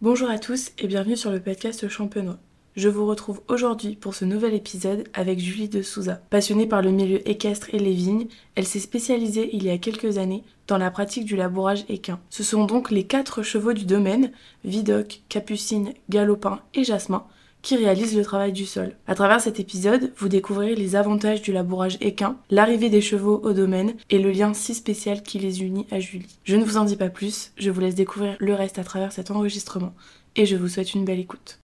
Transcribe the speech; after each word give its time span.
Bonjour 0.00 0.30
à 0.30 0.38
tous 0.38 0.70
et 0.78 0.86
bienvenue 0.86 1.16
sur 1.16 1.32
le 1.32 1.40
podcast 1.40 1.88
Champenois. 1.88 2.38
Je 2.76 2.88
vous 2.88 3.04
retrouve 3.04 3.40
aujourd'hui 3.48 3.96
pour 3.96 4.14
ce 4.14 4.24
nouvel 4.24 4.54
épisode 4.54 5.08
avec 5.12 5.40
Julie 5.40 5.68
de 5.68 5.82
Souza. 5.82 6.20
Passionnée 6.30 6.68
par 6.68 6.82
le 6.82 6.92
milieu 6.92 7.28
équestre 7.28 7.74
et 7.74 7.80
les 7.80 7.94
vignes, 7.94 8.28
elle 8.54 8.64
s'est 8.64 8.78
spécialisée 8.78 9.50
il 9.52 9.64
y 9.64 9.70
a 9.70 9.78
quelques 9.78 10.16
années 10.16 10.44
dans 10.68 10.78
la 10.78 10.92
pratique 10.92 11.24
du 11.24 11.34
labourage 11.34 11.84
équin. 11.88 12.20
Ce 12.30 12.44
sont 12.44 12.64
donc 12.64 12.92
les 12.92 13.08
quatre 13.08 13.42
chevaux 13.42 13.72
du 13.72 13.86
domaine, 13.86 14.30
Vidocq, 14.64 15.22
Capucine, 15.28 15.92
Galopin 16.08 16.60
et 16.74 16.84
Jasmin, 16.84 17.24
qui 17.62 17.76
réalisent 17.76 18.16
le 18.16 18.24
travail 18.24 18.52
du 18.52 18.66
sol. 18.66 18.96
À 19.06 19.14
travers 19.14 19.40
cet 19.40 19.60
épisode, 19.60 20.12
vous 20.16 20.28
découvrirez 20.28 20.74
les 20.74 20.96
avantages 20.96 21.42
du 21.42 21.52
labourage 21.52 21.98
équin, 22.00 22.36
l'arrivée 22.50 22.90
des 22.90 23.00
chevaux 23.00 23.40
au 23.42 23.52
domaine 23.52 23.94
et 24.10 24.18
le 24.18 24.30
lien 24.30 24.54
si 24.54 24.74
spécial 24.74 25.22
qui 25.22 25.38
les 25.38 25.62
unit 25.62 25.86
à 25.90 26.00
Julie. 26.00 26.38
Je 26.44 26.56
ne 26.56 26.64
vous 26.64 26.76
en 26.76 26.84
dis 26.84 26.96
pas 26.96 27.10
plus, 27.10 27.52
je 27.56 27.70
vous 27.70 27.80
laisse 27.80 27.94
découvrir 27.94 28.36
le 28.38 28.54
reste 28.54 28.78
à 28.78 28.84
travers 28.84 29.12
cet 29.12 29.30
enregistrement 29.30 29.94
et 30.36 30.46
je 30.46 30.56
vous 30.56 30.68
souhaite 30.68 30.94
une 30.94 31.04
belle 31.04 31.20
écoute. 31.20 31.58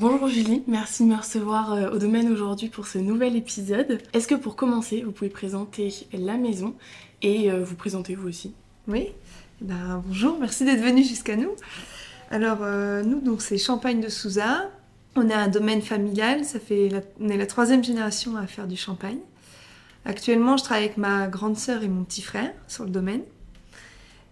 Bonjour 0.00 0.26
Julie, 0.26 0.64
merci 0.66 1.04
de 1.04 1.08
me 1.08 1.16
recevoir 1.16 1.72
euh, 1.72 1.90
au 1.92 1.98
domaine 1.98 2.30
aujourd'hui 2.30 2.68
pour 2.68 2.88
ce 2.88 2.98
nouvel 2.98 3.36
épisode. 3.36 4.02
Est-ce 4.12 4.26
que 4.26 4.34
pour 4.34 4.56
commencer, 4.56 5.02
vous 5.02 5.12
pouvez 5.12 5.30
présenter 5.30 5.94
la 6.12 6.36
maison 6.36 6.74
et 7.24 7.50
euh, 7.50 7.64
vous 7.64 7.74
présenter 7.74 8.14
vous 8.14 8.28
aussi 8.28 8.54
Oui, 8.86 9.08
eh 9.60 9.64
ben, 9.64 10.02
bonjour, 10.06 10.38
merci 10.38 10.64
d'être 10.64 10.82
venu 10.82 11.02
jusqu'à 11.02 11.36
nous. 11.36 11.50
Alors 12.30 12.58
euh, 12.62 13.02
nous, 13.02 13.20
donc 13.20 13.42
c'est 13.42 13.58
Champagne 13.58 14.00
de 14.00 14.08
Souza. 14.08 14.70
On 15.16 15.28
est 15.28 15.34
un 15.34 15.48
domaine 15.48 15.82
familial, 15.82 16.44
ça 16.44 16.60
fait 16.60 16.90
on 17.20 17.28
est 17.28 17.36
la 17.36 17.46
troisième 17.46 17.82
génération 17.82 18.36
à 18.36 18.46
faire 18.46 18.66
du 18.66 18.76
champagne. 18.76 19.18
Actuellement, 20.04 20.56
je 20.56 20.64
travaille 20.64 20.84
avec 20.84 20.98
ma 20.98 21.28
grande 21.28 21.56
sœur 21.56 21.82
et 21.82 21.88
mon 21.88 22.04
petit 22.04 22.22
frère 22.22 22.52
sur 22.68 22.84
le 22.84 22.90
domaine. 22.90 23.22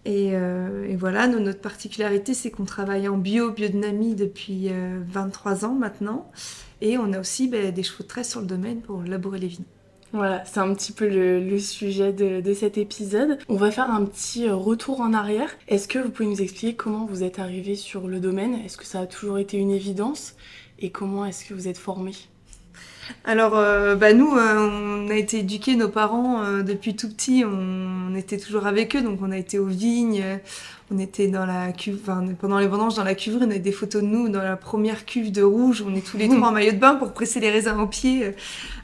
Euh, 0.07 0.89
et, 0.89 0.97
voilà, 0.97 1.29
notre 1.29 1.61
particularité, 1.61 2.35
c'est 2.35 2.51
qu'on 2.51 2.65
travaille 2.65 3.09
en 3.09 3.17
bio, 3.17 3.53
biodynamie 3.53 4.15
depuis 4.15 4.71
23 5.09 5.65
euh, 5.65 5.69
ans 5.69 5.75
maintenant. 5.75 6.31
Et 6.81 6.99
on 6.99 7.13
a 7.13 7.21
aussi 7.21 7.49
ben, 7.49 7.73
des 7.73 7.83
chevaux 7.83 8.03
de 8.03 8.09
trait 8.09 8.25
sur 8.25 8.41
le 8.41 8.47
domaine 8.47 8.81
pour 8.81 9.03
labourer 9.03 9.39
les 9.39 9.47
vignes. 9.47 9.65
Voilà, 10.13 10.45
c'est 10.45 10.61
un 10.61 10.75
petit 10.75 10.93
peu 10.93 11.09
le, 11.09 11.59
sujet 11.59 12.13
de, 12.13 12.53
cet 12.53 12.77
épisode. 12.77 13.39
On 13.49 13.57
va 13.57 13.71
faire 13.71 13.91
un 13.91 14.05
petit 14.05 14.49
retour 14.49 15.01
en 15.01 15.15
arrière. 15.15 15.51
Est-ce 15.69 15.89
que 15.89 15.99
vous 15.99 16.11
pouvez 16.11 16.29
nous 16.29 16.43
expliquer 16.43 16.75
comment 16.75 17.07
vous 17.07 17.23
êtes 17.23 17.39
arrivé 17.39 17.77
sur 17.77 18.09
le 18.09 18.21
domaine? 18.21 18.55
Est-ce 18.55 18.77
que 18.77 18.85
ça 18.85 19.01
a 19.01 19.07
toujours 19.07 19.39
été 19.39 19.57
une 19.57 19.71
évidence? 19.71 20.35
Et 20.79 20.91
comment 20.91 21.25
est-ce 21.25 21.47
que 21.47 21.55
vous 21.55 21.67
êtes 21.67 21.79
formé 21.79 22.13
alors, 23.25 23.57
euh, 23.57 23.95
bah 23.95 24.13
nous, 24.13 24.37
euh, 24.37 25.07
on 25.07 25.09
a 25.09 25.15
été 25.15 25.39
éduqués, 25.39 25.77
nos 25.77 25.89
parents, 25.89 26.43
euh, 26.43 26.63
depuis 26.63 26.97
tout 26.97 27.09
petit, 27.09 27.45
on, 27.47 28.15
était 28.17 28.37
toujours 28.37 28.67
avec 28.67 28.95
eux, 28.97 29.01
donc 29.01 29.21
on 29.23 29.31
a 29.31 29.39
été 29.39 29.59
aux 29.59 29.67
vignes, 29.67 30.23
on 30.91 30.99
était 30.99 31.29
dans 31.29 31.47
la 31.47 31.73
cuve, 31.73 31.99
enfin, 32.03 32.23
pendant 32.39 32.59
les 32.59 32.67
vendanges 32.67 32.95
dans 32.95 33.05
la 33.05 33.15
cuve, 33.15 33.39
on 33.41 33.51
a 33.51 33.59
des 33.59 33.73
photos 33.73 34.03
de 34.03 34.07
nous 34.07 34.29
dans 34.29 34.43
la 34.43 34.57
première 34.57 35.07
cuve 35.07 35.33
de 35.33 35.43
rouge, 35.43 35.83
on 35.87 35.95
est 35.95 36.07
tous 36.07 36.19
les 36.19 36.29
trois 36.35 36.49
en 36.49 36.53
maillot 36.53 36.73
de 36.73 36.77
bain 36.77 36.97
pour 36.97 37.13
presser 37.13 37.41
les 37.41 37.51
raisins 37.51 37.79
aux 37.81 37.87
pieds 37.87 38.35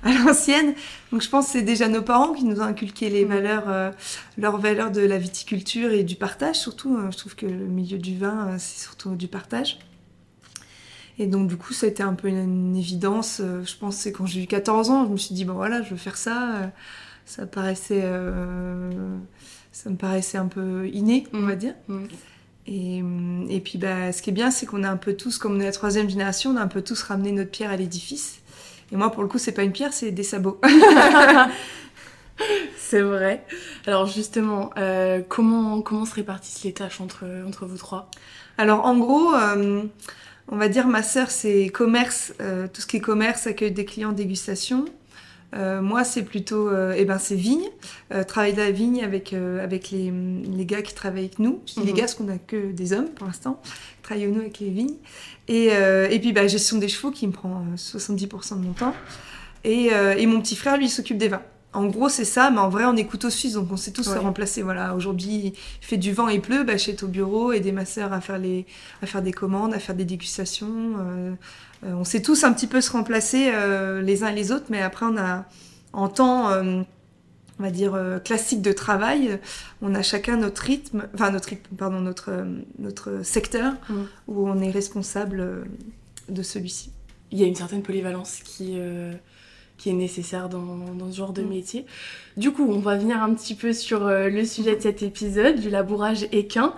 à 0.03 0.13
l'ancienne. 0.13 0.75
Donc 1.13 1.21
je 1.23 1.29
pense 1.29 1.47
que 1.47 1.53
c'est 1.53 1.63
déjà 1.63 1.89
nos 1.89 2.03
parents 2.03 2.33
qui 2.33 2.45
nous 2.45 2.61
ont 2.61 2.65
inculqué 2.65 3.11
les 3.11 3.25
valeurs, 3.25 3.93
leurs 4.39 4.59
valeurs 4.59 4.91
de 4.91 5.03
la 5.03 5.19
viticulture 5.19 5.93
et 5.93 6.05
du 6.05 6.17
partage 6.17 6.57
surtout. 6.57 6.99
je 7.11 7.17
trouve 7.17 7.35
que 7.35 7.47
le 7.47 7.67
milieu 7.67 7.99
du 7.99 8.17
vin, 8.17 8.57
c'est 8.59 8.83
surtout 8.83 9.15
du 9.15 9.29
partage. 9.29 9.79
Et 11.19 11.27
donc, 11.27 11.49
du 11.49 11.57
coup, 11.57 11.73
ça 11.73 11.87
a 11.87 11.89
été 11.89 12.03
un 12.03 12.15
peu 12.15 12.29
une, 12.29 12.77
évidence. 12.77 13.41
Euh, 13.41 13.65
je 13.65 13.77
pense 13.77 13.97
c'est 13.97 14.13
quand 14.13 14.27
j'ai 14.27 14.45
eu 14.45 14.47
14 14.47 14.91
ans, 14.91 15.07
je 15.07 15.11
me 15.11 15.17
suis 15.17 15.35
dit, 15.35 15.45
bon 15.45 15.55
voilà, 15.55 15.83
je 15.83 15.91
veux 15.91 15.97
faire 15.97 16.17
ça. 16.17 16.55
Euh, 16.55 16.67
ça 17.25 17.47
paraissait, 17.47 18.03
euh, 18.05 19.17
ça 19.73 19.91
me 19.91 19.97
paraissait 19.97 20.39
un 20.39 20.47
peu 20.47 20.89
inné, 20.89 21.27
on 21.35 21.43
va 21.43 21.57
dire. 21.57 21.75
Et, 22.67 23.03
et, 23.49 23.61
puis, 23.61 23.79
bah, 23.79 24.13
ce 24.13 24.23
qui 24.23 24.31
est 24.31 24.33
bien, 24.33 24.51
c'est 24.51 24.67
qu'on 24.67 24.85
a 24.85 24.91
un 24.91 24.97
peu 24.97 25.15
tous, 25.15 25.39
comme 25.39 25.57
on 25.57 25.61
est 25.61 25.65
la 25.65 25.73
troisième 25.73 26.09
génération, 26.09 26.53
on 26.53 26.57
a 26.57 26.63
un 26.63 26.69
peu 26.69 26.83
tous 26.83 27.03
ramené 27.03 27.33
notre 27.33 27.51
pierre 27.51 27.71
à 27.71 27.77
l'édifice. 27.77 28.41
Et 28.93 28.97
moi, 28.97 29.11
pour 29.11 29.23
le 29.23 29.29
coup, 29.29 29.39
c'est 29.39 29.53
pas 29.53 29.65
une 29.65 29.73
pierre, 29.73 29.93
c'est 29.93 30.13
des 30.13 30.23
sabots. 30.23 30.61
c'est 32.79 33.03
vrai. 33.03 33.45
Alors 33.87 34.07
justement, 34.07 34.71
comment, 35.29 35.83
comment 35.83 36.07
se 36.07 36.15
répartissent 36.15 36.65
les 36.65 36.73
tâches 36.73 37.01
entre, 37.01 37.27
entre 37.47 37.67
vous 37.67 37.77
trois? 37.77 38.11
Alors 38.57 38.87
en 38.87 38.97
gros, 38.97 39.33
on 40.49 40.57
va 40.57 40.69
dire 40.69 40.87
ma 40.87 41.03
sœur 41.03 41.31
c'est 41.31 41.69
commerce, 41.69 42.33
euh, 42.41 42.67
tout 42.73 42.81
ce 42.81 42.87
qui 42.87 42.97
est 42.97 43.01
commerce, 43.01 43.47
accueil 43.47 43.73
des 43.73 43.85
clients, 43.85 44.13
dégustation. 44.13 44.85
Euh, 45.55 45.81
moi 45.81 46.05
c'est 46.05 46.25
plutôt, 46.25 46.69
euh, 46.69 46.95
eh 46.97 47.07
ben 47.07 47.19
c'est 47.19 47.35
vigne, 47.35 47.65
travailler 48.27 48.53
de 48.53 48.59
la 48.59 48.71
vigne 48.71 49.03
avec 49.03 49.33
avec 49.33 49.91
les, 49.91 50.13
les, 50.13 50.67
gars 50.67 50.83
qui 50.83 50.95
travaillent 50.95 51.25
avec 51.25 51.39
nous. 51.39 51.63
Je 51.67 51.75
dis 51.75 51.81
les 51.81 51.93
mhm. 51.93 51.97
gars 51.97 52.03
parce 52.03 52.15
qu'on 52.15 52.25
n'a 52.25 52.39
que 52.39 52.73
des 52.73 52.93
hommes 52.93 53.09
pour 53.09 53.27
l'instant. 53.27 53.61
Travaillons 54.03 54.33
nous 54.33 54.41
avec 54.41 54.59
les 54.59 54.71
vignes. 54.71 54.97
Et, 55.49 55.67
et 55.67 56.19
puis 56.21 56.33
bah, 56.33 56.47
gestion 56.47 56.79
des 56.79 56.89
chevaux 56.89 57.11
qui 57.11 57.27
me 57.27 57.33
prend 57.33 57.65
70% 57.77 58.61
de 58.61 58.67
mon 58.67 58.73
temps. 58.73 58.95
Et, 59.65 59.91
et 60.17 60.27
mon 60.27 60.41
petit 60.41 60.57
frère 60.57 60.77
lui 60.77 60.89
s'occupe 60.89 61.19
des 61.19 61.29
vins. 61.29 61.43
En 61.75 61.87
gros, 61.87 62.09
c'est 62.09 62.25
ça, 62.25 62.51
mais 62.51 62.61
en 62.61 62.71
vrai, 62.71 62.87
on 62.87 62.97
est 62.97 63.05
couteau 63.05 63.29
suisse, 63.29 63.53
donc 63.53 63.71
on 63.71 63.77
sait 63.77 63.91
tous 63.91 64.05
se 64.05 64.19
remplacer. 64.19 64.63
Voilà, 64.63 64.95
aujourd'hui, 64.95 65.53
il 65.55 65.85
fait 65.85 65.99
du 65.99 66.13
vent 66.13 66.29
et 66.29 66.39
pleut, 66.39 66.65
bah, 66.65 66.79
je 66.79 66.93
au 67.05 67.09
bureau, 67.09 67.53
aider 67.53 67.73
ma 67.73 67.85
sœur 67.85 68.15
à 68.15 68.23
faire, 68.23 68.39
les, 68.39 68.65
à 69.03 69.07
faire 69.07 69.21
des 69.21 69.33
commandes, 69.33 69.75
à 69.75 69.79
faire 69.79 69.95
des 69.95 70.07
dégustations. 70.07 70.97
Euh, 70.99 71.33
euh, 71.85 71.93
on 71.93 72.05
sait 72.05 72.23
tous 72.23 72.43
un 72.45 72.55
petit 72.55 72.67
peu 72.67 72.81
se 72.81 72.91
remplacer 72.91 73.51
euh, 73.53 74.01
les 74.01 74.25
uns 74.25 74.29
et 74.29 74.35
les 74.35 74.51
autres, 74.51 74.67
mais 74.71 74.81
après, 74.81 75.05
on 75.05 75.19
a, 75.19 75.45
en 75.93 76.09
temps, 76.09 76.51
on 76.51 77.63
va 77.63 77.71
dire, 77.71 77.99
classique 78.25 78.63
de 78.63 78.73
travail, 78.73 79.39
on 79.83 79.95
a 79.95 80.01
chacun 80.01 80.39
notre 80.39 80.63
rythme, 80.63 81.07
enfin, 81.15 81.31
notre 81.31 81.51
rythme, 81.51 81.77
pardon, 81.77 82.01
notre, 82.01 82.47
notre 82.79 83.23
secteur, 83.23 83.75
mmh. 83.91 83.95
où 84.29 84.49
on 84.49 84.59
est 84.61 84.71
responsable 84.71 85.67
de 86.31 86.43
celui-ci. 86.43 86.93
Il 87.31 87.39
y 87.39 87.45
a 87.45 87.47
une 87.47 87.57
certaine 87.57 87.83
polyvalence 87.83 88.41
qui 88.43 88.79
qui 89.79 89.91
est 89.91 89.95
nécessaire 89.95 90.49
dans, 90.49 90.93
dans, 90.95 91.11
ce 91.11 91.17
genre 91.17 91.33
de 91.33 91.43
mm. 91.43 91.49
métier. 91.49 91.87
Du 92.37 92.51
coup, 92.51 92.67
on 92.69 92.81
va 92.81 92.97
venir 92.97 93.23
un 93.23 93.33
petit 93.33 93.55
peu 93.55 93.73
sur 93.73 94.07
euh, 94.07 94.29
le 94.29 94.45
sujet 94.45 94.77
de 94.77 94.83
cet 94.83 95.03
épisode, 95.03 95.61
du 95.61 95.71
labourage 95.71 96.27
équin. 96.33 96.75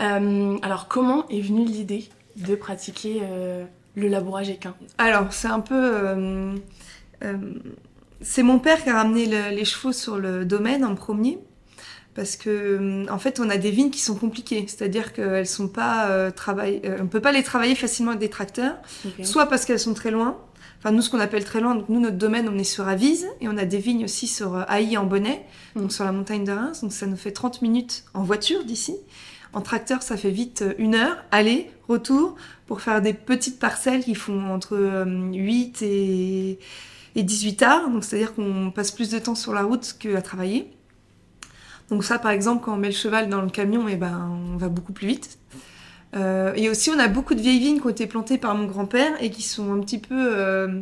Euh, 0.00 0.56
alors, 0.62 0.88
comment 0.88 1.28
est 1.28 1.40
venue 1.40 1.64
l'idée 1.64 2.08
de 2.36 2.54
pratiquer 2.54 3.20
euh, 3.22 3.64
le 3.96 4.08
labourage 4.08 4.48
équin? 4.48 4.74
Alors, 4.98 5.32
c'est 5.32 5.48
un 5.48 5.60
peu... 5.60 6.54
c'est 8.20 8.42
mon 8.42 8.58
père 8.58 8.82
qui 8.82 8.90
a 8.90 8.94
ramené 8.94 9.26
les 9.26 9.64
chevaux 9.64 9.92
sur 9.92 10.18
le 10.18 10.44
domaine 10.44 10.84
en 10.84 10.94
premier. 10.94 11.38
Parce 12.14 12.36
que 12.36 13.10
en 13.10 13.18
fait, 13.18 13.40
on 13.40 13.50
a 13.50 13.56
des 13.56 13.72
vignes 13.72 13.90
qui 13.90 13.98
sont 13.98 14.14
compliquées, 14.14 14.64
c'est-à-dire 14.68 15.12
qu'elles 15.12 15.48
sont 15.48 15.66
pas 15.66 16.30
travail, 16.30 16.80
on 17.00 17.08
peut 17.08 17.20
pas 17.20 17.32
les 17.32 17.42
travailler 17.42 17.74
facilement 17.74 18.12
avec 18.12 18.20
des 18.20 18.30
tracteurs, 18.30 18.76
soit 19.24 19.46
parce 19.46 19.64
qu'elles 19.64 19.80
sont 19.80 19.94
très 19.94 20.12
loin, 20.12 20.38
enfin 20.84 20.94
nous 20.94 21.00
ce 21.00 21.08
qu'on 21.08 21.20
appelle 21.20 21.44
très 21.44 21.62
loin, 21.62 21.74
donc 21.74 21.88
nous 21.88 21.98
notre 21.98 22.18
domaine 22.18 22.46
on 22.46 22.58
est 22.58 22.64
sur 22.64 22.86
Avise 22.86 23.26
et 23.40 23.48
on 23.48 23.56
a 23.56 23.64
des 23.64 23.78
vignes 23.78 24.04
aussi 24.04 24.26
sur 24.26 24.54
euh, 24.54 24.62
Haï 24.68 24.98
en 24.98 25.04
Bonnet, 25.04 25.46
mm. 25.74 25.80
donc 25.80 25.92
sur 25.92 26.04
la 26.04 26.12
montagne 26.12 26.44
de 26.44 26.52
Reims, 26.52 26.82
donc 26.82 26.92
ça 26.92 27.06
nous 27.06 27.16
fait 27.16 27.32
30 27.32 27.62
minutes 27.62 28.04
en 28.12 28.22
voiture 28.22 28.64
d'ici. 28.64 28.94
En 29.54 29.62
tracteur 29.62 30.02
ça 30.02 30.18
fait 30.18 30.30
vite 30.30 30.60
euh, 30.60 30.74
une 30.76 30.94
heure, 30.94 31.16
aller, 31.30 31.70
retour, 31.88 32.36
pour 32.66 32.82
faire 32.82 33.00
des 33.00 33.14
petites 33.14 33.58
parcelles 33.58 34.04
qui 34.04 34.14
font 34.14 34.52
entre 34.52 34.76
8 35.06 35.80
euh, 35.82 35.86
et, 35.86 36.58
et 37.16 37.22
18 37.22 37.62
heures, 37.62 37.88
donc 37.88 38.04
c'est-à-dire 38.04 38.34
qu'on 38.34 38.70
passe 38.70 38.90
plus 38.90 39.08
de 39.08 39.18
temps 39.18 39.34
sur 39.34 39.54
la 39.54 39.62
route 39.62 39.96
qu'à 39.98 40.20
travailler. 40.20 40.70
Donc 41.88 42.04
ça 42.04 42.18
par 42.18 42.30
exemple 42.30 42.62
quand 42.62 42.74
on 42.74 42.78
met 42.78 42.88
le 42.88 42.94
cheval 42.94 43.30
dans 43.30 43.40
le 43.40 43.48
camion, 43.48 43.88
et 43.88 43.92
eh 43.92 43.96
ben 43.96 44.38
on 44.54 44.58
va 44.58 44.68
beaucoup 44.68 44.92
plus 44.92 45.06
vite. 45.06 45.38
Euh, 46.16 46.52
et 46.54 46.68
aussi, 46.68 46.90
on 46.90 46.98
a 46.98 47.08
beaucoup 47.08 47.34
de 47.34 47.40
vieilles 47.40 47.58
vignes 47.58 47.80
qui 47.80 47.86
ont 47.86 47.90
été 47.90 48.06
plantées 48.06 48.38
par 48.38 48.54
mon 48.54 48.66
grand-père 48.66 49.12
et 49.20 49.30
qui 49.30 49.42
sont 49.42 49.72
un 49.72 49.80
petit 49.80 49.98
peu 49.98 50.14
euh, 50.14 50.80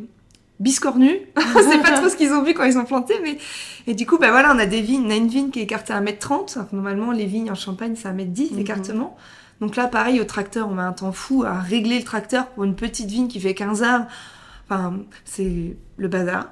biscornues. 0.60 1.20
on 1.37 1.59
sait 1.59 1.78
pas 1.78 1.93
trop 1.93 2.09
ce 2.09 2.16
qu'ils 2.16 2.32
ont 2.32 2.43
vu 2.43 2.54
quand 2.54 2.65
ils 2.65 2.78
ont 2.78 2.84
planté, 2.84 3.15
mais 3.22 3.38
et 3.87 3.94
du 3.94 4.06
coup, 4.06 4.19
bah 4.19 4.31
voilà, 4.31 4.53
on 4.54 4.59
a 4.59 4.66
des 4.66 4.81
vignes. 4.81 5.04
On 5.06 5.10
a 5.10 5.16
une 5.16 5.28
vigne 5.28 5.51
qui 5.51 5.60
est 5.60 5.65
écartée 5.65 5.92
à 5.92 6.01
1m30. 6.01 6.59
Normalement, 6.72 7.12
les 7.12 7.27
vignes 7.27 7.51
en 7.51 7.54
Champagne, 7.54 7.95
c'est 7.97 8.09
à 8.09 8.12
1m10 8.12 8.54
l'écartement. 8.56 9.16
Donc 9.60 9.77
là, 9.77 9.86
pareil, 9.86 10.21
au 10.21 10.24
tracteur, 10.24 10.68
on 10.68 10.74
met 10.74 10.83
un 10.83 10.92
temps 10.92 11.12
fou 11.12 11.45
à 11.45 11.60
régler 11.60 11.98
le 11.98 12.04
tracteur 12.04 12.48
pour 12.48 12.65
une 12.65 12.74
petite 12.74 13.09
vigne 13.09 13.28
qui 13.28 13.41
fait 13.41 13.54
15 13.54 13.83
heures. 13.83 14.06
Enfin, 14.68 14.95
c'est 15.24 15.77
le 15.97 16.09
bazar. 16.09 16.47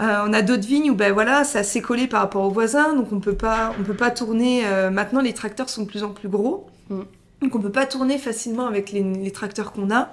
Euh, 0.00 0.24
on 0.26 0.32
a 0.32 0.42
d'autres 0.42 0.66
vignes 0.66 0.90
où 0.90 0.94
ben 0.94 1.12
voilà, 1.12 1.44
c'est 1.44 1.58
assez 1.58 1.80
collé 1.80 2.06
par 2.06 2.20
rapport 2.20 2.44
aux 2.44 2.50
voisins, 2.50 2.94
donc 2.94 3.12
on 3.12 3.20
peut 3.20 3.36
pas, 3.36 3.72
on 3.78 3.84
peut 3.84 3.94
pas 3.94 4.10
tourner. 4.10 4.66
Euh, 4.66 4.90
maintenant, 4.90 5.20
les 5.20 5.32
tracteurs 5.32 5.68
sont 5.68 5.82
de 5.82 5.86
plus 5.86 6.02
en 6.02 6.10
plus 6.10 6.28
gros. 6.28 6.66
Mm. 6.90 7.02
Donc 7.42 7.54
on 7.56 7.60
peut 7.60 7.72
pas 7.72 7.86
tourner 7.86 8.18
facilement 8.18 8.66
avec 8.66 8.92
les, 8.92 9.30
tracteurs 9.32 9.72
qu'on 9.72 9.90
a. 9.90 10.10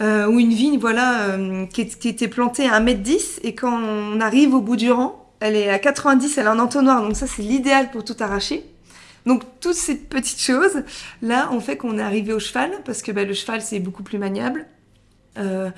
Euh, 0.00 0.26
ou 0.26 0.40
une 0.40 0.52
vigne 0.52 0.78
voilà 0.78 1.28
euh, 1.28 1.66
qui, 1.66 1.82
était 1.82 2.26
plantée 2.26 2.68
à 2.68 2.80
1m10 2.80 3.38
et 3.44 3.54
quand 3.54 3.80
on 3.80 4.20
arrive 4.20 4.52
au 4.52 4.60
bout 4.60 4.74
du 4.74 4.90
rang, 4.90 5.32
elle 5.38 5.54
est 5.54 5.70
à 5.70 5.78
90, 5.78 6.36
elle 6.36 6.48
a 6.48 6.50
un 6.50 6.58
entonnoir, 6.58 7.00
donc 7.00 7.14
ça 7.14 7.28
c'est 7.28 7.42
l'idéal 7.42 7.90
pour 7.92 8.04
tout 8.04 8.16
arracher. 8.18 8.64
Donc 9.24 9.42
toutes 9.60 9.74
ces 9.74 9.96
petites 9.96 10.40
choses, 10.40 10.82
là, 11.22 11.48
on 11.52 11.60
fait 11.60 11.76
qu'on 11.76 11.98
est 11.98 12.02
arrivé 12.02 12.32
au 12.32 12.40
cheval, 12.40 12.72
parce 12.84 13.02
que 13.02 13.12
bah, 13.12 13.24
le 13.24 13.34
cheval 13.34 13.62
c'est 13.62 13.78
beaucoup 13.78 14.02
plus 14.02 14.18
maniable. 14.18 14.66
Euh, 15.38 15.70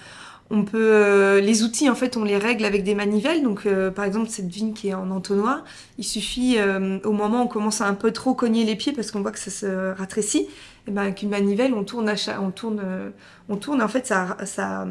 On 0.49 0.65
peut 0.65 0.79
euh, 0.93 1.41
les 1.41 1.65
outils 1.65 1.91
en 1.91 1.97
fait 1.97 2.17
on 2.17 2.23
les 2.23 2.39
règle 2.39 2.65
avec 2.65 2.85
des 2.85 2.95
manivelles. 2.95 3.43
Donc 3.43 3.67
euh, 3.67 3.91
par 3.91 4.05
exemple 4.05 4.29
cette 4.29 4.47
vigne 4.47 4.73
qui 4.75 4.89
est 4.89 4.95
en 4.95 5.11
entonnoir 5.11 5.65
il 5.99 6.05
suffit 6.05 6.57
euh, 6.59 6.99
au 7.05 7.13
moment 7.13 7.41
où 7.41 7.45
on 7.45 7.49
commence 7.49 7.81
à 7.81 7.87
un 7.89 7.95
peu 7.95 8.13
trop 8.13 8.35
cogner 8.35 8.65
les 8.65 8.77
pieds 8.77 8.93
parce 8.93 9.11
qu'on 9.11 9.23
voit 9.23 9.33
que 9.33 9.41
ça 9.41 9.51
se 9.51 9.93
ratrécit 9.97 10.47
et 10.87 10.93
ben 10.93 11.03
avec 11.03 11.23
une 11.23 11.31
manivelle 11.31 11.75
on 11.75 11.83
tourne 11.83 12.17
cha- 12.17 12.41
on 12.41 12.53
tourne 12.53 12.81
euh, 12.85 13.11
on 13.49 13.57
tourne 13.57 13.83
en 13.83 13.89
fait 13.89 14.07
ça 14.07 14.37
ça 14.45 14.87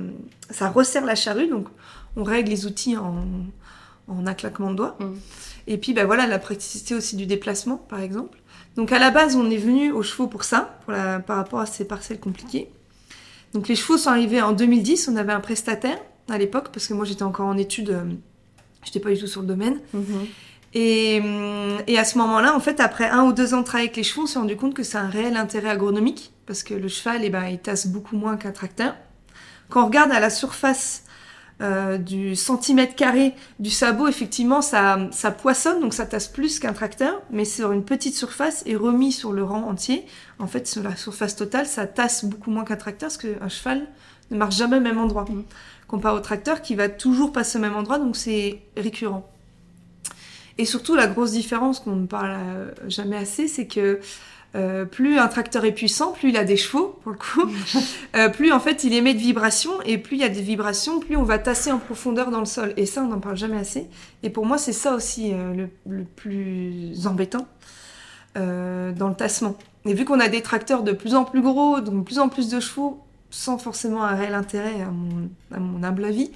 ça 0.49 0.69
resserre 0.69 1.05
la 1.05 1.15
charrue. 1.15 1.47
Donc 1.47 1.67
on 2.17 2.23
règle 2.23 2.49
les 2.49 2.65
outils 2.65 2.97
en 2.97 3.23
en 4.07 4.27
un 4.27 4.33
claquement 4.33 4.71
de 4.71 4.75
doigts. 4.75 4.97
Mm. 4.99 5.13
et 5.67 5.77
puis 5.77 5.93
ben 5.93 6.05
voilà 6.05 6.27
la 6.27 6.37
praticité 6.37 6.95
aussi 6.95 7.15
du 7.15 7.25
déplacement 7.27 7.77
par 7.77 8.01
exemple. 8.01 8.37
Donc 8.75 8.91
à 8.91 8.99
la 8.99 9.09
base 9.09 9.37
on 9.37 9.49
est 9.49 9.57
venu 9.57 9.91
aux 9.93 10.03
chevaux 10.03 10.27
pour 10.27 10.43
ça 10.43 10.77
pour 10.83 10.91
la, 10.91 11.19
par 11.21 11.37
rapport 11.37 11.61
à 11.61 11.65
ces 11.65 11.85
parcelles 11.85 12.19
compliquées 12.19 12.69
donc 13.55 13.69
les 13.69 13.75
chevaux 13.75 13.97
sont 13.97 14.09
arrivés 14.09 14.41
en 14.41 14.51
2010. 14.51 15.07
On 15.11 15.15
avait 15.15 15.31
un 15.31 15.39
prestataire 15.39 15.97
à 16.29 16.37
l'époque 16.37 16.69
parce 16.73 16.87
que 16.87 16.93
moi 16.93 17.05
j'étais 17.05 17.23
encore 17.23 17.47
en 17.47 17.57
études, 17.57 17.89
euh, 17.89 18.03
j'étais 18.83 18.99
pas 18.99 19.09
du 19.11 19.17
tout 19.17 19.27
sur 19.27 19.41
le 19.41 19.47
domaine. 19.47 19.79
Mhm. 19.93 20.27
Et, 20.73 21.21
hum, 21.23 21.77
et 21.87 21.97
à 21.97 22.03
ce 22.03 22.17
moment-là, 22.17 22.53
en 22.53 22.59
fait, 22.59 22.81
après 22.81 23.07
un 23.07 23.23
ou 23.23 23.31
deux 23.31 23.53
ans 23.53 23.61
de 23.61 23.65
travail 23.65 23.85
avec 23.85 23.95
les 23.95 24.03
chevaux, 24.03 24.23
on 24.23 24.25
s'est 24.25 24.39
rendu 24.39 24.57
compte 24.57 24.73
que 24.73 24.83
c'est 24.83 24.97
un 24.97 25.07
réel 25.07 25.37
intérêt 25.37 25.69
agronomique 25.69 26.33
parce 26.45 26.63
que 26.63 26.73
le 26.73 26.89
cheval, 26.89 27.21
eh 27.23 27.29
ben, 27.29 27.45
il 27.45 27.59
tasse 27.59 27.87
beaucoup 27.87 28.17
moins 28.17 28.35
qu'un 28.35 28.51
tracteur. 28.51 28.93
Quand 29.69 29.83
on 29.83 29.85
regarde 29.85 30.11
à 30.11 30.19
la 30.19 30.29
surface 30.29 31.04
euh, 31.61 31.97
du 31.97 32.35
centimètre 32.35 32.95
carré 32.95 33.33
du 33.59 33.69
sabot, 33.69 34.09
effectivement, 34.09 34.61
ça, 34.61 35.07
ça 35.11 35.31
poissonne, 35.31 35.79
donc 35.79 35.93
ça 35.93 36.05
tasse 36.05 36.27
plus 36.27 36.59
qu'un 36.59 36.73
tracteur, 36.73 37.21
mais 37.31 37.45
sur 37.45 37.71
une 37.71 37.85
petite 37.85 38.13
surface 38.13 38.61
et 38.65 38.75
remis 38.75 39.13
sur 39.13 39.31
le 39.31 39.43
rang 39.43 39.63
entier, 39.63 40.05
en 40.37 40.47
fait, 40.47 40.67
sur 40.67 40.83
la 40.83 40.97
surface 40.97 41.37
totale, 41.37 41.65
ça 41.65 41.87
tasse 41.87 42.25
beaucoup 42.25 42.51
moins 42.51 42.65
qu'un 42.65 42.75
tracteur 42.75 43.07
parce 43.07 43.17
qu'un 43.17 43.47
cheval 43.47 43.87
ne 44.31 44.37
marche 44.37 44.57
jamais 44.57 44.77
au 44.77 44.81
même 44.81 44.97
endroit. 44.97 45.25
Mhm. 45.29 45.43
Comparé 45.87 46.17
au 46.17 46.19
tracteur 46.19 46.61
qui 46.61 46.75
va 46.75 46.89
toujours 46.89 47.31
passer 47.31 47.57
au 47.57 47.61
même 47.61 47.75
endroit, 47.75 47.99
donc 47.99 48.17
c'est 48.17 48.61
récurrent. 48.75 49.29
Et 50.57 50.65
surtout, 50.65 50.95
la 50.95 51.07
grosse 51.07 51.31
différence 51.31 51.79
qu'on 51.79 51.95
ne 51.95 52.07
parle 52.07 52.37
euh, 52.37 52.71
jamais 52.87 53.17
assez, 53.17 53.47
c'est 53.47 53.67
que 53.67 53.99
euh, 54.55 54.85
plus 54.85 55.19
un 55.19 55.27
tracteur 55.27 55.65
est 55.65 55.71
puissant, 55.71 56.11
plus 56.11 56.29
il 56.29 56.37
a 56.37 56.43
des 56.43 56.57
chevaux, 56.57 56.99
pour 57.03 57.11
le 57.11 57.17
coup, 57.17 57.49
euh, 58.15 58.29
plus 58.29 58.51
en 58.51 58.59
fait 58.59 58.83
il 58.83 58.93
émet 58.93 59.13
de 59.13 59.19
vibrations, 59.19 59.81
et 59.85 59.97
plus 59.97 60.15
il 60.17 60.21
y 60.21 60.25
a 60.25 60.29
des 60.29 60.41
vibrations, 60.41 60.99
plus 60.99 61.15
on 61.15 61.23
va 61.23 61.37
tasser 61.39 61.71
en 61.71 61.79
profondeur 61.79 62.31
dans 62.31 62.39
le 62.39 62.45
sol. 62.45 62.73
Et 62.77 62.85
ça, 62.85 63.03
on 63.03 63.07
n'en 63.07 63.19
parle 63.19 63.37
jamais 63.37 63.57
assez. 63.57 63.87
Et 64.23 64.29
pour 64.29 64.45
moi, 64.45 64.57
c'est 64.57 64.73
ça 64.73 64.95
aussi 64.95 65.31
euh, 65.33 65.53
le, 65.53 65.69
le 65.87 66.03
plus 66.03 67.07
embêtant 67.07 67.47
dans 68.35 69.07
le 69.07 69.15
tassement. 69.15 69.55
Et 69.85 69.93
vu 69.93 70.03
qu'on 70.03 70.19
a 70.19 70.27
des 70.27 70.41
tracteurs 70.41 70.83
de 70.83 70.91
plus 70.91 71.15
en 71.15 71.23
plus 71.23 71.41
gros, 71.41 71.79
donc 71.79 71.95
de 71.95 72.01
plus 72.01 72.19
en 72.19 72.27
plus 72.27 72.49
de 72.49 72.59
chevaux, 72.59 72.99
sans 73.29 73.57
forcément 73.57 74.03
un 74.03 74.13
réel 74.13 74.33
intérêt 74.33 74.81
à 74.81 74.91
mon, 74.91 75.29
à 75.53 75.59
mon 75.61 75.81
humble 75.83 76.03
avis, 76.03 76.31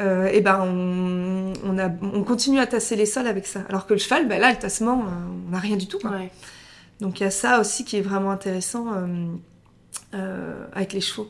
euh, 0.00 0.26
et 0.26 0.40
ben 0.40 0.60
on, 0.60 1.52
on, 1.64 1.78
a, 1.78 1.88
on 2.02 2.24
continue 2.24 2.58
à 2.58 2.66
tasser 2.66 2.96
les 2.96 3.06
sols 3.06 3.26
avec 3.26 3.46
ça. 3.46 3.60
Alors 3.68 3.86
que 3.86 3.94
le 3.94 4.00
cheval, 4.00 4.26
ben 4.26 4.40
là, 4.40 4.50
le 4.50 4.58
tassement, 4.58 5.04
on 5.48 5.50
n'a 5.50 5.58
rien 5.58 5.76
du 5.76 5.86
tout. 5.86 5.98
quoi. 5.98 6.10
Ouais. 6.10 6.30
Donc 7.00 7.20
il 7.20 7.24
y 7.24 7.26
a 7.26 7.30
ça 7.30 7.60
aussi 7.60 7.84
qui 7.84 7.96
est 7.96 8.02
vraiment 8.02 8.30
intéressant 8.30 8.92
euh, 8.94 9.06
euh, 10.14 10.66
avec 10.72 10.92
les 10.92 11.00
chevaux. 11.00 11.28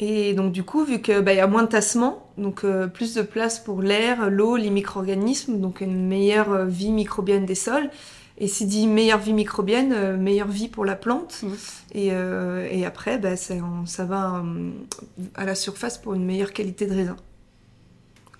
Et 0.00 0.34
donc 0.34 0.52
du 0.52 0.62
coup, 0.62 0.84
vu 0.84 1.00
qu'il 1.00 1.20
bah, 1.20 1.34
y 1.34 1.40
a 1.40 1.46
moins 1.46 1.64
de 1.64 1.68
tassement, 1.68 2.26
donc 2.36 2.64
euh, 2.64 2.86
plus 2.86 3.14
de 3.14 3.22
place 3.22 3.58
pour 3.58 3.82
l'air, 3.82 4.30
l'eau, 4.30 4.56
les 4.56 4.70
micro-organismes, 4.70 5.60
donc 5.60 5.80
une 5.80 6.06
meilleure 6.06 6.52
euh, 6.52 6.64
vie 6.66 6.92
microbienne 6.92 7.46
des 7.46 7.56
sols. 7.56 7.90
Et 8.40 8.46
si 8.46 8.66
dit 8.66 8.86
meilleure 8.86 9.18
vie 9.18 9.32
microbienne, 9.32 9.92
euh, 9.92 10.16
meilleure 10.16 10.46
vie 10.46 10.68
pour 10.68 10.84
la 10.84 10.94
plante. 10.94 11.42
Mhm. 11.42 11.56
Et, 11.94 12.08
et 12.70 12.86
après, 12.86 13.18
bah, 13.18 13.36
ça, 13.36 13.54
ça 13.86 14.04
va 14.04 14.44
à 15.34 15.44
la 15.44 15.56
surface 15.56 15.98
pour 15.98 16.14
une 16.14 16.24
meilleure 16.24 16.52
qualité 16.52 16.86
de 16.86 16.94
raisin. 16.94 17.16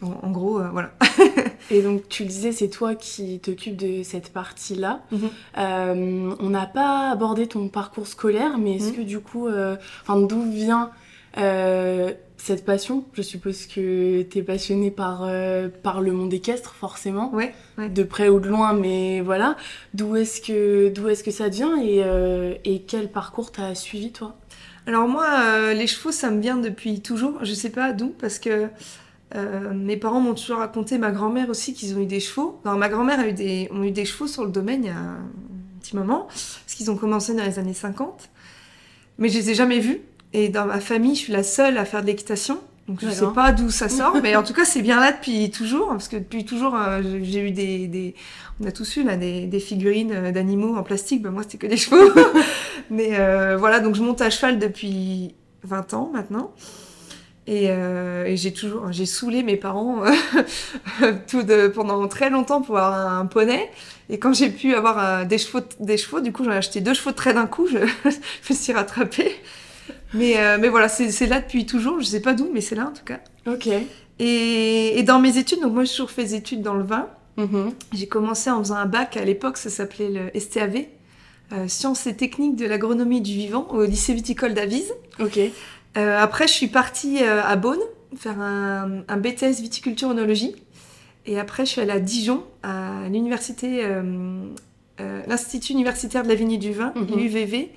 En, 0.02 0.26
en 0.26 0.30
gros, 0.30 0.60
euh, 0.60 0.68
voilà. 0.70 0.92
Et 1.70 1.82
donc 1.82 2.08
tu 2.08 2.22
le 2.22 2.28
disais, 2.28 2.52
c'est 2.52 2.68
toi 2.68 2.94
qui 2.94 3.40
t'occupes 3.40 3.76
de 3.76 4.02
cette 4.02 4.32
partie-là. 4.32 5.00
Mhm. 5.10 5.20
Euh, 5.58 6.34
on 6.40 6.50
n'a 6.50 6.66
pas 6.66 7.10
abordé 7.10 7.46
ton 7.46 7.68
parcours 7.68 8.06
scolaire, 8.06 8.58
mais 8.58 8.76
est-ce 8.76 8.90
Mhm. 8.90 8.96
que 8.96 9.00
du 9.02 9.18
coup, 9.20 9.48
euh, 9.48 9.76
enfin 10.02 10.20
d'où 10.20 10.42
vient 10.50 10.90
cette 12.36 12.64
passion? 12.64 13.04
Je 13.12 13.22
suppose 13.22 13.66
que 13.66 14.22
tu 14.22 14.38
es 14.38 14.42
passionné 14.42 14.90
par, 14.90 15.28
par 15.82 16.00
le 16.00 16.12
monde 16.12 16.32
équestre, 16.32 16.74
forcément, 16.74 17.32
Ouais, 17.34 17.54
ouais. 17.76 17.88
de 17.88 18.02
près 18.02 18.28
ou 18.28 18.40
de 18.40 18.48
loin, 18.48 18.72
mais 18.72 19.20
voilà. 19.20 19.56
D'où 19.94 20.16
est-ce 20.16 20.40
que, 20.40 20.92
est-ce 21.08 21.22
que 21.24 21.30
ça 21.30 21.48
vient 21.48 21.80
et, 21.80 22.02
et 22.64 22.82
quel 22.82 23.08
parcours 23.10 23.52
t'as 23.52 23.74
suivi 23.74 24.10
toi? 24.12 24.36
Alors 24.86 25.06
moi, 25.06 25.26
euh, 25.44 25.74
les 25.74 25.86
chevaux, 25.86 26.12
ça 26.12 26.30
me 26.30 26.40
vient 26.40 26.56
depuis 26.56 27.00
toujours. 27.00 27.34
Je 27.42 27.52
sais 27.52 27.70
pas 27.70 27.92
d'où, 27.92 28.08
parce 28.18 28.38
que 28.38 28.68
euh, 29.34 29.72
mes 29.74 29.96
parents 29.96 30.20
m'ont 30.20 30.34
toujours 30.34 30.58
raconté, 30.58 30.98
ma 30.98 31.10
grand-mère 31.10 31.48
aussi, 31.50 31.74
qu'ils 31.74 31.96
ont 31.96 32.00
eu 32.00 32.06
des 32.06 32.20
chevaux. 32.20 32.60
Ma 32.64 32.88
grand-mère 32.88 33.20
a 33.20 33.26
eu 33.28 33.32
des, 33.32 33.68
ont 33.72 33.82
eu 33.82 33.90
des 33.90 34.04
chevaux 34.04 34.26
sur 34.26 34.44
le 34.44 34.50
domaine 34.50 34.84
il 34.84 34.88
y 34.88 34.90
a 34.90 34.96
un 34.96 35.18
petit 35.80 35.96
moment, 35.96 36.26
parce 36.28 36.74
qu'ils 36.76 36.90
ont 36.90 36.96
commencé 36.96 37.34
dans 37.34 37.44
les 37.44 37.58
années 37.58 37.74
50. 37.74 38.30
Mais 39.18 39.28
je 39.28 39.38
les 39.38 39.50
ai 39.50 39.54
jamais 39.54 39.80
vus. 39.80 40.00
Et 40.32 40.48
dans 40.48 40.66
ma 40.66 40.80
famille, 40.80 41.14
je 41.14 41.20
suis 41.20 41.32
la 41.32 41.42
seule 41.42 41.78
à 41.78 41.84
faire 41.84 42.02
de 42.02 42.06
l'équitation. 42.06 42.58
Donc 42.86 43.00
je 43.02 43.10
sais 43.10 43.20
D'accord. 43.20 43.32
pas 43.34 43.52
d'où 43.52 43.70
ça 43.70 43.88
sort, 43.90 44.16
mais 44.22 44.34
en 44.34 44.42
tout 44.42 44.54
cas 44.54 44.64
c'est 44.64 44.80
bien 44.80 44.98
là 44.98 45.12
depuis 45.12 45.50
toujours, 45.50 45.88
parce 45.88 46.08
que 46.08 46.16
depuis 46.16 46.46
toujours 46.46 46.74
euh, 46.74 47.02
j'ai- 47.22 47.46
eu 47.46 47.50
des, 47.50 47.86
des- 47.86 48.14
on 48.62 48.66
a 48.66 48.72
tous 48.72 48.96
eu 48.96 49.02
là 49.04 49.16
des, 49.18 49.44
des 49.44 49.60
figurines 49.60 50.10
euh, 50.12 50.32
d'animaux 50.32 50.74
en 50.74 50.82
plastique, 50.82 51.20
ben 51.20 51.30
moi 51.30 51.42
c'était 51.42 51.58
que 51.58 51.66
des 51.66 51.76
chevaux. 51.76 51.98
mais 52.90 53.10
euh, 53.18 53.58
voilà, 53.58 53.80
donc 53.80 53.94
je 53.94 54.02
monte 54.02 54.22
à 54.22 54.30
cheval 54.30 54.58
depuis 54.58 55.34
20 55.64 55.92
ans 55.92 56.10
maintenant. 56.14 56.50
Et, 57.50 57.68
euh, 57.70 58.26
et 58.26 58.36
j'ai 58.36 58.52
toujours, 58.52 58.92
j'ai 58.92 59.06
saoulé 59.06 59.42
mes 59.42 59.56
parents 59.56 60.04
euh, 60.04 61.12
tout 61.28 61.42
de, 61.42 61.68
pendant 61.68 62.06
très 62.06 62.28
longtemps 62.28 62.60
pour 62.60 62.76
avoir 62.76 63.18
un 63.18 63.24
poney. 63.24 63.70
Et 64.10 64.18
quand 64.18 64.34
j'ai 64.34 64.50
pu 64.50 64.74
avoir 64.74 64.98
euh, 64.98 65.24
des 65.24 65.38
chevaux, 65.38 65.64
des 65.80 65.96
chevaux, 65.96 66.20
du 66.20 66.30
coup 66.30 66.44
j'en 66.44 66.52
ai 66.52 66.56
acheté 66.56 66.82
deux 66.82 66.92
chevaux 66.92 67.10
de 67.10 67.16
trait 67.16 67.32
d'un 67.32 67.46
coup, 67.46 67.66
je, 67.66 67.78
je 68.10 68.52
me 68.52 68.54
suis 68.54 68.74
rattrapée. 68.74 69.34
Mais, 70.12 70.38
euh, 70.38 70.58
mais 70.60 70.68
voilà, 70.68 70.90
c'est 70.90 71.26
là 71.26 71.40
depuis 71.40 71.64
toujours, 71.64 72.00
je 72.00 72.04
sais 72.04 72.20
pas 72.20 72.34
d'où, 72.34 72.50
mais 72.52 72.60
c'est 72.60 72.74
là 72.74 72.86
en 72.86 72.92
tout 72.92 73.04
cas. 73.04 73.20
Ok. 73.46 73.66
Et, 74.18 74.98
et 74.98 75.02
dans 75.02 75.18
mes 75.18 75.38
études, 75.38 75.62
donc 75.62 75.72
moi 75.72 75.84
j'ai 75.84 75.92
toujours 75.92 76.10
fait 76.10 76.24
des 76.24 76.34
études 76.34 76.60
dans 76.60 76.74
le 76.74 76.84
vin. 76.84 77.08
Mhm. 77.38 77.72
J'ai 77.94 78.08
commencé 78.08 78.50
en 78.50 78.58
faisant 78.58 78.76
un 78.76 78.86
bac 78.86 79.16
à 79.16 79.24
l'époque, 79.24 79.56
ça 79.56 79.70
s'appelait 79.70 80.10
le 80.10 80.38
STAV, 80.38 80.84
Sciences 81.66 82.06
et 82.06 82.14
techniques 82.14 82.56
de 82.56 82.66
l'agronomie 82.66 83.22
du 83.22 83.32
vivant, 83.32 83.68
au 83.70 83.84
lycée 83.84 84.12
viticole 84.12 84.52
d'Avise. 84.52 84.92
Ok. 85.18 85.40
Euh, 85.98 86.18
après, 86.18 86.46
je 86.46 86.52
suis 86.52 86.68
partie 86.68 87.22
euh, 87.22 87.42
à 87.42 87.56
Beaune 87.56 87.80
faire 88.16 88.40
un, 88.40 89.02
un 89.06 89.16
BTS 89.18 89.60
viticulture 89.60 90.08
onologie. 90.08 90.54
Et 91.26 91.38
après, 91.38 91.66
je 91.66 91.72
suis 91.72 91.80
allée 91.82 91.90
à 91.92 92.00
Dijon, 92.00 92.42
à 92.62 93.08
l'université, 93.10 93.84
euh, 93.84 94.44
euh, 95.00 95.22
l'Institut 95.26 95.72
universitaire 95.72 96.22
de 96.22 96.28
la 96.28 96.34
vigne 96.34 96.52
et 96.52 96.58
du 96.58 96.72
vin, 96.72 96.92
Mhm. 96.96 97.16
l'UVV, 97.18 97.70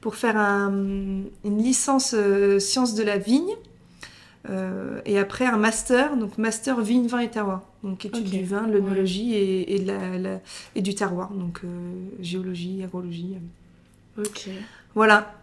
pour 0.00 0.14
faire 0.16 0.36
un- 0.38 1.22
une 1.44 1.58
licence 1.62 2.14
euh, 2.16 2.58
sciences 2.58 2.94
de 2.94 3.02
la 3.02 3.18
vigne. 3.18 3.50
Et 5.06 5.18
après, 5.18 5.46
un 5.46 5.56
master, 5.56 6.16
donc 6.18 6.36
master 6.36 6.80
vigne, 6.82 7.06
vin 7.06 7.20
et 7.20 7.30
terroir. 7.30 7.62
Donc 7.82 8.04
études 8.04 8.24
du 8.28 8.44
vin, 8.44 8.66
l'onologie 8.66 9.34
et, 9.34 9.74
et, 9.74 9.78
de 9.78 9.86
la- 9.86 10.18
la- 10.18 10.40
et 10.74 10.82
du 10.82 10.94
terroir. 10.94 11.30
Donc 11.30 11.62
géologie, 12.20 12.82
agrologie. 12.84 13.36
Ok. 14.18 14.48
Voilà, 14.94 15.34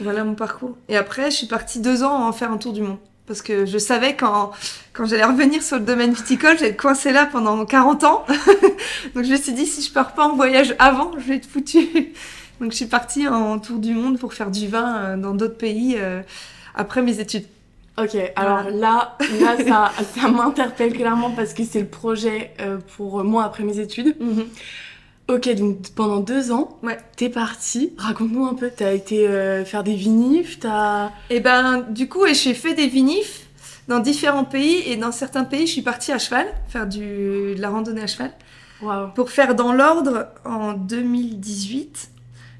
voilà 0.00 0.24
mon 0.24 0.34
parcours. 0.34 0.76
Et 0.88 0.96
après, 0.96 1.30
je 1.30 1.36
suis 1.36 1.46
partie 1.46 1.80
deux 1.80 2.02
ans 2.02 2.26
en 2.26 2.32
faire 2.32 2.50
un 2.50 2.58
tour 2.58 2.72
du 2.72 2.82
monde. 2.82 2.98
Parce 3.26 3.42
que 3.42 3.66
je 3.66 3.76
savais 3.76 4.16
quand, 4.16 4.52
quand 4.94 5.04
j'allais 5.04 5.24
revenir 5.24 5.62
sur 5.62 5.76
le 5.76 5.84
domaine 5.84 6.12
viticole, 6.12 6.56
j'allais 6.56 6.70
être 6.70 6.80
coincée 6.80 7.12
là 7.12 7.28
pendant 7.30 7.64
40 7.66 8.04
ans. 8.04 8.24
Donc 9.14 9.24
je 9.24 9.32
me 9.32 9.36
suis 9.36 9.52
dit, 9.52 9.66
si 9.66 9.82
je 9.82 9.92
pars 9.92 10.14
pas 10.14 10.26
en 10.26 10.34
voyage 10.34 10.74
avant, 10.78 11.12
je 11.18 11.24
vais 11.24 11.36
être 11.36 11.46
foutue. 11.46 12.14
Donc 12.60 12.72
je 12.72 12.76
suis 12.76 12.86
partie 12.86 13.28
en 13.28 13.58
tour 13.58 13.78
du 13.78 13.94
monde 13.94 14.18
pour 14.18 14.32
faire 14.32 14.50
du 14.50 14.66
vin 14.66 14.96
euh, 14.96 15.16
dans 15.16 15.34
d'autres 15.34 15.58
pays 15.58 15.96
euh, 15.98 16.22
après 16.74 17.02
mes 17.02 17.20
études. 17.20 17.44
Ok, 17.98 18.16
alors 18.34 18.70
là, 18.70 19.16
là 19.40 19.56
ça, 19.66 19.92
ça 20.16 20.28
m'interpelle 20.28 20.94
clairement 20.94 21.32
parce 21.32 21.52
que 21.52 21.64
c'est 21.64 21.80
le 21.80 21.86
projet 21.86 22.52
euh, 22.60 22.78
pour 22.96 23.24
moi 23.24 23.44
après 23.44 23.64
mes 23.64 23.78
études. 23.78 24.16
Ok, 25.28 25.48
donc 25.56 25.90
pendant 25.94 26.20
deux 26.20 26.52
ans, 26.52 26.78
Ouais. 26.82 26.96
t'es 27.16 27.28
partie. 27.28 27.92
Raconte-nous 27.98 28.46
un 28.46 28.54
peu, 28.54 28.70
t'as 28.74 28.94
été 28.94 29.28
euh, 29.28 29.62
faire 29.64 29.84
des 29.84 29.94
vinifs, 29.94 30.58
t'as... 30.58 31.10
Et 31.28 31.40
ben, 31.40 31.84
du 31.90 32.08
coup, 32.08 32.24
j'ai 32.32 32.54
fait 32.54 32.72
des 32.74 32.86
vinifs 32.88 33.46
dans 33.88 33.98
différents 33.98 34.44
pays. 34.44 34.82
Et 34.86 34.96
dans 34.96 35.12
certains 35.12 35.44
pays, 35.44 35.66
je 35.66 35.72
suis 35.72 35.82
partie 35.82 36.12
à 36.12 36.18
cheval, 36.18 36.46
faire 36.68 36.86
du, 36.86 37.00
de 37.54 37.60
la 37.60 37.68
randonnée 37.68 38.02
à 38.02 38.06
cheval. 38.06 38.32
Waouh. 38.80 39.08
Pour 39.14 39.30
faire 39.30 39.54
dans 39.54 39.72
l'ordre, 39.74 40.28
en 40.46 40.72
2018, 40.72 42.08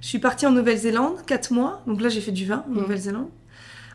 je 0.02 0.06
suis 0.06 0.18
partie 0.18 0.46
en 0.46 0.50
Nouvelle-Zélande, 0.50 1.24
4 1.26 1.52
mois. 1.52 1.82
Donc 1.86 2.02
là, 2.02 2.10
j'ai 2.10 2.20
fait 2.20 2.32
du 2.32 2.44
vin 2.44 2.64
en 2.68 2.70
Mhm. 2.72 2.80
Nouvelle-Zélande. 2.82 3.28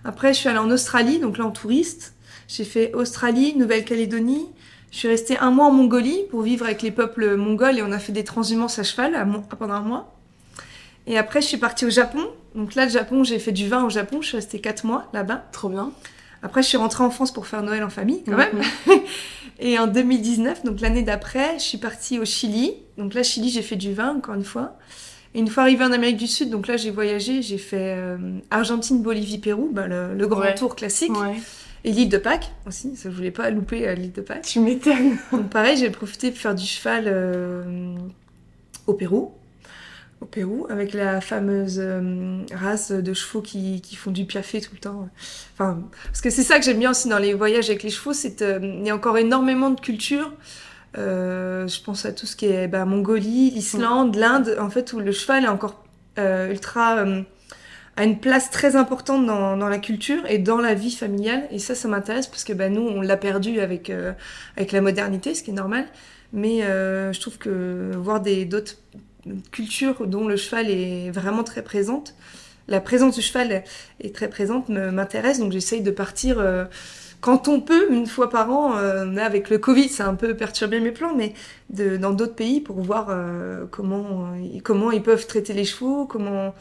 Après, 0.04 0.34
je 0.34 0.40
suis 0.40 0.50
allée 0.50 0.58
en 0.58 0.72
Australie, 0.72 1.20
donc 1.20 1.38
là 1.38 1.46
en 1.46 1.52
touriste. 1.52 2.16
J'ai 2.48 2.66
fait 2.66 2.92
Australie, 2.96 3.56
Nouvelle-Calédonie. 3.56 4.48
Je 4.94 5.00
suis 5.00 5.08
restée 5.08 5.38
un 5.40 5.50
mois 5.50 5.66
en 5.66 5.72
Mongolie 5.72 6.20
pour 6.30 6.44
vivre 6.44 6.66
avec 6.66 6.84
les 6.84 6.92
peuples 6.92 7.36
mongols 7.36 7.80
et 7.80 7.82
on 7.82 7.92
a 7.92 7.98
fait 7.98 8.12
des 8.12 8.24
transhumances 8.24 8.78
à 8.78 8.84
cheval 8.84 9.16
à 9.16 9.26
Mon- 9.26 9.42
pendant 9.42 9.74
un 9.74 9.82
mois. 9.82 10.14
Et 11.08 11.18
après, 11.18 11.42
je 11.42 11.48
suis 11.48 11.58
partie 11.58 11.86
au 11.86 11.90
Japon. 11.90 12.22
Donc 12.54 12.76
là, 12.76 12.86
le 12.86 12.92
Japon, 12.92 13.24
j'ai 13.24 13.40
fait 13.40 13.52
du 13.52 13.68
vin 13.68 13.84
au 13.84 13.90
Japon. 13.90 14.22
Je 14.22 14.28
suis 14.28 14.38
restée 14.38 14.60
4 14.62 14.86
mois 14.86 15.08
là-bas. 15.12 15.46
Trop 15.52 15.68
bien. 15.68 15.92
Après, 16.44 16.62
je 16.62 16.68
suis 16.68 16.78
rentrée 16.78 17.04
en 17.04 17.10
France 17.10 17.34
pour 17.34 17.48
faire 17.48 17.64
Noël 17.64 17.84
en 17.84 17.90
famille, 17.90 18.22
quand 18.24 18.38
même. 18.38 18.62
Et 19.60 19.80
en 19.80 19.88
2019, 19.88 20.64
donc 20.64 20.80
l'année 20.80 21.02
d'après, 21.04 21.56
je 21.58 21.64
suis 21.64 21.78
partie 21.80 22.20
au 22.20 22.26
Chili. 22.26 22.74
Donc 23.00 23.16
là, 23.16 23.24
Chili, 23.24 23.50
j'ai 23.50 23.62
fait 23.64 23.76
du 23.76 23.94
vin, 23.94 24.16
encore 24.16 24.36
une 24.36 24.44
fois. 24.44 24.78
Et 25.34 25.40
une 25.40 25.48
fois 25.48 25.64
arrivée 25.64 25.84
en 25.86 25.92
Amérique 25.92 26.18
du 26.18 26.28
Sud, 26.28 26.52
donc 26.52 26.68
là, 26.68 26.78
j'ai 26.78 26.92
voyagé, 26.92 27.42
j'ai 27.42 27.58
fait 27.58 27.96
euh, 27.98 28.18
Argentine, 28.52 29.02
Bolivie, 29.02 29.40
Pérou, 29.40 29.70
bah, 29.74 29.88
le, 29.88 30.14
le 30.14 30.28
grand 30.28 30.42
Ouais. 30.42 30.54
tour 30.54 30.76
classique. 30.76 31.18
Ouais. 31.20 31.42
Et 31.86 31.92
l'île 31.92 32.10
de 32.10 32.18
Pâques 32.18 32.52
aussi, 32.66 32.96
ça, 32.96 33.10
je 33.10 33.16
voulais 33.16 33.32
pas 33.32 33.50
louper 33.50 33.88
euh, 33.88 33.94
l'île 33.94 34.14
de 34.14 34.22
Pâques. 34.22 34.44
Tu 34.44 34.60
m'étonnes. 34.60 35.18
Donc 35.32 35.50
pareil, 35.50 35.78
j'ai 35.78 35.90
profité 35.90 36.32
pour 36.32 36.40
faire 36.40 36.56
du 36.56 36.66
cheval 36.66 37.06
euh, 37.08 37.96
au 38.88 38.94
Pérou. 38.94 39.34
Au 40.22 40.26
Pérou, 40.26 40.66
avec 40.70 40.94
la 40.94 41.20
fameuse 41.20 41.80
euh, 41.80 42.40
race 42.54 42.94
de 42.94 43.14
chevaux 43.14 43.42
qui, 43.42 43.82
qui 43.82 43.98
font 43.98 44.12
du 44.12 44.24
piafé 44.24 44.62
tout 44.62 44.72
le 44.74 44.80
temps. 44.80 45.10
Enfin, 45.54 45.84
parce 46.06 46.22
que 46.22 46.30
c'est 46.30 46.44
ça 46.44 46.58
que 46.58 46.64
j'aime 46.64 46.80
bien 46.80 46.92
aussi 46.92 47.10
dans 47.10 47.20
les 47.20 47.34
voyages 47.34 47.70
avec 47.70 47.84
les 47.84 47.90
chevaux, 47.90 48.14
c'est 48.14 48.42
euh, 48.42 48.60
il 48.62 48.88
y 48.88 48.90
a 48.90 48.96
encore 48.96 49.18
énormément 49.18 49.70
de 49.70 49.80
cultures. 49.82 50.32
Je 50.96 51.84
pense 51.84 52.06
à 52.06 52.14
tout 52.14 52.26
ce 52.26 52.38
qui 52.38 52.46
est 52.46 52.68
bah, 52.68 52.86
Mongolie, 52.86 53.50
l'Islande, 53.50 54.16
l'Inde, 54.16 54.56
en 54.60 54.70
fait, 54.70 54.94
où 54.94 55.00
le 55.00 55.12
cheval 55.12 55.44
est 55.44 55.50
encore 55.50 55.84
ultra 56.18 57.04
a 57.96 58.04
une 58.04 58.20
place 58.20 58.50
très 58.50 58.76
importante 58.76 59.26
dans, 59.26 59.56
dans 59.56 59.70
la 59.70 59.78
culture 59.78 60.26
et 60.28 60.40
dans 60.40 60.58
la 60.58 60.74
vie 60.74 60.92
familiale. 60.92 61.48
Et 61.52 61.60
ça, 61.60 61.76
ça 61.76 61.88
m'intéresse 61.88 62.28
parce 62.28 62.44
que 62.44 62.54
bah, 62.54 62.70
nous, 62.70 62.82
on 62.82 63.02
l'a 63.02 63.18
perdu 63.18 63.60
avec, 63.60 63.90
euh, 63.90 64.14
avec 64.58 64.72
la 64.72 64.82
modernité, 64.82 65.36
ce 65.36 65.44
qui 65.44 65.52
est 65.52 65.54
normal. 65.54 65.86
Mais 66.32 66.64
euh, 66.64 67.14
je 67.14 67.22
trouve 67.22 67.38
que 67.38 67.92
voir 67.96 68.22
d'autres 68.22 68.78
cultures 69.52 70.08
dont 70.08 70.28
le 70.28 70.36
cheval 70.36 70.70
est 70.70 71.12
vraiment 71.12 71.44
très 71.44 71.62
présente, 71.62 72.16
la 72.68 72.80
présence 72.80 73.16
du 73.16 73.22
cheval 73.22 73.64
est 74.00 74.16
très 74.16 74.30
présente, 74.30 74.70
m'intéresse. 74.70 75.40
Donc 75.40 75.52
j'essaye 75.52 75.82
de 75.82 75.92
partir 75.92 76.40
euh, 76.40 76.66
quand 77.24 77.48
on 77.48 77.62
peut, 77.62 77.92
une 77.92 78.06
fois 78.06 78.30
par 78.30 78.52
an. 78.52 78.78
Euh, 78.78 79.06
là, 79.06 79.26
avec 79.26 79.50
le 79.50 79.58
Covid, 79.58 79.88
ça 79.90 80.06
a 80.06 80.10
un 80.10 80.16
peu 80.16 80.36
perturbé 80.36 80.80
mes 80.80 80.92
plans, 80.92 81.16
mais 81.16 81.34
de, 81.70 81.98
dans 81.98 82.12
d'autres 82.12 82.36
pays 82.36 82.60
pour 82.60 82.82
voir 82.82 83.08
euh, 83.10 83.66
comment, 83.72 84.34
euh, 84.34 84.60
comment 84.64 84.92
ils 84.92 85.02
peuvent 85.02 85.26
traiter 85.26 85.54
les 85.54 85.64
chevaux, 85.64 86.06
comment 86.06 86.54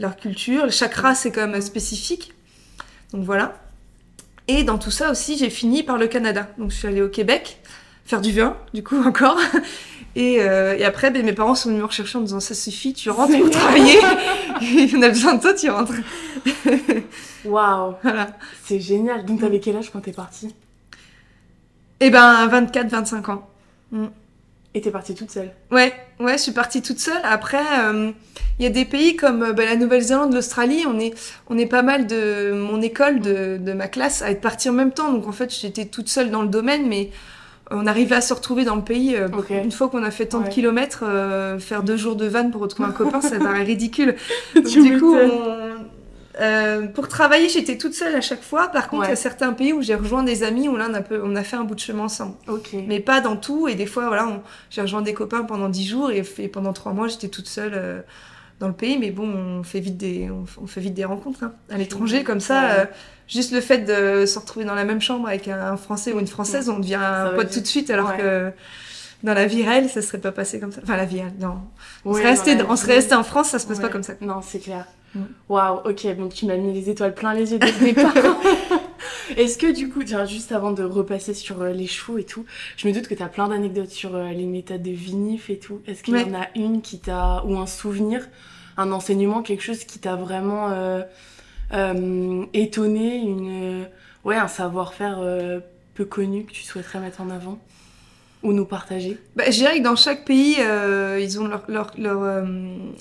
leur 0.00 0.16
culture. 0.16 0.70
Chaque 0.70 0.94
race 0.94 1.26
est 1.26 1.32
quand 1.32 1.46
même 1.46 1.60
spécifique. 1.60 2.32
Donc 3.12 3.24
voilà. 3.24 3.54
Et 4.46 4.62
dans 4.64 4.78
tout 4.78 4.90
ça 4.90 5.10
aussi, 5.10 5.36
j'ai 5.36 5.50
fini 5.50 5.82
par 5.82 5.98
le 5.98 6.06
Canada. 6.06 6.48
Donc 6.58 6.70
je 6.70 6.76
suis 6.76 6.88
allée 6.88 7.02
au 7.02 7.08
Québec 7.08 7.60
faire 8.04 8.20
du 8.22 8.32
vin, 8.32 8.56
du 8.72 8.82
coup 8.82 8.96
encore. 9.06 9.38
Et, 10.16 10.40
euh, 10.40 10.76
et 10.76 10.84
après, 10.84 11.10
ben, 11.10 11.22
mes 11.24 11.34
parents 11.34 11.54
sont 11.54 11.68
venus 11.68 11.82
me 11.82 11.86
rechercher 11.86 12.16
en 12.16 12.22
me 12.22 12.26
disant 12.26 12.40
ça 12.40 12.54
suffit, 12.54 12.94
tu 12.94 13.10
rentres 13.10 13.38
pour 13.38 13.50
travailler. 13.50 13.98
On 14.96 15.02
a 15.02 15.08
besoin 15.10 15.34
de 15.34 15.40
toi, 15.42 15.52
tu 15.54 15.68
rentres. 15.70 15.92
Waouh, 17.44 17.94
Voilà. 18.02 18.28
c'est 18.64 18.80
génial. 18.80 19.24
Donc 19.26 19.40
t'avais 19.40 19.60
quel 19.60 19.76
âge 19.76 19.90
quand 19.92 20.00
t'es 20.00 20.12
partie? 20.12 20.54
Et 22.00 22.10
ben 22.10 22.48
24-25 22.48 23.30
ans. 23.30 23.48
Et 24.74 24.80
t'es 24.80 24.90
partie 24.90 25.14
toute 25.14 25.30
seule. 25.30 25.50
Ouais, 25.70 25.92
ouais, 26.20 26.34
je 26.36 26.42
suis 26.42 26.52
partie 26.52 26.82
toute 26.82 26.98
seule. 27.00 27.20
Après, 27.24 27.62
euh, 27.80 28.10
il 28.58 28.62
y 28.62 28.66
a 28.66 28.70
des 28.70 28.84
pays 28.84 29.16
comme 29.16 29.42
euh, 29.42 29.52
bah, 29.52 29.64
la 29.64 29.76
Nouvelle-Zélande, 29.76 30.34
l'Australie. 30.34 30.84
On 30.86 31.00
est, 31.00 31.14
on 31.48 31.56
est 31.56 31.66
pas 31.66 31.82
mal 31.82 32.06
de 32.06 32.52
mon 32.52 32.80
école, 32.82 33.20
de, 33.20 33.56
de 33.58 33.72
ma 33.72 33.88
classe, 33.88 34.20
à 34.22 34.30
être 34.30 34.40
partis 34.42 34.68
en 34.68 34.74
même 34.74 34.92
temps. 34.92 35.10
Donc 35.12 35.26
en 35.26 35.32
fait, 35.32 35.52
j'étais 35.54 35.86
toute 35.86 36.08
seule 36.08 36.30
dans 36.30 36.42
le 36.42 36.48
domaine, 36.48 36.86
mais 36.86 37.10
on 37.70 37.86
arrivait 37.86 38.16
à 38.16 38.20
se 38.20 38.32
retrouver 38.34 38.64
dans 38.64 38.76
le 38.76 38.82
pays. 38.84 39.16
euh. 39.16 39.28
Une 39.50 39.72
fois 39.72 39.88
qu'on 39.88 40.02
a 40.04 40.10
fait 40.10 40.26
tant 40.26 40.38
Ouais. 40.40 40.48
de 40.48 40.50
kilomètres, 40.54 41.02
euh, 41.06 41.58
faire 41.58 41.82
deux 41.82 41.96
jours 41.96 42.14
de 42.16 42.26
van 42.26 42.50
pour 42.50 42.60
retrouver 42.60 42.88
un 42.90 42.92
copain, 42.92 43.20
ça 43.22 43.38
paraît 43.40 43.62
ridicule. 43.64 44.16
Donc, 44.54 44.64
du 44.66 44.98
coup, 44.98 45.14
on- 45.14 45.74
euh, 46.40 46.86
pour 46.86 47.08
travailler, 47.08 47.48
j'étais 47.48 47.76
toute 47.78 47.94
seule 47.94 48.14
à 48.14 48.20
chaque 48.20 48.42
fois. 48.42 48.68
Par 48.68 48.88
contre, 48.88 49.06
il 49.06 49.10
y 49.10 49.12
a 49.12 49.16
certains 49.16 49.52
pays 49.52 49.72
où 49.72 49.82
j'ai 49.82 49.94
rejoint 49.94 50.22
des 50.22 50.42
amis 50.44 50.68
où 50.68 50.76
là, 50.76 50.86
on 50.90 50.94
a, 50.94 51.00
peu- 51.02 51.20
on 51.24 51.34
a 51.36 51.42
fait 51.42 51.56
un 51.56 51.64
bout 51.64 51.74
de 51.74 51.80
chemin 51.80 52.04
ensemble 52.04 52.34
Ok. 52.46 52.70
mais 52.86 53.00
pas 53.00 53.20
dans 53.20 53.36
tout. 53.36 53.68
Et 53.68 53.74
des 53.74 53.86
fois, 53.86 54.06
voilà, 54.06 54.26
on- 54.28 54.42
j'ai 54.70 54.80
rejoint 54.82 55.02
des 55.02 55.14
copains 55.14 55.42
pendant 55.42 55.68
dix 55.68 55.86
jours 55.86 56.10
et, 56.10 56.22
et 56.38 56.48
pendant 56.48 56.72
trois 56.72 56.92
mois, 56.92 57.08
j'étais 57.08 57.28
toute 57.28 57.48
seule 57.48 57.72
euh, 57.74 58.00
dans 58.60 58.68
le 58.68 58.74
pays. 58.74 58.98
Mais 58.98 59.10
bon, 59.10 59.28
on 59.28 59.62
fait 59.64 59.80
vite 59.80 59.96
des, 59.96 60.28
on, 60.30 60.66
fait 60.66 60.80
vite 60.80 60.94
des 60.94 61.04
rencontres 61.04 61.42
hein. 61.44 61.52
à 61.70 61.76
l'étranger 61.78 62.22
comme 62.24 62.40
ça. 62.40 62.60
Ouais. 62.60 62.68
euh, 62.80 62.84
juste 63.26 63.52
le 63.52 63.60
fait 63.60 63.78
de 63.78 64.24
se 64.24 64.38
retrouver 64.38 64.64
dans 64.64 64.74
la 64.76 64.84
même 64.84 65.00
chambre 65.00 65.26
avec 65.28 65.48
un, 65.48 65.60
un 65.72 65.76
Français 65.76 66.12
ou 66.12 66.20
une 66.20 66.26
Française, 66.28 66.68
on 66.68 66.78
devient 66.78 66.96
va 67.00 67.32
pote 67.36 67.50
tout 67.50 67.60
de 67.60 67.66
suite, 67.66 67.90
alors 67.90 68.10
Ouais. 68.10 68.16
que 68.18 68.52
dans 69.24 69.34
la 69.34 69.46
vie 69.46 69.64
réelle, 69.64 69.88
ça 69.90 70.00
serait 70.00 70.18
pas 70.18 70.30
passé 70.32 70.60
comme 70.60 70.70
ça. 70.70 70.80
Enfin, 70.84 70.96
la 70.96 71.04
vie 71.04 71.20
réelle, 71.20 71.34
non. 71.40 71.58
On 72.04 72.14
serait 72.14 72.30
resté, 72.30 72.54
la 72.54 72.64
on 72.70 72.76
serait 72.76 72.94
resté 72.94 73.14
en 73.16 73.24
France, 73.24 73.48
ça 73.48 73.58
se 73.58 73.66
passe 73.66 73.80
pas 73.80 73.88
comme 73.88 74.04
ça. 74.04 74.12
Non, 74.20 74.40
c'est 74.42 74.60
clair. 74.60 74.86
Mm. 75.14 75.20
Waouh, 75.48 75.80
ok, 75.88 76.16
donc 76.16 76.34
tu 76.34 76.46
m'as 76.46 76.56
mis 76.56 76.72
les 76.72 76.90
étoiles 76.90 77.14
plein 77.14 77.34
les 77.34 77.52
yeux 77.52 77.58
dès 77.58 77.72
le 77.72 77.84
départ. 77.84 78.14
Est-ce 79.36 79.58
que 79.58 79.72
du 79.72 79.88
coup, 79.88 80.02
tiens, 80.04 80.24
juste 80.24 80.52
avant 80.52 80.72
de 80.72 80.82
repasser 80.82 81.34
sur 81.34 81.62
euh, 81.62 81.72
les 81.72 81.86
chevaux 81.86 82.18
et 82.18 82.24
tout, 82.24 82.44
je 82.76 82.88
me 82.88 82.92
doute 82.92 83.08
que 83.08 83.14
tu 83.14 83.22
as 83.22 83.28
plein 83.28 83.48
d'anecdotes 83.48 83.90
sur 83.90 84.14
euh, 84.14 84.30
les 84.30 84.46
méthodes 84.46 84.82
de 84.82 84.90
vinif 84.90 85.50
et 85.50 85.58
tout. 85.58 85.80
Est-ce 85.86 86.02
qu'il 86.02 86.18
y 86.18 86.22
en 86.22 86.34
a 86.34 86.46
une 86.54 86.80
qui 86.80 86.98
t'a, 86.98 87.44
ou 87.44 87.56
un 87.58 87.66
souvenir, 87.66 88.28
un 88.76 88.90
enseignement, 88.92 89.42
quelque 89.42 89.62
chose 89.62 89.84
qui 89.84 89.98
t'a 89.98 90.16
vraiment 90.16 90.70
euh, 90.70 92.44
étonné, 92.52 93.16
une, 93.16 93.86
ouais, 94.24 94.36
un 94.36 94.48
savoir-faire 94.48 95.20
peu 95.94 96.04
connu 96.04 96.44
que 96.44 96.52
tu 96.52 96.62
souhaiterais 96.62 97.00
mettre 97.00 97.20
en 97.20 97.30
avant? 97.30 97.58
Ou 98.42 98.52
nous 98.52 98.64
partager 98.64 99.18
Bah, 99.34 99.44
je 99.46 99.56
dirais 99.58 99.78
que 99.78 99.82
dans 99.84 99.96
chaque 99.96 100.24
pays, 100.24 100.56
euh, 100.60 101.18
ils 101.20 101.40
ont 101.40 101.48
leur, 101.48 101.64
leur, 101.68 101.90
leur, 101.98 102.22
euh, 102.22 102.44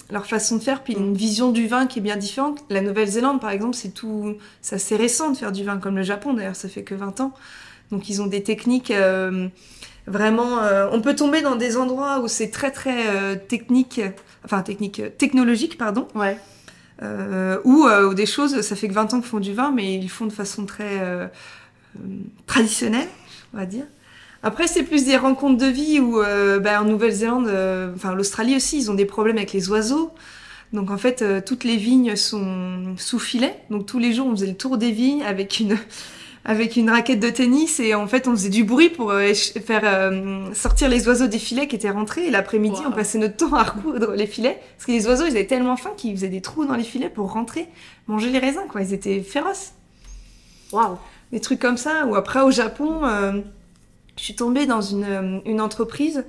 leur 0.09 0.25
façon 0.25 0.57
de 0.57 0.63
faire, 0.63 0.83
puis 0.83 0.93
une 0.93 1.13
vision 1.13 1.51
du 1.51 1.67
vin 1.67 1.85
qui 1.85 1.99
est 1.99 2.01
bien 2.01 2.17
différente. 2.17 2.63
La 2.69 2.81
Nouvelle-Zélande, 2.81 3.39
par 3.39 3.51
exemple, 3.51 3.75
c'est 3.75 3.93
tout, 3.93 4.35
c'est 4.61 4.75
assez 4.75 4.95
récent 4.95 5.31
de 5.31 5.37
faire 5.37 5.51
du 5.51 5.63
vin, 5.63 5.77
comme 5.77 5.95
le 5.95 6.03
Japon 6.03 6.33
d'ailleurs, 6.33 6.55
ça 6.55 6.67
fait 6.69 6.83
que 6.83 6.95
20 6.95 7.21
ans. 7.21 7.33
Donc 7.91 8.09
ils 8.09 8.21
ont 8.21 8.27
des 8.27 8.41
techniques 8.43 8.91
euh, 8.91 9.47
vraiment. 10.07 10.59
on 10.91 11.01
peut 11.01 11.15
tomber 11.15 11.41
dans 11.41 11.55
des 11.55 11.77
endroits 11.77 12.19
où 12.19 12.27
c'est 12.27 12.49
très 12.49 12.71
très 12.71 13.37
technique, 13.47 14.01
enfin 14.43 14.61
technique, 14.61 15.01
technologique, 15.17 15.77
pardon, 15.77 16.07
Ouais. 16.15 16.37
ou 17.63 18.13
des 18.15 18.25
choses, 18.25 18.61
ça 18.61 18.75
fait 18.75 18.87
que 18.87 18.93
20 18.93 19.13
ans 19.13 19.19
qu'ils 19.19 19.29
font 19.29 19.39
du 19.39 19.53
vin, 19.53 19.71
mais 19.71 19.93
ils 19.95 20.03
le 20.03 20.09
font 20.09 20.25
de 20.25 20.33
façon 20.33 20.65
très 20.65 21.29
traditionnelle, 22.45 23.07
on 23.53 23.57
va 23.57 23.65
dire. 23.65 23.85
Après, 24.43 24.67
c'est 24.67 24.83
plus 24.83 25.05
des 25.05 25.17
rencontres 25.17 25.57
de 25.57 25.65
vie 25.65 25.99
où, 25.99 26.21
euh, 26.21 26.59
bah, 26.59 26.81
en 26.81 26.85
Nouvelle-Zélande, 26.85 27.47
euh, 27.47 27.91
enfin 27.95 28.13
l'Australie 28.13 28.55
aussi, 28.55 28.77
ils 28.77 28.91
ont 28.91 28.93
des 28.93 29.05
problèmes 29.05 29.37
avec 29.37 29.51
les 29.53 29.69
oiseaux. 29.69 30.11
Donc 30.73 30.91
en 30.91 30.97
fait, 30.97 31.21
euh, 31.21 31.41
toutes 31.45 31.63
les 31.63 31.77
vignes 31.77 32.15
sont 32.15 32.95
sous 32.97 33.19
filet. 33.19 33.55
Donc 33.69 33.85
tous 33.85 33.99
les 33.99 34.13
jours, 34.13 34.27
on 34.27 34.31
faisait 34.31 34.47
le 34.47 34.55
tour 34.55 34.77
des 34.77 34.91
vignes 34.91 35.23
avec 35.23 35.59
une 35.59 35.77
avec 36.45 36.77
une 36.77 36.89
raquette 36.89 37.19
de 37.19 37.29
tennis 37.29 37.81
et 37.81 37.93
en 37.93 38.07
fait, 38.07 38.25
on 38.25 38.31
faisait 38.31 38.47
du 38.49 38.63
bruit 38.63 38.87
pour 38.89 39.11
euh, 39.11 39.33
faire 39.33 40.13
sortir 40.53 40.87
les 40.87 41.05
oiseaux 41.09 41.27
des 41.27 41.39
filets 41.39 41.67
qui 41.67 41.75
étaient 41.75 41.89
rentrés. 41.89 42.27
Et 42.27 42.31
l'après-midi, 42.31 42.79
Wow. 42.79 42.87
on 42.87 42.91
passait 42.91 43.17
notre 43.17 43.35
temps 43.35 43.53
à 43.53 43.63
recoudre 43.63 44.11
les 44.13 44.27
filets 44.27 44.61
parce 44.77 44.85
que 44.85 44.91
les 44.93 45.07
oiseaux, 45.07 45.25
ils 45.25 45.31
avaient 45.35 45.45
tellement 45.47 45.75
faim 45.75 45.89
qu'ils 45.97 46.15
faisaient 46.15 46.29
des 46.29 46.39
trous 46.41 46.65
dans 46.65 46.75
les 46.75 46.85
filets 46.85 47.09
pour 47.09 47.33
rentrer, 47.33 47.67
manger 48.07 48.29
les 48.29 48.39
raisins. 48.39 48.61
Quoi, 48.69 48.81
ils 48.81 48.93
étaient 48.93 49.19
féroces 49.21 49.73
Waouh. 50.71 50.97
des 51.33 51.41
trucs 51.41 51.59
comme 51.59 51.75
ça. 51.77 52.05
Ou 52.05 52.15
après 52.15 52.39
au 52.41 52.51
Japon, 52.51 53.01
je 54.17 54.23
suis 54.23 54.35
tombée 54.35 54.65
dans 54.65 54.81
une, 54.81 55.03
euh, 55.03 55.59
entreprise. 55.59 56.25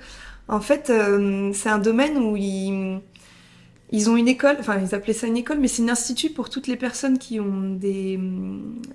En 0.46 0.60
fait, 0.60 0.90
euh, 0.90 1.50
c'est 1.52 1.68
un 1.68 1.78
domaine 1.78 2.16
où 2.18 2.36
ils, 2.36 4.10
ont 4.10 4.16
une 4.16 4.28
école, 4.28 4.56
enfin 4.60 4.78
ils 4.78 4.94
appelaient 4.94 5.12
ça 5.12 5.26
une 5.26 5.36
école, 5.36 5.58
mais 5.58 5.68
c'est 5.68 5.82
un 5.82 5.88
institut 5.88 6.30
pour 6.30 6.50
toutes 6.50 6.66
les 6.66 6.76
personnes 6.76 7.18
qui 7.18 7.40
ont 7.40 7.70
des, 7.74 8.18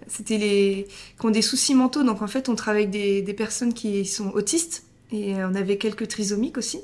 c'était 0.08 0.38
les, 0.38 0.88
qui 1.20 1.26
ont 1.26 1.32
des 1.32 1.42
soucis 1.42 1.76
mentaux. 1.76 2.04
Donc 2.04 2.22
en 2.22 2.28
fait, 2.28 2.50
on 2.50 2.56
travaille 2.56 2.84
avec 2.84 3.26
des, 3.26 3.34
personnes 3.34 3.74
qui 3.74 4.06
sont 4.06 4.32
autistes 4.32 4.86
et 5.12 5.36
on 5.36 5.56
avait 5.56 5.78
quelques 5.78 6.08
trisomiques 6.08 6.58
aussi. 6.58 6.80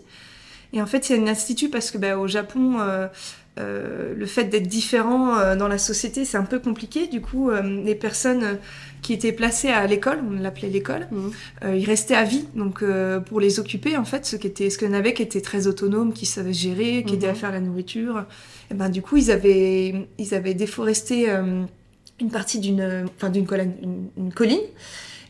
Et 0.72 0.82
en 0.82 0.86
fait, 0.86 1.04
c'est 1.04 1.18
un 1.18 1.28
institut 1.28 1.70
parce 1.70 1.90
que 1.90 1.98
bah, 1.98 2.18
au 2.18 2.28
Japon, 2.28 2.80
euh, 2.80 3.08
euh, 3.60 4.14
le 4.16 4.26
fait 4.26 4.46
d'être 4.46 4.68
différent 4.68 5.38
euh, 5.38 5.56
dans 5.56 5.68
la 5.68 5.78
société, 5.78 6.24
c'est 6.26 6.38
un 6.38 6.44
peu 6.44 6.60
compliqué. 6.60 7.08
Du 7.08 7.22
coup, 7.22 7.50
euh, 7.50 7.62
les 7.62 7.96
personnes 7.96 8.44
euh, 8.44 8.54
qui 9.02 9.14
étaient 9.14 9.32
placées 9.32 9.70
à 9.70 9.86
l'école, 9.88 10.20
on 10.30 10.42
l'appelait 10.42 10.70
l'école, 10.70 11.08
Mhm. 11.12 11.32
euh, 11.66 11.76
ils 11.78 11.86
restaient 11.86 12.16
à 12.16 12.24
vie. 12.24 12.46
Donc, 12.56 12.82
euh, 12.84 13.20
pour 13.20 13.40
les 13.40 13.60
occuper, 13.60 13.96
en 13.98 14.06
fait, 14.06 14.26
ceux 14.26 14.38
qui 14.38 14.48
étaient, 14.48 14.70
ce 14.70 14.78
qu'il 14.78 14.88
y 14.88 14.92
en 14.92 14.94
avait 14.94 15.14
qui 15.14 15.22
étaient 15.24 15.42
très 15.42 15.68
autonomes, 15.68 16.14
qui 16.14 16.26
savaient 16.26 16.54
gérer, 16.54 17.04
qui 17.06 17.14
Mhm. 17.14 17.20
aidaient 17.20 17.28
à 17.30 17.34
faire 17.36 17.52
la 17.52 17.60
nourriture, 17.62 18.26
et 18.72 18.74
ben 18.74 18.90
du 18.90 19.02
coup, 19.02 19.18
ils 19.18 19.32
avaient, 19.32 20.08
ils 20.18 20.34
avaient 20.34 20.54
déforesté 20.54 21.30
euh, 21.30 21.64
une 22.20 22.30
partie 22.30 22.60
d'une, 22.60 23.06
enfin 23.18 23.30
d'une 23.30 23.46
colline, 23.46 23.74
une, 23.82 24.10
une 24.18 24.34
colline. 24.34 24.60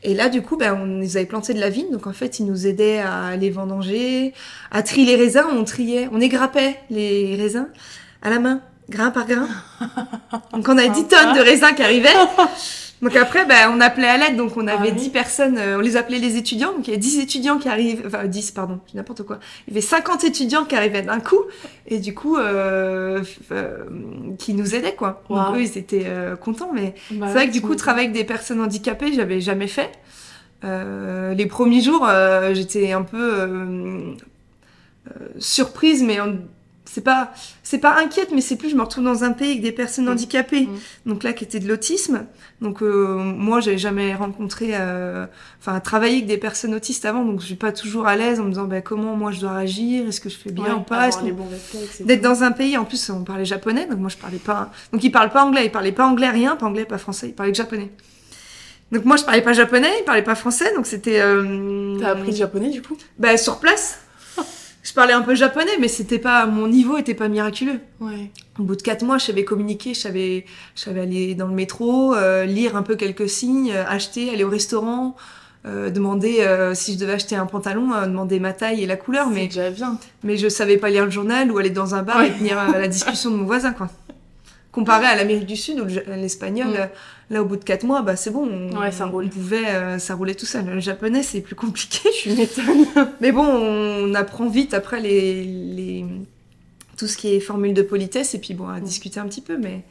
Et 0.01 0.13
là, 0.13 0.29
du 0.29 0.41
coup, 0.41 0.55
ben, 0.55 0.73
on 0.81 0.99
les 0.99 1.17
avait 1.17 1.25
planté 1.25 1.53
de 1.53 1.59
la 1.59 1.69
vigne. 1.69 1.91
Donc, 1.91 2.07
en 2.07 2.13
fait, 2.13 2.39
ils 2.39 2.45
nous 2.45 2.65
aidaient 2.65 2.99
à 2.99 3.35
les 3.35 3.49
vendanger, 3.49 4.33
à 4.71 4.81
trier 4.81 5.05
les 5.05 5.15
raisins. 5.21 5.43
On 5.51 5.63
triait, 5.65 6.07
on 6.13 6.21
égrappait 6.21 6.77
les 6.89 7.35
raisins 7.35 7.67
à 8.21 8.29
la 8.29 8.39
main, 8.39 8.61
grain 8.89 9.11
par 9.11 9.27
grain. 9.27 9.47
Donc, 10.53 10.67
on 10.69 10.77
avait 10.77 10.89
10 10.89 11.07
tonnes 11.09 11.35
de 11.35 11.41
raisins 11.41 11.75
qui 11.75 11.83
arrivaient. 11.83 12.07
Donc 13.01 13.15
après, 13.15 13.45
bah, 13.45 13.71
on 13.71 13.79
appelait 13.79 14.07
à 14.07 14.17
l'aide, 14.17 14.35
donc 14.35 14.57
on 14.57 14.67
avait 14.67 14.89
Ah 14.89 14.93
oui. 14.93 15.01
10 15.03 15.09
personnes, 15.11 15.57
euh, 15.57 15.77
on 15.77 15.79
les 15.79 15.95
appelait 15.95 16.19
les 16.19 16.35
étudiants, 16.35 16.73
donc 16.73 16.87
il 16.87 16.91
y 16.91 16.93
avait 16.93 16.99
10 16.99 17.19
étudiants 17.19 17.57
qui 17.57 17.69
arrivent, 17.69 18.03
enfin 18.05 18.25
10, 18.25 18.51
pardon, 18.51 18.79
je 18.87 18.91
dis 18.91 18.97
n'importe 18.97 19.23
quoi. 19.23 19.39
Il 19.67 19.73
y 19.73 19.77
avait 19.77 19.85
50 19.85 20.25
étudiants 20.25 20.65
qui 20.65 20.75
arrivaient 20.75 21.01
d'un 21.01 21.19
coup, 21.21 21.39
et 21.87 21.99
du 21.99 22.13
coup, 22.13 22.35
euh, 22.37 23.23
euh, 23.53 23.77
qui 24.37 24.53
nous 24.53 24.75
aidaient, 24.75 24.95
quoi. 24.95 25.23
Donc 25.29 25.55
eux, 25.55 25.61
ils 25.61 25.77
étaient 25.77 26.03
euh, 26.07 26.35
contents, 26.35 26.71
mais 26.73 26.93
Bah, 27.11 27.27
c'est 27.27 27.33
vrai 27.35 27.47
que 27.47 27.53
du 27.53 27.61
coup, 27.61 27.75
travailler 27.75 28.07
avec 28.09 28.17
des 28.17 28.25
personnes 28.25 28.59
handicapées, 28.59 29.13
j'avais 29.13 29.39
jamais 29.39 29.67
fait. 29.67 29.91
Euh, 30.65 31.33
les 31.33 31.45
premiers 31.45 31.79
jours, 31.81 32.05
euh, 32.05 32.53
j'étais 32.53 32.91
un 32.91 33.03
peu 33.03 33.47
surprise, 35.39 36.03
mais 36.03 36.19
on- 36.21 36.39
c'est 36.91 37.01
pas 37.01 37.31
c'est 37.61 37.77
pas 37.77 37.97
inquiète, 37.99 38.29
mais 38.33 38.41
c'est 38.41 38.55
plus 38.55 38.69
je 38.69 38.75
me 38.75 38.81
retrouve 38.81 39.03
dans 39.03 39.23
un 39.23 39.31
pays 39.31 39.51
avec 39.51 39.61
des 39.61 39.71
personnes 39.71 40.05
Mm. 40.05 40.09
handicapées, 40.13 40.61
Mm. 40.67 40.77
donc 41.09 41.23
là 41.23 41.33
qui 41.33 41.43
était 41.43 41.59
de 41.59 41.67
l'autisme. 41.67 42.25
Donc 42.61 42.81
euh, 42.81 43.15
moi, 43.15 43.59
j'avais 43.59 43.77
jamais 43.77 44.15
rencontré, 44.15 44.71
euh, 44.73 45.25
enfin 45.61 45.79
travaillé 45.79 46.15
avec 46.15 46.25
des 46.25 46.37
personnes 46.37 46.73
autistes 46.73 47.05
avant, 47.05 47.23
donc 47.23 47.41
je 47.41 47.45
suis 47.45 47.55
pas 47.55 47.71
toujours 47.71 48.07
à 48.07 48.15
l'aise 48.15 48.39
en 48.39 48.43
me 48.45 48.49
disant 48.49 48.65
bah, 48.65 48.81
comment 48.81 49.15
moi 49.15 49.31
je 49.31 49.39
dois 49.39 49.53
réagir, 49.53 50.07
est-ce 50.07 50.19
que 50.19 50.29
je 50.29 50.37
fais 50.37 50.51
bien 50.51 50.65
Ouais, 50.65 50.71
ou 50.73 50.81
pas, 50.81 51.09
d'être 52.01 52.21
dans 52.21 52.43
un 52.43 52.51
pays? 52.51 52.75
En 52.77 52.85
plus 52.85 53.09
on 53.11 53.23
parlait 53.23 53.45
japonais 53.45 53.85
donc 53.85 53.99
moi 53.99 54.09
je 54.09 54.17
parlais 54.17 54.37
pas 54.39 54.71
donc 54.91 55.03
ils 55.03 55.11
parlent 55.11 55.29
pas 55.31 55.43
anglais. 55.45 55.65
Ils 55.65 55.71
parlaient 55.71 55.91
pas 55.91 56.07
anglais 56.07 56.29
rien 56.29 56.55
pas 56.55 56.65
anglais 56.65 56.85
pas 56.85 56.97
français. 56.97 57.27
Ils 57.29 57.33
parlaient 57.35 57.51
que 57.51 57.57
japonais. 57.57 57.91
Donc 58.91 59.05
moi 59.05 59.17
je 59.17 59.23
parlais 59.23 59.41
pas 59.43 59.53
japonais 59.53 59.91
ils 59.99 60.03
parlaient 60.03 60.23
pas 60.23 60.35
français. 60.35 60.73
Donc 60.75 60.85
c'était 60.87 61.19
euh... 61.21 61.97
T'as 61.99 62.09
appris 62.11 62.31
le 62.31 62.37
japonais 62.37 62.69
du 62.71 62.81
coup? 62.81 62.97
Bah 63.19 63.37
sur 63.37 63.59
place 63.59 63.99
je 64.89 64.93
parlais 64.95 65.13
un 65.13 65.21
peu 65.21 65.35
japonais 65.35 65.77
mais 65.79 65.87
c'était 65.87 66.17
pas 66.19 66.45
mon 66.47 66.67
niveau 66.67 66.97
était 66.97 67.13
pas 67.13 67.27
miraculeux 67.27 67.79
Ouais. 67.99 68.31
au 68.59 68.63
bout 68.63 68.75
de 68.75 68.81
quatre 68.81 69.03
mois 69.05 69.17
je 69.19 69.25
savais 69.25 69.43
communiquer 69.43 69.93
je 69.93 69.99
savais 69.99 70.45
je 70.75 70.81
savais 70.81 71.01
aller 71.01 71.35
dans 71.35 71.45
le 71.47 71.53
métro 71.53 72.15
euh, 72.15 72.45
lire 72.45 72.75
un 72.75 72.81
peu 72.83 72.95
quelques 72.95 73.29
signes 73.29 73.71
euh, 73.71 73.85
acheter 73.87 74.31
aller 74.31 74.43
au 74.43 74.49
restaurant 74.49 75.15
euh, 75.67 75.89
demander 75.91 76.37
euh, 76.39 76.73
si 76.73 76.93
je 76.93 76.99
devais 76.99 77.13
acheter 77.13 77.35
un 77.35 77.45
pantalon 77.45 77.93
euh, 77.93 78.05
demander 78.07 78.39
ma 78.39 78.53
taille 78.53 78.81
et 78.81 78.87
la 78.87 78.95
couleur 78.95 79.29
mais 79.29 79.45
déjà 79.47 79.69
bien. 79.69 79.97
mais 80.23 80.37
je 80.37 80.47
savais 80.49 80.77
pas 80.77 80.89
lire 80.89 81.05
le 81.05 81.11
journal 81.11 81.51
ou 81.51 81.57
aller 81.59 81.69
dans 81.69 81.93
un 81.95 82.01
bar 82.01 82.17
Ouais. 82.17 82.29
et 82.29 82.31
tenir 82.31 82.57
euh, 82.59 82.79
la 82.79 82.87
discussion 82.87 83.29
de 83.29 83.35
mon 83.35 83.45
voisin, 83.45 83.73
quoi. 83.73 83.89
Comparé 84.71 85.05
à 85.07 85.15
l'Amérique 85.15 85.47
du 85.47 85.55
Sud 85.57 85.79
ou 85.79 85.85
le- 85.85 86.03
l'espagnol, 86.15 86.67
Mm. 86.67 86.89
Là, 87.29 87.41
au 87.41 87.45
bout 87.45 87.57
de 87.57 87.63
quatre 87.63 87.83
mois, 87.83 88.01
bah, 88.01 88.15
c'est 88.15 88.31
bon. 88.31 88.47
On, 88.49 88.79
Ouais, 88.79 88.91
ça 88.91 89.05
roule. 89.05 89.25
On 89.25 89.29
pouvait, 89.29 89.67
euh, 89.67 89.99
ça 89.99 90.15
roulait 90.15 90.35
tout 90.35 90.45
seul. 90.45 90.65
Le 90.65 90.79
japonais, 90.79 91.23
c'est 91.23 91.41
plus 91.41 91.55
compliqué. 91.55 92.09
Tu 92.21 92.31
m'étonnes. 92.31 92.85
Mais 93.21 93.31
bon, 93.31 93.45
on 93.45 94.13
apprend 94.15 94.47
vite 94.49 94.73
après 94.73 94.99
les, 94.99 95.43
les, 95.43 96.05
tout 96.97 97.07
ce 97.07 97.17
qui 97.17 97.33
est 97.35 97.39
formule 97.39 97.73
de 97.73 97.81
politesse 97.81 98.33
et 98.35 98.39
puis 98.39 98.53
bon, 98.53 98.67
à 98.67 98.79
Mm. 98.79 98.83
discuter 98.83 99.19
un 99.19 99.27
petit 99.27 99.41
peu, 99.41 99.57
mais. 99.57 99.83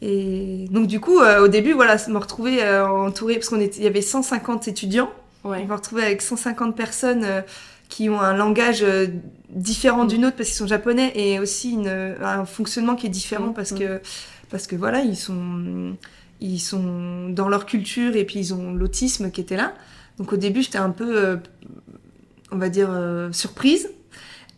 Et 0.00 0.66
donc, 0.70 0.86
du 0.88 0.98
coup, 0.98 1.20
euh, 1.20 1.44
au 1.44 1.48
début, 1.48 1.72
voilà, 1.74 1.96
me 2.08 2.18
retrouver 2.18 2.62
euh, 2.62 2.86
entourée, 2.86 3.34
parce 3.34 3.48
qu'on 3.48 3.60
était, 3.60 3.78
il 3.78 3.84
y 3.84 3.86
avait 3.86 4.02
150 4.02 4.66
étudiants. 4.66 5.10
Ouais. 5.44 5.60
On 5.62 5.66
va 5.66 5.76
retrouver 5.76 6.02
avec 6.02 6.22
150 6.22 6.74
personnes 6.76 7.26
qui 7.88 8.08
ont 8.08 8.20
un 8.20 8.34
langage 8.34 8.84
différent 9.50 10.04
Mm. 10.04 10.08
d'une 10.08 10.24
autre 10.24 10.36
parce 10.36 10.48
qu'ils 10.48 10.58
sont 10.58 10.66
japonais 10.66 11.12
et 11.14 11.38
aussi 11.38 11.72
une, 11.72 12.14
un 12.22 12.44
fonctionnement 12.46 12.94
qui 12.96 13.06
est 13.06 13.10
différent 13.10 13.48
Mm, 13.48 13.54
parce 13.54 13.72
mm. 13.72 13.78
que 13.78 14.00
parce 14.50 14.66
que 14.66 14.76
voilà 14.76 15.00
ils 15.00 15.16
sont 15.16 15.94
ils 16.44 16.58
sont 16.60 17.28
dans 17.30 17.48
leur 17.48 17.64
culture 17.66 18.16
et 18.16 18.24
puis 18.24 18.38
ils 18.40 18.54
ont 18.54 18.74
l'autisme 18.74 19.30
qui 19.30 19.40
était 19.40 19.56
là. 19.56 19.74
Donc 20.18 20.32
au 20.32 20.36
début 20.36 20.62
j'étais 20.62 20.78
un 20.78 20.90
peu 20.90 21.16
euh, 21.16 21.36
on 22.50 22.56
va 22.58 22.68
dire 22.68 22.88
euh, 22.90 23.32
surprise 23.32 23.88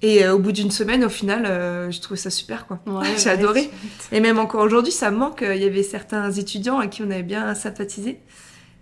et 0.02 0.24
euh, 0.24 0.34
au 0.34 0.38
bout 0.38 0.52
d'une 0.52 0.70
semaine 0.70 1.04
au 1.04 1.08
final 1.08 1.44
euh, 1.46 1.90
j'ai 1.90 2.00
trouvé 2.00 2.18
ça 2.18 2.30
super 2.30 2.66
quoi. 2.66 2.80
Ouais, 2.86 3.06
J'ai 3.18 3.26
ouais, 3.26 3.30
adoré. 3.30 3.70
Et 4.12 4.20
même 4.20 4.38
encore 4.38 4.62
aujourd'hui, 4.62 4.92
ça 4.92 5.10
me 5.10 5.16
manque. 5.18 5.44
Il 5.48 5.60
y 5.62 5.64
avait 5.64 5.82
certains 5.82 6.30
étudiants 6.32 6.78
à 6.78 6.86
qui 6.88 7.02
on 7.02 7.10
avait 7.10 7.22
bien 7.22 7.54
sympathisé. 7.54 8.18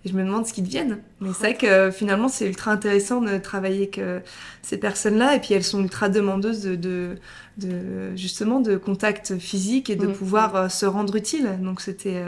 Et 0.05 0.09
je 0.09 0.13
me 0.15 0.23
demande 0.25 0.45
ce 0.45 0.51
qu'ils 0.51 0.65
deviennent. 0.65 0.99
Mais 1.21 1.29
c'est 1.29 1.39
vrai 1.39 1.55
que 1.55 1.89
finalement, 1.89 2.27
c'est 2.27 2.45
ultra 2.45 2.71
intéressant 2.71 3.21
de 3.21 3.37
travailler 3.37 3.77
avec 3.83 3.99
euh, 3.99 4.19
ces 4.61 4.75
personnes-là. 4.77 5.33
Et 5.37 5.39
puis, 5.39 5.53
elles 5.53 5.63
sont 5.63 5.81
ultra 5.81 6.09
demandeuses 6.09 6.61
de, 6.63 6.75
de, 6.75 7.15
de- 7.57 8.13
justement 8.17 8.59
de 8.59 8.75
contact 8.75 9.37
physique 9.37 9.89
et 9.89 9.95
de 9.95 10.07
Mm. 10.07 10.11
pouvoir 10.13 10.55
euh, 10.57 10.67
se 10.67 10.85
rendre 10.85 11.15
utile. 11.15 11.57
Donc, 11.61 11.79
c'était 11.79 12.21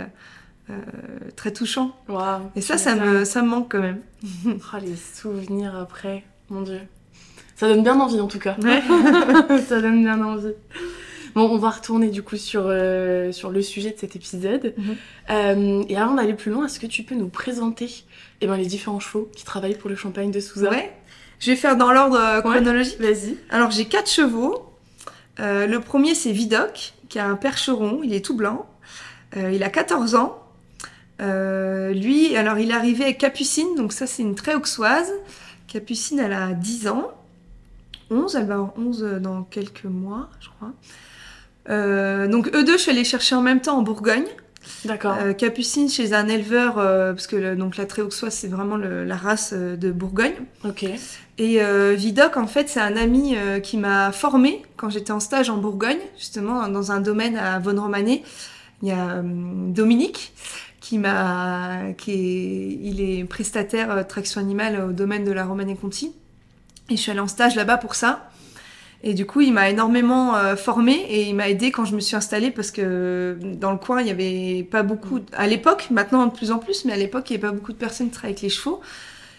très 1.35 1.51
touchant. 1.53 1.95
Waouh, 2.07 2.49
Et 2.55 2.61
ça, 2.61 2.77
ça 2.77 2.95
me, 2.95 3.23
ça 3.25 3.41
me 3.41 3.47
manque 3.49 3.71
quand 3.71 3.81
même. 3.81 4.01
Oh, 4.47 4.77
les 4.81 4.95
souvenirs 4.95 5.75
après, 5.75 6.23
mon 6.49 6.61
dieu. 6.61 6.79
Ça 7.55 7.67
donne 7.67 7.83
bien 7.83 7.99
envie 7.99 8.19
en 8.19 8.27
tout 8.27 8.39
cas. 8.39 8.55
Ouais. 8.61 8.81
ça 9.67 9.79
donne 9.81 10.03
bien 10.03 10.21
envie. 10.23 10.53
Bon, 11.35 11.49
on 11.49 11.57
va 11.57 11.69
retourner 11.69 12.09
du 12.09 12.21
coup 12.23 12.37
sur, 12.37 12.63
euh, 12.65 13.31
sur 13.31 13.49
le 13.49 13.61
sujet 13.61 13.91
de 13.91 13.97
cet 13.99 14.15
épisode. 14.15 14.73
Mhm. 14.77 14.95
Euh, 15.29 15.83
et 15.89 15.97
avant 15.97 16.13
d'aller 16.15 16.33
plus 16.33 16.51
loin, 16.51 16.65
est-ce 16.65 16.79
que 16.79 16.87
tu 16.87 17.03
peux 17.03 17.15
nous 17.15 17.27
présenter 17.29 18.03
eh 18.41 18.47
ben, 18.47 18.55
les 18.57 18.65
différents 18.65 18.99
chevaux 19.01 19.29
qui 19.35 19.43
travaillent 19.45 19.77
pour 19.77 19.89
le 19.89 19.95
champagne 19.95 20.31
de 20.31 20.39
Souza? 20.39 20.69
Ouais. 20.69 20.91
Je 21.39 21.51
vais 21.51 21.57
faire 21.57 21.75
dans 21.77 21.91
l'ordre 21.91 22.17
euh, 22.17 22.37
Ouais. 22.41 22.51
chronologique. 22.55 22.99
Vas-y. 22.99 23.37
Alors 23.49 23.71
j'ai 23.71 23.85
quatre 23.85 24.09
chevaux. 24.09 24.65
Euh, 25.41 25.67
le 25.67 25.79
premier 25.81 26.15
c'est 26.15 26.31
Vidocq, 26.31 26.93
qui 27.09 27.19
a 27.19 27.25
un 27.27 27.35
percheron, 27.35 27.99
il 28.03 28.13
est 28.13 28.23
tout 28.23 28.35
blanc. 28.35 28.65
Euh, 29.35 29.51
il 29.51 29.61
a 29.63 29.69
14 29.69 30.15
ans. 30.15 30.41
Euh, 31.21 31.93
lui, 31.93 32.35
alors 32.35 32.59
il 32.59 32.71
est 32.71 32.73
arrivé 32.73 33.05
avec 33.05 33.17
Capucine, 33.19 33.75
donc 33.75 33.93
ça 33.93 34.05
c'est 34.07 34.21
une 34.23 34.35
très 34.35 34.55
auxoise. 34.55 35.11
Capucine, 35.67 36.19
elle 36.19 36.33
a 36.33 36.51
10 36.53 36.87
ans. 36.89 37.11
11, 38.11 38.35
elle 38.35 38.45
va 38.45 38.55
avoir 38.55 38.73
11 38.77 39.03
dans 39.21 39.43
quelques 39.43 39.85
mois, 39.85 40.29
je 40.39 40.49
crois. 40.49 40.73
Euh, 41.69 42.27
donc 42.27 42.49
eux 42.53 42.63
deux, 42.63 42.73
je 42.73 42.81
suis 42.83 42.91
allée 42.91 43.03
chercher 43.03 43.35
en 43.35 43.41
même 43.41 43.61
temps 43.61 43.77
en 43.77 43.81
Bourgogne. 43.81 44.25
D'accord. 44.83 45.15
Euh, 45.21 45.33
Capucine 45.33 45.89
chez 45.89 46.13
un 46.13 46.27
éleveur, 46.27 46.77
euh, 46.79 47.13
parce 47.13 47.27
que 47.27 47.35
le- 47.35 47.55
donc 47.55 47.77
la 47.77 47.85
très 47.85 48.01
auxoise 48.01 48.33
c'est 48.33 48.47
vraiment 48.47 48.77
le- 48.77 49.03
la 49.03 49.15
race 49.15 49.51
euh, 49.55 49.75
de 49.75 49.91
Bourgogne. 49.91 50.33
ok. 50.63 50.85
Et 51.37 51.61
euh, 51.61 51.93
Vidocq, 51.97 52.37
en 52.37 52.47
fait, 52.47 52.69
c'est 52.69 52.79
un 52.79 52.95
ami 52.95 53.35
euh, 53.35 53.59
qui 53.59 53.75
m'a 53.77 54.11
formé 54.13 54.61
quand 54.77 54.89
j'étais 54.89 55.11
en 55.11 55.19
stage 55.19 55.49
en 55.49 55.57
Bourgogne, 55.57 55.97
justement 56.17 56.67
dans 56.69 56.91
un 56.93 57.01
domaine 57.01 57.35
à 57.35 57.59
Von 57.59 57.79
Romané. 57.81 58.23
Il 58.81 58.87
y 58.87 58.91
a 58.91 59.15
euh, 59.17 59.21
Dominique 59.23 60.33
qui 60.85 60.99
m'a, 60.99 61.93
qui 61.97 62.11
est, 62.11 62.79
il 62.83 63.01
est 63.01 63.23
prestataire 63.23 63.89
euh, 63.89 64.03
traction 64.03 64.39
animale 64.39 64.79
au 64.87 64.91
domaine 64.91 65.23
de 65.23 65.31
la 65.31 65.43
Romanée-Conti. 65.43 66.13
Et 66.91 66.95
je 66.95 67.01
suis 67.01 67.09
allée 67.09 67.21
en 67.21 67.27
stage 67.27 67.55
là-bas 67.55 67.77
pour 67.77 67.95
ça. 67.95 68.29
Et 69.01 69.15
du 69.15 69.25
coup, 69.25 69.41
il 69.41 69.51
m'a 69.51 69.67
énormément 69.71 70.35
euh, 70.35 70.55
formé 70.55 70.93
et 70.93 71.23
il 71.23 71.33
m'a 71.33 71.49
aidé 71.49 71.71
quand 71.71 71.85
je 71.85 71.95
me 71.95 71.99
suis 71.99 72.15
installée 72.15 72.51
parce 72.51 72.69
que 72.69 73.35
dans 73.59 73.71
le 73.71 73.79
coin, 73.79 73.99
il 74.01 74.07
y 74.07 74.11
avait 74.11 74.61
pas 74.61 74.83
beaucoup, 74.83 75.21
à 75.33 75.47
l'époque, 75.47 75.87
maintenant 75.89 76.27
de 76.27 76.31
plus 76.31 76.51
en 76.51 76.59
plus, 76.59 76.85
mais 76.85 76.93
à 76.93 76.97
l'époque, 76.97 77.31
il 77.31 77.33
n'y 77.33 77.39
avait 77.43 77.47
pas 77.47 77.53
beaucoup 77.53 77.73
de 77.73 77.77
personnes 77.77 78.09
qui 78.09 78.13
travaillaient 78.13 78.33
avec 78.33 78.43
les 78.43 78.49
chevaux. 78.49 78.79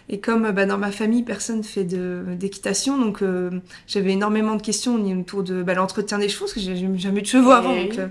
Et 0.09 0.19
comme 0.19 0.51
bah, 0.51 0.67
dans 0.67 0.79
ma 0.79 0.91
famille, 0.91 1.23
personne 1.23 1.63
fait 1.63 1.85
d'équitation, 1.85 2.99
donc 2.99 3.23
euh, 3.23 3.51
j'avais 3.87 4.13
énormément 4.13 4.57
de 4.57 4.63
questions 4.63 4.97
autour 4.97 5.45
de 5.45 5.63
bah, 5.63 5.75
l'entretien 5.75 6.19
des 6.19 6.29
chevaux, 6.29 6.47
parce 6.47 6.55
que 6.55 6.61
j'ai 6.61 6.77
jamais 6.99 7.21
eu 7.21 7.23
de 7.23 7.27
chevaux 7.27 7.53
Eh 7.53 7.57
avant. 7.57 7.77
donc, 7.77 7.99
euh, 7.99 8.09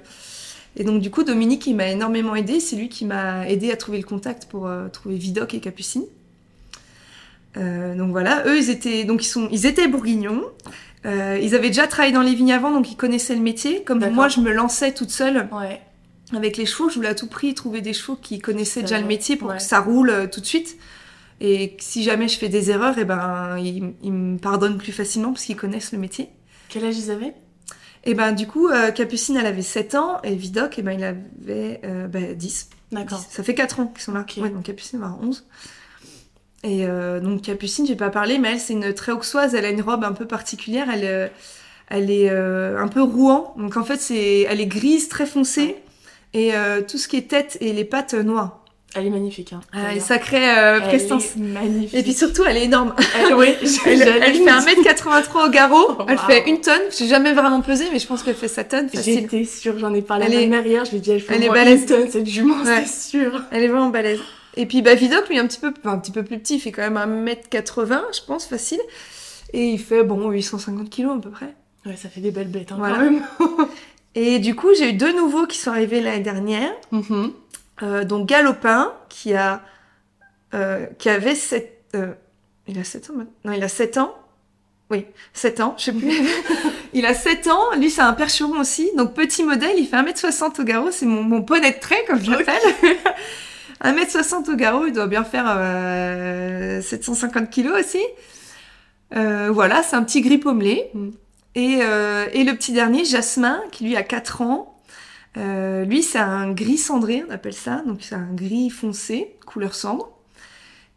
et 0.76 0.84
donc 0.84 1.02
du 1.02 1.10
coup, 1.12 1.24
Dominique, 1.24 1.68
il 1.68 1.76
m'a 1.76 1.88
énormément 1.88 2.36
aidé. 2.36 2.60
C'est 2.60 2.76
lui 2.76 2.90
qui 2.90 3.06
m'a 3.06 3.48
aidé 3.48 3.72
à 3.72 3.78
trouver 3.78 3.98
le 3.98 4.04
contact 4.04 4.46
pour 4.46 4.68
euh, 4.68 4.88
trouver 4.90 5.16
Vidocq 5.16 5.54
et 5.54 5.60
Capucine. 5.60 6.04
Euh, 7.58 7.96
donc 7.96 8.12
voilà, 8.12 8.44
eux, 8.48 8.58
ils 8.58 8.70
étaient, 8.70 9.06
donc 9.06 9.24
ils 9.24 9.30
sont, 9.30 9.48
ils 9.52 9.66
étaient 9.66 9.88
bourguignons. 9.88 10.44
Euh, 11.06 11.40
ils 11.42 11.56
avaient 11.56 11.70
déjà 11.70 11.88
travaillé 11.88 12.14
dans 12.14 12.22
les 12.22 12.34
vignes 12.36 12.52
avant, 12.52 12.72
donc 12.72 12.92
ils 12.92 12.98
connaissaient 12.98 13.36
le 13.36 13.42
métier. 13.42 13.84
Comme 13.84 14.06
moi, 14.10 14.28
je 14.28 14.40
me 14.42 14.52
lançais 14.52 14.92
toute 14.94 15.12
seule 15.12 15.48
Ouais. 15.52 15.80
avec 16.36 16.58
les 16.58 16.66
chevaux, 16.66 16.90
je 16.90 16.96
voulais 16.96 17.10
à 17.10 17.16
tout 17.16 17.28
prix 17.28 17.54
trouver 17.54 17.82
des 17.82 17.94
chevaux 17.94 18.16
qui 18.16 18.40
connaissaient 18.40 18.82
déjà 18.82 19.00
le 19.00 19.06
métier 19.06 19.36
pour 19.36 19.50
ouais. 19.50 19.58
que 19.58 19.64
ça 19.64 19.80
roule 19.80 20.10
euh, 20.10 20.28
tout 20.28 20.42
de 20.42 20.46
suite. 20.46 20.78
Et 21.42 21.76
si 21.80 22.04
jamais 22.04 22.28
je 22.28 22.38
fais 22.38 22.50
des 22.50 22.72
erreurs, 22.72 22.98
et 22.98 23.06
ben 23.06 23.58
ils, 23.58 23.94
ils 24.02 24.12
me 24.12 24.38
pardonnent 24.38 24.78
plus 24.78 24.94
facilement 24.94 25.32
parce 25.34 25.46
qu'ils 25.46 25.58
connaissent 25.58 25.92
le 25.92 26.00
métier. 26.00 26.30
Quel 26.70 26.86
âge 26.86 26.98
ils 26.98 27.12
avaient? 27.12 27.34
Et 28.06 28.14
ben 28.14 28.32
du 28.34 28.48
coup, 28.48 28.68
euh, 28.68 28.92
Capucine, 28.92 29.38
elle 29.38 29.48
avait 29.48 29.62
7 29.62 29.96
ans 29.96 30.22
et 30.24 30.36
Vidocq, 30.36 30.78
et 30.78 30.82
ben 30.82 30.92
il 30.92 31.04
avait 31.04 31.82
euh, 31.84 32.08
bah, 32.08 32.34
10. 32.36 32.70
D'accord. 32.92 33.20
10. 33.20 33.28
Ça 33.30 33.44
fait 33.44 33.56
4 33.56 33.80
ans 33.80 33.88
qu'ils 33.88 34.04
sont 34.04 34.14
là. 34.14 34.22
Ok. 34.22 34.42
Ouais, 34.42 34.50
donc 34.50 34.64
Capucine 34.64 35.00
va 35.00 35.08
avoir 35.08 35.22
11. 35.22 35.46
Et 36.64 36.86
euh, 36.86 37.20
donc 37.20 37.44
Capucine, 37.44 37.86
j'ai 37.86 37.96
pas 37.96 38.10
parlé, 38.10 38.38
mais 38.38 38.54
elle, 38.54 38.60
c'est 38.60 38.74
une 38.74 38.94
très 38.94 39.12
auxoise. 39.12 39.54
Elle 39.56 39.66
a 39.66 39.70
une 39.70 39.82
robe 39.82 40.04
un 40.04 40.14
peu 40.14 40.26
particulière. 40.26 40.88
Elle, 40.92 41.06
euh, 41.06 41.28
elle 41.88 42.10
est 42.10 42.30
euh, 42.30 42.80
un 42.80 42.88
peu 42.88 43.02
rouant. 43.02 43.54
Donc 43.58 43.78
en 43.78 43.84
fait, 43.84 43.98
c'est, 43.98 44.42
elle 44.42 44.62
est 44.62 44.68
grise, 44.68 45.10
très 45.10 45.26
foncée. 45.26 45.78
Et 46.34 46.54
euh, 46.54 46.82
tout 46.82 46.98
ce 46.98 47.08
qui 47.08 47.18
est 47.18 47.30
tête 47.30 47.58
et 47.62 47.72
les 47.72 47.86
pattes 47.86 48.14
euh, 48.14 48.24
noires. 48.24 48.65
Elle 48.96 49.08
est 49.08 49.10
magnifique. 49.10 49.52
Hein. 49.54 49.60
Ah, 49.74 49.78
et 49.80 49.86
D'ailleurs. 49.88 50.04
sacrée 50.06 50.50
euh, 50.58 50.76
Elle 50.82 50.88
prestance. 50.88 51.36
est 51.36 51.40
magnifique. 51.40 51.94
Et 52.00 52.04
puis 52.04 52.14
surtout, 52.14 52.44
elle 52.48 52.58
est 52.58 52.64
énorme. 52.66 52.94
Elle, 53.20 53.34
oui, 53.36 53.48
Elle, 53.86 54.02
elle 54.02 54.20
le 54.20 54.46
fait 54.66 54.76
dire. 54.82 54.94
1m83 54.94 55.48
au 55.48 55.50
garrot. 55.50 55.98
Elle 56.08 56.16
Wow. 56.16 56.22
fait 56.28 56.50
une 56.50 56.62
tonne. 56.62 56.82
J'ai 56.98 57.08
jamais 57.08 57.34
vraiment 57.34 57.62
pesé, 57.62 57.86
mais 57.92 58.00
je 58.00 58.08
pense 58.08 58.24
qu'elle 58.24 58.36
fait 58.36 58.48
sa 58.48 58.64
tonne. 58.64 58.90
J'étais 58.94 59.44
sûre, 59.44 59.78
j'en 59.80 59.94
ai 59.94 60.02
parlé 60.02 60.26
Elle 60.28 60.34
à 60.34 60.36
ma 60.38 60.42
est- 60.44 60.48
mère 60.48 60.66
hier, 60.68 60.86
je 60.86 60.92
lui 60.92 60.98
ai 60.98 61.02
dit 61.02 61.12
elle 61.12 61.20
fait 61.22 61.36
elle 61.36 61.44
est 61.44 61.48
moins 61.48 61.56
balèze. 61.56 61.82
une 61.82 61.86
tonne, 61.88 62.10
cette 62.10 62.28
jument, 62.28 62.56
Ouais. 62.64 62.84
c'est 62.86 63.10
sûr. 63.18 63.42
Elle 63.52 63.64
est 63.64 63.68
vraiment 63.68 63.90
balèze. 63.90 64.20
Et 64.58 64.66
puis 64.66 64.82
bah, 64.82 64.96
Vidocq, 64.96 65.28
lui, 65.30 65.38
un 65.40 65.46
petit, 65.48 65.60
peu, 65.60 65.74
enfin, 65.78 65.96
un 65.96 66.00
petit 66.00 66.12
peu 66.12 66.24
plus 66.24 66.40
petit, 66.40 66.56
il 66.56 66.60
fait 66.62 66.72
quand 66.72 66.90
même 66.90 66.98
1m80, 66.98 68.00
je 68.14 68.22
pense, 68.26 68.46
facile. 68.46 68.80
Et 69.54 69.66
il 69.68 69.80
fait, 69.80 70.04
bon, 70.04 70.30
850 70.30 70.90
kilos 70.90 71.18
à 71.18 71.20
peu 71.22 71.30
près. 71.30 71.54
Ouais, 71.86 71.96
ça 71.98 72.08
fait 72.10 72.22
des 72.22 72.32
belles 72.32 72.48
bêtes 72.48 72.72
hein, 72.72 72.76
Voilà. 72.80 72.96
quand 72.96 73.02
même. 73.04 73.22
Et 74.18 74.40
du 74.40 74.56
coup, 74.56 74.70
j'ai 74.78 74.92
eu 74.92 74.94
deux 74.94 75.12
nouveaux 75.14 75.46
qui 75.46 75.58
sont 75.58 75.72
arrivés 75.72 76.00
l'année 76.00 76.22
dernière. 76.24 76.72
Mhm. 76.92 77.04
Euh, 77.12 77.28
donc 77.82 78.28
Galopin, 78.28 78.94
qui 79.10 79.34
a 79.34 79.62
euh, 80.54 80.86
qui 81.00 81.10
avait 81.10 81.36
7 81.36 81.72
euh, 81.96 82.14
il 82.68 82.80
a 82.80 82.84
7 82.84 83.10
ans 83.10 83.14
maintenant 83.14 83.34
Non, 83.44 83.52
il 83.54 83.64
a 83.64 83.68
7 83.68 83.98
ans. 83.98 84.16
Oui, 84.92 85.06
7 85.34 85.60
ans, 85.62 85.76
je 85.78 85.86
sais 85.86 85.94
plus. 85.94 86.12
il 86.94 87.06
a 87.06 87.14
7 87.14 87.48
ans, 87.48 87.76
lui 87.78 87.90
c'est 87.90 88.02
un 88.02 88.14
percheron 88.14 88.60
aussi. 88.60 88.92
Donc 88.96 89.14
petit 89.14 89.44
modèle, 89.44 89.78
il 89.78 89.88
fait 89.88 89.98
1m60 89.98 90.62
au 90.62 90.64
garrot, 90.64 90.92
c'est 90.92 91.06
mon, 91.06 91.24
mon 91.24 91.42
poney 91.42 91.72
de 91.72 91.80
trait 91.80 92.04
comme 92.08 92.24
je 92.24 92.32
l'appelle. 92.32 92.62
1m60 93.84 94.52
au 94.52 94.56
garrot, 94.56 94.86
il 94.86 94.94
doit 94.94 95.08
bien 95.08 95.24
faire 95.24 95.46
euh, 95.48 96.82
750 96.82 97.50
kilos 97.50 97.80
aussi. 97.80 98.04
Euh, 99.16 99.50
voilà, 99.52 99.84
c'est 99.84 99.96
un 99.96 100.04
petit 100.04 100.22
gris 100.22 100.38
pommelé. 100.38 100.90
Mm. 100.94 101.10
Et, 101.56 101.80
euh, 101.82 102.28
et 102.34 102.44
le 102.44 102.54
petit 102.54 102.74
dernier, 102.74 103.06
Jasmin, 103.06 103.62
qui 103.72 103.86
lui 103.86 103.96
a 103.96 104.04
4 104.04 104.42
ans. 104.42 104.75
Euh, 105.38 105.86
lui, 105.86 106.04
c'est 106.04 106.20
un 106.20 106.52
gris 106.52 106.78
cendré, 106.78 107.24
on 107.28 107.32
appelle 107.32 107.54
ça. 107.54 107.82
Donc, 107.86 108.00
c'est 108.02 108.16
un 108.16 108.34
gris 108.34 108.70
foncé, 108.70 109.36
couleur 109.46 109.76
cendre. 109.76 110.12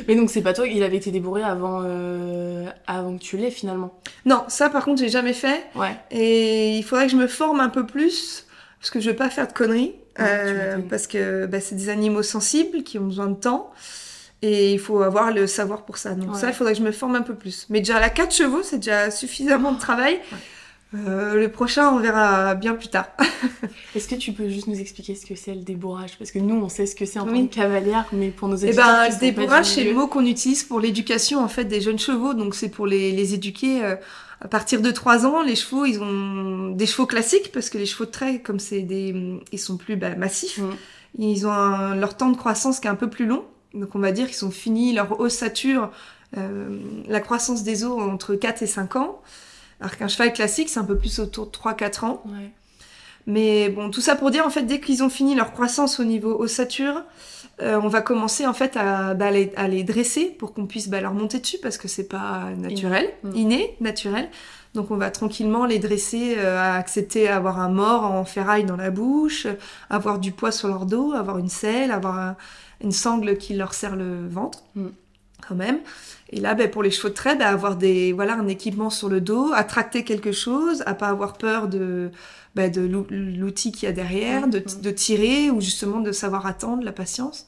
Mais 0.09 0.16
donc 0.16 0.29
c'est 0.31 0.42
pas 0.42 0.53
toi, 0.55 0.66
il 0.66 0.83
avait 0.83 0.96
été 0.96 1.12
débourré 1.12 1.44
avant, 1.44 1.83
euh, 1.85 2.66
avant 2.88 3.16
que 3.16 3.22
tu 3.22 3.37
l'aies 3.37 3.51
finalement. 3.53 3.94
Non, 4.27 4.42
ça 4.48 4.70
par 4.70 4.85
contre 4.85 5.01
j'ai 5.01 5.09
jamais 5.09 5.33
fait 5.33 5.64
Ouais. 5.77 5.96
et 6.11 6.77
il 6.77 6.83
faudrait 6.83 7.07
que 7.07 7.12
je 7.12 7.16
me 7.16 7.29
forme 7.29 7.61
un 7.61 7.68
peu 7.68 7.87
plus 7.87 8.46
parce 8.81 8.90
que 8.90 8.98
je 8.98 9.11
veux 9.11 9.16
pas 9.16 9.31
faire 9.31 9.46
de 9.46 9.53
conneries 9.53 9.94
Ouais, 10.18 10.24
euh, 10.27 10.79
parce 10.90 11.07
que 11.07 11.46
bah, 11.46 11.61
c'est 11.61 11.77
des 11.77 11.90
animaux 11.90 12.24
sensibles 12.24 12.83
qui 12.83 12.98
ont 12.98 13.05
besoin 13.05 13.29
de 13.29 13.37
temps 13.37 13.70
et 14.42 14.72
il 14.72 14.81
faut 14.81 15.01
avoir 15.03 15.33
le 15.33 15.46
savoir 15.46 15.85
pour 15.85 15.96
ça. 15.96 16.14
Donc 16.14 16.33
Ouais. 16.35 16.40
ça 16.40 16.48
il 16.48 16.55
faudrait 16.55 16.72
que 16.72 16.79
je 16.81 16.85
me 16.85 16.90
forme 16.90 17.14
un 17.14 17.22
peu 17.22 17.37
plus. 17.37 17.66
Mais 17.70 17.79
déjà 17.79 18.01
la 18.01 18.11
4 18.11 18.35
chevaux 18.35 18.64
c'est 18.64 18.79
déjà 18.79 19.12
suffisamment 19.12 19.70
de 19.70 19.79
travail. 19.79 20.18
Euh, 20.94 21.35
le 21.35 21.51
prochain 21.51 21.90
on 21.90 21.98
verra 21.98 22.55
bien 22.55 22.74
plus 22.74 22.88
tard. 22.88 23.09
Est-ce 23.94 24.09
que 24.09 24.14
tu 24.14 24.33
peux 24.33 24.48
juste 24.48 24.68
nous 24.68 24.81
expliquer 24.81 25.14
ce 25.14 25.27
que 25.27 25.35
c'est 25.35 25.55
le 25.55 25.61
débourrage? 25.61 26.16
Parce 26.18 26.31
que 26.31 26.38
nous, 26.38 26.55
on 26.55 26.68
sait 26.70 26.87
ce 26.87 26.94
que 26.96 27.05
c'est 27.05 27.18
en 27.18 27.27
tant 27.27 27.33
Oui. 27.33 27.48
que 27.48 27.55
cavalière, 27.57 28.07
mais 28.12 28.31
pour 28.31 28.48
nos 28.48 28.57
Eh 28.57 28.66
éditeurs 28.68 28.87
ben, 28.87 29.09
le 29.11 29.18
débourrage, 29.20 29.66
c'est 29.66 29.85
le 29.85 29.92
mot 29.92 30.07
qu'on 30.07 30.24
utilise 30.24 30.64
pour 30.64 30.81
l'éducation 30.81 31.40
en 31.40 31.48
fait 31.48 31.64
des 31.66 31.83
jeunes 31.83 31.98
chevaux. 31.98 32.33
Donc 32.33 32.55
c'est 32.55 32.70
pour 32.70 32.87
les, 32.87 33.12
les 33.12 33.35
éduquer 33.35 33.85
euh, 33.85 33.96
à 34.40 34.48
partir 34.48 34.81
de 34.81 34.90
3 34.90 35.27
ans. 35.27 35.42
Les 35.42 35.57
chevaux, 35.57 35.85
ils 35.85 36.01
ont 36.01 36.70
des 36.70 36.87
chevaux 36.87 37.07
classiques 37.07 37.53
parce 37.53 37.68
que 37.68 37.77
les 37.77 37.87
chevaux 37.87 38.07
de 38.07 38.11
trait, 38.11 38.40
comme 38.40 38.59
c'est 38.59 38.81
des, 38.81 39.14
ils 39.53 39.59
sont 39.59 39.77
plus 39.77 39.96
bah, 39.96 40.14
massifs, 40.14 40.59
ils 41.18 41.46
ont 41.46 41.53
un- 41.53 41.96
leur 41.96 42.16
temps 42.16 42.31
de 42.31 42.37
croissance 42.37 42.81
qui 42.81 42.87
est 42.87 42.90
un 42.90 42.94
peu 42.94 43.11
plus 43.11 43.27
long. 43.27 43.44
Donc 43.74 43.94
on 43.94 43.98
va 43.98 44.12
dire 44.12 44.27
qu'ils 44.29 44.46
ont 44.46 44.51
fini 44.51 44.94
leur 44.94 45.20
ossature, 45.20 45.90
euh, 46.38 46.79
la 47.09 47.20
croissance 47.20 47.62
des 47.62 47.85
os 47.85 48.01
entre 48.01 48.35
4 48.37 48.62
et 48.62 48.66
5 48.66 48.96
ans. 48.96 49.20
Alors 49.81 49.97
qu'un 49.97 50.09
cheval 50.09 50.33
classique, 50.33 50.69
c'est 50.69 50.81
un 50.81 50.85
peu 50.85 50.97
plus 50.99 51.19
autour 51.21 51.47
de 51.47 51.53
3-4 51.53 52.05
ans. 52.05 52.23
Ouais. 52.27 52.51
Mais 53.27 53.69
bon, 53.69 53.91
tout 53.91 54.01
ça 54.01 54.17
pour 54.17 54.31
dire, 54.31 54.47
en 54.47 54.51
fait, 54.51 54.62
dès 54.62 54.81
qu'ils 54.81 55.03
ont 55.03 55.11
fini 55.11 55.35
leur 55.35 55.53
croissance 55.53 56.01
au 56.01 56.05
niveau 56.05 56.35
ossature, 56.41 57.03
euh, 57.61 57.79
on 57.83 57.88
va 57.88 58.01
commencer 58.01 58.47
en 58.47 58.55
fait 58.55 58.77
à, 58.77 59.14
bah, 59.14 59.31
les, 59.31 59.53
à 59.57 59.69
les 59.69 59.83
dresser 59.85 60.27
pour 60.38 60.55
qu'on 60.55 60.67
puisse 60.67 60.88
bah, 60.88 61.01
leur 61.01 61.12
monter 61.12 61.38
dessus 61.38 61.59
parce 61.62 61.77
que 61.77 61.88
c'est 61.88 62.09
pas 62.09 62.51
naturel, 62.57 63.09
Mm. 63.25 63.31
inné, 63.37 63.77
naturel. 63.81 64.29
Donc 64.75 64.91
on 64.91 64.97
va 64.97 65.11
tranquillement 65.11 65.67
les 65.67 65.79
dresser 65.79 66.37
euh, 66.38 66.59
à 66.59 66.75
accepter 66.75 67.29
avoir 67.29 67.59
un 67.61 67.69
mort 67.69 68.05
en 68.05 68.25
ferraille 68.25 68.64
dans 68.64 68.77
la 68.77 68.91
bouche, 68.91 69.47
avoir 69.91 70.19
du 70.19 70.31
poids 70.33 70.53
sur 70.53 70.69
leur 70.69 70.87
dos, 70.87 71.12
avoir 71.12 71.38
une 71.38 71.49
selle, 71.49 71.91
avoir 71.91 72.19
un- 72.19 72.37
une 72.83 72.93
sangle 72.93 73.37
qui 73.38 73.55
leur 73.55 73.75
serre 73.75 73.97
le 73.97 74.27
ventre, 74.29 74.62
Mm. 74.77 74.87
quand 75.47 75.55
même. 75.57 75.79
Et 76.31 76.41
là, 76.41 76.55
ben, 76.55 76.71
pour 76.71 76.83
les 76.83 76.91
chevaux 76.91 77.09
de 77.09 77.14
trait, 77.14 77.37
ben, 77.37 77.47
avoir 77.47 77.77
des, 77.77 78.12
voilà, 78.12 78.35
un 78.35 78.49
équipement 78.49 78.91
sur 78.91 79.09
le 79.09 79.21
dos, 79.21 79.51
à 79.55 79.64
tracter 79.64 80.05
quelque 80.05 80.33
chose, 80.33 80.83
à 80.87 80.95
pas 80.95 81.09
avoir 81.09 81.35
peur 81.38 81.69
de, 81.69 82.11
ben, 82.55 82.71
de 82.71 82.83
l'ou- 82.83 83.07
l'outil 83.11 83.73
qu'il 83.73 83.87
y 83.88 83.91
a 83.91 83.93
derrière, 83.93 84.47
de, 84.49 84.59
Mhm. 84.59 84.83
de 84.83 84.91
tirer 84.91 85.51
ou 85.51 85.61
justement 85.61 86.01
de 86.01 86.12
savoir 86.12 86.47
attendre, 86.47 86.85
la 86.85 86.93
patience. 86.93 87.47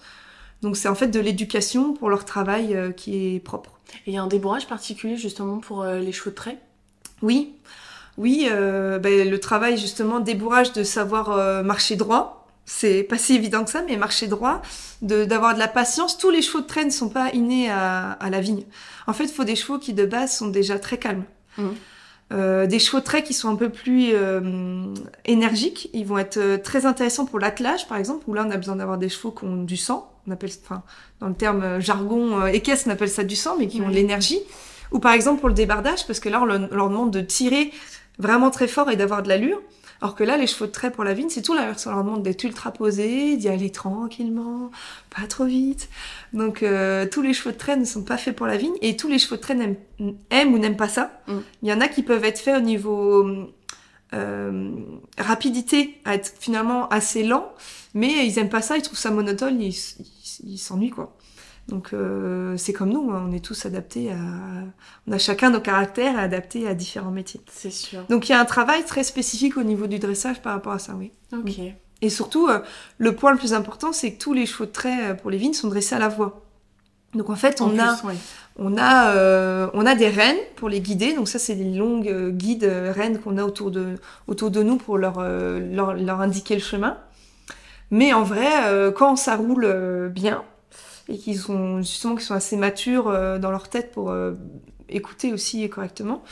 Donc 0.62 0.76
c'est 0.76 0.88
en 0.88 0.94
fait 0.94 1.08
de 1.08 1.20
l'éducation 1.20 1.94
pour 1.94 2.10
leur 2.10 2.24
travail 2.24 2.74
euh, 2.74 2.90
qui 2.90 3.34
est 3.36 3.40
propre. 3.40 3.72
Et 4.06 4.10
il 4.12 4.14
y 4.14 4.18
a 4.18 4.22
un 4.22 4.26
débourrage 4.28 4.66
particulier 4.66 5.16
justement 5.16 5.58
pour 5.58 5.82
euh, 5.82 5.98
les 6.00 6.12
chevaux 6.12 6.30
de 6.30 6.34
trait? 6.36 6.58
Oui, 7.22 7.54
oui, 8.18 8.48
euh, 8.50 8.98
ben, 8.98 9.28
le 9.28 9.40
travail 9.40 9.78
justement 9.78 10.20
débourrage 10.20 10.72
de 10.72 10.84
savoir 10.84 11.30
euh, 11.32 11.62
marcher 11.62 11.96
droit. 11.96 12.39
C'est 12.72 13.02
pas 13.02 13.18
si 13.18 13.34
évident 13.34 13.64
que 13.64 13.70
ça, 13.70 13.82
mais 13.86 13.96
marcher 13.96 14.28
droit, 14.28 14.62
de- 15.02 15.24
d'avoir 15.24 15.54
de, 15.54 15.58
la 15.58 15.66
patience. 15.68 16.16
Tous 16.16 16.30
les 16.30 16.40
chevaux 16.40 16.60
de 16.60 16.66
traîne 16.66 16.86
ne 16.86 16.92
sont 16.92 17.08
pas 17.08 17.30
innés 17.32 17.68
à, 17.68 18.12
à 18.12 18.30
la 18.30 18.40
vigne. 18.40 18.62
En 19.08 19.12
fait, 19.12 19.24
il 19.24 19.32
faut 19.32 19.44
des 19.44 19.56
chevaux 19.56 19.78
qui 19.78 19.92
de 19.92 20.06
base 20.06 20.36
sont 20.36 20.46
déjà 20.48 20.78
très 20.78 20.96
calmes. 20.96 21.24
Mhm. 21.58 21.74
Euh, 22.32 22.66
des 22.68 22.78
chevaux 22.78 23.00
de 23.00 23.04
trait 23.04 23.24
qui 23.24 23.34
sont 23.34 23.48
un 23.48 23.56
peu 23.56 23.70
plus 23.70 24.10
euh, 24.14 24.40
énergiques, 25.24 25.90
ils 25.92 26.06
vont 26.06 26.16
être 26.16 26.36
euh, 26.36 26.58
très 26.58 26.86
intéressants 26.86 27.26
pour 27.26 27.40
l'attelage, 27.40 27.88
par 27.88 27.98
exemple, 27.98 28.22
où 28.28 28.34
là 28.34 28.44
on 28.46 28.50
a 28.52 28.56
besoin 28.56 28.76
d'avoir 28.76 28.98
des 28.98 29.08
chevaux 29.08 29.32
qui 29.32 29.44
ont 29.44 29.64
du 29.64 29.76
sang. 29.76 30.08
On 30.28 30.30
appelle, 30.30 30.50
enfin, 30.64 30.84
dans 31.18 31.26
le 31.26 31.34
terme 31.34 31.62
euh, 31.64 31.80
jargon 31.80 32.40
euh, 32.40 32.46
équestre, 32.46 32.86
on 32.88 32.92
appelle 32.92 33.08
ça 33.10 33.24
du 33.24 33.34
sang, 33.34 33.56
mais 33.58 33.66
qui 33.66 33.80
ont 33.80 33.84
de 33.86 33.88
Oui. 33.88 33.94
l'énergie. 33.96 34.38
Ou 34.92 35.00
par 35.00 35.12
exemple 35.12 35.40
pour 35.40 35.48
le 35.48 35.54
débardage, 35.56 36.06
parce 36.06 36.20
que 36.20 36.28
là 36.28 36.40
on 36.40 36.44
leur 36.44 36.88
demande 36.88 37.10
de 37.12 37.20
tirer 37.20 37.72
vraiment 38.18 38.50
très 38.50 38.68
fort 38.68 38.90
et 38.90 38.96
d'avoir 38.96 39.22
de 39.24 39.28
l'allure. 39.28 39.60
Alors 40.02 40.14
que 40.14 40.24
là, 40.24 40.36
les 40.36 40.46
chevaux 40.46 40.66
de 40.66 40.70
trait 40.70 40.90
pour 40.90 41.04
la 41.04 41.12
vigne, 41.12 41.28
c'est 41.28 41.42
tout 41.42 41.54
l'inverse. 41.54 41.86
On 41.86 41.90
leur 41.90 42.04
demande 42.04 42.22
d'être 42.22 42.42
ultra 42.44 42.72
posés, 42.72 43.36
d'y 43.36 43.48
aller 43.48 43.70
tranquillement, 43.70 44.70
pas 45.14 45.26
trop 45.26 45.44
vite. 45.44 45.88
Donc 46.32 46.62
euh, 46.62 47.06
tous 47.06 47.20
les 47.22 47.34
chevaux 47.34 47.50
de 47.50 47.56
trait 47.56 47.76
ne 47.76 47.84
sont 47.84 48.02
pas 48.02 48.16
faits 48.16 48.34
pour 48.34 48.46
la 48.46 48.56
vigne 48.56 48.74
et 48.80 48.96
tous 48.96 49.08
les 49.08 49.18
chevaux 49.18 49.36
de 49.36 49.40
trait 49.40 49.56
aiment 50.30 50.54
ou 50.54 50.58
n'aiment 50.58 50.76
pas 50.76 50.88
ça. 50.88 51.20
Mm. 51.26 51.38
Il 51.62 51.68
y 51.68 51.72
en 51.72 51.80
a 51.80 51.88
qui 51.88 52.02
peuvent 52.02 52.24
être 52.24 52.38
faits 52.38 52.56
au 52.56 52.62
niveau 52.62 53.28
euh, 54.14 54.70
rapidité, 55.18 56.00
à 56.04 56.14
être 56.14 56.32
finalement 56.38 56.88
assez 56.88 57.22
lent, 57.22 57.52
mais 57.92 58.26
ils 58.26 58.38
aiment 58.38 58.48
pas 58.48 58.62
ça, 58.62 58.76
ils 58.76 58.82
trouvent 58.82 58.98
ça 58.98 59.10
monotone, 59.10 59.60
ils 59.60 60.58
s'ennuient 60.58 60.90
quoi. 60.90 61.14
Donc 61.70 61.92
euh, 61.92 62.56
c'est 62.56 62.72
comme 62.72 62.90
nous, 62.90 63.10
hein, 63.12 63.24
on 63.28 63.32
est 63.32 63.44
tous 63.44 63.64
adaptés 63.64 64.10
à... 64.10 64.16
On 65.06 65.12
a 65.12 65.18
chacun 65.18 65.50
nos 65.50 65.60
caractères 65.60 66.18
adaptés 66.18 66.66
à 66.66 66.74
différents 66.74 67.12
métiers. 67.12 67.40
C'est 67.50 67.70
sûr. 67.70 68.04
Donc 68.10 68.28
il 68.28 68.32
y 68.32 68.34
a 68.34 68.40
un 68.40 68.44
travail 68.44 68.84
très 68.84 69.04
spécifique 69.04 69.56
au 69.56 69.62
niveau 69.62 69.86
du 69.86 70.00
dressage 70.00 70.42
par 70.42 70.52
rapport 70.54 70.72
à 70.72 70.78
ça, 70.80 70.94
oui. 70.98 71.12
Ok. 71.32 71.60
Et 72.02 72.10
surtout, 72.10 72.48
euh, 72.48 72.58
le 72.98 73.14
point 73.14 73.30
le 73.30 73.38
plus 73.38 73.54
important, 73.54 73.92
c'est 73.92 74.12
que 74.12 74.18
tous 74.18 74.32
les 74.32 74.46
chevaux 74.46 74.66
de 74.66 74.70
trait 74.70 75.10
euh, 75.10 75.14
pour 75.14 75.30
les 75.30 75.38
vignes 75.38 75.52
sont 75.52 75.68
dressés 75.68 75.94
à 75.94 75.98
la 76.00 76.08
voie. 76.08 76.42
Donc 77.14 77.30
en 77.30 77.36
fait, 77.36 77.60
En 77.60 77.66
on, 77.66 77.70
plus, 77.70 77.80
a, 77.80 78.00
ouais. 78.04 78.14
on, 78.58 78.76
a, 78.76 79.10
euh, 79.10 79.68
on 79.72 79.86
a 79.86 79.94
des 79.94 80.08
rênes 80.08 80.38
pour 80.56 80.68
les 80.68 80.80
guider. 80.80 81.12
Donc 81.14 81.28
ça, 81.28 81.38
c'est 81.38 81.54
des 81.54 81.72
longues 81.72 82.30
guides 82.30 82.64
rênes 82.64 83.18
qu'on 83.20 83.38
a 83.38 83.44
autour 83.44 83.70
de, 83.70 83.94
autour 84.26 84.50
de 84.50 84.62
nous 84.62 84.76
pour 84.76 84.98
leur, 84.98 85.20
leur, 85.20 85.94
leur 85.94 86.20
indiquer 86.20 86.54
le 86.54 86.60
chemin. 86.60 86.98
Mais 87.90 88.12
en 88.12 88.22
vrai, 88.22 88.92
quand 88.96 89.16
ça 89.16 89.34
roule 89.34 90.08
bien 90.14 90.44
et 91.10 91.18
qu'ils 91.18 91.38
sont 91.38 91.78
justement 91.78 92.14
qu'ils 92.14 92.24
sont 92.24 92.34
assez 92.34 92.56
matures 92.56 93.08
euh, 93.08 93.38
dans 93.38 93.50
leur 93.50 93.68
tête 93.68 93.92
pour 93.92 94.10
euh, 94.10 94.32
écouter 94.88 95.32
aussi 95.32 95.68
correctement, 95.68 96.22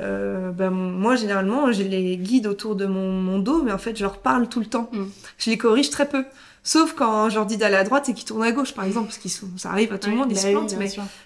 euh, 0.00 0.50
ben, 0.50 0.70
moi 0.70 1.16
généralement 1.16 1.70
je 1.72 1.82
les 1.82 2.16
guide 2.16 2.46
autour 2.46 2.76
de 2.76 2.86
mon, 2.86 3.12
mon 3.12 3.38
dos, 3.38 3.62
mais 3.62 3.72
en 3.72 3.78
fait 3.78 3.96
je 3.96 4.02
leur 4.02 4.18
parle 4.18 4.48
tout 4.48 4.60
le 4.60 4.66
temps. 4.66 4.88
Mm. 4.92 5.04
Je 5.38 5.50
les 5.50 5.58
corrige 5.58 5.90
très 5.90 6.08
peu. 6.08 6.24
Sauf 6.64 6.94
quand 6.94 7.28
je 7.28 7.34
leur 7.34 7.46
dis 7.46 7.56
d'aller 7.56 7.74
à 7.74 7.82
droite 7.82 8.08
et 8.08 8.14
qu'ils 8.14 8.24
tournent 8.24 8.44
à 8.44 8.52
gauche, 8.52 8.72
par 8.72 8.84
exemple, 8.84 9.06
parce 9.06 9.18
qu'ils 9.18 9.32
ça 9.32 9.70
arrive 9.70 9.92
à 9.92 9.98
tout 9.98 10.10
le 10.10 10.16
monde, 10.16 10.30
ils 10.30 10.34
bah 10.34 10.40
se 10.40 10.50
plantent, 10.52 10.76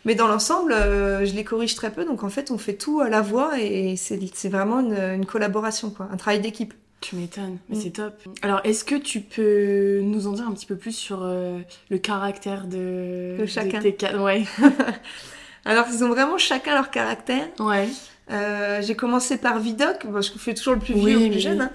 mais 0.06 0.14
dans 0.14 0.28
l'ensemble, 0.28 0.72
euh, 0.72 1.26
je 1.26 1.34
les 1.34 1.44
corrige 1.44 1.74
très 1.74 1.92
peu, 1.92 2.06
donc 2.06 2.24
en 2.24 2.30
fait, 2.30 2.50
on 2.50 2.56
fait 2.56 2.72
tout 2.72 3.02
à 3.02 3.10
la 3.10 3.20
voix 3.20 3.60
et 3.60 3.96
c'est 3.96 4.18
c'est 4.32 4.48
vraiment 4.48 4.80
une, 4.80 4.94
une 4.94 5.26
collaboration, 5.26 5.90
quoi, 5.90 6.08
un 6.10 6.16
travail 6.16 6.40
d'équipe. 6.40 6.72
Tu 7.00 7.14
m'étonnes, 7.16 7.58
mais 7.68 7.76
Mm. 7.76 7.80
c'est 7.80 7.90
top. 7.90 8.14
Alors, 8.42 8.60
est-ce 8.64 8.84
que 8.84 8.94
tu 8.94 9.20
peux 9.20 10.00
nous 10.02 10.26
en 10.26 10.32
dire 10.32 10.48
un 10.48 10.52
petit 10.52 10.66
peu 10.66 10.76
plus 10.76 10.92
sur 10.92 11.20
euh, 11.22 11.58
le 11.90 11.98
caractère 11.98 12.66
de, 12.66 13.36
De 13.38 13.46
chacun. 13.46 13.80
tes 13.80 13.96
Ouais. 14.16 14.44
Alors, 15.64 15.86
ils 15.92 16.02
ont 16.04 16.08
vraiment 16.08 16.38
chacun 16.38 16.74
leur 16.74 16.90
caractère. 16.90 17.46
Ouais. 17.58 17.88
Euh, 18.30 18.80
J'ai 18.82 18.94
commencé 18.96 19.36
par 19.36 19.58
Vidocq, 19.60 20.06
bon, 20.06 20.20
je 20.20 20.32
fais 20.32 20.54
toujours 20.54 20.74
le 20.74 20.80
plus 20.80 20.94
Oui, 20.94 21.04
vieux 21.06 21.16
ou 21.16 21.20
le 21.20 21.24
oui, 21.26 21.30
plus 21.30 21.40
jeune. 21.40 21.58
oui. 21.60 21.64
Hein. 21.64 21.70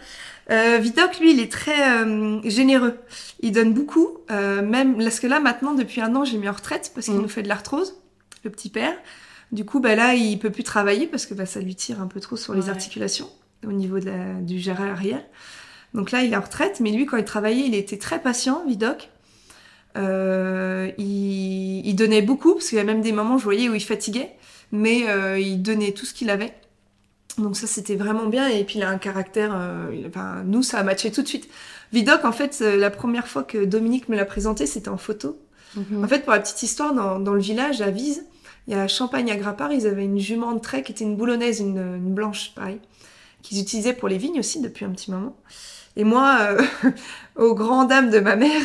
Euh, 0.50 0.78
Vidocq, 0.80 1.20
lui, 1.20 1.32
il 1.34 1.40
est 1.40 1.52
très 1.52 2.04
euh, 2.04 2.42
généreux. 2.50 2.98
Il 3.42 3.52
donne 3.54 3.74
beaucoup, 3.74 4.18
même 4.30 4.98
parce 4.98 5.20
que 5.20 5.28
là, 5.28 5.40
maintenant, 5.40 5.74
depuis 5.74 6.02
un 6.02 6.14
an, 6.16 6.26
j'ai 6.26 6.38
mis 6.38 6.50
en 6.50 6.54
retraite 6.54 6.92
parce 6.94 7.06
qu'il 7.08 7.16
Mm. 7.16 7.22
nous 7.22 7.30
fait 7.30 7.44
de 7.44 7.48
l'arthrose, 7.48 7.96
le 8.44 8.50
petit 8.50 8.70
père. 8.70 8.96
Du 9.52 9.66
coup, 9.66 9.80
bah 9.82 9.96
là, 9.96 10.14
il 10.14 10.40
peut 10.40 10.50
plus 10.50 10.64
travailler 10.64 11.08
parce 11.08 11.26
que 11.26 11.34
bah, 11.34 11.46
ça 11.46 11.60
lui 11.60 11.76
tire 11.76 12.02
un 12.02 12.08
peu 12.08 12.20
trop 12.22 12.38
sur 12.38 12.54
les 12.54 12.70
articulations 12.70 13.30
au 13.66 13.72
niveau 13.72 14.00
de 14.00 14.06
la, 14.06 14.34
du 14.42 14.60
géré 14.60 14.84
arrière. 14.84 15.24
Donc 15.94 16.12
là, 16.12 16.24
il 16.24 16.34
est 16.34 16.36
en 16.38 16.42
retraite, 16.42 16.80
mais 16.80 16.92
lui, 16.92 17.06
quand 17.06 17.18
il 17.18 17.26
travaillait, 17.26 17.68
il 17.68 17.76
était 17.76 17.98
très 17.98 18.22
patient, 18.22 18.64
Vidocq. 18.68 19.10
Euh, 19.98 20.90
il, 20.98 21.86
il 21.86 21.96
donnait 21.96 22.22
beaucoup, 22.22 22.54
parce 22.54 22.70
qu'il 22.70 22.78
y 22.78 22.82
a 22.82 22.86
même 22.86 23.02
des 23.02 23.12
moments, 23.12 23.38
je 23.38 23.44
voyais, 23.44 23.68
où 23.68 23.76
il 23.76 23.84
fatiguait, 23.84 24.32
mais 24.72 25.10
euh, 25.10 25.38
il 25.38 25.62
donnait 25.62 25.92
tout 25.92 26.06
ce 26.06 26.14
qu'il 26.14 26.30
avait. 26.30 26.54
Donc 27.38 27.58
ça, 27.58 27.68
c'était 27.68 27.96
vraiment 27.96 28.28
bien. 28.28 28.48
Et 28.48 28.64
puis, 28.64 28.80
il 28.80 28.84
a 28.84 28.90
un 28.90 28.98
caractère... 28.98 29.52
euh, 29.54 30.08
enfin, 30.08 30.44
nous, 30.46 30.64
ça 30.64 30.80
a 30.80 30.84
matché 30.84 31.12
tout 31.12 31.22
de 31.22 31.28
suite. 31.28 31.50
Vidocq, 31.92 32.24
en 32.24 32.32
fait, 32.32 32.62
la 32.62 32.90
première 32.90 33.28
fois 33.28 33.44
que 33.44 33.66
Dominique 33.66 34.08
me 34.08 34.16
l'a 34.16 34.26
présenté, 34.26 34.66
c'était 34.66 34.90
en 34.90 34.98
photo. 34.98 35.38
Mhm. 35.76 36.04
En 36.04 36.08
fait, 36.08 36.20
pour 36.20 36.32
la 36.32 36.40
petite 36.40 36.64
histoire, 36.64 36.94
dans, 36.94 37.20
dans 37.20 37.34
le 37.34 37.42
village, 37.42 37.82
à 37.82 37.92
Vise, 37.92 38.26
il 38.68 38.74
y 38.74 38.78
a 38.78 38.88
Champagne 38.88 39.30
à 39.32 39.36
Grappart, 39.36 39.72
ils 39.74 39.88
avaient 39.88 40.06
une 40.06 40.20
jument 40.20 40.54
de 40.54 40.60
trait 40.60 40.84
qui 40.84 40.94
était 40.94 41.04
une 41.04 41.18
boulonnaise, 41.18 41.60
une, 41.60 41.80
une 41.80 42.14
blanche, 42.14 42.54
pareil, 42.56 42.80
qu'ils 43.42 43.60
utilisaient 43.60 43.94
pour 43.94 44.08
les 44.10 44.18
vignes 44.18 44.40
aussi 44.40 44.60
depuis 44.62 44.86
un 44.86 44.90
petit 44.92 45.12
moment. 45.12 45.36
Et 45.98 46.04
moi, 46.06 46.38
euh, 46.42 46.62
aux 47.36 47.54
grandes 47.54 47.90
dames 47.90 48.10
de 48.10 48.20
ma 48.20 48.36
mère, 48.36 48.62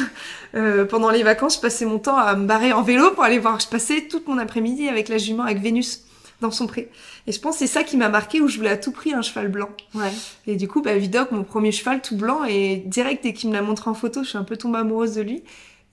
euh, 0.55 0.85
pendant 0.85 1.11
les 1.11 1.23
vacances, 1.23 1.57
je 1.57 1.61
passais 1.61 1.85
mon 1.85 1.99
temps 1.99 2.17
à 2.17 2.37
me 2.37 2.47
barrer 2.47 2.73
en 2.73 2.83
vélo 2.83 3.11
pour 3.13 3.25
aller 3.25 3.39
voir. 3.39 3.59
Je 3.61 3.67
passais 3.69 4.03
toute 4.09 4.29
mon 4.29 4.39
après-midi 4.39 4.89
avec 4.89 5.09
la 5.09 5.19
jument, 5.19 5.43
avec 5.43 5.59
Vénus, 5.59 6.03
dans 6.41 6.51
son 6.53 6.67
pré. 6.67 6.89
Et 7.27 7.33
je 7.33 7.41
pense 7.41 7.55
que 7.55 7.59
c'est 7.61 7.67
ça 7.67 7.83
qui 7.83 7.97
m'a 7.97 8.09
marqué, 8.09 8.41
où 8.41 8.47
je 8.49 8.57
voulais 8.59 8.71
à 8.71 8.77
tout 8.77 8.93
prix 8.93 9.13
un 9.13 9.23
cheval 9.23 9.49
blanc. 9.49 9.71
Ouais. 9.95 10.13
Et 10.47 10.55
du 10.57 10.69
coup, 10.69 10.83
bah, 10.83 10.97
Vidocq, 10.97 11.33
mon 11.33 11.43
premier 11.43 11.73
cheval 11.73 12.01
tout 12.01 12.17
blanc, 12.17 12.45
et 12.45 12.77
direct, 12.87 13.25
dès 13.25 13.33
qu'il 13.33 13.49
me 13.51 13.55
l'a 13.55 13.63
montré 13.63 13.91
en 13.91 13.95
photo, 13.95 14.23
je 14.23 14.29
suis 14.29 14.39
un 14.39 14.45
peu 14.45 14.57
tombée 14.57 14.79
amoureuse 14.79 15.15
de 15.15 15.23
lui. 15.23 15.43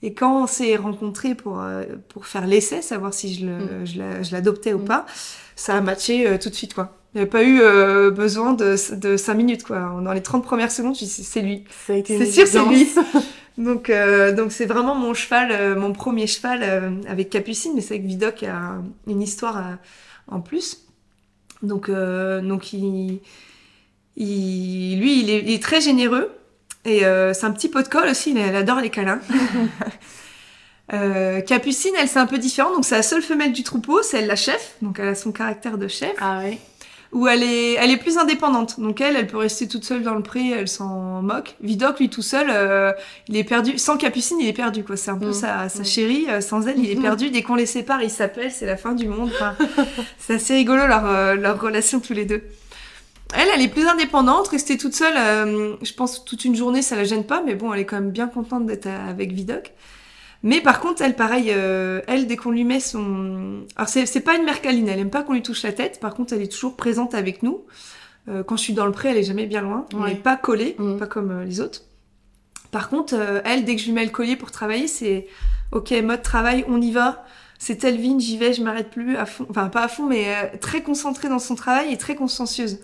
Et 0.02 0.12
quand 0.12 0.42
on 0.42 0.46
s'est 0.46 0.76
rencontrés 0.76 1.34
pour, 1.34 1.60
euh, 1.60 1.82
pour 2.10 2.26
faire 2.26 2.46
l'essai, 2.46 2.82
savoir 2.82 3.12
si 3.14 3.34
je 3.34 3.46
Mm. 3.46 3.86
je 3.86 3.98
la- 3.98 4.22
je 4.22 4.32
l'adoptais 4.32 4.74
ou 4.74 4.78
Mm. 4.80 4.84
pas, 4.84 5.06
ça 5.56 5.76
a 5.76 5.80
matché 5.80 6.28
euh, 6.28 6.36
tout 6.38 6.50
de 6.50 6.54
suite, 6.54 6.74
quoi. 6.74 6.94
Il 7.14 7.18
n'y 7.18 7.22
a 7.24 7.26
pas 7.26 7.44
eu 7.44 7.60
euh, 7.60 8.10
besoin 8.10 8.54
de, 8.54 8.74
de 8.96 9.16
5 9.16 9.34
minutes, 9.34 9.62
quoi. 9.62 10.00
Dans 10.02 10.12
les 10.12 10.22
30 10.22 10.42
premières 10.44 10.72
secondes, 10.72 10.94
je 10.94 11.00
dis, 11.00 11.06
c'est 11.06 11.40
lui. 11.42 11.64
C'est 12.18 12.26
sûr, 12.26 12.46
c'est 12.46 12.64
lui. 12.66 12.88
Donc, 13.56 13.88
euh, 13.88 14.32
donc 14.32 14.50
c'est 14.50 14.66
vraiment 14.66 14.96
mon 14.96 15.14
cheval, 15.14 15.52
euh, 15.52 15.76
mon 15.76 15.92
premier 15.92 16.26
cheval 16.26 16.98
avec 17.06 17.30
Capucine, 17.30 17.70
mais 17.76 17.80
c'est 17.82 17.94
avec 17.94 18.04
Vidocq 18.06 18.34
qui 18.34 18.46
a 18.46 18.78
une 19.06 19.22
histoire 19.22 19.62
en 20.26 20.40
plus. 20.40 20.86
Donc, 21.62 21.88
donc 21.88 22.72
il, 22.72 23.20
il- 24.16 24.98
lui, 24.98 25.20
il 25.20 25.30
est, 25.30 25.38
il 25.38 25.50
est 25.52 25.62
très 25.62 25.80
généreux 25.80 26.32
et 26.84 27.02
c'est 27.32 27.44
un 27.44 27.52
petit 27.52 27.68
pot 27.68 27.80
de 27.82 27.88
colle 27.88 28.08
aussi. 28.08 28.34
Elle 28.36 28.56
adore 28.56 28.80
les 28.80 28.90
câlins. 28.90 29.20
Euh, 30.92 31.40
Capucine, 31.40 31.92
elle 31.98 32.08
c'est 32.08 32.18
un 32.18 32.26
peu 32.26 32.36
différent. 32.38 32.70
Donc 32.74 32.84
c'est 32.84 32.94
la 32.96 33.02
seule 33.02 33.22
femelle 33.22 33.52
du 33.52 33.62
troupeau, 33.62 34.02
c'est 34.02 34.18
elle 34.18 34.26
la 34.26 34.36
chef. 34.36 34.76
Donc 34.82 34.98
elle 34.98 35.08
a 35.08 35.14
son 35.14 35.32
caractère 35.32 35.78
de 35.78 35.88
chef 35.88 36.12
Ah 36.20 36.40
ouais. 36.40 36.58
Où 37.14 37.26
elle 37.28 37.42
est, 37.42 37.74
elle 37.74 37.90
est 37.90 37.96
plus 37.96 38.18
indépendante. 38.18 38.78
Donc 38.78 39.00
elle, 39.00 39.16
elle 39.16 39.26
peut 39.26 39.38
rester 39.38 39.66
toute 39.68 39.84
seule 39.84 40.02
dans 40.02 40.14
le 40.14 40.22
pré, 40.22 40.50
elle 40.50 40.68
s'en 40.68 41.22
moque. 41.22 41.54
Vidocq, 41.62 42.00
lui, 42.00 42.10
tout 42.10 42.20
seul, 42.22 42.48
euh, 42.50 42.92
il 43.28 43.36
est 43.36 43.44
perdu. 43.44 43.78
Sans 43.78 43.96
Capucine, 43.96 44.36
il 44.40 44.46
est 44.48 44.52
perdu, 44.52 44.84
quoi. 44.84 44.96
C'est 44.96 45.10
un 45.10 45.18
peu 45.18 45.28
Mm. 45.28 45.32
sa, 45.32 45.68
sa 45.70 45.84
chérie. 45.84 46.26
euh, 46.28 46.40
Sans 46.42 46.66
elle, 46.66 46.78
il 46.78 46.90
est 46.90 47.00
perdu. 47.00 47.30
Dès 47.30 47.42
qu'on 47.42 47.54
les 47.54 47.66
sépare, 47.66 48.02
ils 48.02 48.10
s'appellent, 48.10 48.52
c'est 48.52 48.66
la 48.66 48.76
fin 48.76 48.92
du 48.92 49.08
monde. 49.08 49.30
Enfin, 49.34 49.56
c'est 50.18 50.34
assez 50.34 50.54
rigolo 50.54 50.86
leur, 50.86 51.06
euh, 51.06 51.34
leur 51.34 51.60
relation 51.60 52.00
tous 52.00 52.12
les 52.12 52.26
deux. 52.26 52.42
Elle, 53.36 53.48
elle 53.54 53.62
est 53.62 53.68
plus 53.68 53.86
indépendante, 53.88 54.48
rester 54.48 54.76
toute 54.76 54.94
seule, 54.94 55.14
euh, 55.16 55.74
je 55.82 55.92
pense 55.92 56.24
toute 56.24 56.44
une 56.44 56.54
journée, 56.54 56.82
ça 56.82 56.94
la 56.94 57.02
gêne 57.04 57.24
pas, 57.24 57.42
mais 57.44 57.54
bon, 57.56 57.72
elle 57.72 57.80
est 57.80 57.84
quand 57.84 57.96
même 57.96 58.10
bien 58.12 58.28
contente 58.28 58.66
d'être 58.66 58.86
avec 58.86 59.32
Vidocq. 59.32 59.72
Mais 60.46 60.60
par 60.60 60.78
contre, 60.78 61.00
elle, 61.02 61.16
pareil, 61.16 61.46
euh, 61.48 62.00
elle, 62.06 62.26
dès 62.28 62.36
qu'on 62.36 62.50
lui 62.52 62.64
met 62.64 62.78
son... 62.78 63.64
Alors, 63.76 63.88
c'est 63.88 64.20
pas 64.20 64.36
une 64.36 64.44
mère 64.44 64.60
câline, 64.60 64.86
elle 64.88 65.00
aime 65.00 65.10
pas 65.10 65.22
qu'on 65.22 65.32
lui 65.32 65.42
touche 65.42 65.62
la 65.62 65.72
tête, 65.72 65.98
par 66.00 66.14
contre, 66.14 66.34
elle 66.34 66.42
est 66.42 66.52
toujours 66.52 66.76
présente 66.76 67.14
avec 67.14 67.42
nous. 67.42 67.64
Euh, 68.28 68.42
quand 68.44 68.56
je 68.56 68.62
suis 68.62 68.72
dans 68.74 68.86
le 68.86 68.92
pré, 68.92 69.08
elle 69.08 69.16
est 69.16 69.22
jamais 69.24 69.46
bien 69.46 69.62
loin, 69.62 69.86
elle 69.92 69.98
Ouais. 69.98 70.08
n'est 70.10 70.14
pas 70.16 70.36
collée, 70.36 70.76
Mhm. 70.78 70.98
pas 70.98 71.06
comme 71.06 71.30
euh, 71.30 71.44
les 71.44 71.60
autres. 71.60 71.82
Par 72.70 72.88
contre, 72.90 73.14
euh, 73.16 73.40
elle, 73.44 73.64
dès 73.64 73.74
que 73.74 73.80
je 73.80 73.86
lui 73.86 73.92
mets 73.94 74.04
le 74.04 74.10
collier 74.10 74.36
pour 74.36 74.50
travailler, 74.50 74.86
c'est 74.86 75.26
OK, 75.72 75.90
mode 76.02 76.22
travail, 76.22 76.64
on 76.68 76.80
y 76.80 76.90
va. 76.92 77.24
C'est 77.58 77.76
telle 77.76 77.96
vigne, 77.96 78.20
j'y 78.20 78.36
vais, 78.36 78.52
je 78.52 78.62
m'arrête 78.62 78.90
plus 78.90 79.16
à 79.16 79.24
fond. 79.26 79.46
Enfin, 79.48 79.68
pas 79.68 79.84
à 79.84 79.88
fond, 79.88 80.06
mais 80.06 80.24
euh, 80.28 80.56
très 80.60 80.82
concentrée 80.82 81.28
dans 81.30 81.38
son 81.38 81.54
travail 81.54 81.92
et 81.92 81.96
très 81.96 82.16
consciencieuse. 82.16 82.80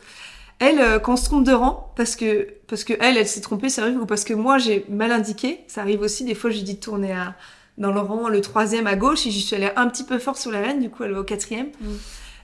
Elle, 0.61 0.79
euh, 0.79 0.99
quand 0.99 1.15
on 1.15 1.17
se 1.17 1.25
trompe 1.25 1.45
de 1.45 1.53
rang, 1.53 1.93
parce 1.97 2.17
que, 2.17 2.47
parce 2.69 2.85
que 2.85 2.93
elle, 3.01 3.17
elle 3.17 3.27
s'est 3.27 3.41
trompée, 3.41 3.69
ça 3.69 3.83
arrive, 3.83 4.01
ou 4.01 4.07
parce 4.07 4.25
que 4.25 4.35
moi, 4.35 4.59
j'ai 4.59 4.85
mal 4.89 5.11
indiqué, 5.11 5.61
ça 5.67 5.81
arrive 5.81 6.03
aussi, 6.03 6.25
des 6.25 6.35
fois, 6.35 6.51
j'ai 6.51 6.63
dit 6.63 6.75
de 6.75 6.81
tourner 6.81 7.13
à, 7.13 7.35
dans 7.79 7.91
le 7.93 8.01
rang, 8.01 8.29
le 8.29 8.41
troisième 8.41 8.87
à 8.87 8.95
gauche, 8.95 9.27
et 9.27 9.31
j'y 9.31 9.41
suis 9.41 9.57
allée 9.57 9.71
un 9.75 9.89
petit 9.89 10.05
peu 10.05 10.19
fort 10.19 10.37
sur 10.37 10.53
la 10.53 10.61
reine, 10.61 10.81
du 10.81 10.91
coup, 10.91 11.03
elle 11.03 11.13
va 11.13 11.21
au 11.21 11.25
quatrième. 11.25 11.69
Mm. 11.81 11.89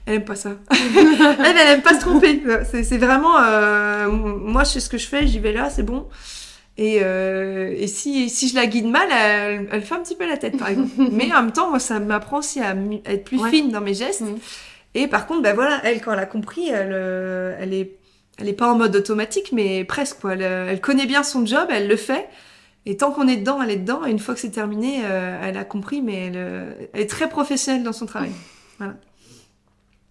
Elle 0.07 0.13
aime 0.15 0.25
pas 0.25 0.35
ça. 0.35 0.51
elle, 0.71 1.57
elle 1.57 1.75
aime 1.75 1.81
pas 1.81 1.93
se 1.93 1.99
tromper. 1.99 2.41
C'est 2.71 2.97
vraiment, 2.97 3.37
euh, 3.39 4.09
moi, 4.09 4.63
je 4.63 4.71
sais 4.71 4.79
ce 4.79 4.89
que 4.89 4.97
je 4.97 5.07
fais, 5.07 5.27
j'y 5.27 5.39
vais 5.39 5.53
là, 5.53 5.69
c'est 5.69 5.83
bon. 5.83 6.07
Et, 6.77 6.99
euh, 7.01 7.73
et 7.75 7.87
si, 7.87 8.29
si 8.29 8.47
je 8.47 8.55
la 8.55 8.67
guide 8.67 8.87
mal, 8.87 9.07
elle, 9.11 9.67
elle 9.71 9.81
fait 9.81 9.95
un 9.95 9.99
petit 9.99 10.15
peu 10.15 10.27
la 10.27 10.37
tête, 10.37 10.57
par 10.57 10.69
exemple. 10.69 10.91
Mais 11.11 11.31
en 11.33 11.41
même 11.41 11.51
temps, 11.51 11.69
moi, 11.69 11.79
ça 11.79 11.99
m'apprend 11.99 12.37
aussi 12.37 12.61
à, 12.61 12.75
être 13.05 13.23
plus 13.25 13.39
Ouais. 13.39 13.49
fine 13.49 13.71
dans 13.71 13.81
mes 13.81 13.93
gestes. 13.93 14.21
Mhm. 14.21 14.37
Et 14.93 15.07
par 15.07 15.27
contre, 15.27 15.41
bah 15.41 15.53
voilà, 15.53 15.79
elle, 15.83 16.01
quand 16.01 16.13
elle 16.13 16.19
a 16.19 16.25
compris, 16.25 16.69
elle, 16.69 16.91
euh, 16.93 17.57
elle 17.59 17.73
est, 17.73 17.96
elle 18.37 18.49
est 18.49 18.53
pas 18.53 18.71
en 18.71 18.77
mode 18.77 18.95
automatique, 18.95 19.51
mais 19.51 19.83
presque, 19.83 20.19
quoi. 20.21 20.33
Elle, 20.33 20.43
euh, 20.43 20.67
elle 20.69 20.81
connaît 20.81 21.05
bien 21.05 21.23
son 21.23 21.45
job, 21.45 21.67
elle 21.69 21.87
le 21.87 21.95
fait. 21.95 22.27
Et 22.87 22.95
tant 22.95 23.11
qu'on 23.11 23.27
est 23.27 23.35
dedans, 23.35 23.61
elle 23.61 23.71
est 23.71 23.75
dedans. 23.75 24.05
Et 24.05 24.11
une 24.11 24.17
fois 24.19 24.33
que 24.33 24.39
c'est 24.39 24.49
terminé, 24.49 25.01
euh, 25.03 25.37
elle 25.43 25.57
a 25.57 25.65
compris, 25.65 26.01
mais 26.01 26.27
elle, 26.27 26.37
euh, 26.37 26.71
elle 26.93 27.01
est 27.01 27.09
très 27.09 27.27
professionnelle 27.27 27.83
dans 27.83 27.91
son 27.91 28.05
travail. 28.05 28.31
Voilà. 28.77 28.93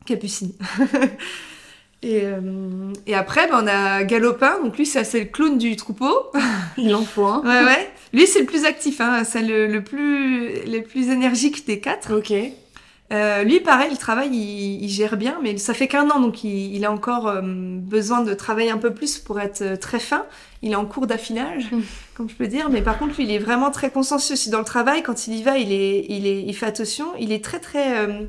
Capucine. 0.04 0.52
et, 2.02 2.20
euh, 2.24 2.92
et 3.06 3.14
après, 3.14 3.48
bah, 3.48 3.60
on 3.62 3.66
a 3.66 4.04
Galopin. 4.04 4.60
Donc 4.62 4.76
lui, 4.76 4.84
ça, 4.84 5.04
c'est 5.04 5.20
le 5.20 5.24
clown 5.24 5.56
du 5.56 5.74
troupeau. 5.76 6.30
Il 6.76 6.94
en 6.94 7.02
faut 7.02 7.24
un. 7.24 7.40
Ouais, 7.40 7.64
ouais. 7.64 7.90
Lui, 8.12 8.26
c'est 8.26 8.40
le 8.40 8.46
plus 8.46 8.66
actif, 8.66 9.00
hein. 9.00 9.24
C'est 9.24 9.40
le, 9.40 9.68
le 9.68 9.82
plus, 9.82 10.66
le 10.66 10.80
plus 10.80 11.08
énergique 11.08 11.66
des 11.66 11.80
quatre. 11.80 12.14
Ok. 12.14 12.30
Euh, 13.12 13.44
lui, 13.44 13.60
pareil, 13.60 13.90
le 13.92 13.96
travail, 13.96 14.30
il, 14.32 14.82
il 14.84 14.88
gère 14.88 15.16
bien, 15.16 15.38
mais 15.42 15.56
ça 15.58 15.74
fait 15.74 15.86
qu'un 15.86 16.10
an, 16.10 16.18
donc 16.18 16.42
il, 16.42 16.74
il 16.74 16.84
a 16.84 16.90
encore 16.90 17.28
euh, 17.28 17.40
besoin 17.42 18.22
de 18.22 18.34
travailler 18.34 18.70
un 18.70 18.78
peu 18.78 18.92
plus 18.92 19.18
pour 19.18 19.38
être 19.38 19.62
euh, 19.62 19.76
très 19.76 20.00
fin. 20.00 20.26
Il 20.62 20.72
est 20.72 20.76
en 20.76 20.86
cours 20.86 21.06
d'affilage, 21.06 21.70
Mm. 21.70 21.80
comme 22.14 22.28
je 22.28 22.34
peux 22.34 22.48
dire, 22.48 22.68
mais 22.68 22.82
par 22.82 22.98
contre, 22.98 23.14
lui, 23.16 23.22
il 23.24 23.30
est 23.30 23.38
vraiment 23.38 23.70
très 23.70 23.90
consciencieux 23.90 24.32
aussi 24.32 24.50
dans 24.50 24.58
le 24.58 24.64
travail. 24.64 25.04
Quand 25.04 25.28
il 25.28 25.34
y 25.34 25.42
va, 25.44 25.56
il, 25.56 25.70
est, 25.72 26.04
il, 26.08 26.26
est, 26.26 26.42
il 26.42 26.52
fait 26.54 26.66
attention. 26.66 27.06
Il 27.20 27.30
est 27.30 27.44
très, 27.44 27.60
très 27.60 27.98
euh, 27.98 28.24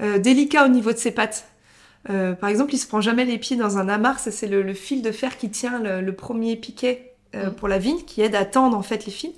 euh, 0.00 0.18
délicat 0.18 0.64
au 0.64 0.68
niveau 0.68 0.92
de 0.92 0.98
ses 0.98 1.10
pattes. 1.10 1.48
Euh, 2.08 2.34
par 2.34 2.48
exemple, 2.50 2.74
il 2.74 2.78
se 2.78 2.86
prend 2.86 3.00
jamais 3.00 3.24
les 3.24 3.36
pieds 3.38 3.56
dans 3.56 3.78
un 3.78 3.88
amarre. 3.88 4.20
Ça, 4.20 4.30
c'est 4.30 4.46
le, 4.46 4.62
le 4.62 4.74
fil 4.74 5.02
de 5.02 5.10
fer 5.10 5.36
qui 5.38 5.50
tient 5.50 5.80
le, 5.80 6.00
le 6.02 6.12
premier 6.14 6.54
piquet 6.54 7.14
euh, 7.34 7.50
Mm. 7.50 7.54
pour 7.56 7.66
la 7.68 7.78
vigne, 7.78 8.02
qui 8.06 8.22
aide 8.22 8.36
à 8.36 8.44
tendre 8.44 8.76
en 8.78 8.82
fait 8.82 9.04
les 9.06 9.12
fils. 9.12 9.32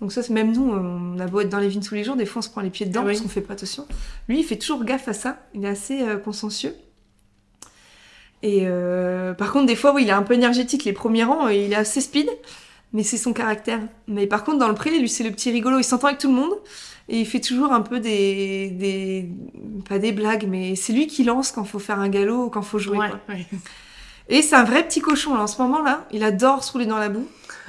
Donc 0.00 0.12
ça, 0.12 0.22
c'est 0.22 0.32
même 0.32 0.52
nous, 0.52 0.70
on 0.72 1.18
a 1.18 1.26
beau 1.26 1.40
être 1.40 1.48
dans 1.50 1.58
les 1.58 1.68
vignes 1.68 1.82
tous 1.82 1.94
les 1.94 2.04
jours, 2.04 2.16
des 2.16 2.24
fois 2.26 2.38
on 2.40 2.42
se 2.42 2.48
prend 2.48 2.62
les 2.62 2.70
pieds 2.70 2.86
dedans 2.86 3.00
Ah 3.02 3.06
oui. 3.06 3.12
parce 3.12 3.20
qu'on 3.22 3.28
fait 3.28 3.40
pas 3.42 3.52
attention. 3.52 3.86
Lui, 4.28 4.40
il 4.40 4.44
fait 4.44 4.56
toujours 4.56 4.82
gaffe 4.84 5.08
à 5.08 5.12
ça. 5.12 5.38
Il 5.54 5.64
est 5.64 5.68
assez 5.68 6.00
euh, 6.02 6.16
consciencieux. 6.16 6.74
Et 8.42 8.60
euh, 8.62 9.34
par 9.34 9.52
contre, 9.52 9.66
des 9.66 9.76
fois, 9.76 9.92
oui, 9.92 10.02
il 10.04 10.08
est 10.08 10.12
un 10.12 10.22
peu 10.22 10.32
énergétique. 10.34 10.84
Les 10.84 10.94
premiers 10.94 11.24
rangs, 11.24 11.46
euh, 11.48 11.52
il 11.52 11.72
est 11.72 11.76
assez 11.76 12.00
speed, 12.00 12.30
mais 12.94 13.02
c'est 13.02 13.18
son 13.18 13.34
caractère. 13.34 13.80
Mais 14.08 14.26
par 14.26 14.44
contre, 14.44 14.58
dans 14.58 14.68
le 14.68 14.74
pré, 14.74 14.98
lui, 14.98 15.08
c'est 15.08 15.24
le 15.24 15.30
petit 15.30 15.50
rigolo. 15.50 15.78
Il 15.78 15.84
s'entend 15.84 16.06
avec 16.08 16.18
tout 16.18 16.28
le 16.28 16.34
monde 16.34 16.52
et 17.10 17.20
il 17.20 17.26
fait 17.26 17.40
toujours 17.40 17.72
un 17.72 17.82
peu 17.82 18.00
des, 18.00 18.70
des 18.70 19.28
pas 19.88 19.98
des 19.98 20.12
blagues, 20.12 20.46
mais 20.48 20.76
c'est 20.76 20.94
lui 20.94 21.06
qui 21.08 21.24
lance 21.24 21.52
quand 21.52 21.64
faut 21.64 21.78
faire 21.78 21.98
un 21.98 22.08
galop 22.08 22.44
ou 22.46 22.48
quand 22.50 22.62
faut 22.62 22.78
jouer. 22.78 22.96
Ouais, 22.96 23.10
quoi. 23.10 23.20
ouais. 23.28 23.46
Et 24.30 24.40
c'est 24.40 24.54
un 24.56 24.64
vrai 24.64 24.86
petit 24.86 25.00
cochon. 25.00 25.34
là. 25.34 25.42
En 25.42 25.46
ce 25.46 25.60
moment-là, 25.60 26.06
il 26.12 26.22
adore 26.24 26.64
se 26.64 26.72
rouler 26.72 26.86
dans 26.86 26.98
la 26.98 27.10
boue. 27.10 27.26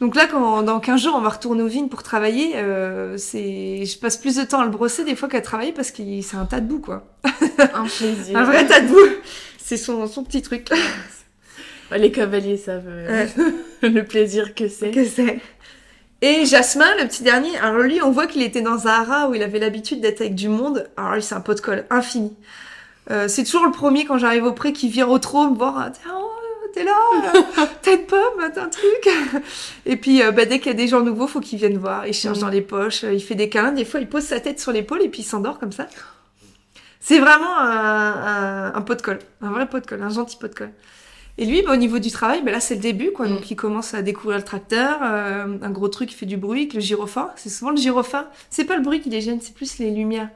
Donc 0.00 0.14
là, 0.14 0.26
quand, 0.26 0.62
dans 0.62 0.78
15 0.78 1.02
jours, 1.02 1.14
on 1.16 1.20
va 1.20 1.30
retourner 1.30 1.62
aux 1.62 1.68
vignes 1.68 1.88
pour 1.88 2.02
travailler, 2.02 2.56
euh, 2.56 3.16
c'est, 3.16 3.84
je 3.86 3.98
passe 3.98 4.18
plus 4.18 4.36
de 4.36 4.44
temps 4.44 4.60
à 4.60 4.64
le 4.64 4.70
brosser 4.70 5.04
des 5.04 5.16
fois 5.16 5.28
qu'à 5.28 5.40
travailler 5.40 5.72
parce 5.72 5.90
que 5.90 6.02
c'est 6.20 6.36
un 6.36 6.44
tas 6.44 6.60
de 6.60 6.66
boue, 6.66 6.80
quoi. 6.80 7.04
Un 7.58 7.84
plaisir. 7.98 8.36
Un 8.36 8.44
vrai 8.44 8.66
tas 8.66 8.80
de 8.80 8.88
boue. 8.88 8.96
C'est 9.58 9.78
son, 9.78 10.06
son 10.06 10.22
petit 10.22 10.42
truc. 10.42 10.68
Les 11.96 12.10
cavaliers 12.10 12.56
savent 12.56 12.84
euh, 12.88 13.26
le 13.82 14.02
plaisir 14.02 14.54
que 14.54 14.68
c'est. 14.68 14.90
que 14.90 15.04
c'est. 15.04 15.40
Et 16.20 16.44
Jasmin, 16.44 16.94
le 16.98 17.06
petit 17.06 17.22
dernier, 17.22 17.56
alors 17.58 17.82
lui, 17.82 18.02
on 18.02 18.10
voit 18.10 18.26
qu'il 18.26 18.42
était 18.42 18.62
dans 18.62 18.88
un 18.88 18.90
haras 18.90 19.28
où 19.28 19.34
il 19.34 19.42
avait 19.42 19.58
l'habitude 19.58 20.00
d'être 20.00 20.20
avec 20.20 20.34
du 20.34 20.48
monde. 20.48 20.88
Alors 20.96 21.14
lui, 21.14 21.22
c'est 21.22 21.34
un 21.34 21.40
pot 21.40 21.54
de 21.54 21.60
colle 21.60 21.84
infini. 21.90 22.34
Euh, 23.10 23.28
c'est 23.28 23.44
toujours 23.44 23.64
le 23.64 23.70
premier 23.70 24.04
quand 24.04 24.18
j'arrive 24.18 24.44
au 24.44 24.52
pré 24.52 24.72
qui 24.72 24.88
vient 24.88 25.06
au 25.06 25.18
trot 25.18 25.50
me 25.50 25.56
voir. 25.56 25.90
Oh, 26.12 26.25
t'es 26.76 26.84
là, 26.84 26.92
t'as 27.82 27.94
une 27.94 28.06
pomme, 28.06 28.50
t'as 28.54 28.64
un 28.64 28.68
truc. 28.68 29.08
Et 29.86 29.96
puis, 29.96 30.22
euh, 30.22 30.30
bah, 30.30 30.44
dès 30.44 30.58
qu'il 30.58 30.68
y 30.68 30.74
a 30.74 30.76
des 30.76 30.88
gens 30.88 31.00
nouveaux, 31.00 31.26
faut 31.26 31.40
qu'ils 31.40 31.58
viennent 31.58 31.78
voir. 31.78 32.06
Il 32.06 32.12
cherche 32.12 32.38
Mm. 32.38 32.40
dans 32.42 32.48
les 32.48 32.60
poches, 32.60 33.04
euh, 33.04 33.14
il 33.14 33.20
fait 33.20 33.34
des 33.34 33.48
câlins. 33.48 33.72
Des 33.72 33.84
fois, 33.84 34.00
il 34.00 34.08
pose 34.08 34.22
sa 34.24 34.40
tête 34.40 34.60
sur 34.60 34.72
l'épaule 34.72 35.02
et 35.02 35.08
puis 35.08 35.22
il 35.22 35.24
s'endort 35.24 35.58
comme 35.58 35.72
ça. 35.72 35.86
C'est 37.00 37.18
vraiment 37.18 37.56
un, 37.56 38.12
un, 38.72 38.74
un 38.74 38.80
pot 38.82 38.94
de 38.94 39.02
colle, 39.02 39.20
un 39.40 39.50
vrai 39.50 39.66
pot 39.68 39.80
de 39.80 39.86
colle, 39.86 40.02
un 40.02 40.08
gentil 40.10 40.36
pot 40.36 40.48
de 40.48 40.54
colle. 40.54 40.72
Et 41.38 41.44
lui, 41.46 41.62
bah, 41.62 41.72
au 41.72 41.76
niveau 41.76 41.98
du 41.98 42.10
travail, 42.10 42.42
bah, 42.42 42.50
là 42.50 42.60
c'est 42.60 42.74
le 42.74 42.80
début, 42.80 43.10
quoi. 43.12 43.26
Mm. 43.26 43.30
Donc 43.30 43.50
il 43.50 43.56
commence 43.56 43.94
à 43.94 44.02
découvrir 44.02 44.36
le 44.38 44.44
tracteur, 44.44 44.98
euh, 45.02 45.56
un 45.62 45.70
gros 45.70 45.88
truc 45.88 46.10
qui 46.10 46.14
fait 46.14 46.26
du 46.26 46.36
bruit, 46.36 46.62
avec 46.62 46.74
le 46.74 46.80
gyrophare. 46.80 47.32
C'est 47.36 47.48
souvent 47.48 47.70
le 47.70 47.78
gyrophare. 47.78 48.26
C'est 48.50 48.64
pas 48.64 48.76
le 48.76 48.82
bruit 48.82 49.00
qui 49.00 49.08
les 49.08 49.20
gêne, 49.22 49.40
c'est 49.40 49.54
plus 49.54 49.78
les 49.78 49.90
lumières. 49.90 50.28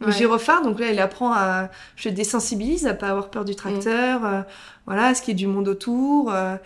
Le 0.00 0.08
Ouais. 0.08 0.12
gyrophare, 0.12 0.62
donc 0.62 0.78
là 0.78 0.90
il 0.92 0.98
apprend 1.00 1.32
à, 1.32 1.70
je 1.96 2.08
le 2.10 2.14
désensibilise 2.14 2.86
à 2.86 2.92
pas 2.94 3.08
avoir 3.08 3.30
peur 3.30 3.44
du 3.46 3.54
tracteur, 3.54 4.24
euh, 4.26 4.42
voilà, 4.86 5.06
à 5.06 5.14
ce 5.14 5.22
qu'il 5.22 5.32
y 5.32 5.32
ait 5.32 5.44
du 5.44 5.46
monde 5.46 5.68
autour, 5.68 6.30
euh, 6.32 6.56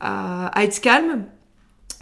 à, 0.00 0.46
à 0.48 0.62
être 0.64 0.80
calme. 0.80 1.24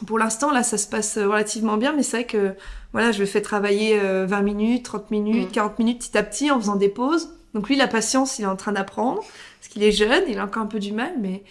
Pour 0.07 0.19
l'instant, 0.19 0.51
là, 0.51 0.63
ça 0.63 0.77
se 0.77 0.87
passe 0.89 1.17
relativement 1.19 1.77
bien, 1.77 1.93
mais 1.95 2.03
c'est 2.03 2.19
vrai 2.19 2.27
que 2.27 2.55
voilà, 2.93 3.13
je 3.13 3.21
le 3.21 3.27
fais 3.27 3.41
travailler 3.41 3.99
euh, 3.99 4.27
20 4.27 4.43
minutes, 4.43 4.85
30 4.85 5.11
minutes, 5.11 5.49
Mm. 5.51 5.53
40 5.53 5.79
minutes 5.79 5.99
petit 6.01 6.19
à 6.19 6.23
petit 6.23 6.51
en 6.51 6.59
faisant 6.61 6.77
des 6.77 6.89
pauses. 6.89 7.31
Donc 7.55 7.69
lui, 7.69 7.77
la 7.77 7.87
patience, 7.89 8.39
il 8.39 8.43
est 8.43 8.47
en 8.47 8.57
train 8.57 8.73
d'apprendre, 8.73 9.21
parce 9.21 9.69
qu'il 9.71 9.83
est 9.85 9.93
jeune, 9.93 10.25
il 10.29 10.39
a 10.39 10.45
encore 10.45 10.63
un 10.65 10.67
peu 10.67 10.81
du 10.81 10.93
mal, 10.93 11.13
mais 11.21 11.45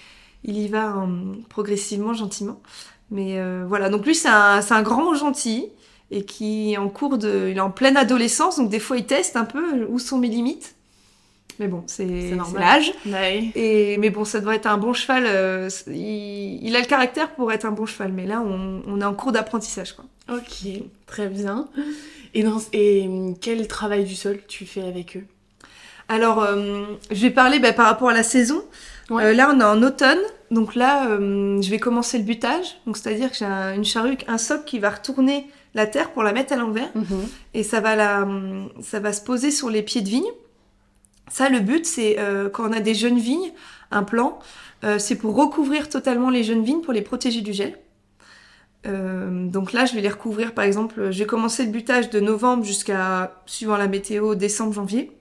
il 0.43 0.57
y 0.57 0.67
va 0.67 0.97
euh, 0.97 1.05
progressivement, 1.49 2.13
gentiment. 2.13 2.61
Mais 3.09 3.39
euh, 3.39 3.63
voilà, 3.67 3.89
donc 3.89 4.05
lui, 4.05 4.13
c'est 4.13 4.27
un, 4.29 4.61
c'est 4.61 4.73
un 4.73 4.81
grand 4.83 5.13
gentil, 5.15 5.69
et 6.15 6.23
qui 6.23 6.73
est 6.73 6.77
en 6.77 6.89
cours 6.89 7.17
de... 7.17 7.49
Il 7.51 7.57
est 7.57 7.61
en 7.61 7.71
pleine 7.71 7.97
adolescence, 7.97 8.57
donc 8.57 8.69
des 8.69 8.79
fois, 8.79 8.97
il 8.97 9.05
teste 9.05 9.35
un 9.35 9.45
peu 9.45 9.85
où 9.89 9.99
sont 9.99 10.17
mes 10.17 10.27
limites. 10.29 10.75
Mais 11.59 11.67
bon, 11.67 11.83
c'est 11.85 12.31
l'âge. 12.57 12.91
Ouais. 13.05 13.51
Et, 13.53 13.97
mais 13.97 14.09
bon, 14.09 14.25
ça 14.25 14.39
devrait 14.39 14.55
être 14.55 14.65
un 14.65 14.77
bon 14.77 14.93
cheval. 14.93 15.25
euh, 15.27 15.69
il, 15.87 16.65
il 16.65 16.75
a 16.75 16.79
le 16.79 16.85
caractère 16.87 17.29
pour 17.35 17.51
être 17.51 17.65
un 17.65 17.71
bon 17.71 17.85
cheval, 17.85 18.11
mais 18.11 18.25
là, 18.25 18.41
on, 18.41 18.81
on 18.87 19.01
est 19.01 19.05
en 19.05 19.13
cours 19.13 19.31
d'apprentissage, 19.31 19.93
quoi. 19.93 20.05
Ok, 20.31 20.67
très 21.05 21.27
bien. 21.27 21.67
Et, 22.33 22.41
dans, 22.41 22.59
et 22.71 23.07
hum, 23.07 23.35
quel 23.39 23.67
travail 23.67 24.03
du 24.03 24.15
sol 24.15 24.39
tu 24.47 24.65
fais 24.65 24.81
avec 24.81 25.17
eux? 25.17 25.25
Alors, 26.09 26.41
euh, 26.43 26.85
je 27.11 27.21
vais 27.21 27.29
parler 27.31 27.59
bah, 27.59 27.71
par 27.73 27.85
rapport 27.85 28.09
à 28.09 28.13
la 28.13 28.23
saison. 28.23 28.63
Ouais. 29.11 29.23
Euh, 29.25 29.33
là, 29.33 29.51
on 29.53 29.59
est 29.59 29.63
en 29.63 29.83
automne, 29.83 30.21
donc 30.49 30.73
là, 30.75 31.07
je 31.07 31.69
vais 31.69 31.79
commencer 31.79 32.17
le 32.17 32.23
butage. 32.23 32.77
Donc, 32.87 32.97
c'est-à-dire 32.97 33.29
que 33.29 33.37
j'ai 33.37 33.45
un- 33.45 33.75
une 33.75 33.85
charrue, 33.85 34.17
un 34.27 34.39
soc 34.39 34.65
qui 34.65 34.79
va 34.79 34.89
retourner 34.89 35.45
la 35.73 35.87
terre 35.87 36.11
pour 36.11 36.23
la 36.23 36.33
mettre 36.33 36.53
à 36.53 36.55
l'envers, 36.55 36.91
et 37.53 37.63
ça 37.63 37.79
va 37.79 37.95
la, 37.95 38.27
ça 38.81 38.99
va 38.99 39.13
se 39.13 39.21
poser 39.21 39.51
sur 39.51 39.69
les 39.69 39.81
pieds 39.81 40.01
de 40.01 40.09
vigne. 40.09 40.31
Ça, 41.29 41.49
le 41.49 41.59
but, 41.59 41.85
c'est 41.85 42.19
euh, 42.19 42.49
quand 42.49 42.69
on 42.69 42.73
a 42.73 42.79
des 42.79 42.93
jeunes 42.93 43.17
vignes, 43.17 43.51
un 43.91 44.03
plan, 44.03 44.39
euh, 44.83 44.99
c'est 44.99 45.15
pour 45.15 45.35
recouvrir 45.35 45.89
totalement 45.89 46.29
les 46.29 46.43
jeunes 46.43 46.63
vignes 46.63 46.81
pour 46.81 46.93
les 46.93 47.01
protéger 47.01 47.41
du 47.41 47.53
gel. 47.53 47.77
Euh, 48.85 49.47
donc 49.47 49.71
là, 49.71 49.85
je 49.85 49.95
vais 49.95 50.01
les 50.01 50.09
recouvrir, 50.09 50.53
par 50.53 50.65
exemple, 50.65 51.11
j'ai 51.11 51.25
commencé 51.25 51.65
le 51.65 51.71
butage 51.71 52.09
de 52.09 52.19
novembre 52.19 52.65
jusqu'à, 52.65 53.41
suivant 53.45 53.77
la 53.77 53.87
météo, 53.87 54.35
décembre, 54.35 54.73
janvier. 54.73 55.11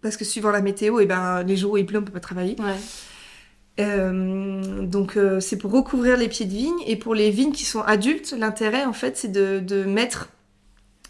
Parce 0.00 0.16
que 0.16 0.24
suivant 0.24 0.50
la 0.50 0.60
météo, 0.60 1.00
et 1.00 1.06
ben, 1.06 1.42
les 1.42 1.56
jours 1.56 1.72
où 1.72 1.76
il 1.76 1.86
pleut, 1.86 1.98
on 1.98 2.02
peut 2.02 2.12
pas 2.12 2.20
travailler. 2.20 2.56
Ouais. 2.58 2.76
Euh, 3.80 4.84
donc 4.84 5.16
euh, 5.16 5.40
c'est 5.40 5.56
pour 5.56 5.72
recouvrir 5.72 6.16
les 6.16 6.28
pieds 6.28 6.46
de 6.46 6.52
vigne. 6.52 6.80
Et 6.86 6.96
pour 6.96 7.14
les 7.14 7.30
vignes 7.30 7.52
qui 7.52 7.64
sont 7.64 7.82
adultes, 7.82 8.34
l'intérêt 8.36 8.84
en 8.84 8.92
fait 8.92 9.16
c'est 9.16 9.32
de, 9.32 9.60
de 9.60 9.84
mettre 9.84 10.28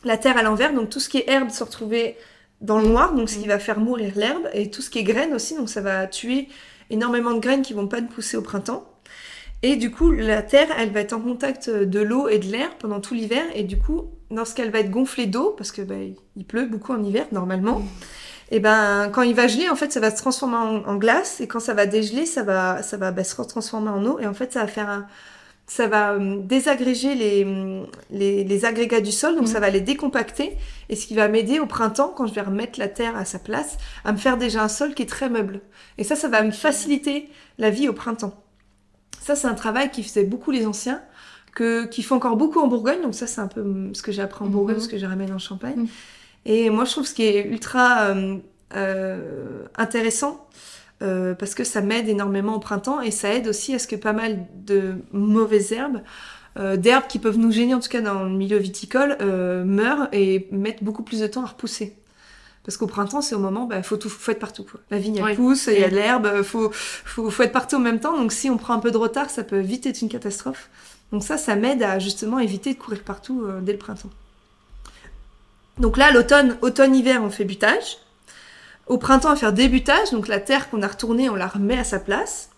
la 0.04 0.16
terre 0.16 0.36
à 0.36 0.42
l'envers, 0.42 0.74
donc 0.74 0.90
tout 0.90 1.00
ce 1.00 1.08
qui 1.08 1.18
est 1.18 1.28
herbe 1.28 1.50
se 1.50 1.62
retrouver 1.62 2.16
dans 2.60 2.78
le 2.78 2.86
noir, 2.86 3.14
donc 3.14 3.28
ce 3.28 3.38
qui 3.38 3.46
va 3.46 3.58
faire 3.58 3.78
mourir 3.78 4.12
l'herbe. 4.16 4.48
Et 4.52 4.70
tout 4.70 4.82
ce 4.82 4.90
qui 4.90 4.98
est 4.98 5.04
graines 5.04 5.34
aussi, 5.34 5.56
donc 5.56 5.68
ça 5.68 5.80
va 5.80 6.06
tuer 6.06 6.48
énormément 6.90 7.32
de 7.32 7.40
graines 7.40 7.62
qui 7.62 7.72
vont 7.72 7.88
pas 7.88 8.02
pousser 8.02 8.36
au 8.36 8.42
printemps. 8.42 8.88
Et 9.64 9.76
du 9.76 9.92
coup 9.92 10.10
la 10.10 10.42
terre 10.42 10.68
elle 10.76 10.90
va 10.90 11.00
être 11.00 11.12
en 11.12 11.20
contact 11.20 11.70
de 11.70 12.00
l'eau 12.00 12.28
et 12.28 12.38
de 12.38 12.46
l'air 12.46 12.76
pendant 12.78 13.00
tout 13.00 13.14
l'hiver. 13.14 13.44
Et 13.54 13.62
du 13.62 13.78
coup 13.78 14.10
lorsqu'elle 14.30 14.70
va 14.70 14.80
être 14.80 14.90
gonflée 14.90 15.26
d'eau 15.26 15.54
parce 15.56 15.72
que 15.72 15.82
bah, 15.82 15.94
il 16.36 16.44
pleut 16.44 16.66
beaucoup 16.66 16.92
en 16.92 17.02
hiver 17.02 17.26
normalement 17.32 17.82
et 18.54 18.60
ben 18.60 19.10
quand 19.12 19.22
il 19.22 19.34
va 19.34 19.48
geler 19.48 19.68
en 19.70 19.76
fait 19.76 19.92
ça 19.92 20.00
va 20.00 20.10
se 20.10 20.18
transformer 20.18 20.56
en, 20.56 20.84
en 20.86 20.96
glace. 20.96 21.40
Et 21.40 21.48
quand 21.48 21.60
ça 21.60 21.74
va 21.74 21.86
dégeler 21.86 22.26
ça 22.26 22.42
va 22.44 22.82
ça 22.82 22.96
va 22.98 23.10
bah, 23.12 23.24
se 23.24 23.34
transformer 23.42 23.90
en 23.90 24.04
eau. 24.06 24.18
Et 24.20 24.26
en 24.26 24.34
fait 24.34 24.52
ça 24.52 24.60
va 24.62 24.66
faire 24.68 24.88
un 24.90 25.06
ça 25.66 25.86
va 25.86 26.14
hum, 26.16 26.46
désagréger 26.46 27.14
les, 27.14 27.46
les, 28.10 28.44
les 28.44 28.64
agrégats 28.64 29.00
du 29.00 29.12
sol. 29.12 29.36
Donc 29.36 29.48
ça 29.48 29.60
va 29.60 29.70
les 29.70 29.80
décompacter. 29.80 30.56
Et 30.90 30.96
ce 30.96 31.06
qui 31.06 31.14
va 31.14 31.28
m'aider 31.28 31.60
au 31.60 31.66
printemps 31.66 32.12
quand 32.16 32.26
je 32.26 32.34
vais 32.34 32.42
remettre 32.42 32.78
la 32.78 32.88
terre 32.88 33.16
à 33.16 33.24
sa 33.24 33.38
place 33.38 33.78
à 34.04 34.12
me 34.12 34.18
faire 34.18 34.36
déjà 34.38 34.62
un 34.64 34.68
sol 34.68 34.94
qui 34.94 35.02
est 35.02 35.06
très 35.06 35.30
meuble. 35.30 35.60
Et 35.98 36.04
ça 36.04 36.16
ça 36.16 36.28
va 36.28 36.42
me 36.42 36.50
faciliter 36.52 37.30
la 37.58 37.70
vie 37.70 37.88
au 37.88 37.94
printemps. 37.94 38.34
Ça 39.22 39.36
c'est 39.36 39.48
un 39.48 39.54
travail 39.54 39.90
qui 39.90 40.02
faisaient 40.02 40.24
beaucoup 40.24 40.50
les 40.50 40.66
anciens 40.66 41.02
que 41.54 41.86
qui 41.86 42.02
font 42.02 42.16
encore 42.16 42.36
beaucoup 42.36 42.60
en 42.60 42.68
Bourgogne. 42.68 43.02
Donc 43.02 43.14
ça 43.14 43.26
c'est 43.26 43.40
un 43.40 43.48
peu 43.48 43.60
hum, 43.62 43.94
ce 43.94 44.02
que 44.02 44.12
j'ai 44.12 44.22
appris 44.22 44.44
en 44.44 44.48
Bourgogne 44.48 44.76
Mhm. 44.76 44.80
ce 44.80 44.88
que 44.88 44.98
j'ai 44.98 45.06
ramené 45.06 45.32
en 45.32 45.38
Champagne. 45.38 45.74
Mhm. 45.76 45.88
Et 46.44 46.70
moi, 46.70 46.84
je 46.84 46.92
trouve 46.92 47.06
ce 47.06 47.14
qui 47.14 47.22
est 47.22 47.44
ultra 47.46 48.06
euh, 48.08 48.38
euh, 48.74 49.64
intéressant, 49.76 50.48
euh, 51.02 51.34
parce 51.34 51.54
que 51.54 51.64
ça 51.64 51.80
m'aide 51.80 52.08
énormément 52.08 52.54
au 52.54 52.60
printemps 52.60 53.00
et 53.00 53.10
ça 53.10 53.32
aide 53.32 53.48
aussi 53.48 53.74
à 53.74 53.78
ce 53.78 53.86
que 53.86 53.96
pas 53.96 54.12
mal 54.12 54.46
de 54.54 54.94
mauvaises 55.12 55.72
herbes, 55.72 56.00
euh, 56.58 56.76
d'herbes 56.76 57.06
qui 57.08 57.18
peuvent 57.18 57.38
nous 57.38 57.50
gêner 57.50 57.74
en 57.74 57.80
tout 57.80 57.88
cas 57.88 58.00
dans 58.00 58.24
le 58.24 58.30
milieu 58.30 58.58
viticole, 58.58 59.16
euh, 59.20 59.64
meurent 59.64 60.08
et 60.12 60.48
mettent 60.52 60.84
beaucoup 60.84 61.02
plus 61.02 61.20
de 61.20 61.26
temps 61.26 61.42
à 61.42 61.46
repousser. 61.46 61.96
Parce 62.64 62.76
qu'au 62.76 62.86
printemps, 62.86 63.22
c'est 63.22 63.34
au 63.34 63.40
moment, 63.40 63.64
bah, 63.64 63.82
faut 63.82 63.96
tout, 63.96 64.08
faut 64.08 64.30
être 64.30 64.38
partout. 64.38 64.62
Quoi. 64.62 64.78
La 64.90 64.98
vigne, 64.98 65.16
elle 65.16 65.34
pousse, 65.34 65.66
il 65.66 65.80
y 65.80 65.84
a 65.84 65.88
de 65.88 65.96
l'herbe, 65.96 66.42
faut, 66.42 66.70
faut, 66.72 67.28
faut 67.28 67.42
être 67.42 67.50
partout 67.52 67.76
en 67.76 67.80
même 67.80 67.98
temps. 67.98 68.16
Donc 68.16 68.30
si 68.32 68.50
on 68.50 68.56
prend 68.56 68.74
un 68.74 68.78
peu 68.78 68.92
de 68.92 68.96
retard, 68.96 69.30
ça 69.30 69.42
peut 69.42 69.58
vite 69.58 69.86
être 69.86 70.00
une 70.02 70.08
catastrophe. 70.08 70.70
Donc 71.10 71.24
ça, 71.24 71.36
ça 71.38 71.56
m'aide 71.56 71.82
à 71.82 71.98
justement 71.98 72.38
éviter 72.38 72.72
de 72.74 72.78
courir 72.78 73.02
partout 73.02 73.42
euh, 73.44 73.60
dès 73.60 73.72
le 73.72 73.78
printemps. 73.78 74.10
Donc 75.78 75.96
là, 75.96 76.10
l'automne, 76.10 76.56
automne-hiver, 76.62 77.22
on 77.22 77.30
fait 77.30 77.44
butage. 77.44 77.98
Au 78.86 78.98
printemps, 78.98 79.28
on 79.28 79.32
va 79.32 79.38
faire 79.38 79.52
débutage. 79.52 80.10
Donc 80.10 80.28
la 80.28 80.40
terre 80.40 80.70
qu'on 80.70 80.82
a 80.82 80.88
retournée, 80.88 81.28
on 81.28 81.34
la 81.34 81.46
remet 81.46 81.78
à 81.78 81.84
sa 81.84 81.98
place. 81.98 82.50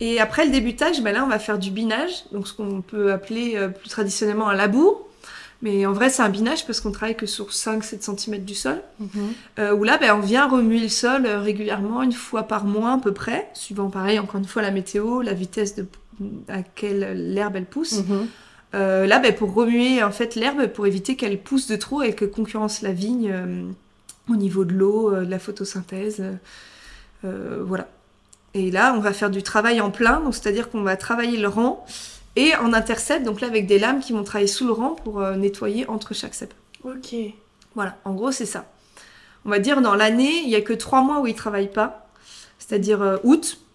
Et 0.00 0.20
après 0.20 0.44
le 0.44 0.50
débutage, 0.50 1.02
ben 1.02 1.12
là, 1.12 1.24
on 1.24 1.28
va 1.28 1.38
faire 1.38 1.58
du 1.58 1.70
binage. 1.70 2.24
Donc 2.32 2.48
ce 2.48 2.52
qu'on 2.52 2.80
peut 2.80 3.12
appeler 3.12 3.54
euh, 3.56 3.68
plus 3.68 3.88
traditionnellement 3.88 4.48
un 4.48 4.54
labour. 4.54 5.08
Mais 5.62 5.86
en 5.86 5.92
vrai, 5.92 6.10
c'est 6.10 6.22
un 6.22 6.28
binage 6.28 6.66
parce 6.66 6.80
qu'on 6.80 6.92
travaille 6.92 7.16
que 7.16 7.26
sur 7.26 7.48
5-7 7.48 8.18
cm 8.18 8.44
du 8.44 8.54
sol. 8.54 8.82
Euh, 9.58 9.74
où 9.74 9.84
là, 9.84 9.96
ben, 9.96 10.12
on 10.12 10.20
vient 10.20 10.46
remuer 10.46 10.80
le 10.80 10.88
sol 10.88 11.24
euh, 11.24 11.40
régulièrement, 11.40 12.02
une 12.02 12.12
fois 12.12 12.42
par 12.42 12.64
mois 12.64 12.92
à 12.92 12.98
peu 12.98 13.12
près, 13.12 13.48
suivant 13.54 13.88
pareil, 13.88 14.18
encore 14.18 14.40
une 14.40 14.46
fois, 14.46 14.60
la 14.60 14.70
météo, 14.70 15.22
la 15.22 15.32
vitesse 15.32 15.74
de, 15.74 15.86
à 16.48 16.56
laquelle 16.56 17.32
l'herbe 17.32 17.56
elle 17.56 17.64
pousse. 17.64 18.00
Mhm. 18.00 18.28
Euh, 18.74 19.06
là, 19.06 19.20
ben, 19.20 19.32
pour 19.34 19.54
remuer 19.54 20.02
en 20.02 20.10
fait 20.10 20.34
l'herbe, 20.34 20.66
pour 20.66 20.86
éviter 20.86 21.16
qu'elle 21.16 21.40
pousse 21.40 21.68
de 21.68 21.76
trop 21.76 22.02
et 22.02 22.12
que 22.12 22.24
concurrence 22.24 22.82
la 22.82 22.92
vigne 22.92 23.30
euh, 23.32 23.62
au 24.28 24.36
niveau 24.36 24.64
de 24.64 24.72
l'eau, 24.72 25.14
euh, 25.14 25.24
de 25.24 25.30
la 25.30 25.38
photosynthèse. 25.38 26.22
voilà. 27.22 27.88
Et 28.54 28.70
là, 28.70 28.94
on 28.96 29.00
va 29.00 29.12
faire 29.12 29.30
du 29.30 29.42
travail 29.42 29.80
en 29.80 29.90
plein, 29.90 30.20
donc 30.20 30.34
c'est-à-dire 30.34 30.70
qu'on 30.70 30.82
va 30.82 30.96
travailler 30.96 31.38
le 31.38 31.48
rang 31.48 31.84
et 32.36 32.54
en 32.56 32.72
intercept, 32.72 33.24
donc 33.24 33.40
là 33.40 33.48
avec 33.48 33.66
des 33.66 33.78
lames 33.78 34.00
qui 34.00 34.12
vont 34.12 34.22
travailler 34.22 34.48
sous 34.48 34.66
le 34.66 34.72
rang 34.72 34.90
pour 34.90 35.20
nettoyer 35.32 35.88
entre 35.88 36.14
chaque 36.14 36.34
cep. 36.34 36.54
Ok. 36.84 37.16
Voilà, 37.74 37.96
en 38.04 38.12
gros, 38.12 38.30
c'est 38.30 38.46
ça. 38.46 38.66
On 39.44 39.50
va 39.50 39.58
dire 39.58 39.80
dans 39.80 39.96
l'année, 39.96 40.42
il 40.44 40.50
y 40.50 40.54
a 40.54 40.60
que 40.60 40.72
trois 40.72 41.02
mois 41.02 41.20
où 41.20 41.26
ils 41.26 41.34
travaillent 41.34 41.72
pas, 41.72 42.08
c'est-à-dire 42.58 43.18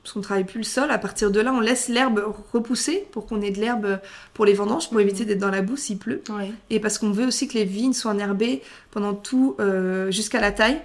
euh, 0.10 0.14
août, 0.14 0.18
on 0.18 0.22
travaille 0.22 0.44
plus 0.44 0.60
le 0.60 0.64
sol. 0.64 0.92
À 0.92 0.98
partir 0.98 1.32
de 1.32 1.40
là, 1.40 1.54
on 1.54 1.60
laisse 1.60 1.88
l'herbe 1.90 2.24
repousser 2.54 3.08
pour 3.12 3.26
qu'on 3.26 3.42
ait 3.42 3.52
de 3.52 3.60
l'herbe 3.60 4.00
pour 4.34 4.46
les 4.46 4.54
vendanges, 4.54 4.90
pour 4.90 5.00
éviter 5.00 5.26
d'être 5.26 5.40
dans 5.40 5.52
la 5.52 5.62
boue 5.62 5.78
s'il 5.78 5.98
pleut. 5.98 6.22
Ouais. 6.30 6.52
Et 6.70 6.80
parce 6.80 6.98
qu'on 6.98 7.12
veut 7.12 7.28
aussi 7.28 7.48
que 7.48 7.54
les 7.54 7.66
vignes 7.66 7.94
soient 7.94 8.12
enherbées 8.12 8.62
pendant 8.92 9.14
tout, 9.14 9.56
euh, 9.60 10.12
jusqu'à 10.12 10.40
la 10.40 10.52
taille, 10.52 10.82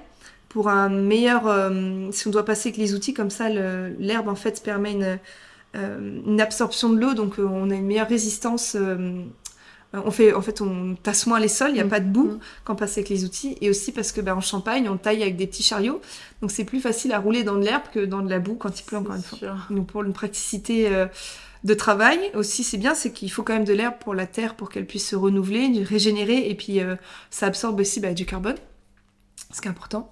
pour 0.49 0.69
un 0.69 0.89
meilleur. 0.89 1.47
euh, 1.47 2.11
si 2.13 2.29
on 2.29 2.31
doit 2.31 2.45
passer 2.45 2.69
avec 2.69 2.79
les 2.79 2.95
outils 2.95 3.15
comme 3.15 3.31
ça, 3.31 3.49
l'herbe 3.49 4.29
en 4.29 4.37
fait 4.37 4.63
permet 4.63 4.93
une, 4.93 5.19
euh, 5.77 6.21
une 6.27 6.41
absorption 6.41 6.91
de 6.91 7.01
l'eau, 7.01 7.15
donc 7.15 7.35
on 7.39 7.71
a 7.71 7.75
une 7.75 7.87
meilleure 7.87 8.09
résistance. 8.09 8.77
Euh, 9.95 10.01
on 10.05 10.11
fait, 10.11 10.35
en 10.35 10.43
fait, 10.43 10.61
on 10.61 10.97
tasse 11.03 11.27
moins 11.27 11.41
les 11.41 11.49
sols, 11.49 11.71
il 11.71 11.75
n'y 11.75 11.81
a 11.81 11.85
Mhm. 11.85 11.91
pas 11.91 12.01
de 12.01 12.09
boue 12.09 12.25
Mhm. 12.33 12.39
quand 12.65 12.73
on 12.75 12.77
passe 12.77 12.93
avec 12.99 13.09
les 13.09 13.25
outils, 13.25 13.57
et 13.61 13.71
aussi 13.71 13.93
parce 13.93 14.13
que 14.13 14.21
ben, 14.21 14.35
en 14.35 14.41
Champagne, 14.41 14.89
on 14.89 14.97
taille 14.97 15.23
avec 15.23 15.37
des 15.37 15.47
petits 15.47 15.63
chariots, 15.63 16.01
donc 16.43 16.51
c'est 16.51 16.65
plus 16.65 16.81
facile 16.81 17.13
à 17.13 17.19
rouler 17.19 17.45
dans 17.45 17.57
de 17.57 17.65
l'herbe 17.65 17.85
que 17.93 18.05
dans 18.05 18.21
de 18.23 18.29
la 18.31 18.39
boue 18.41 18.55
quand 18.57 18.79
il 18.79 18.83
pleut 18.85 18.99
encore 18.99 19.15
une 19.17 19.23
fois. 19.23 19.39
Donc 19.71 19.87
pour 19.87 20.03
une 20.03 20.13
praticité 20.13 20.89
euh, 20.89 21.07
de 21.65 21.73
travail 21.75 22.19
aussi, 22.35 22.63
c'est 22.65 22.77
bien, 22.77 22.95
c'est 22.95 23.11
qu'il 23.13 23.31
faut 23.31 23.43
quand 23.43 23.55
même 23.55 23.65
de 23.65 23.73
l'herbe 23.73 23.95
pour 24.01 24.15
la 24.15 24.27
terre 24.27 24.55
pour 24.55 24.69
qu'elle 24.69 24.87
puisse 24.87 25.09
se 25.09 25.17
renouveler, 25.17 25.83
régénérer, 25.83 26.51
et 26.51 26.55
puis 26.55 26.81
euh, 26.81 26.97
ça 27.31 27.47
absorbe 27.47 27.81
aussi 27.81 28.01
bah, 28.01 28.13
du 28.13 28.27
carbone, 28.27 28.57
ce 29.53 29.61
qui 29.63 29.69
est 29.69 29.71
important. 29.71 30.11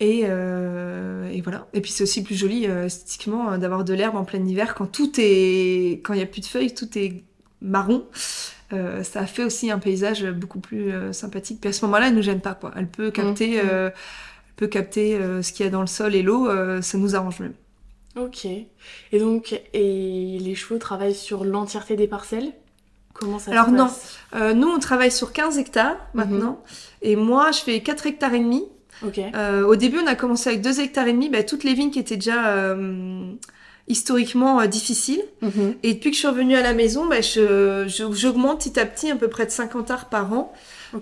Et, 0.00 0.22
euh, 0.24 1.30
et 1.30 1.40
voilà. 1.40 1.68
Et 1.72 1.80
puis 1.80 1.92
c'est 1.92 2.02
aussi 2.02 2.22
plus 2.24 2.34
joli 2.34 2.64
esthétiquement 2.64 3.52
euh, 3.52 3.58
d'avoir 3.58 3.84
de 3.84 3.94
l'herbe 3.94 4.16
en 4.16 4.24
plein 4.24 4.44
hiver 4.44 4.74
quand 4.74 4.86
tout 4.86 5.12
est, 5.18 6.00
quand 6.04 6.14
il 6.14 6.20
y 6.20 6.22
a 6.22 6.26
plus 6.26 6.40
de 6.40 6.46
feuilles, 6.46 6.74
tout 6.74 6.98
est 6.98 7.22
marron. 7.64 8.04
Euh, 8.72 9.02
ça 9.02 9.26
fait 9.26 9.42
aussi 9.44 9.70
un 9.70 9.78
paysage 9.78 10.24
beaucoup 10.24 10.60
plus 10.60 10.92
euh, 10.92 11.12
sympathique. 11.12 11.60
Puis 11.60 11.70
à 11.70 11.72
ce 11.72 11.84
moment-là, 11.86 12.08
elle 12.08 12.14
nous 12.14 12.22
gêne 12.22 12.40
pas 12.40 12.54
quoi. 12.54 12.72
Elle 12.76 12.86
peut 12.88 13.10
capter, 13.10 13.62
Mhm. 13.62 13.68
euh, 13.70 13.86
elle 13.90 14.54
peut 14.56 14.66
capter 14.68 15.18
ce 15.42 15.52
qu'il 15.52 15.64
y 15.64 15.68
a 15.68 15.70
dans 15.72 15.80
le 15.80 15.86
sol 15.88 16.14
et 16.14 16.22
l'eau. 16.22 16.48
ça 16.82 16.96
nous 16.98 17.16
arrange 17.16 17.40
même. 17.40 17.54
Ok. 18.16 18.44
Et 18.46 19.18
donc, 19.18 19.60
et 19.72 20.38
les 20.40 20.54
chevaux 20.54 20.78
travaillent 20.78 21.14
sur 21.16 21.44
l'entièreté 21.44 21.96
des 21.96 22.06
parcelles? 22.06 22.52
Comment 23.12 23.38
ça 23.40 23.50
Alors 23.52 23.66
se 23.66 23.70
non. 23.72 23.84
passe? 23.86 24.18
Euh, 24.36 24.54
nous, 24.54 24.68
on 24.68 24.78
travaille 24.78 25.10
sur 25.10 25.32
15 25.32 25.58
hectares 25.58 25.96
maintenant. 26.14 26.62
Et 27.02 27.16
moi, 27.16 27.50
je 27.52 27.58
fais 27.60 27.80
4 27.80 28.06
hectares 28.06 28.34
et 28.34 28.38
demi. 28.40 28.64
Ok. 29.04 29.18
Euh, 29.18 29.66
au 29.66 29.74
début, 29.76 29.98
on 30.02 30.06
a 30.06 30.14
commencé 30.14 30.48
avec 30.50 30.62
2 30.62 30.80
hectares 30.80 31.08
et 31.08 31.12
demi. 31.12 31.28
Bah, 31.28 31.42
toutes 31.42 31.64
les 31.64 31.74
vignes 31.74 31.90
qui 31.90 31.98
étaient 31.98 32.16
déjà 32.16 32.76
historiquement 33.88 34.60
euh, 34.60 34.66
difficiles. 34.66 35.22
Mhm. 35.42 35.74
Et 35.82 35.94
depuis 35.94 36.10
que 36.10 36.14
je 36.14 36.20
suis 36.20 36.28
revenue 36.28 36.54
à 36.56 36.62
la 36.62 36.72
maison, 36.72 37.06
bah, 37.06 37.20
je- 37.20 37.84
je- 37.86 38.12
j'augmente 38.12 38.58
petit 38.60 38.80
à 38.80 38.86
petit 38.86 39.10
à 39.10 39.16
peu 39.16 39.28
près 39.28 39.44
de 39.46 39.50
50 39.50 39.90
arts 39.90 40.08
par 40.08 40.32
an. 40.32 40.52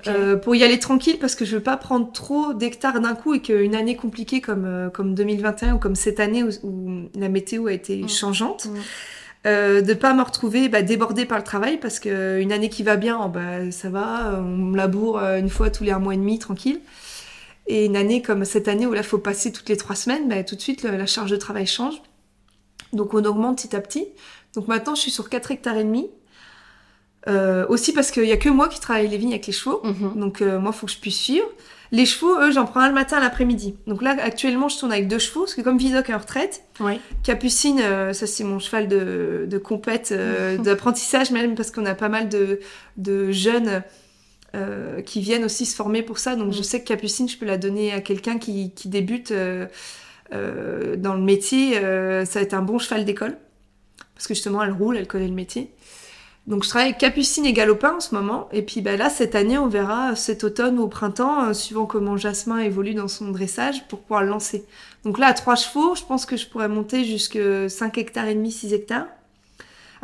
Euh, 0.07 0.37
pour 0.37 0.55
y 0.55 0.65
aller 0.65 0.79
tranquille 0.79 1.19
parce 1.21 1.35
que 1.35 1.45
je 1.45 1.55
veux 1.57 1.63
pas 1.63 1.77
prendre 1.77 2.11
trop 2.13 2.55
d'hectares 2.55 2.99
d'un 3.01 3.15
coup 3.15 3.35
et 3.35 3.41
qu'une 3.43 3.75
année 3.75 3.95
compliquée 3.95 4.41
comme, 4.41 4.65
euh, 4.65 4.89
comme 4.89 5.15
2021 5.15 5.75
ou 5.75 5.79
comme 5.79 5.95
cette 5.97 6.19
année 6.19 6.43
où, 6.43 6.49
où 6.63 6.91
la 7.15 7.29
météo 7.29 7.67
a 7.67 7.73
été 7.73 7.97
Mm. 8.03 8.09
changeante, 8.09 8.65
Mm. 8.67 8.77
euh, 9.49 9.83
de 9.83 9.93
pas 9.93 10.15
me 10.15 10.23
retrouver 10.23 10.71
bah, 10.71 10.81
débordée 10.81 11.27
par 11.27 11.37
le 11.37 11.45
travail 11.45 11.77
parce 11.77 12.01
que 12.01 12.41
une 12.41 12.53
année 12.53 12.71
qui 12.71 12.83
va 12.83 12.97
bien, 12.97 13.21
oh, 13.23 13.29
bah, 13.29 13.71
ça 13.71 13.91
va, 13.91 14.41
on 14.43 14.71
laboure 14.73 15.19
euh, 15.19 15.39
une 15.39 15.51
fois 15.51 15.69
tous 15.69 15.85
les 15.85 15.91
un 15.93 15.99
mois 15.99 16.15
et 16.15 16.17
demi 16.17 16.39
tranquille. 16.39 16.81
Et 17.67 17.85
une 17.85 17.97
année 17.97 18.23
comme 18.23 18.47
cette 18.47 18.69
année 18.69 18.87
où 18.87 18.95
là 18.95 19.03
faut 19.03 19.19
passer 19.19 19.53
toutes 19.53 19.69
les 19.69 19.77
trois 19.77 19.95
semaines, 19.95 20.27
bah, 20.27 20.43
tout 20.43 20.57
de 20.57 20.61
suite 20.63 20.83
le- 20.85 20.97
la 20.97 21.07
charge 21.07 21.31
de 21.31 21.37
travail 21.37 21.67
change. 21.67 22.01
Donc 22.93 23.15
on 23.15 23.25
augmente 23.25 23.57
petit 23.63 23.75
à 23.77 23.81
petit. 23.81 24.07
Donc 24.55 24.69
maintenant 24.69 24.95
je 24.95 25.01
suis 25.01 25.11
sur 25.11 25.29
4 25.29 25.51
hectares 25.51 25.77
et 25.79 25.85
demi. 25.85 26.11
Euh, 27.29 27.65
aussi 27.69 27.93
parce 27.93 28.11
qu'il 28.11 28.25
y 28.25 28.33
a 28.33 28.37
que 28.37 28.49
moi 28.49 28.69
qui 28.69 28.81
travaille 28.81 29.07
les 29.07 29.17
vignes 29.17 29.31
avec 29.31 29.47
les 29.47 29.53
chevaux. 29.53 29.81
Mhm. 29.85 30.15
Donc 30.19 30.43
euh, 30.43 30.59
moi, 30.59 30.73
faut 30.73 30.87
que 30.87 30.93
je 30.93 30.99
puisse 30.99 31.21
suivre. 31.21 31.47
Les 31.93 32.05
chevaux, 32.07 32.37
eux, 32.41 32.51
j'en 32.51 32.65
prends 32.65 32.81
un 32.81 32.89
le 32.89 32.95
matin, 32.95 33.21
l'après-midi. 33.21 33.77
Donc 33.87 34.03
là, 34.03 34.17
actuellement, 34.21 34.69
je 34.69 34.79
tourne 34.79 34.91
avec 34.93 35.07
deux 35.09 35.19
chevaux, 35.21 35.41
parce 35.43 35.55
que 35.55 35.61
comme 35.61 35.79
Vidocq 35.79 36.09
est 36.11 36.15
en 36.15 36.19
retraite, 36.19 36.65
Ouais. 36.81 36.99
Capucine, 37.23 37.81
euh, 37.81 38.13
ça 38.13 38.27
c'est 38.27 38.43
mon 38.45 38.59
cheval 38.59 38.89
de, 38.89 39.45
de 39.49 39.59
compète, 39.59 40.09
euh, 40.11 40.57
d'apprentissage 40.65 41.31
même, 41.31 41.55
parce 41.55 41.71
qu'on 41.71 41.85
a 41.87 41.95
pas 41.95 42.09
mal 42.09 42.29
de, 42.29 42.61
de 42.97 43.31
jeunes 43.31 43.83
qui 45.07 45.23
viennent 45.23 45.45
aussi 45.45 45.65
se 45.65 45.75
former 45.75 46.03
pour 46.03 46.19
ça. 46.19 46.37
Donc 46.37 46.53
je 46.53 46.59
Mm. 46.59 46.63
sais 46.63 46.83
que 46.83 46.89
Capucine, 46.89 47.27
je 47.27 47.39
peux 47.39 47.47
la 47.47 47.57
donner 47.57 47.91
à 47.93 48.03
quelqu'un 48.03 48.37
qui, 48.39 48.71
qui 48.75 48.89
débute 48.89 49.33
euh, 50.33 50.97
dans 50.97 51.15
le 51.15 51.21
métier. 51.21 51.79
Euh, 51.79 52.25
ça 52.25 52.39
va 52.39 52.45
être 52.45 52.55
un 52.55 52.63
bon 52.63 52.79
cheval 52.79 53.05
d'école, 53.05 53.37
parce 54.15 54.27
que 54.27 54.35
justement, 54.35 54.63
elle 54.63 54.73
roule, 54.73 54.97
elle 54.97 55.07
connaît 55.07 55.29
le 55.29 55.35
métier. 55.35 55.71
Donc 56.49 56.65
je 56.65 56.69
travaille 56.69 56.89
avec 56.89 56.99
Capucine 56.99 57.47
et 57.47 57.53
Galopin 57.53 57.95
en 57.97 58.01
ce 58.01 58.15
moment. 58.15 58.49
Et 58.53 58.63
puis 58.63 58.81
bah, 58.81 58.97
là, 58.97 59.11
cette 59.11 59.35
année, 59.35 59.59
on 59.59 59.69
verra 59.69 60.17
cet 60.17 60.43
automne 60.43 60.79
ou 60.79 60.83
au 60.83 60.89
printemps, 60.89 61.45
euh, 61.45 61.53
suivant 61.53 61.87
comment 61.87 62.17
Jasmin 62.17 62.59
évolue 62.59 62.95
dans 62.95 63.09
son 63.09 63.31
dressage, 63.31 63.87
pour 63.87 64.01
pouvoir 64.01 64.23
le 64.23 64.29
lancer. 64.29 64.65
Donc 65.05 65.19
là, 65.19 65.29
à 65.29 65.35
trois 65.35 65.55
chevaux, 65.55 65.95
je 65.95 66.03
pense 66.03 66.27
que 66.27 66.37
je 66.37 66.49
pourrais 66.49 66.69
monter 66.69 67.05
jusque 67.05 67.39
5 67.69 67.97
hectares 67.99 68.27
et 68.27 68.35
demi, 68.35 68.51
6 68.51 68.75
hectares. 68.75 69.07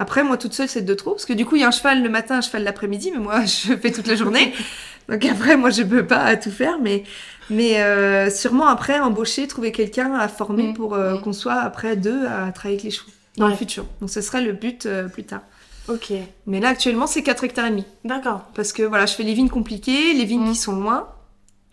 Après, 0.01 0.23
moi, 0.23 0.37
toute 0.37 0.53
seule, 0.53 0.69
c'est 0.69 0.83
de 0.83 0.95
trop. 0.95 1.13
Parce 1.13 1.27
que 1.27 1.33
du 1.33 1.45
coup, 1.45 1.57
il 1.57 1.63
y 1.63 1.65
a 1.65 1.69
un 1.69 1.73
cheval 1.73 2.05
le 2.05 2.09
matin, 2.09 2.37
un 2.39 2.41
cheval 2.41 2.63
l'après-midi, 2.63 3.11
mais 3.13 3.19
moi, 3.19 3.45
je 3.45 3.75
fais 3.75 3.91
toute 3.91 4.07
la 4.07 4.15
journée. 4.15 4.55
Donc 5.09 5.25
après, 5.25 5.57
moi, 5.57 5.71
je 5.71 5.83
peux 5.83 6.07
pas 6.07 6.37
tout 6.37 6.53
faire. 6.53 6.79
Mais, 6.81 7.03
mais 7.51 7.81
euh, 7.83 8.31
sûrement 8.31 8.67
après, 8.69 9.01
embaucher, 9.01 9.47
trouver 9.47 9.73
quelqu'un 9.73 10.15
à 10.15 10.29
former 10.29 10.69
Mm. 10.69 10.75
pour 10.75 10.95
euh, 10.95 11.15
Mm. 11.15 11.21
qu'on 11.23 11.33
soit 11.33 11.55
après 11.61 11.97
deux 11.97 12.27
à 12.27 12.51
travailler 12.53 12.77
avec 12.77 12.83
les 12.85 12.91
chevaux 12.91 13.11
dans 13.37 13.45
Ouais. 13.47 13.51
le 13.53 13.57
futur. 13.57 13.85
Donc 14.01 14.11
ce 14.11 14.21
serait 14.21 14.43
le 14.43 14.53
but 14.53 14.87
euh, 14.87 15.09
plus 15.09 15.25
tard. 15.25 15.41
Ok. 15.89 16.13
Mais 16.47 16.61
là, 16.61 16.69
actuellement, 16.69 17.07
c'est 17.07 17.23
4 17.23 17.45
hectares 17.45 17.67
et 17.67 17.71
demi. 17.71 17.85
D'accord. 18.05 18.43
Parce 18.55 18.73
que 18.73 18.83
voilà, 18.83 19.07
je 19.07 19.15
fais 19.15 19.23
les 19.23 19.33
vignes 19.35 19.49
compliquées, 19.49 20.13
les 20.13 20.25
vignes 20.25 20.47
Mm. 20.47 20.51
qui 20.53 20.57
sont 20.57 20.77
loin. 20.77 21.09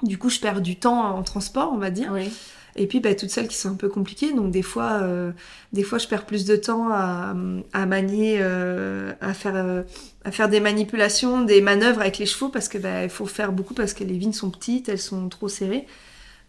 Du 0.03 0.17
coup, 0.17 0.29
je 0.29 0.39
perds 0.39 0.61
du 0.61 0.75
temps 0.77 1.15
en 1.17 1.23
transport, 1.23 1.71
on 1.73 1.77
va 1.77 1.89
dire. 1.89 2.09
Oui. 2.13 2.29
Et 2.77 2.87
puis, 2.87 2.99
bah, 2.99 3.15
toutes 3.15 3.29
celles 3.29 3.47
qui 3.47 3.55
sont 3.55 3.69
un 3.69 3.75
peu 3.75 3.87
compliquées. 3.87 4.33
Donc, 4.33 4.51
des 4.51 4.61
fois, 4.61 4.99
euh, 5.01 5.31
des 5.71 5.83
fois 5.83 5.97
je 5.97 6.07
perds 6.07 6.25
plus 6.25 6.45
de 6.45 6.55
temps 6.55 6.89
à, 6.91 7.33
à 7.73 7.85
manier, 7.85 8.37
euh, 8.39 9.13
à, 9.21 9.33
faire, 9.33 9.55
euh, 9.55 9.83
à 10.25 10.31
faire 10.31 10.49
des 10.49 10.59
manipulations, 10.59 11.43
des 11.43 11.61
manœuvres 11.61 12.01
avec 12.01 12.17
les 12.17 12.25
chevaux 12.25 12.49
parce 12.49 12.67
que 12.67 12.77
bah, 12.77 13.03
il 13.03 13.09
faut 13.09 13.25
faire 13.25 13.53
beaucoup 13.53 13.73
parce 13.73 13.93
que 13.93 14.03
les 14.03 14.17
vignes 14.17 14.33
sont 14.33 14.49
petites, 14.49 14.89
elles 14.89 14.99
sont 14.99 15.29
trop 15.29 15.47
serrées. 15.47 15.87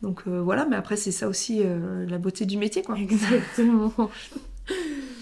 Donc 0.03 0.27
voilà, 0.27 0.67
mais 0.67 0.77
après, 0.77 0.97
c'est 0.97 1.11
ça 1.11 1.27
aussi 1.27 1.63
la 2.07 2.19
beauté 2.19 2.45
du 2.45 2.59
métier, 2.59 2.83
quoi. 2.83 2.99
Exactement. 3.01 3.93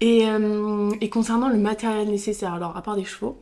Et, 0.00 0.28
euh, 0.28 0.90
et 1.00 1.08
concernant 1.08 1.48
le 1.48 1.56
matériel 1.56 2.08
nécessaire, 2.08 2.52
alors 2.54 2.76
à 2.76 2.82
part 2.82 2.94
des 2.94 3.04
chevaux, 3.04 3.36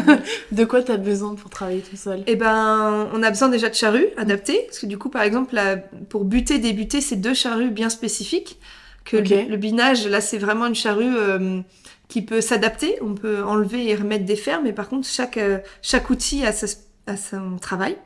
de 0.52 0.64
quoi 0.64 0.82
t'as 0.82 0.96
besoin 0.96 1.34
pour 1.34 1.50
travailler 1.50 1.82
tout 1.82 1.96
seul? 1.96 2.22
Eh 2.26 2.34
ben, 2.34 3.08
on 3.12 3.22
a 3.22 3.28
besoin 3.28 3.50
déjà 3.50 3.68
de 3.68 3.74
charrues 3.74 4.06
adaptées, 4.16 4.62
parce 4.66 4.78
que 4.78 4.86
du 4.86 4.96
coup, 4.96 5.10
par 5.10 5.22
exemple, 5.22 5.54
là, 5.54 5.76
pour 6.08 6.24
buter, 6.24 6.58
débuter, 6.58 7.02
c'est 7.02 7.16
deux 7.16 7.34
charrues 7.34 7.70
bien 7.70 7.90
spécifiques. 7.90 8.58
Que 9.04 9.16
le 9.16 9.56
binage, 9.56 10.06
là, 10.06 10.20
c'est 10.20 10.36
vraiment 10.36 10.66
une 10.66 10.74
charrue 10.74 11.16
euh, 11.16 11.60
qui 12.08 12.20
peut 12.20 12.42
s'adapter. 12.42 12.98
On 13.00 13.14
peut 13.14 13.42
enlever 13.42 13.88
et 13.88 13.94
remettre 13.94 14.26
des 14.26 14.36
fers, 14.36 14.62
mais 14.62 14.74
par 14.74 14.88
contre, 14.88 15.06
chaque, 15.08 15.38
euh, 15.38 15.58
chaque 15.80 16.10
outil 16.10 16.44
a, 16.44 16.52
sa, 16.52 16.66
a 17.06 17.16
son 17.16 17.56
travail. 17.58 17.96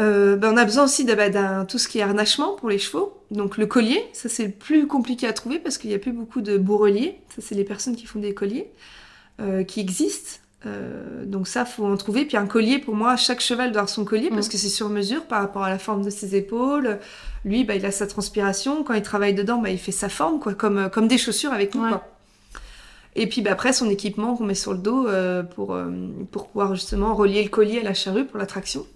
Euh, 0.00 0.36
ben, 0.36 0.54
on 0.54 0.56
a 0.56 0.64
besoin 0.64 0.84
aussi 0.84 1.04
d'un 1.04 1.64
tout 1.66 1.78
ce 1.78 1.86
qui 1.86 1.98
est 1.98 2.02
harnachement 2.02 2.54
pour 2.54 2.70
les 2.70 2.78
chevaux. 2.78 3.22
Donc 3.30 3.58
le 3.58 3.66
collier, 3.66 4.02
ça 4.12 4.28
c'est 4.28 4.46
le 4.46 4.50
plus 4.50 4.86
compliqué 4.86 5.26
à 5.26 5.32
trouver 5.32 5.58
parce 5.58 5.78
qu'il 5.78 5.90
n'y 5.90 5.96
a 5.96 5.98
plus 5.98 6.12
beaucoup 6.12 6.40
de 6.40 6.56
bourreliers. 6.56 7.18
Ça 7.34 7.42
c'est 7.42 7.54
les 7.54 7.64
personnes 7.64 7.96
qui 7.96 8.06
font 8.06 8.18
des 8.18 8.34
colliers 8.34 8.70
euh, 9.40 9.64
qui 9.64 9.80
existent. 9.80 10.38
Euh, 10.64 11.24
donc 11.26 11.48
ça 11.48 11.64
faut 11.64 11.84
en 11.84 11.96
trouver. 11.96 12.24
Puis 12.24 12.36
un 12.36 12.46
collier 12.46 12.78
pour 12.78 12.94
moi, 12.94 13.16
chaque 13.16 13.40
cheval 13.40 13.72
doit 13.72 13.80
avoir 13.80 13.88
son 13.88 14.04
collier 14.04 14.30
parce 14.30 14.46
Mm. 14.46 14.50
que 14.50 14.56
c'est 14.58 14.68
sur 14.68 14.88
mesure 14.88 15.24
par 15.24 15.40
rapport 15.40 15.64
à 15.64 15.70
la 15.70 15.78
forme 15.78 16.04
de 16.04 16.10
ses 16.10 16.36
épaules. 16.36 16.98
Lui, 17.44 17.64
bah, 17.64 17.74
il 17.74 17.84
a 17.84 17.90
sa 17.90 18.06
transpiration. 18.06 18.84
Quand 18.84 18.94
il 18.94 19.02
travaille 19.02 19.34
dedans, 19.34 19.58
bah, 19.58 19.70
il 19.70 19.78
fait 19.78 19.92
sa 19.92 20.08
forme 20.08 20.38
quoi, 20.38 20.54
comme 20.54 20.78
euh, 20.78 20.88
comme 20.88 21.08
des 21.08 21.18
chaussures 21.18 21.52
avec 21.52 21.74
nous. 21.74 21.82
Ouais. 21.82 21.90
Quoi. 21.90 22.04
Et 23.14 23.26
puis 23.26 23.42
bah, 23.42 23.50
après 23.52 23.72
son 23.72 23.90
équipement 23.90 24.36
qu'on 24.36 24.44
met 24.44 24.54
sur 24.54 24.72
le 24.72 24.78
dos 24.78 25.06
euh, 25.06 25.42
pour 25.42 25.74
euh, 25.74 25.90
pour 26.30 26.48
pouvoir 26.48 26.74
justement 26.74 27.14
relier 27.14 27.42
le 27.42 27.50
collier 27.50 27.80
à 27.80 27.82
la 27.82 27.94
charrue 27.94 28.24
pour 28.24 28.38
la 28.38 28.46
traction. 28.46 28.86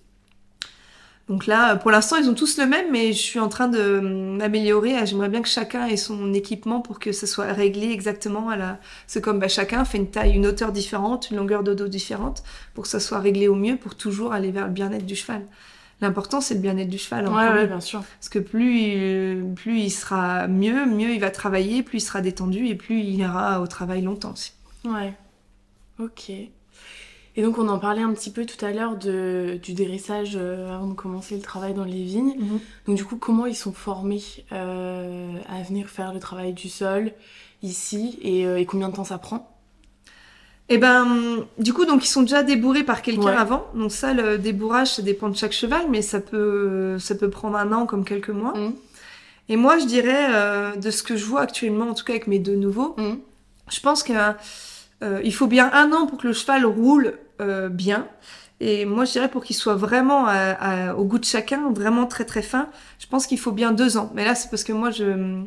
Donc 1.28 1.46
là, 1.46 1.74
pour 1.74 1.90
l'instant, 1.90 2.16
ils 2.16 2.28
ont 2.28 2.34
tous 2.34 2.56
le 2.56 2.66
même, 2.66 2.86
mais 2.92 3.12
je 3.12 3.18
suis 3.18 3.40
en 3.40 3.48
train 3.48 3.66
de 3.66 3.78
euh, 3.78 4.00
m'améliorer. 4.00 5.04
J'aimerais 5.06 5.28
bien 5.28 5.42
que 5.42 5.48
chacun 5.48 5.86
ait 5.86 5.96
son 5.96 6.32
équipement 6.32 6.80
pour 6.80 7.00
que 7.00 7.10
ce 7.10 7.26
soit 7.26 7.46
réglé 7.46 7.90
exactement 7.90 8.48
à 8.48 8.56
la. 8.56 8.78
C'est 9.08 9.20
comme 9.20 9.40
bah, 9.40 9.48
chacun 9.48 9.84
fait 9.84 9.98
une 9.98 10.08
taille, 10.08 10.34
une 10.34 10.46
hauteur 10.46 10.70
différente, 10.70 11.30
une 11.30 11.38
longueur 11.38 11.64
de 11.64 11.74
dos 11.74 11.88
différente, 11.88 12.44
pour 12.74 12.84
que 12.84 12.88
ça 12.88 13.00
soit 13.00 13.18
réglé 13.18 13.48
au 13.48 13.56
mieux, 13.56 13.76
pour 13.76 13.96
toujours 13.96 14.32
aller 14.32 14.52
vers 14.52 14.66
le 14.66 14.72
bien-être 14.72 15.04
du 15.04 15.16
cheval. 15.16 15.42
L'important, 16.00 16.40
c'est 16.40 16.54
le 16.54 16.60
bien-être 16.60 16.90
du 16.90 16.98
cheval. 16.98 17.26
en 17.26 17.34
Ouais, 17.34 17.48
ouais, 17.48 17.66
bien 17.66 17.80
sûr. 17.80 18.04
Parce 18.20 18.28
que 18.28 18.38
plus 18.38 18.78
il, 18.78 19.54
plus 19.56 19.80
il 19.80 19.90
sera 19.90 20.46
mieux, 20.46 20.86
mieux 20.86 21.10
il 21.10 21.20
va 21.20 21.30
travailler, 21.30 21.82
plus 21.82 21.98
il 21.98 22.02
sera 22.02 22.20
détendu 22.20 22.68
et 22.68 22.76
plus 22.76 23.00
il 23.00 23.16
ira 23.16 23.60
au 23.60 23.66
travail 23.66 24.02
longtemps 24.02 24.32
aussi. 24.32 24.52
Ouais. 24.84 25.12
Ok. 25.98 26.30
Et 27.38 27.42
donc 27.42 27.58
on 27.58 27.68
en 27.68 27.78
parlait 27.78 28.00
un 28.02 28.12
petit 28.14 28.30
peu 28.30 28.46
tout 28.46 28.62
à 28.64 28.72
l'heure 28.72 28.96
du 28.96 29.74
dressage 29.74 30.32
euh, 30.36 30.74
avant 30.74 30.86
de 30.86 30.94
commencer 30.94 31.36
le 31.36 31.42
travail 31.42 31.74
dans 31.74 31.84
les 31.84 32.02
vignes. 32.02 32.34
Donc 32.86 32.96
du 32.96 33.04
coup, 33.04 33.16
comment 33.16 33.44
ils 33.46 33.54
sont 33.56 33.72
formés 33.74 34.22
euh, 34.52 35.30
à 35.48 35.62
venir 35.62 35.88
faire 35.88 36.14
le 36.14 36.18
travail 36.20 36.54
du 36.54 36.68
sol 36.70 37.12
ici 37.62 38.18
et, 38.22 38.46
euh, 38.46 38.58
et 38.58 38.64
combien 38.64 38.88
de 38.88 38.94
temps 38.96 39.04
ça 39.04 39.18
prend? 39.18 39.52
Et 40.68 40.78
ben, 40.78 41.44
du 41.58 41.72
coup, 41.74 41.84
donc 41.84 42.04
ils 42.04 42.08
sont 42.08 42.22
déjà 42.22 42.42
débourrés 42.42 42.82
par 42.84 43.02
quelqu'un 43.02 43.26
Ouais. 43.26 43.36
avant. 43.36 43.66
Donc 43.74 43.92
ça, 43.92 44.14
le 44.14 44.36
débourrage, 44.38 44.94
ça 44.94 45.02
dépend 45.02 45.28
de 45.28 45.36
chaque 45.36 45.52
cheval, 45.52 45.82
mais 45.90 46.02
ça 46.02 46.18
peut, 46.20 46.98
ça 46.98 47.14
peut 47.14 47.30
prendre 47.30 47.56
un 47.56 47.70
an 47.72 47.86
comme 47.86 48.04
quelques 48.04 48.30
mois. 48.30 48.52
Mhm. 48.56 48.74
Et 49.48 49.56
moi, 49.56 49.78
je 49.78 49.84
dirais, 49.84 50.26
euh, 50.34 50.74
de 50.74 50.90
ce 50.90 51.04
que 51.04 51.16
je 51.16 51.24
vois 51.24 51.42
actuellement, 51.42 51.88
en 51.90 51.94
tout 51.94 52.02
cas 52.04 52.14
avec 52.14 52.26
mes 52.26 52.40
deux 52.40 52.56
nouveaux, 52.56 52.96
Mhm. 52.98 53.18
je 53.70 53.78
pense 53.80 54.02
qu'il 54.02 55.32
faut 55.32 55.46
bien 55.46 55.70
un 55.72 55.92
an 55.92 56.06
pour 56.06 56.18
que 56.18 56.26
le 56.26 56.32
cheval 56.32 56.64
roule 56.66 57.16
euh, 57.40 57.68
bien. 57.68 58.06
Et 58.60 58.84
moi, 58.86 59.04
je 59.04 59.12
dirais 59.12 59.28
pour 59.30 59.44
qu'il 59.44 59.54
soit 59.56 59.74
vraiment 59.74 60.26
à- 60.26 60.32
à- 60.90 60.94
au 60.94 61.04
goût 61.04 61.18
de 61.18 61.24
chacun, 61.24 61.70
vraiment 61.72 62.06
très 62.06 62.24
très 62.24 62.42
fin, 62.42 62.68
je 62.98 63.06
pense 63.06 63.26
qu'il 63.26 63.38
faut 63.38 63.52
bien 63.52 63.72
deux 63.72 63.96
ans. 63.98 64.10
Mais 64.14 64.24
là, 64.24 64.34
c'est 64.34 64.48
parce 64.48 64.64
que 64.64 64.72
moi, 64.72 64.90
je 64.90 65.42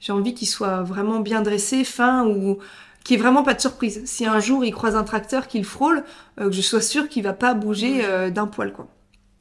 j'ai 0.00 0.12
envie 0.12 0.34
qu'il 0.34 0.48
soit 0.48 0.82
vraiment 0.82 1.20
bien 1.20 1.40
dressé, 1.40 1.82
fin 1.82 2.26
ou 2.26 2.58
qu'il 3.04 3.16
n'y 3.16 3.20
ait 3.20 3.22
vraiment 3.22 3.42
pas 3.42 3.54
de 3.54 3.60
surprise. 3.60 4.02
Si 4.04 4.26
un 4.26 4.38
jour 4.38 4.64
il 4.64 4.72
croise 4.72 4.96
un 4.96 5.02
tracteur 5.04 5.46
qu'il 5.48 5.64
frôle, 5.64 6.04
euh, 6.40 6.46
que 6.48 6.52
je 6.54 6.60
sois 6.60 6.80
sûre 6.82 7.08
qu'il 7.08 7.22
va 7.22 7.32
pas 7.32 7.54
bouger 7.54 8.00
euh, 8.04 8.30
d'un 8.30 8.46
poil, 8.46 8.72
quoi. 8.72 8.86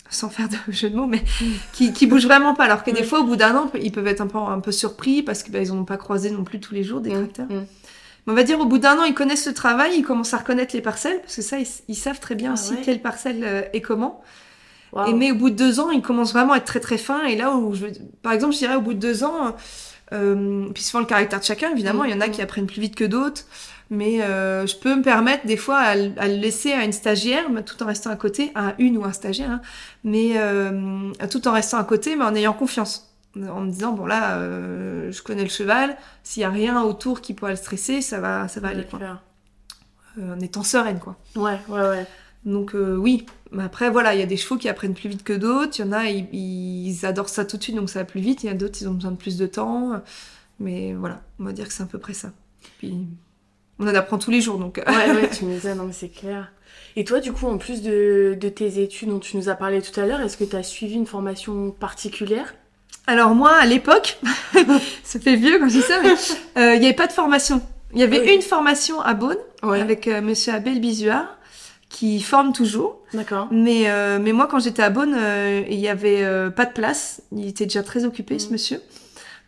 Sans 0.10 0.30
faire 0.30 0.48
de 0.50 0.56
jeu 0.72 0.90
de 0.90 0.96
mots, 0.96 1.06
mais 1.08 1.24
qui, 1.74 1.92
qui 1.94 2.08
bouge 2.08 2.26
vraiment 2.26 2.54
pas. 2.56 2.64
Alors 2.66 2.84
que 2.84 2.92
des 2.92 3.04
fois, 3.04 3.20
au 3.22 3.24
bout 3.26 3.36
d'un 3.36 3.56
an, 3.56 3.72
ils 3.82 3.92
peuvent 3.92 4.08
être 4.08 4.22
un 4.22 4.28
peu, 4.28 4.38
un 4.38 4.60
peu 4.60 4.72
surpris 4.72 5.22
parce 5.24 5.44
qu'ils 5.44 5.68
n'ont 5.74 5.86
pas 5.86 5.98
croisé 5.98 6.30
non 6.32 6.44
plus 6.44 6.60
tous 6.60 6.74
les 6.74 6.84
jours 6.84 7.02
des 7.02 7.12
tracteurs. 7.12 7.48
Mais 8.26 8.34
on 8.34 8.36
va 8.36 8.44
dire 8.44 8.60
au 8.60 8.66
bout 8.66 8.78
d'un 8.78 8.98
an, 9.00 9.04
ils 9.04 9.14
connaissent 9.14 9.48
le 9.48 9.54
travail, 9.54 9.96
ils 9.98 10.04
commencent 10.04 10.34
à 10.34 10.38
reconnaître 10.38 10.76
les 10.76 10.82
parcelles, 10.82 11.20
parce 11.22 11.36
que 11.36 11.42
ça, 11.42 11.60
ils, 11.60 11.68
ils 11.88 11.96
savent 11.96 12.20
très 12.20 12.36
bien 12.36 12.52
Ah 12.52 12.54
aussi 12.54 12.76
ouais. 12.76 12.82
quelle 12.82 13.02
parcelle 13.02 13.44
euh, 13.44 13.62
est 13.74 13.82
comment. 13.82 14.22
Et 15.08 15.14
mais 15.14 15.32
au 15.32 15.36
bout 15.36 15.50
de 15.50 15.56
deux 15.56 15.80
ans, 15.80 15.90
ils 15.90 16.04
commencent 16.04 16.34
vraiment 16.34 16.54
à 16.54 16.58
être 16.58 16.66
très 16.66 16.80
très 16.80 17.00
fins. 17.00 17.24
Et 17.26 17.36
là 17.36 17.56
où 17.56 17.74
je, 17.74 17.88
par 18.22 18.32
exemple, 18.32 18.54
je 18.54 18.60
dirais 18.60 18.76
au 18.76 18.82
bout 18.82 18.94
de 18.94 19.00
deux 19.00 19.24
ans, 19.24 19.56
euh, 20.14 20.70
puis 20.74 20.84
souvent 20.84 21.00
le 21.02 21.08
caractère 21.08 21.40
de 21.40 21.46
chacun, 21.46 21.72
évidemment, 21.72 22.04
Mm, 22.04 22.08
il 22.08 22.12
y 22.12 22.14
en 22.14 22.22
a 22.22 22.28
mm. 22.28 22.32
qui 22.32 22.42
apprennent 22.44 22.68
plus 22.68 22.82
vite 22.82 22.96
que 22.96 23.04
d'autres. 23.04 23.44
Mais 23.90 24.22
euh, 24.22 24.66
je 24.68 24.76
peux 24.76 24.96
me 24.96 25.02
permettre 25.04 25.46
des 25.48 25.58
fois 25.58 25.78
à, 25.78 25.96
le- 25.96 26.12
à 26.18 26.28
le 26.28 26.36
laisser 26.36 26.72
à 26.74 26.84
une 26.86 26.94
stagiaire, 26.94 27.50
mais 27.52 27.64
tout 27.64 27.82
en 27.84 27.88
restant 27.88 28.12
à 28.12 28.16
côté, 28.16 28.52
à 28.56 28.76
une 28.80 28.98
ou 28.98 29.04
un 29.06 29.14
stagiaire, 29.14 29.50
hein, 29.52 29.62
mais 30.04 30.34
euh, 30.38 31.12
tout 31.30 31.48
en 31.48 31.52
restant 31.54 31.78
à 31.80 31.84
côté, 31.84 32.16
mais 32.16 32.26
en 32.26 32.36
ayant 32.36 32.54
confiance. 32.54 33.13
En 33.36 33.62
me 33.62 33.72
disant, 33.72 33.94
bon 33.94 34.06
là, 34.06 34.38
euh, 34.38 35.12
je 35.12 35.22
connais 35.24 35.42
le 35.44 35.50
cheval, 35.50 35.98
s'il 36.24 36.42
y 36.42 36.44
a 36.44 36.50
rien 36.52 36.84
autour 36.84 37.20
qui 37.22 37.34
pourrait 37.34 37.54
le 37.54 37.58
stresser, 37.58 38.02
ça 38.02 38.20
va, 38.20 38.48
ça 38.48 38.60
va 38.60 38.68
aller, 38.70 38.86
quoi. 38.86 39.00
Euh, 40.20 40.36
en 40.36 40.40
étant 40.40 40.64
sereine, 40.64 41.00
quoi. 41.00 41.18
Ouais, 41.36 41.58
ouais, 41.68 41.82
ouais. 41.82 42.06
Donc 42.46 42.76
euh, 42.76 42.96
oui, 42.96 43.26
mais 43.52 43.64
après 43.64 43.90
voilà, 43.90 44.14
il 44.14 44.20
y 44.20 44.24
a 44.24 44.26
des 44.28 44.38
chevaux 44.38 44.58
qui 44.58 44.68
apprennent 44.70 44.94
plus 44.94 45.10
vite 45.10 45.24
que 45.24 45.34
d'autres, 45.34 45.80
il 45.80 45.86
y 45.86 45.88
en 45.88 45.94
a, 45.94 46.10
ils, 46.10 46.28
ils 46.34 47.06
adorent 47.06 47.30
ça 47.30 47.46
tout 47.46 47.58
de 47.58 47.64
suite, 47.64 47.76
donc 47.76 47.90
ça 47.90 48.00
va 48.00 48.06
plus 48.06 48.20
vite, 48.22 48.44
il 48.44 48.48
y 48.48 48.50
en 48.50 48.54
a 48.54 48.56
d'autres, 48.58 48.78
ils 48.82 48.88
ont 48.90 48.94
besoin 48.94 49.12
de 49.12 49.18
plus 49.18 49.38
de 49.38 49.48
temps, 49.48 50.02
mais 50.60 50.94
voilà, 50.94 51.22
on 51.40 51.46
va 51.46 51.54
dire 51.54 51.68
que 51.68 51.74
c'est 51.74 51.84
à 51.84 51.86
peu 51.88 52.00
près 52.00 52.14
ça. 52.14 52.32
Puis 52.80 53.08
on 53.80 53.88
en 53.88 53.96
apprend 53.96 54.18
tous 54.20 54.30
les 54.30 54.42
jours, 54.42 54.60
donc... 54.60 54.78
euh, 54.78 54.84
Ouais, 54.86 55.12
ouais, 55.22 55.30
tu 55.34 55.46
me 55.46 55.54
disais, 55.54 55.74
non, 55.74 55.86
mais 55.86 55.94
c'est 55.94 56.10
clair. 56.10 56.52
Et 56.96 57.06
toi, 57.06 57.20
du 57.22 57.32
coup, 57.34 57.48
en 57.48 57.58
plus 57.58 57.82
de, 57.82 58.38
de 58.40 58.50
tes 58.50 58.82
études 58.84 59.10
dont 59.10 59.20
tu 59.20 59.38
nous 59.38 59.50
as 59.50 59.56
parlé 59.56 59.82
tout 59.82 59.98
à 60.00 60.06
l'heure, 60.06 60.22
est-ce 60.22 60.38
que 60.38 60.44
tu 60.44 60.56
as 60.56 60.64
suivi 60.64 60.96
une 60.96 61.08
formation 61.08 61.72
particulière? 61.72 62.54
Alors 63.08 63.36
moi, 63.36 63.52
à 63.56 63.66
l'époque, 63.66 64.18
ça 65.04 65.20
fait 65.20 65.36
vieux 65.36 65.60
quand 65.60 65.68
je 65.68 65.78
dis 65.80 65.82
ça, 65.82 66.00
mais 66.02 66.14
euh, 66.62 66.76
il 66.76 66.80
n'y 66.80 66.86
avait 66.86 66.96
pas 66.96 67.08
de 67.08 67.12
formation. 67.12 67.62
Il 67.94 68.00
y 68.00 68.04
avait 68.04 68.22
Oui. 68.22 68.36
une 68.36 68.42
formation 68.42 69.02
à 69.02 69.14
Beaune, 69.14 69.38
Ouais. 69.62 69.82
avec 69.82 70.08
euh, 70.08 70.22
Monsieur 70.22 70.54
Abel 70.54 70.80
Bizuard, 70.80 71.38
qui 71.90 72.22
forme 72.22 72.54
toujours. 72.54 73.02
D'accord. 73.14 73.48
Mais, 73.52 73.84
euh, 73.90 74.20
mais 74.22 74.32
moi, 74.32 74.48
quand 74.48 74.60
j'étais 74.60 74.82
à 74.82 74.90
Beaune, 74.90 75.16
euh, 75.18 75.64
il 75.70 75.80
y 75.80 75.90
avait 75.90 76.24
euh, 76.24 76.50
pas 76.50 76.66
de 76.66 76.72
place. 76.74 77.22
Il 77.34 77.48
était 77.48 77.66
déjà 77.66 77.84
très 77.84 78.06
occupé, 78.06 78.40
ce 78.40 78.48
Mm. 78.48 78.52
monsieur. 78.52 78.82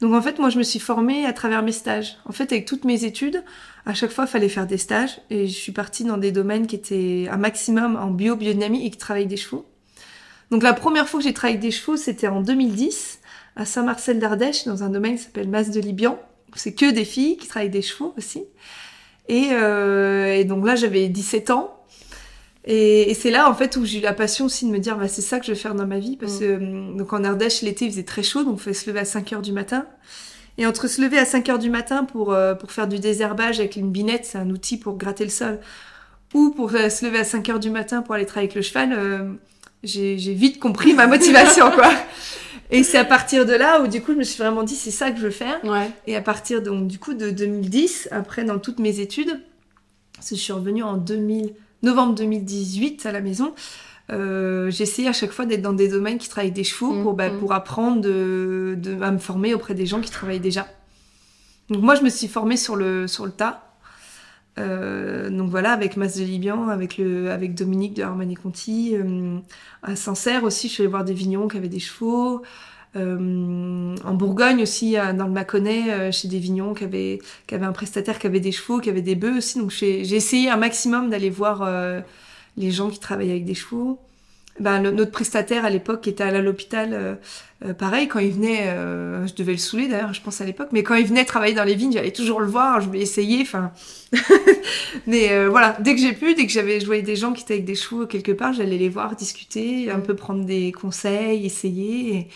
Donc 0.02 0.14
en 0.14 0.22
fait, 0.22 0.38
moi, 0.40 0.50
je 0.50 0.58
me 0.58 0.64
suis 0.64 0.80
formée 0.80 1.26
à 1.26 1.32
travers 1.32 1.64
mes 1.64 1.72
stages. 1.72 2.18
En 2.26 2.34
fait, 2.34 2.52
avec 2.52 2.66
toutes 2.66 2.84
mes 2.84 3.06
études, 3.06 3.42
à 3.86 3.94
chaque 3.94 4.12
fois, 4.12 4.26
il 4.26 4.30
fallait 4.30 4.50
faire 4.50 4.68
des 4.68 4.78
stages. 4.78 5.22
Et 5.30 5.48
je 5.48 5.54
suis 5.54 5.72
partie 5.72 6.04
dans 6.04 6.18
des 6.18 6.34
domaines 6.34 6.68
qui 6.68 6.76
étaient 6.76 7.30
un 7.32 7.38
maximum 7.38 7.96
en 7.96 8.08
bio, 8.12 8.36
biodynamie 8.36 8.86
et 8.86 8.90
qui 8.92 8.98
travaillaient 8.98 9.26
des 9.26 9.38
chevaux. 9.38 9.66
Donc 10.52 10.62
la 10.62 10.74
première 10.74 11.08
fois 11.08 11.22
que 11.22 11.24
j'ai 11.24 11.34
travaillé 11.34 11.58
avec 11.58 11.62
des 11.68 11.72
chevaux, 11.72 11.96
c'était 11.98 12.28
en 12.28 12.42
2010, 12.42 13.20
à 13.56 13.66
Saint-Marcel 13.66 14.20
d'Ardèche, 14.20 14.66
dans 14.66 14.84
un 14.84 14.90
domaine 14.90 15.16
qui 15.18 15.24
s'appelle 15.24 15.48
Masse 15.50 15.72
de 15.72 15.80
Libian. 15.80 16.20
C'est 16.56 16.74
que 16.74 16.90
des 16.92 17.06
filles 17.06 17.38
qui 17.38 17.48
travaillent 17.48 17.70
des 17.70 17.82
chevaux 17.82 18.14
aussi. 18.18 18.44
Et, 19.28 19.50
euh, 19.52 20.34
et 20.36 20.44
donc 20.46 20.66
là, 20.66 20.76
j'avais 20.76 21.08
17 21.10 21.50
ans. 21.50 21.72
Et, 22.66 23.12
et 23.12 23.14
c'est 23.14 23.30
là, 23.32 23.50
en 23.50 23.54
fait, 23.54 23.76
où 23.78 23.86
j'ai 23.86 24.00
eu 24.00 24.02
la 24.02 24.14
passion 24.14 24.46
aussi 24.46 24.66
de 24.66 24.72
me 24.72 24.80
dire, 24.80 24.98
bah, 24.98 25.08
c'est 25.08 25.22
ça 25.22 25.40
que 25.40 25.46
je 25.46 25.52
vais 25.52 25.58
faire 25.58 25.76
dans 25.76 25.86
ma 25.86 26.00
vie. 26.00 26.18
Parce 26.18 26.36
Mm. 26.36 26.40
que, 26.40 26.56
hum, 26.56 26.98
donc 26.98 27.14
en 27.14 27.24
Ardèche, 27.24 27.62
l'été, 27.62 27.86
il 27.86 27.92
faisait 27.92 28.04
très 28.04 28.24
chaud, 28.24 28.44
donc 28.44 28.58
il 28.60 28.64
fallait 28.64 28.74
se 28.74 28.90
lever 28.90 29.00
à 29.00 29.06
5 29.06 29.34
heures 29.34 29.42
du 29.42 29.52
matin. 29.52 29.86
Et 30.58 30.66
entre 30.66 30.88
se 30.88 31.02
lever 31.02 31.18
à 31.18 31.26
5 31.26 31.50
heures 31.50 31.60
du 31.60 31.70
matin 31.70 32.06
pour, 32.06 32.32
euh, 32.34 32.56
pour 32.56 32.72
faire 32.72 32.88
du 32.88 32.98
désherbage 33.00 33.60
avec 33.60 33.76
une 33.76 33.92
binette, 33.92 34.26
c'est 34.26 34.38
un 34.38 34.50
outil 34.50 34.78
pour 34.78 34.96
gratter 34.98 35.26
le 35.26 35.30
sol, 35.30 35.60
ou 36.34 36.52
pour 36.52 36.74
euh, 36.74 36.90
se 36.90 37.06
lever 37.06 37.20
à 37.20 37.24
5 37.26 37.50
heures 37.50 37.60
du 37.60 37.70
matin 37.70 38.02
pour 38.02 38.16
aller 38.16 38.26
travailler 38.26 38.48
avec 38.50 38.56
le 38.56 38.62
cheval, 38.62 39.38
j'ai 39.86 40.18
j'ai 40.18 40.34
vite 40.34 40.60
compris 40.60 40.94
ma 40.94 41.08
motivation, 41.08 41.72
quoi. 41.72 41.90
Et 42.72 42.84
c'est 42.84 42.98
à 42.98 43.06
partir 43.06 43.46
de 43.46 43.54
là 43.54 43.82
où, 43.82 43.88
du 43.88 44.02
coup, 44.02 44.14
je 44.14 44.18
me 44.18 44.24
suis 44.24 44.42
vraiment 44.42 44.64
dit, 44.64 44.76
c'est 44.76 44.90
ça 44.92 45.12
que 45.12 45.18
je 45.18 45.24
veux 45.24 45.30
faire. 45.32 45.64
Ouais. 45.64 45.90
Et 46.08 46.16
à 46.16 46.22
partir 46.22 46.62
donc 46.64 46.88
du 46.88 46.98
coup 47.00 47.14
de 47.14 47.30
2010, 47.30 48.10
après 48.12 48.44
dans 48.44 48.58
toutes 48.60 48.80
mes 48.80 49.00
études, 49.00 49.40
parce 50.16 50.30
que 50.30 50.36
je 50.36 50.42
suis 50.42 50.54
revenue 50.54 50.82
en 50.84 50.98
2000, 50.98 51.54
novembre 51.84 52.16
2018 52.16 53.06
à 53.06 53.12
la 53.12 53.22
maison, 53.22 53.54
euh, 54.12 54.72
essayé 54.72 55.08
à 55.08 55.14
chaque 55.14 55.32
fois 55.32 55.46
d'être 55.46 55.62
dans 55.62 55.74
des 55.74 55.88
domaines 55.88 56.18
qui 56.18 56.30
travaillent 56.30 56.52
des 56.52 56.64
chevaux 56.64 56.92
Mm, 56.94 57.04
pour, 57.04 57.14
bah, 57.14 57.30
mm. 57.30 57.40
pour 57.40 57.54
apprendre 57.54 58.02
de, 58.02 58.76
de- 58.78 59.02
à 59.02 59.12
me 59.12 59.18
former 59.20 59.54
auprès 59.54 59.74
des 59.76 59.86
gens 59.86 60.02
qui 60.02 60.10
travaillent 60.12 60.40
déjà. 60.40 60.68
Donc 61.70 61.82
moi 61.84 61.96
je 61.96 62.02
me 62.02 62.10
suis 62.10 62.28
formée 62.28 62.58
sur 62.58 62.76
le, 62.76 63.08
sur 63.08 63.26
le 63.26 63.32
tas. 63.32 63.65
Euh, 64.58 65.30
donc 65.30 65.50
voilà, 65.50 65.72
avec 65.72 65.98
Mas 65.98 66.18
de 66.18 66.24
Libian, 66.24 66.70
avec, 66.70 66.98
le, 66.98 67.32
avec 67.32 67.56
Dominique 67.56 67.94
de 67.94 68.04
Armani 68.04 68.36
Conti, 68.36 68.96
euh, 68.96 69.38
à 69.84 69.96
Sancerre 69.96 70.44
aussi, 70.44 70.70
je 70.70 70.74
suis 70.74 70.84
allée 70.84 70.90
voir 70.90 71.04
des 71.04 71.14
vignerons 71.14 71.48
qui 71.48 71.58
avaient 71.58 71.68
des 71.70 71.80
chevaux. 71.80 72.42
Euh, 72.96 73.96
en 74.06 74.14
Bourgogne 74.14 74.62
aussi, 74.62 74.94
dans 74.94 75.28
le 75.28 75.34
Mâconnais, 75.34 75.92
euh, 75.92 76.12
chez 76.12 76.28
des 76.28 76.40
vignerons 76.40 76.74
qui 76.74 76.86
avaient, 76.86 77.20
qui 77.48 77.56
avaient 77.56 77.66
un 77.66 77.74
prestataire 77.74 78.20
qui 78.20 78.28
avait 78.28 78.40
des 78.40 78.52
chevaux, 78.54 78.80
qui 78.80 78.90
avait 78.90 79.02
des 79.02 79.16
bœufs 79.16 79.38
aussi. 79.38 79.60
Donc 79.60 79.72
j'ai 79.72 80.06
j'ai 80.06 80.16
essayé 80.16 80.50
un 80.50 80.58
maximum 80.58 81.10
d'aller 81.10 81.30
voir 81.30 81.62
euh, 81.62 82.00
les 82.58 82.72
gens 82.72 82.90
qui 82.90 83.00
travaillaient 83.00 83.34
avec 83.34 83.46
des 83.46 83.54
chevaux. 83.54 84.00
Ben, 84.60 84.82
le- 84.82 84.92
notre 84.92 85.12
prestataire 85.12 85.66
à 85.66 85.70
l'époque 85.70 86.00
qui 86.02 86.10
était 86.10 86.24
à 86.24 86.42
l'hôpital, 86.42 86.94
euh, 86.94 87.16
euh, 87.66 87.74
pareil, 87.74 88.08
quand 88.08 88.20
il 88.20 88.32
venait, 88.32 88.68
euh, 88.70 89.28
je 89.28 89.34
devais 89.36 89.52
le 89.52 89.58
saouler 89.58 89.90
d'ailleurs, 89.90 90.14
je 90.14 90.22
pense 90.22 90.40
à 90.40 90.46
l'époque, 90.46 90.70
mais 90.72 90.82
quand 90.82 90.96
il 90.96 91.06
venait 91.06 91.26
travailler 91.26 91.54
dans 91.54 91.66
les 91.66 91.76
vignes, 91.76 91.92
j'allais 91.92 92.12
toujours 92.14 92.40
le 92.40 92.48
voir, 92.48 92.80
je 92.80 92.88
voulais 92.88 93.02
essayer, 93.02 93.42
enfin. 93.42 93.72
mais 95.08 95.32
euh, 95.32 95.50
voilà, 95.50 95.76
dès 95.82 95.94
que 95.96 96.02
j'ai 96.02 96.14
pu, 96.14 96.36
dès 96.36 96.46
que 96.46 96.52
j'avais, 96.52 96.80
voyais 96.80 97.02
des 97.02 97.16
gens 97.16 97.34
qui 97.34 97.44
étaient 97.44 97.56
avec 97.56 97.66
des 97.66 97.76
chevaux 97.76 98.06
quelque 98.08 98.32
part, 98.32 98.54
j'allais 98.54 98.78
les 98.78 98.90
voir, 98.90 99.16
discuter, 99.16 99.90
un 99.92 100.00
peu 100.00 100.16
prendre 100.16 100.46
des 100.46 100.72
conseils, 100.72 101.46
essayer. 101.46 102.16
Et, 102.16 102.28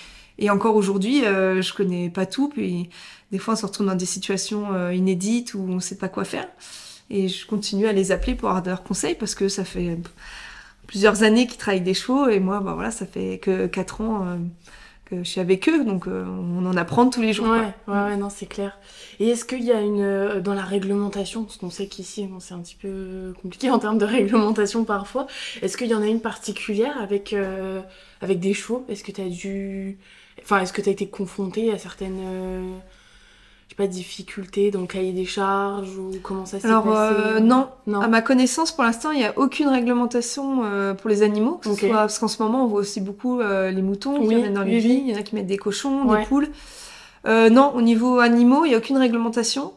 et 0.45 0.49
encore 0.49 0.75
aujourd'hui, 0.75 1.25
euh, 1.25 1.61
je 1.61 1.73
connais 1.73 2.09
pas 2.09 2.25
tout, 2.25 2.49
puis 2.49 2.89
des 3.31 3.37
fois 3.39 3.53
on 3.53 3.57
se 3.57 3.65
retrouve 3.65 3.87
dans 3.87 3.95
des 3.95 4.05
situations 4.05 4.73
euh, 4.73 4.93
inédites 4.93 5.53
où 5.53 5.59
on 5.69 5.79
sait 5.79 5.97
pas 5.97 6.09
quoi 6.09 6.23
faire. 6.25 6.47
Et 7.09 7.27
je 7.27 7.45
continue 7.47 7.87
à 7.87 7.93
les 7.93 8.11
appeler 8.11 8.35
pour 8.35 8.49
avoir 8.49 8.65
leurs 8.65 8.83
conseils 8.83 9.15
parce 9.15 9.35
que 9.35 9.47
ça 9.49 9.65
fait 9.65 9.97
plusieurs 10.89 11.23
années 11.23 11.45
qu'ils 11.47 11.57
travaillent 11.57 11.81
des 11.81 11.93
chevaux 11.93 12.27
et 12.29 12.39
moi, 12.39 12.59
bah 12.61 12.73
voilà, 12.73 12.91
ça 12.91 13.05
fait 13.05 13.37
que 13.39 13.67
quatre 13.67 14.01
ans 14.01 14.25
euh, 14.25 14.37
que 15.05 15.17
je 15.23 15.29
suis 15.29 15.39
avec 15.41 15.69
eux, 15.69 15.83
donc 15.83 16.07
euh, 16.07 16.25
on 16.25 16.65
en 16.65 16.75
apprend 16.77 17.09
tous 17.09 17.21
les 17.21 17.33
jours. 17.33 17.47
Ouais, 17.47 17.73
ouais, 17.87 18.03
ouais, 18.07 18.17
non, 18.17 18.29
c'est 18.29 18.47
clair. 18.47 18.77
Et 19.19 19.29
est-ce 19.29 19.45
qu'il 19.45 19.63
y 19.63 19.71
a 19.71 19.81
une. 19.81 20.01
euh, 20.01 20.39
Dans 20.41 20.53
la 20.55 20.63
réglementation, 20.63 21.43
parce 21.43 21.57
qu'on 21.57 21.69
sait 21.69 21.87
qu'ici, 21.87 22.25
bon, 22.27 22.39
c'est 22.39 22.53
un 22.55 22.59
petit 22.59 22.75
peu 22.75 23.33
compliqué 23.41 23.69
en 23.69 23.79
termes 23.79 23.97
de 23.99 24.05
réglementation 24.05 24.83
parfois, 24.83 25.27
est-ce 25.61 25.77
qu'il 25.77 25.87
y 25.87 25.95
en 25.95 26.01
a 26.01 26.07
une 26.07 26.21
particulière 26.21 26.95
avec, 27.01 27.33
euh, 27.33 27.81
avec 28.21 28.39
des 28.39 28.53
chevaux? 28.55 28.85
Est-ce 28.89 29.03
que 29.03 29.11
tu 29.11 29.21
as 29.21 29.29
dû. 29.29 29.97
Enfin, 30.41 30.59
est-ce 30.61 30.73
que 30.73 30.81
tu 30.81 30.89
as 30.89 30.93
été 30.93 31.07
confronté 31.07 31.71
à 31.71 31.77
certaines. 31.77 32.19
Pas, 33.83 33.87
difficultés 33.87 34.71
dans 34.71 34.81
le 34.81 34.87
cahier 34.87 35.11
des 35.13 35.25
charges 35.25 35.97
ou 35.97 36.11
comment 36.21 36.45
ça 36.45 36.59
s'est 36.59 36.67
Alors 36.67 36.83
passé 36.83 37.13
euh, 37.19 37.39
non, 37.39 37.67
Non. 37.87 38.01
à 38.01 38.07
ma 38.07 38.21
connaissance, 38.21 38.71
pour 38.71 38.83
l'instant, 38.83 39.11
il 39.11 39.17
n'y 39.19 39.25
a 39.25 39.33
aucune 39.37 39.67
réglementation 39.69 40.61
euh, 40.65 40.93
pour 40.93 41.09
les 41.09 41.23
animaux, 41.23 41.59
que 41.63 41.73
soit 41.73 41.89
parce 41.89 42.19
qu'en 42.19 42.27
ce 42.27 42.41
moment, 42.43 42.63
on 42.65 42.67
voit 42.67 42.81
aussi 42.81 43.01
beaucoup 43.01 43.39
euh, 43.39 43.71
les 43.71 43.81
moutons 43.81 44.15
qui 44.19 44.27
Oui, 44.27 44.35
viennent 44.35 44.53
dans 44.53 44.63
les 44.63 44.75
oui, 44.75 44.79
vignes, 44.79 45.07
il 45.07 45.13
y 45.13 45.15
en 45.15 45.19
a 45.19 45.23
qui 45.23 45.35
mettent 45.35 45.47
des 45.47 45.57
cochons, 45.57 46.07
Ouais. 46.07 46.21
des 46.21 46.25
poules. 46.27 46.49
Non, 47.25 47.73
au 47.75 47.81
niveau 47.81 48.19
animaux, 48.19 48.65
il 48.65 48.69
n'y 48.69 48.75
a 48.75 48.77
aucune 48.77 48.97
réglementation. 48.97 49.73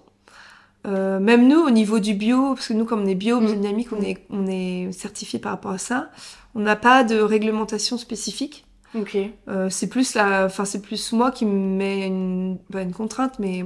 Euh, 0.87 1.21
même 1.21 1.47
nous, 1.47 1.61
au 1.61 1.71
niveau 1.71 2.01
du 2.01 2.15
bio, 2.15 2.55
parce 2.55 2.69
que 2.69 2.73
nous, 2.73 2.85
comme 2.85 3.03
on 3.03 3.07
est 3.07 3.15
bio, 3.15 3.41
Mm. 3.41 3.47
biodynamique, 3.47 3.89
on 3.93 4.03
est, 4.03 4.19
on 4.31 4.47
est 4.49 4.91
certifié 4.93 5.39
par 5.39 5.53
rapport 5.53 5.71
à 5.71 5.79
ça. 5.79 6.11
On 6.55 6.61
n'a 6.61 6.75
pas 6.77 7.05
de 7.05 7.21
réglementation 7.21 7.99
spécifique. 7.99 8.65
Ok. 8.95 9.17
Euh, 9.49 9.69
c'est 9.71 9.89
plus 9.89 10.15
la, 10.15 10.45
enfin 10.47 10.65
c'est 10.65 10.83
plus 10.83 11.13
moi 11.13 11.31
qui 11.31 11.47
me 11.47 11.77
mets 11.77 12.07
une, 12.07 12.59
pas 12.71 12.83
une 12.83 12.93
contrainte, 12.93 13.39
mais 13.39 13.65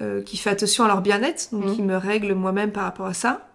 euh, 0.00 0.22
qui 0.22 0.36
fait 0.38 0.50
attention 0.50 0.84
à 0.84 0.88
leur 0.88 1.02
bien-être, 1.02 1.48
donc 1.52 1.64
Mhm. 1.66 1.74
qui 1.76 1.82
me 1.82 1.96
règle 1.96 2.34
moi-même 2.34 2.72
par 2.72 2.84
rapport 2.84 3.06
à 3.06 3.14
ça. 3.14 3.46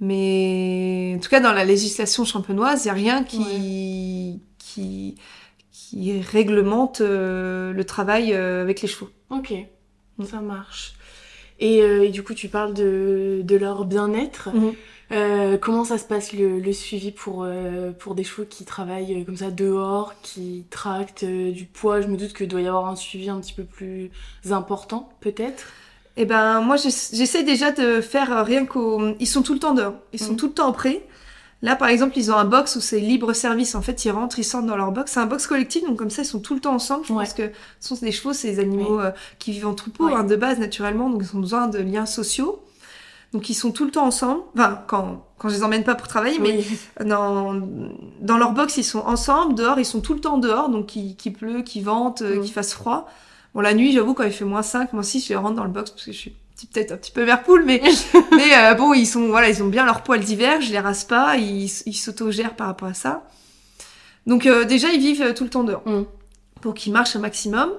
Mais 0.00 1.14
en 1.16 1.20
tout 1.20 1.28
cas, 1.28 1.40
dans 1.40 1.52
la 1.52 1.64
législation 1.64 2.24
champenoise, 2.24 2.84
il 2.84 2.88
y 2.88 2.90
a 2.90 2.94
rien 2.94 3.24
qui 3.24 4.40
qui 4.58 5.16
qui 5.72 6.20
réglemente 6.20 7.00
euh, 7.00 7.72
le 7.72 7.84
travail 7.84 8.32
euh, 8.34 8.62
avec 8.62 8.80
les 8.82 8.88
chevaux. 8.88 9.10
Ok, 9.30 9.52
Mm. 10.18 10.24
ça 10.24 10.40
marche. 10.40 10.94
Et, 11.60 11.80
euh, 11.82 12.04
et 12.04 12.08
du 12.10 12.22
coup, 12.24 12.34
tu 12.34 12.48
parles 12.48 12.74
de, 12.74 13.40
de 13.44 13.56
leur 13.56 13.84
bien-être. 13.84 14.48
Mhm. 14.54 14.72
Euh, 15.10 15.56
comment 15.56 15.84
ça 15.84 15.96
se 15.96 16.04
passe 16.04 16.34
le, 16.34 16.58
le 16.60 16.72
suivi 16.74 17.12
pour, 17.12 17.42
euh, 17.44 17.92
pour 17.92 18.14
des 18.14 18.24
chevaux 18.24 18.46
qui 18.48 18.64
travaillent 18.66 19.22
euh, 19.22 19.24
comme 19.24 19.36
ça 19.38 19.50
dehors, 19.50 20.12
qui 20.22 20.64
tractent 20.70 21.22
euh, 21.24 21.50
du 21.50 21.64
poids? 21.64 22.02
Je 22.02 22.08
me 22.08 22.16
doute 22.18 22.34
qu'il 22.34 22.46
doit 22.48 22.60
y 22.60 22.66
avoir 22.68 22.86
un 22.88 22.96
suivi 22.96 23.30
un 23.30 23.40
petit 23.40 23.54
peu 23.54 23.64
plus 23.64 24.10
important, 24.50 25.08
peut-être 25.20 25.64
Eh 26.18 26.24
ben, 26.26 26.60
moi, 26.60 26.76
j'ess- 26.76 27.12
j'essaie 27.14 27.42
déjà 27.42 27.70
de 27.70 28.00
faire 28.02 28.32
euh, 28.32 28.42
rien 28.42 28.66
qu'au. 28.66 29.14
Ils 29.18 29.26
sont 29.26 29.42
tout 29.42 29.54
le 29.54 29.60
temps 29.60 29.72
dehors. 29.72 29.94
Ils 30.12 30.18
sont 30.20 30.32
Mhm. 30.32 30.36
tout 30.36 30.46
le 30.48 30.52
temps 30.52 30.68
en 30.68 30.72
prêt. 30.72 31.02
Là, 31.62 31.74
par 31.74 31.88
exemple, 31.88 32.18
ils 32.18 32.30
ont 32.30 32.36
un 32.36 32.44
box 32.44 32.76
où 32.76 32.80
c'est 32.80 33.00
libre 33.00 33.32
service. 33.32 33.74
En 33.74 33.82
fait, 33.82 34.04
ils 34.04 34.10
rentrent, 34.10 34.38
ils 34.38 34.44
sortent 34.44 34.66
dans 34.66 34.76
leur 34.76 34.92
box. 34.92 35.12
C'est 35.12 35.20
un 35.20 35.26
box 35.26 35.46
collectif, 35.46 35.84
donc 35.84 35.96
comme 35.96 36.10
ça, 36.10 36.22
ils 36.22 36.26
sont 36.26 36.40
tout 36.40 36.54
le 36.54 36.60
temps 36.60 36.74
ensemble. 36.74 37.04
Je 37.06 37.12
Ouais. 37.12 37.24
pense 37.24 37.32
que 37.34 37.50
ce 37.80 37.88
sont 37.96 38.04
des 38.04 38.12
chevaux, 38.12 38.32
c'est 38.32 38.50
des 38.52 38.58
animaux 38.60 39.00
euh, 39.00 39.10
qui 39.38 39.52
vivent 39.52 39.66
en 39.68 39.74
troupeau 39.74 40.06
Ouais. 40.06 40.12
hein, 40.14 40.24
de 40.24 40.36
base 40.36 40.58
naturellement, 40.58 41.08
donc 41.08 41.22
ils 41.24 41.36
ont 41.36 41.40
besoin 41.40 41.66
de 41.66 41.78
liens 41.78 42.04
sociaux. 42.06 42.60
Donc 43.32 43.50
ils 43.50 43.54
sont 43.54 43.72
tout 43.72 43.84
le 43.84 43.90
temps 43.90 44.06
ensemble. 44.06 44.40
Enfin, 44.56 44.82
quand, 44.86 45.26
quand 45.36 45.48
je 45.50 45.54
les 45.56 45.62
emmène 45.62 45.84
pas 45.84 45.94
pour 45.94 46.08
travailler, 46.08 46.38
mais 46.38 46.56
Oui. 46.58 46.78
dans, 47.06 47.60
dans 48.20 48.38
leur 48.38 48.52
box, 48.52 48.76
ils 48.78 48.84
sont 48.84 49.00
ensemble. 49.00 49.54
Dehors, 49.54 49.78
ils 49.78 49.84
sont 49.84 50.00
tout 50.00 50.14
le 50.14 50.20
temps 50.20 50.38
dehors, 50.38 50.68
donc 50.70 50.86
qu'il 50.86 51.14
qu'il 51.16 51.32
pleut, 51.34 51.62
qu'il 51.62 51.84
vente, 51.84 52.22
Mhm. 52.22 52.42
qu'il 52.42 52.52
fasse 52.52 52.72
froid. 52.72 53.08
Bon, 53.54 53.60
la 53.60 53.74
nuit, 53.74 53.92
j'avoue, 53.92 54.14
quand 54.14 54.24
il 54.24 54.32
fait 54.32 54.44
moins 54.44 54.62
5, 54.62 54.92
moins 54.92 55.02
6, 55.02 55.24
je 55.24 55.28
les 55.30 55.36
rentre 55.36 55.54
dans 55.56 55.64
le 55.64 55.70
box 55.70 55.90
parce 55.90 56.04
que 56.04 56.12
je 56.12 56.18
suis 56.18 56.36
peut-être 56.72 56.92
un 56.92 56.96
petit 56.96 57.12
peu 57.12 57.22
vert 57.22 57.42
poule, 57.44 57.64
mais, 57.64 57.80
mais 58.32 58.56
euh, 58.56 58.74
bon, 58.74 58.92
ils 58.94 59.06
sont, 59.06 59.28
voilà, 59.28 59.48
ils 59.48 59.62
ont 59.62 59.68
bien 59.68 59.84
leur 59.84 60.02
poil 60.02 60.20
d'hiver, 60.20 60.60
je 60.60 60.70
les 60.72 60.80
rase 60.80 61.04
pas, 61.04 61.36
ils, 61.36 61.70
ils 61.86 61.94
s'autogèrent 61.94 62.56
par 62.56 62.66
rapport 62.66 62.88
à 62.88 62.94
ça. 62.94 63.24
Donc, 64.26 64.44
euh, 64.46 64.64
déjà, 64.64 64.88
ils 64.88 65.00
vivent 65.00 65.22
euh, 65.22 65.32
tout 65.34 65.44
le 65.44 65.50
temps 65.50 65.64
dehors. 65.64 65.82
Mhm. 65.86 66.04
Pour 66.60 66.74
qu'ils 66.74 66.92
marchent 66.92 67.14
un 67.16 67.20
maximum. 67.20 67.70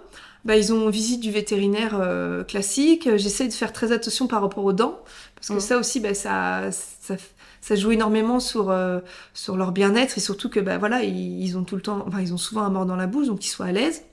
Bah, 0.45 0.56
ils 0.56 0.72
ont 0.72 0.89
visite 0.89 1.20
du 1.20 1.32
vétérinaire 1.32 1.97
euh, 2.00 2.45
classique. 2.45 3.10
J'essaie 3.18 3.45
de 3.50 3.54
faire 3.54 3.74
très 3.74 3.91
attention 3.91 4.26
par 4.26 4.41
rapport 4.41 4.64
aux 4.64 4.72
dents. 4.72 4.97
Parce 5.39 5.47
que 5.49 5.53
Mhm. 5.53 5.59
ça 5.59 5.77
aussi, 5.77 5.99
bah, 5.99 6.13
ça, 6.13 6.69
ça, 6.71 7.15
ça 7.61 7.75
joue 7.75 7.91
énormément 7.91 8.39
sur, 8.39 8.69
euh, 8.69 8.99
sur 9.33 9.55
leur 9.57 9.71
bien-être 9.71 10.17
et 10.17 10.21
surtout 10.21 10.49
que 10.49 10.59
bah, 10.59 10.77
voilà, 10.77 11.03
ils, 11.03 11.41
ils 11.43 11.57
ont 11.57 11.63
tout 11.63 11.75
le 11.75 11.81
temps, 11.81 12.03
enfin, 12.07 12.21
ils 12.21 12.33
ont 12.33 12.37
souvent 12.37 12.61
un 12.63 12.69
mort 12.69 12.85
dans 12.85 12.95
la 12.95 13.07
bouche, 13.07 13.27
donc 13.27 13.39
qu'ils 13.39 13.51
soient 13.51 13.67
à 13.67 13.71
l'aise. 13.71 14.03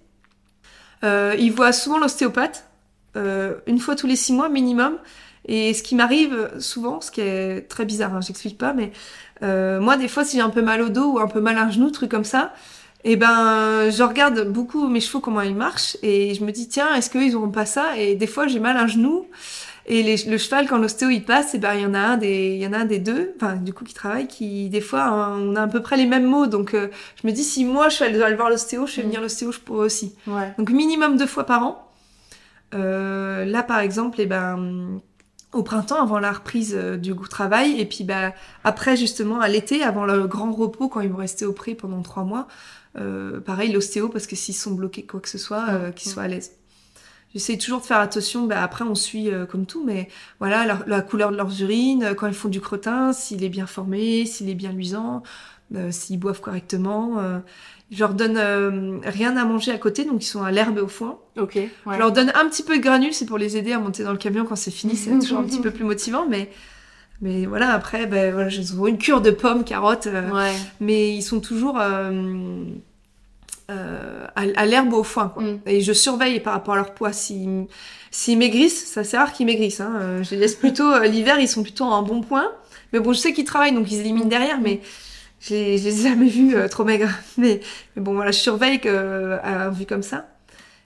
Euh, 1.05 1.35
ils 1.39 1.53
voient 1.53 1.73
souvent 1.73 1.99
l'ostéopathe, 1.99 2.65
euh, 3.17 3.55
une 3.67 3.79
fois 3.79 3.97
tous 3.97 4.07
les 4.07 4.17
six 4.17 4.33
mois 4.33 4.49
minimum. 4.49 4.97
Et 5.49 5.75
ce 5.75 5.83
qui 5.83 5.95
m'arrive 5.95 6.51
souvent, 6.59 7.01
ce 7.01 7.11
qui 7.11 7.21
est 7.21 7.69
très 7.69 7.85
bizarre, 7.85 8.15
hein, 8.15 8.21
j'explique 8.21 8.59
pas, 8.59 8.73
mais 8.73 8.91
euh, 9.43 9.79
moi 9.81 9.97
des 9.97 10.09
fois 10.09 10.25
si 10.25 10.37
j'ai 10.39 10.43
un 10.43 10.51
peu 10.51 10.63
mal 10.63 10.83
au 10.83 10.89
dos 10.89 11.13
ou 11.13 11.19
un 11.21 11.29
peu 11.29 11.41
mal 11.41 11.57
à 11.59 11.63
un 11.63 11.71
genou, 11.71 11.91
truc 11.91 12.11
comme 12.11 12.25
ça, 12.25 12.53
et 13.05 13.15
ben 13.15 13.89
je 13.91 14.03
regarde 14.03 14.49
beaucoup 14.49 14.89
mes 14.89 15.01
chevaux 15.01 15.21
comment 15.21 15.43
ils 15.43 15.55
marchent 15.55 15.97
et 16.03 16.35
je 16.35 16.43
me 16.45 16.51
dis 16.51 16.67
tiens 16.69 16.93
est-ce 16.97 17.11
qu'ils 17.11 17.37
auront 17.37 17.51
pas 17.53 17.65
ça? 17.67 17.97
Et 17.97 18.17
des 18.17 18.27
fois 18.27 18.49
j'ai 18.49 18.59
mal 18.59 18.77
à 18.77 18.83
un 18.83 18.87
genou 18.89 19.27
et 19.89 20.03
les- 20.03 20.17
le 20.31 20.37
cheval 20.39 20.67
quand 20.69 20.79
l'ostéo 20.79 21.11
il 21.11 21.25
passe, 21.25 21.55
et 21.55 21.59
ben 21.59 21.75
il 21.75 21.83
y 21.83 21.87
en 21.87 21.95
a 21.95 21.99
un 22.01 22.17
des, 22.17 22.55
il 22.57 22.63
y 22.63 22.67
en 22.67 22.73
a 22.73 22.79
un 22.79 22.85
des 22.85 22.99
deux, 22.99 23.33
enfin 23.37 23.57
du 23.57 23.73
coup 23.73 23.85
qui 23.85 23.95
travaille, 23.95 24.27
qui 24.27 24.69
des 24.69 24.81
fois 24.81 25.05
hein, 25.05 25.39
on 25.41 25.55
a 25.57 25.63
à 25.63 25.67
peu 25.69 25.81
près 25.81 25.97
les 25.97 26.07
mêmes 26.07 26.27
mots, 26.27 26.47
donc 26.47 26.75
euh, 26.75 26.89
je 27.23 27.27
me 27.27 27.33
dis 27.33 27.45
si 27.45 27.65
moi 27.65 27.89
je 27.89 28.03
vais 28.05 28.23
aller 28.23 28.35
voir 28.37 28.51
l'ostéo, 28.51 28.87
je 28.87 28.97
vais 28.97 29.03
Mm. 29.03 29.07
venir 29.07 29.21
l'ostéo, 29.21 29.53
je 29.53 29.61
pourrais 29.61 29.87
aussi. 29.87 30.15
Ouais. 30.27 30.55
Donc 30.59 30.71
minimum 30.71 31.17
deux 31.17 31.27
fois 31.27 31.45
par 31.45 31.63
an. 31.65 31.83
Euh, 32.75 33.45
là 33.45 33.63
par 33.63 33.79
exemple, 33.79 34.21
et 34.21 34.27
ben 34.27 35.01
au 35.53 35.63
printemps 35.63 36.03
avant 36.03 36.19
la 36.19 36.33
reprise 36.33 36.75
euh, 36.77 36.97
du 36.97 37.15
goût 37.15 37.29
travail 37.29 37.81
et 37.81 37.87
puis 37.87 38.03
bah 38.05 38.35
après 38.65 38.97
justement 38.97 39.41
à 39.41 39.49
l'été 39.49 39.83
avant 39.83 40.05
le 40.05 40.27
grand 40.27 40.53
repos 40.53 40.89
quand 40.89 41.01
ils 41.01 41.09
vont 41.09 41.17
rester 41.19 41.47
au 41.47 41.53
pré 41.53 41.75
pendant 41.75 42.03
trois 42.03 42.25
mois, 42.25 42.49
euh, 42.99 43.41
pareil 43.41 43.71
l'ostéo 43.73 44.09
parce 44.09 44.27
que 44.27 44.35
s'ils 44.37 44.55
sont 44.57 44.73
bloqués 44.73 45.07
quoi 45.07 45.21
que 45.21 45.29
ce 45.29 45.39
soit, 45.39 45.67
euh, 45.71 45.91
qu'ils 45.93 46.11
soient 46.11 46.25
à 46.25 46.29
l'aise. 46.29 46.53
J'essaie 47.37 47.59
toujours 47.59 47.81
de 47.83 47.85
faire 47.85 47.99
attention. 48.01 48.47
Bah, 48.47 48.63
après, 48.63 48.83
on 48.83 48.95
suit 48.95 49.29
euh, 49.31 49.45
comme 49.45 49.67
tout, 49.67 49.85
mais 49.85 50.09
voilà, 50.41 50.65
leur- 50.65 50.85
la 50.87 51.03
couleur 51.03 51.31
de 51.31 51.37
leurs 51.37 51.61
urines, 51.61 52.03
euh, 52.03 52.15
quand 52.15 52.27
ils 52.27 52.33
font 52.33 52.49
du 52.49 52.63
crottin, 52.63 53.13
s'il 53.13 53.45
est 53.45 53.51
bien 53.51 53.67
formé, 53.67 54.25
s'il 54.25 54.49
est 54.49 54.55
bien 54.55 54.73
luisant, 54.73 55.23
euh, 55.75 55.91
s'ils 55.91 56.19
boivent 56.19 56.41
correctement. 56.41 57.19
euh. 57.19 57.39
Je 57.91 58.01
leur 58.01 58.15
donne 58.15 58.39
euh, 58.39 58.99
rien 59.05 59.37
à 59.37 59.45
manger 59.45 59.71
à 59.71 59.77
côté, 59.79 60.07
donc 60.07 60.23
ils 60.25 60.27
sont 60.27 60.43
à 60.43 60.51
l'herbe 60.51 60.79
et 60.79 60.81
au 60.81 60.89
foin. 60.89 61.19
Ok. 61.39 61.57
Ouais. 61.57 61.69
Je 61.93 61.99
leur 61.99 62.11
donne 62.11 62.33
un 62.35 62.49
petit 62.49 62.63
peu 62.63 62.79
de 62.79 62.83
granules, 62.83 63.13
c'est 63.13 63.27
pour 63.27 63.37
les 63.39 63.59
aider 63.59 63.73
à 63.73 63.79
monter 63.79 64.03
dans 64.03 64.13
le 64.13 64.19
camion 64.19 64.47
quand 64.47 64.57
c'est 64.57 64.71
fini, 64.71 64.97
c'est 64.97 65.11
toujours 65.21 65.41
un 65.41 65.45
petit 65.45 65.61
peu 65.61 65.71
plus 65.71 65.85
motivant, 65.85 66.27
mais. 66.27 66.51
Mais 67.23 67.47
voilà, 67.47 67.73
après, 67.73 68.07
ben, 68.07 68.33
voilà, 68.33 68.49
j'ai 68.49 68.63
une 68.87 68.99
cure 68.99 69.21
de 69.23 69.31
pommes, 69.31 69.65
carottes, 69.65 70.07
Ouais. 70.07 70.53
mais 70.81 71.15
ils 71.15 71.23
sont 71.23 71.41
toujours 71.41 71.79
euh, 73.71 74.27
à, 74.37 74.43
à 74.57 74.67
l'herbe 74.67 74.93
au 74.93 75.03
foin. 75.03 75.29
Quoi. 75.29 75.43
Mm. 75.43 75.61
Et 75.67 75.81
je 75.81 75.93
surveille 75.93 76.41
par 76.41 76.53
rapport 76.53 76.75
à 76.75 76.77
leur 76.77 76.95
poids. 76.95 77.13
S'ils 77.13 77.67
s'ils 78.11 78.39
maigrissent, 78.39 78.87
ça 78.87 79.05
c'est 79.05 79.19
rare 79.19 79.33
qu'ils 79.33 79.47
maigrissent. 79.47 79.81
Hein. 79.81 79.93
Euh, 80.01 80.23
Je 80.23 80.31
les 80.31 80.37
laisse 80.39 80.55
plutôt, 80.55 80.91
euh, 80.91 81.07
l'hiver, 81.07 81.39
ils 81.39 81.49
sont 81.49 81.63
plutôt 81.63 81.85
en 81.85 82.03
bon 82.03 82.21
point. 82.21 82.51
Mais 82.93 83.01
bon, 83.01 83.13
je 83.13 83.19
sais 83.19 83.33
qu'ils 83.33 83.45
travaillent, 83.45 83.75
donc 83.75 83.91
ils 83.91 84.01
éliminent 84.01 84.29
derrière, 84.29 84.61
mais 84.61 84.81
je 85.41 85.55
les, 85.55 85.89
ai 85.89 86.03
jamais 86.09 86.29
vus 86.29 86.57
euh, 86.57 86.69
trop 86.69 86.85
maigres. 86.85 87.11
Mais, 87.37 87.61
mais 87.95 88.03
bon, 88.03 88.15
voilà, 88.15 88.31
je 88.31 88.39
surveille 88.39 88.81
que, 88.81 88.89
euh, 88.89 89.39
à 89.43 89.69
vue 89.71 89.87
comme 89.87 90.03
ça. 90.03 90.27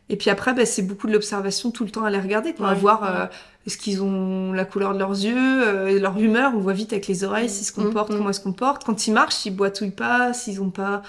Et 0.08 0.16
puis 0.16 0.28
après, 0.28 0.52
bah, 0.54 0.66
c'est 0.66 0.82
beaucoup 0.82 1.06
de 1.06 1.12
l'observation 1.12 1.70
tout 1.70 1.84
le 1.84 1.90
temps 1.90 2.04
à 2.04 2.10
les 2.10 2.18
regarder, 2.18 2.52
quoi, 2.52 2.70
à 2.70 2.74
voir 2.74 3.02
ouais. 3.02 3.08
euh, 3.10 3.26
est-ce 3.66 3.78
qu'ils 3.78 4.02
ont 4.02 4.52
la 4.52 4.64
couleur 4.64 4.92
de 4.92 4.98
leurs 4.98 5.12
yeux, 5.12 5.36
euh, 5.36 6.00
leur 6.00 6.18
humeur. 6.18 6.52
On 6.56 6.58
voit 6.58 6.72
vite 6.72 6.92
avec 6.92 7.06
les 7.06 7.22
oreilles 7.22 7.48
s'ils 7.48 7.64
se 7.66 7.78
Mm, 7.78 7.84
comportent, 7.84 8.10
mm. 8.10 8.16
comment 8.16 8.30
ils 8.30 8.34
se 8.34 8.40
comportent. 8.40 8.84
Quand 8.84 9.06
ils 9.06 9.12
marchent, 9.12 9.36
s'ils 9.36 9.54
boitouillent 9.54 9.90
pas, 9.92 10.32
s'ils 10.32 10.60
ont 10.60 10.70
pas 10.70 11.02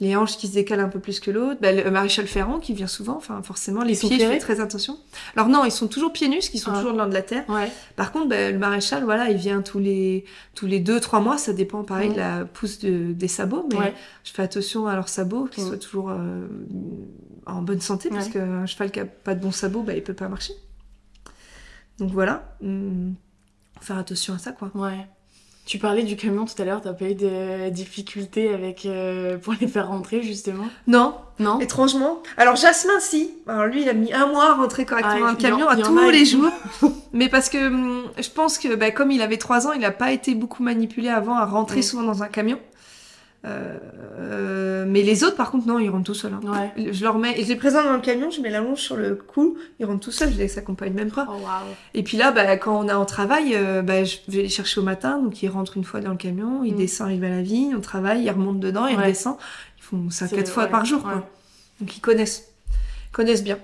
les 0.00 0.16
hanches 0.16 0.38
qui 0.38 0.46
se 0.48 0.54
décalent 0.54 0.80
un 0.80 0.88
peu 0.88 0.98
plus 0.98 1.20
que 1.20 1.30
l'autre. 1.30 1.60
Bah, 1.60 1.72
le 1.72 1.90
maréchal 1.90 2.26
Ferrand 2.26 2.58
qui 2.58 2.72
vient 2.72 2.86
souvent, 2.86 3.16
enfin 3.16 3.42
forcément, 3.42 3.82
les 3.82 3.94
pieds, 3.94 4.18
je 4.18 4.24
fais 4.24 4.38
très 4.38 4.58
attention. 4.60 4.98
Alors 5.36 5.48
non, 5.48 5.64
ils 5.66 5.70
sont 5.70 5.88
toujours 5.88 6.12
pieds 6.12 6.28
nus, 6.28 6.38
qu'ils 6.50 6.58
sont 6.60 6.70
Ah. 6.72 6.76
toujours 6.76 6.92
le 6.92 6.98
long 6.98 7.06
de 7.08 7.12
la 7.12 7.22
terre. 7.22 7.44
Ouais. 7.48 7.70
Par 7.96 8.10
contre, 8.12 8.28
bah, 8.28 8.50
le 8.50 8.58
maréchal, 8.58 9.04
voilà, 9.04 9.28
il 9.30 9.36
vient 9.36 9.60
tous 9.62 9.78
les 9.78 10.24
tous 10.54 10.66
les 10.66 10.80
deux, 10.80 11.00
trois 11.00 11.20
mois, 11.20 11.36
ça 11.38 11.52
dépend 11.52 11.84
pareil 11.84 12.10
de 12.12 12.16
la 12.16 12.44
pousse 12.46 12.78
de, 12.80 13.12
des 13.12 13.28
sabots, 13.28 13.66
mais 13.70 13.76
Ouais. 13.78 13.94
je 14.24 14.32
fais 14.32 14.42
attention 14.42 14.86
à 14.86 14.94
leurs 14.94 15.08
sabots, 15.10 15.44
qu'ils 15.46 15.64
soient 15.64 15.76
toujours 15.78 16.08
euh, 16.10 16.46
en 17.46 17.62
bonne 17.62 17.80
santé, 17.80 18.08
parce 18.08 18.28
qu'un 18.28 18.64
cheval 18.66 18.90
qui 18.90 19.00
a 19.00 19.04
pas 19.06 19.34
de 19.34 19.40
bons 19.42 19.52
sabots, 19.52 19.82
bah, 19.82 19.94
il 19.94 20.02
peut 20.02 20.14
pas 20.14 20.28
marcher. 20.28 20.54
Donc 21.98 22.10
voilà, 22.12 22.56
hum, 22.62 23.14
faire 23.82 23.98
attention 23.98 24.32
à 24.34 24.38
ça, 24.38 24.52
quoi. 24.52 24.70
Ouais. 24.74 25.06
Tu 25.66 25.78
parlais 25.78 26.02
du 26.02 26.16
camion 26.16 26.46
tout 26.46 26.60
à 26.60 26.64
l'heure, 26.64 26.80
t'as 26.80 26.92
pas 26.92 27.04
eu 27.04 27.14
de 27.14 27.68
difficultés 27.68 28.52
avec 28.52 28.86
euh, 28.86 29.38
pour 29.38 29.54
les 29.60 29.68
faire 29.68 29.88
rentrer 29.88 30.22
justement? 30.22 30.64
Non, 30.88 31.14
Non? 31.38 31.60
Étrangement. 31.60 32.22
Alors 32.36 32.56
Jasmin, 32.56 32.98
si. 32.98 33.30
Alors 33.46 33.66
lui, 33.66 33.82
il 33.82 33.88
a 33.88 33.92
mis 33.92 34.12
un 34.12 34.26
mois 34.26 34.50
à 34.50 34.54
rentrer 34.54 34.84
correctement 34.84 35.14
Ah, 35.16 35.20
dans 35.26 35.30
le 35.30 35.36
camion 35.36 35.68
à 35.68 35.76
tous 35.76 36.10
les 36.10 36.24
jours. 36.24 36.50
Mais 37.12 37.28
parce 37.28 37.48
que 37.48 37.68
hum, 37.68 38.02
je 38.18 38.28
pense 38.30 38.58
que 38.58 38.74
bah, 38.74 38.90
comme 38.90 39.12
il 39.12 39.22
avait 39.22 39.36
trois 39.36 39.68
ans, 39.68 39.72
il 39.72 39.80
n'a 39.80 39.92
pas 39.92 40.10
été 40.10 40.34
beaucoup 40.34 40.62
manipulé 40.64 41.08
avant 41.08 41.36
à 41.36 41.44
rentrer 41.44 41.82
souvent 41.82 42.02
dans 42.02 42.22
un 42.24 42.28
camion. 42.28 42.58
Euh, 43.44 44.84
mais 44.86 45.02
les 45.02 45.24
autres, 45.24 45.36
par 45.36 45.50
contre, 45.50 45.66
non, 45.66 45.78
ils 45.78 45.88
rentrent 45.88 46.04
tout 46.04 46.14
seuls. 46.14 46.32
hein. 46.34 46.70
Ouais. 46.76 46.92
Je 46.92 47.04
leur 47.04 47.18
mets, 47.18 47.42
je 47.42 47.48
les 47.48 47.56
présente 47.56 47.84
dans 47.84 47.94
le 47.94 48.00
camion, 48.00 48.30
je 48.30 48.40
mets 48.40 48.50
la 48.50 48.60
longe 48.60 48.80
sur 48.80 48.96
le 48.96 49.14
cou, 49.14 49.56
ils 49.78 49.86
rentrent 49.86 50.00
tout 50.00 50.10
seuls, 50.10 50.30
je 50.32 50.38
les 50.38 50.58
accompagne 50.58 50.92
même 50.92 51.10
pas. 51.10 51.26
Oh 51.28 51.32
waouh. 51.34 51.74
Et 51.94 52.02
puis 52.02 52.16
là, 52.16 52.32
bah, 52.32 52.56
quand 52.56 52.78
on 52.78 52.88
est 52.88 52.92
en 52.92 53.04
travail, 53.06 53.54
euh, 53.54 53.82
bah, 53.82 54.04
je 54.04 54.18
vais 54.28 54.42
les 54.42 54.48
chercher 54.48 54.80
au 54.80 54.84
matin, 54.84 55.18
donc 55.18 55.42
ils 55.42 55.48
rentrent 55.48 55.76
une 55.76 55.84
fois 55.84 56.00
dans 56.00 56.10
le 56.10 56.16
camion, 56.16 56.64
ils 56.64 56.74
Mm. 56.74 56.76
descendent, 56.76 57.10
ils 57.12 57.20
vont 57.20 57.26
à 57.26 57.30
la 57.30 57.42
vigne, 57.42 57.74
on 57.76 57.80
travaille, 57.80 58.24
ils 58.24 58.30
remontent 58.30 58.58
dedans, 58.58 58.86
ils 58.86 58.96
Ouais. 58.96 59.04
redescendent. 59.04 59.38
Ils 59.78 59.82
font 59.82 60.10
ça 60.10 60.28
quatre 60.28 60.50
fois 60.50 60.64
ouais, 60.64 60.70
par 60.70 60.84
jour, 60.84 61.02
quoi. 61.02 61.26
Donc 61.80 61.96
ils 61.96 62.00
connaissent, 62.00 62.48
ils 63.08 63.12
connaissent 63.12 63.44
bien. 63.44 63.58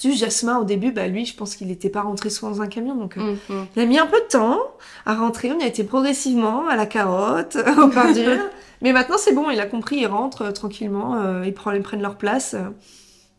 Juste 0.00 0.18
Jasmin, 0.18 0.58
au 0.58 0.64
début, 0.64 0.92
bah, 0.92 1.06
lui, 1.08 1.24
je 1.24 1.34
pense 1.34 1.56
qu'il 1.56 1.68
n'était 1.68 1.88
pas 1.88 2.02
rentré 2.02 2.30
souvent 2.30 2.52
dans 2.52 2.62
un 2.62 2.66
camion, 2.68 2.94
donc 2.94 3.16
euh, 3.16 3.20
Mm, 3.48 3.52
mm. 3.54 3.66
il 3.76 3.82
a 3.82 3.86
mis 3.86 3.98
un 3.98 4.06
peu 4.06 4.18
de 4.20 4.26
temps 4.28 4.58
à 5.06 5.14
rentrer. 5.14 5.50
On 5.52 5.60
a 5.60 5.66
été 5.66 5.82
progressivement 5.84 6.66
à 6.68 6.76
la 6.76 6.86
carotte, 6.86 7.56
au 7.78 7.88
pain 7.88 8.12
dur. 8.12 8.38
Mais 8.82 8.92
maintenant, 8.92 9.16
c'est 9.18 9.32
bon, 9.34 9.50
il 9.50 9.58
a 9.60 9.66
compris, 9.66 9.96
il 9.96 10.06
rentre 10.06 10.42
euh, 10.42 10.50
tranquillement, 10.52 11.16
euh, 11.16 11.44
ils, 11.46 11.52
prennent, 11.54 11.76
ils 11.76 11.82
prennent 11.82 12.02
leur 12.02 12.16
place. 12.16 12.54
euh. 12.54 12.68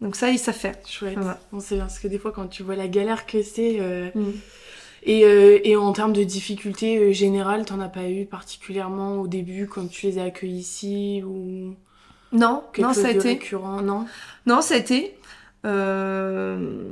donc 0.02 0.16
ça, 0.16 0.30
il 0.30 0.38
savent 0.40 0.56
faire. 0.56 0.76
Chouette. 0.86 1.18
Va. 1.18 1.40
Bon, 1.52 1.60
c'est 1.60 1.76
bien 1.76 1.86
parce 1.86 2.00
que 2.00 2.08
des 2.08 2.18
fois 2.20 2.32
quand 2.32 2.48
tu 2.48 2.64
vois 2.64 2.76
la 2.76 2.88
galère 2.88 3.26
que 3.26 3.42
c'est 3.42 3.80
Mm. 4.16 4.22
et, 5.04 5.24
euh, 5.24 5.60
et 5.64 5.76
en 5.78 5.94
termes 5.94 6.12
de 6.14 6.24
difficultés 6.24 6.98
euh, 6.98 7.12
générales, 7.14 7.64
t'en 7.66 7.80
as 7.80 7.88
pas 7.90 8.10
eu 8.10 8.26
particulièrement 8.26 9.16
au 9.22 9.28
début 9.28 9.68
quand 9.68 9.88
tu 9.90 10.08
les 10.08 10.20
as 10.20 10.24
accueillis 10.24 10.60
ici 10.60 11.24
ou 11.26 11.74
Non, 12.34 12.64
quelque 12.74 12.86
non, 12.88 12.94
chose 12.94 13.04
ça 13.04 13.10
a 13.10 13.14
de 13.14 13.20
été. 13.20 13.30
récurrent 13.30 13.82
Non? 13.82 14.06
Non, 14.46 14.62
ça 14.62 14.74
a 14.76 14.78
été. 14.78 15.16
Euh, 15.66 16.92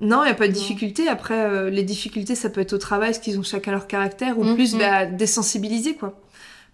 Non, 0.00 0.22
il 0.22 0.26
n'y 0.26 0.30
a 0.30 0.34
pas 0.34 0.48
de 0.48 0.52
Non. 0.52 0.58
difficulté. 0.58 1.08
Après, 1.08 1.70
les 1.70 1.82
difficultés, 1.84 2.34
ça 2.34 2.50
peut 2.50 2.60
être 2.60 2.72
au 2.72 2.78
travail, 2.78 3.10
parce 3.10 3.18
qu'ils 3.20 3.38
ont 3.38 3.42
chacun 3.44 3.70
leur 3.70 3.86
caractère, 3.86 4.38
ou 4.38 4.44
Mhm. 4.44 4.54
plus 4.54 4.74
bah, 4.74 5.06
désensibiliser, 5.06 5.94
quoi. 5.94 6.18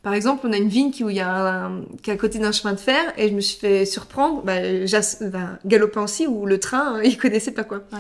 Par 0.03 0.15
exemple, 0.15 0.47
on 0.49 0.53
a 0.53 0.57
une 0.57 0.69
vigne 0.69 0.91
qui, 0.91 1.05
où 1.05 1.11
il 1.11 1.17
y 1.17 1.21
a 1.21 1.65
un, 1.67 1.83
qui 2.03 2.11
est 2.11 2.15
à 2.15 2.17
côté 2.17 2.39
d'un 2.39 2.53
chemin 2.53 2.73
de 2.73 2.81
fer, 2.81 3.13
et 3.19 3.29
je 3.29 3.35
me 3.35 3.41
suis 3.41 3.59
fait 3.59 3.85
surprendre, 3.85 4.43
bah, 4.43 4.55
bah, 5.23 5.39
galopin 5.67 6.03
aussi, 6.05 6.27
où 6.27 6.47
le 6.47 6.59
train, 6.59 6.97
euh, 6.99 7.05
il 7.05 7.19
connaissait 7.19 7.53
pas 7.53 7.65
quoi. 7.65 7.79
Ouais. 7.93 7.99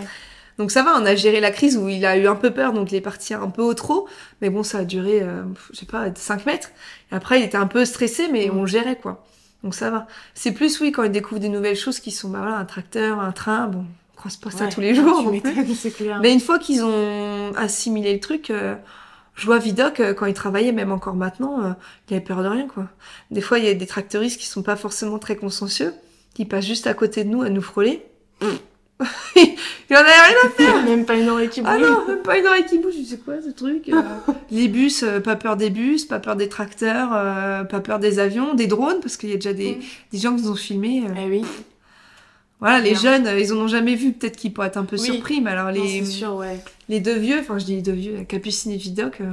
Donc 0.58 0.70
ça 0.70 0.82
va, 0.82 0.92
on 1.00 1.04
a 1.06 1.14
géré 1.14 1.40
la 1.40 1.50
crise 1.50 1.76
où 1.76 1.88
il 1.88 2.04
a 2.04 2.16
eu 2.16 2.26
un 2.26 2.34
peu 2.36 2.50
peur, 2.50 2.72
donc 2.72 2.90
il 2.92 2.94
est 2.96 3.00
parti 3.00 3.32
un 3.34 3.48
peu 3.48 3.62
au 3.62 3.74
trop, 3.74 4.06
mais 4.42 4.50
bon, 4.50 4.62
ça 4.62 4.78
a 4.78 4.84
duré, 4.84 5.22
euh, 5.22 5.42
je 5.72 5.78
sais 5.78 5.86
pas, 5.86 6.06
5 6.14 6.44
mètres. 6.46 6.70
Et 7.12 7.14
après, 7.14 7.40
il 7.40 7.44
était 7.44 7.56
un 7.58 7.66
peu 7.66 7.84
stressé, 7.84 8.28
mais 8.30 8.48
Mhm. 8.48 8.58
on 8.58 8.66
gérait, 8.66 8.96
quoi. 8.96 9.24
Donc 9.62 9.74
ça 9.74 9.90
va. 9.90 10.06
C'est 10.34 10.52
plus, 10.52 10.80
oui, 10.80 10.92
quand 10.92 11.02
il 11.02 11.10
découvre 11.12 11.40
des 11.40 11.48
nouvelles 11.50 11.76
choses 11.76 12.00
qui 12.00 12.10
sont, 12.10 12.28
bah 12.30 12.38
voilà, 12.40 12.56
un 12.56 12.64
tracteur, 12.64 13.20
un 13.20 13.32
train, 13.32 13.68
bon, 13.68 13.84
on 14.14 14.16
croise 14.16 14.36
pas 14.36 14.50
ça 14.50 14.66
tous 14.68 14.80
les 14.80 14.94
jours. 14.94 15.30
Tu 15.82 15.90
clair. 15.90 16.18
Mais 16.22 16.32
une 16.32 16.40
fois 16.40 16.58
qu'ils 16.58 16.82
ont 16.82 17.52
assimilé 17.56 18.12
le 18.14 18.20
truc, 18.20 18.50
euh, 18.50 18.74
Je 19.40 19.46
vois 19.46 19.56
Vidoc, 19.58 20.00
euh, 20.00 20.12
quand 20.12 20.26
il 20.26 20.34
travaillait, 20.34 20.70
même 20.72 20.92
encore 20.92 21.14
maintenant, 21.14 21.64
euh, 21.64 21.70
il 22.10 22.14
avait 22.14 22.22
peur 22.22 22.42
de 22.42 22.48
rien, 22.48 22.66
quoi. 22.68 22.88
Des 23.30 23.40
fois, 23.40 23.58
il 23.58 23.64
y 23.64 23.68
a 23.68 23.74
des 23.74 23.86
tracteuristes 23.86 24.38
qui 24.38 24.46
sont 24.46 24.62
pas 24.62 24.76
forcément 24.76 25.18
très 25.18 25.34
consciencieux, 25.34 25.94
qui 26.34 26.44
passent 26.44 26.66
juste 26.66 26.86
à 26.86 26.92
côté 26.92 27.24
de 27.24 27.30
nous 27.30 27.40
à 27.40 27.48
nous 27.48 27.62
frôler. 27.62 28.02
il 29.36 29.96
en 29.96 30.00
avait 30.00 30.10
rien 30.10 30.36
à 30.44 30.48
faire 30.50 30.82
Même 30.84 31.06
pas 31.06 31.14
une 31.14 31.30
oreille 31.30 31.48
qui 31.48 31.62
bouge. 31.62 31.70
Ah 31.74 31.78
non, 31.78 32.06
même 32.06 32.18
pas 32.22 32.36
une 32.36 32.46
oreille 32.46 32.66
qui 32.66 32.78
bouge, 32.78 32.92
c'est 33.08 33.24
quoi 33.24 33.40
ce 33.42 33.48
truc 33.48 33.88
euh 33.88 34.02
Les 34.50 34.68
bus, 34.68 35.02
euh, 35.04 35.20
pas 35.20 35.36
peur 35.36 35.56
des 35.56 35.70
bus, 35.70 36.04
pas 36.04 36.18
peur 36.18 36.36
des 36.36 36.50
tracteurs, 36.50 37.08
euh, 37.14 37.64
pas 37.64 37.80
peur 37.80 37.98
des 37.98 38.18
avions, 38.18 38.52
des 38.52 38.66
drones, 38.66 39.00
parce 39.00 39.16
qu'il 39.16 39.30
y 39.30 39.32
a 39.32 39.36
déjà 39.36 39.54
des, 39.54 39.76
Mm. 39.76 39.80
des 40.12 40.18
gens 40.18 40.36
qui 40.36 40.42
nous 40.42 40.50
ont 40.50 40.54
filmés. 40.54 41.02
euh. 41.06 41.14
Eh 41.16 41.28
oui, 41.30 41.44
Voilà, 42.60 42.80
les 42.80 42.94
jeunes, 42.94 43.26
euh, 43.26 43.40
ils 43.40 43.52
en 43.52 43.56
ont 43.56 43.68
jamais 43.68 43.94
vu, 43.94 44.12
peut-être 44.12 44.36
qu'ils 44.36 44.52
pourraient 44.52 44.68
être 44.68 44.76
un 44.76 44.84
peu 44.84 44.96
Oui. 44.96 45.06
surpris, 45.06 45.40
mais 45.40 45.50
alors 45.50 45.70
les, 45.70 46.00
c'est 46.00 46.04
sûr, 46.04 46.34
ouais. 46.36 46.60
les 46.88 47.00
deux 47.00 47.16
vieux, 47.18 47.38
enfin 47.40 47.58
je 47.58 47.64
dis 47.64 47.76
les 47.76 47.82
deux 47.82 47.92
vieux, 47.92 48.22
Capucine 48.24 48.72
et 48.72 48.76
Vidoc, 48.76 49.20
euh, 49.22 49.32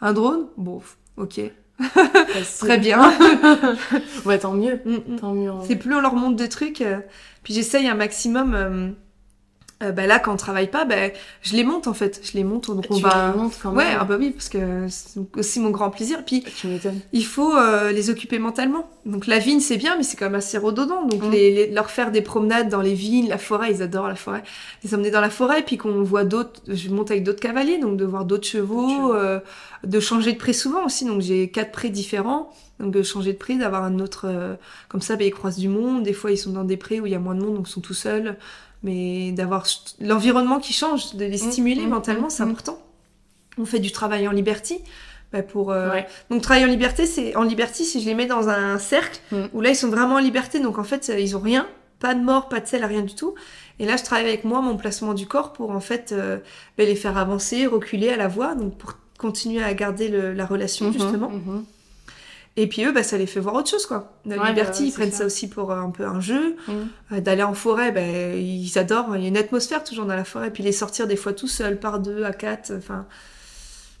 un 0.00 0.12
drone? 0.12 0.46
Bon, 0.56 0.82
ok, 1.16 1.40
très 2.58 2.78
bien. 2.78 3.12
Ouais, 4.24 4.38
tant 4.38 4.52
mieux. 4.54 4.80
Mm, 4.84 5.14
mm. 5.14 5.16
Tant 5.20 5.32
mieux. 5.34 5.50
C'est 5.66 5.76
plus 5.76 5.94
on 5.94 6.00
leur 6.00 6.14
montre 6.14 6.36
de 6.36 6.46
trucs, 6.46 6.80
euh, 6.80 6.98
puis 7.44 7.54
j'essaye 7.54 7.86
un 7.88 7.94
maximum. 7.94 8.94
Euh, 9.82 9.92
bah 9.92 10.06
là, 10.06 10.18
quand 10.18 10.32
on 10.32 10.36
travaille 10.36 10.70
pas, 10.70 10.84
bah, 10.84 10.94
je 11.42 11.54
les 11.54 11.64
monte 11.64 11.86
en 11.88 11.94
fait. 11.94 12.20
Je 12.24 12.32
les 12.34 12.44
monte, 12.44 12.68
donc 12.68 12.86
on 12.90 12.96
tu 12.96 13.02
va. 13.02 13.32
les 13.34 13.38
montres 13.42 13.56
quand 13.62 13.72
Ouais, 13.74 13.84
même. 13.84 13.98
ah 14.00 14.04
bah 14.04 14.16
oui, 14.18 14.30
parce 14.30 14.48
que 14.48 14.86
c'est 14.88 15.20
aussi 15.36 15.60
mon 15.60 15.70
grand 15.70 15.90
plaisir. 15.90 16.24
Puis 16.24 16.42
Tu 16.56 16.68
il 17.12 17.24
faut 17.24 17.54
euh, 17.56 17.92
les 17.92 18.08
occuper 18.10 18.38
mentalement. 18.38 18.88
Donc 19.06 19.26
la 19.26 19.38
vigne, 19.38 19.60
c'est 19.60 19.76
bien, 19.76 19.96
mais 19.96 20.02
c'est 20.04 20.16
quand 20.16 20.26
même 20.26 20.36
assez 20.36 20.58
redondant. 20.58 21.04
Donc 21.06 21.22
Mm. 21.24 21.30
les, 21.30 21.50
les- 21.52 21.70
leur 21.70 21.90
faire 21.90 22.12
des 22.12 22.22
promenades 22.22 22.68
dans 22.68 22.80
les 22.82 22.94
vignes, 22.94 23.28
la 23.28 23.38
forêt, 23.38 23.72
ils 23.72 23.82
adorent 23.82 24.08
la 24.08 24.14
forêt. 24.14 24.42
Les 24.84 24.94
emmener 24.94 25.10
dans 25.10 25.20
la 25.20 25.30
forêt, 25.30 25.62
puis 25.62 25.76
qu'on 25.76 26.02
voit 26.02 26.24
d'autres, 26.24 26.60
je 26.68 26.88
monte 26.88 27.10
avec 27.10 27.24
d'autres 27.24 27.40
cavaliers, 27.40 27.78
donc 27.78 27.96
de 27.96 28.04
voir 28.04 28.24
d'autres 28.24 28.46
chevaux, 28.46 29.12
euh, 29.14 29.40
de 29.84 30.00
changer 30.00 30.32
de 30.32 30.38
pré 30.38 30.52
souvent 30.52 30.84
aussi. 30.86 31.04
Donc 31.04 31.20
j'ai 31.20 31.50
quatre 31.50 31.72
prés 31.72 31.88
différents. 31.90 32.50
Donc 32.80 32.90
de 32.92 33.02
changer 33.02 33.32
de 33.32 33.38
pré, 33.38 33.56
d'avoir 33.56 33.84
un 33.84 34.00
autre... 34.00 34.26
euh, 34.28 34.54
comme 34.88 35.00
ça, 35.02 35.14
bah, 35.16 35.24
ils 35.24 35.30
croisent 35.30 35.58
du 35.58 35.68
monde. 35.68 36.02
Des 36.02 36.12
fois, 36.12 36.32
ils 36.32 36.38
sont 36.38 36.50
dans 36.50 36.64
des 36.64 36.76
prés 36.76 37.00
où 37.00 37.06
il 37.06 37.12
y 37.12 37.14
a 37.14 37.18
moins 37.20 37.34
de 37.36 37.40
monde, 37.40 37.54
donc 37.54 37.68
ils 37.68 37.72
sont 37.72 37.80
tout 37.80 37.94
seuls. 37.94 38.36
Mais 38.82 39.32
d'avoir 39.32 39.66
l'environnement 40.00 40.58
qui 40.58 40.72
change, 40.72 41.14
de 41.14 41.24
les 41.24 41.36
Mm, 41.44 41.50
stimuler 41.52 41.86
mm, 41.86 41.90
mentalement, 41.90 42.26
mm, 42.26 42.30
c'est 42.30 42.42
important. 42.42 42.78
On 43.58 43.64
fait 43.64 43.78
du 43.78 43.92
travail 43.92 44.26
en 44.28 44.32
liberty. 44.32 44.80
bah, 45.32 45.42
pour, 45.42 45.70
euh, 45.70 45.90
Ouais. 45.92 46.06
donc 46.28 46.42
travailler 46.42 46.66
en 46.66 46.68
liberté, 46.68 47.06
c'est 47.06 47.34
en 47.36 47.42
liberté 47.42 47.84
si 47.84 48.02
je 48.02 48.06
les 48.06 48.14
mets 48.14 48.26
dans 48.26 48.50
un 48.50 48.78
cercle 48.78 49.18
où 49.54 49.62
là 49.62 49.70
ils 49.70 49.76
sont 49.76 49.88
vraiment 49.88 50.16
en 50.16 50.18
liberté, 50.18 50.60
donc 50.60 50.76
en 50.78 50.84
fait 50.84 51.10
ils 51.18 51.34
ont 51.34 51.40
rien, 51.40 51.66
pas 52.00 52.14
de 52.14 52.20
mort, 52.22 52.50
pas 52.50 52.60
de 52.60 52.66
sel, 52.66 52.84
rien 52.84 53.00
du 53.00 53.14
tout. 53.14 53.34
Et 53.78 53.86
là 53.86 53.96
je 53.96 54.04
travaille 54.04 54.26
avec 54.26 54.44
moi 54.44 54.60
mon 54.60 54.76
placement 54.76 55.14
du 55.14 55.26
corps 55.26 55.54
pour 55.54 55.70
en 55.70 55.80
fait 55.80 56.12
euh, 56.12 56.36
bah, 56.76 56.84
les 56.84 56.96
faire 56.96 57.16
avancer, 57.16 57.66
reculer 57.66 58.10
à 58.10 58.16
la 58.18 58.28
voix, 58.28 58.54
donc 58.54 58.76
pour 58.76 58.98
continuer 59.16 59.62
à 59.64 59.72
garder 59.72 60.08
le- 60.08 60.34
la 60.34 60.44
relation 60.44 60.92
justement. 60.92 61.30
Et 62.56 62.66
puis 62.68 62.84
eux, 62.84 62.92
bah, 62.92 63.02
ça 63.02 63.16
les 63.16 63.26
fait 63.26 63.40
voir 63.40 63.54
autre 63.54 63.70
chose 63.70 63.86
quoi. 63.86 64.12
La 64.26 64.36
Ouais, 64.36 64.48
liberté, 64.48 64.80
bah, 64.80 64.84
ils 64.88 64.92
prennent 64.92 65.10
ça. 65.10 65.18
ça 65.18 65.24
aussi 65.26 65.48
pour 65.48 65.70
euh, 65.72 65.76
un 65.80 65.90
peu 65.90 66.04
un 66.04 66.20
jeu. 66.20 66.56
Mhm. 66.68 66.88
Euh, 67.12 67.20
D'aller 67.20 67.42
en 67.42 67.54
forêt, 67.54 67.92
ben 67.92 68.38
ils 68.38 68.78
adorent. 68.78 69.16
Il 69.16 69.22
y 69.22 69.24
a 69.24 69.28
une 69.28 69.36
atmosphère 69.38 69.82
toujours 69.84 70.04
dans 70.04 70.14
la 70.16 70.24
forêt. 70.24 70.50
Puis 70.50 70.62
les 70.62 70.72
sortir 70.72 71.06
des 71.06 71.16
fois 71.16 71.32
tout 71.32 71.48
seuls, 71.48 71.78
par 71.80 71.98
deux, 71.98 72.24
à 72.24 72.32
quatre. 72.32 72.72
Enfin, 72.76 73.06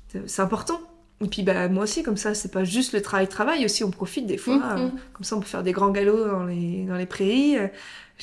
c'est- 0.08 0.28
c'est 0.28 0.42
important. 0.42 0.80
Et 1.24 1.28
puis 1.28 1.42
bah, 1.42 1.68
moi 1.68 1.84
aussi, 1.84 2.02
comme 2.02 2.16
ça, 2.18 2.34
c'est 2.34 2.50
pas 2.52 2.64
juste 2.64 2.92
le 2.92 3.00
travail-travail. 3.00 3.64
Aussi, 3.64 3.84
on 3.84 3.90
profite 3.90 4.26
des 4.26 4.36
fois. 4.38 4.56
Mhm. 4.56 4.62
euh, 4.78 4.88
comme 5.14 5.24
ça, 5.24 5.36
on 5.36 5.40
peut 5.40 5.46
faire 5.46 5.62
des 5.62 5.72
grands 5.72 5.90
galops 5.90 6.26
dans 6.30 6.44
les, 6.44 6.84
dans 6.86 6.96
les 6.96 7.06
prairies. 7.06 7.56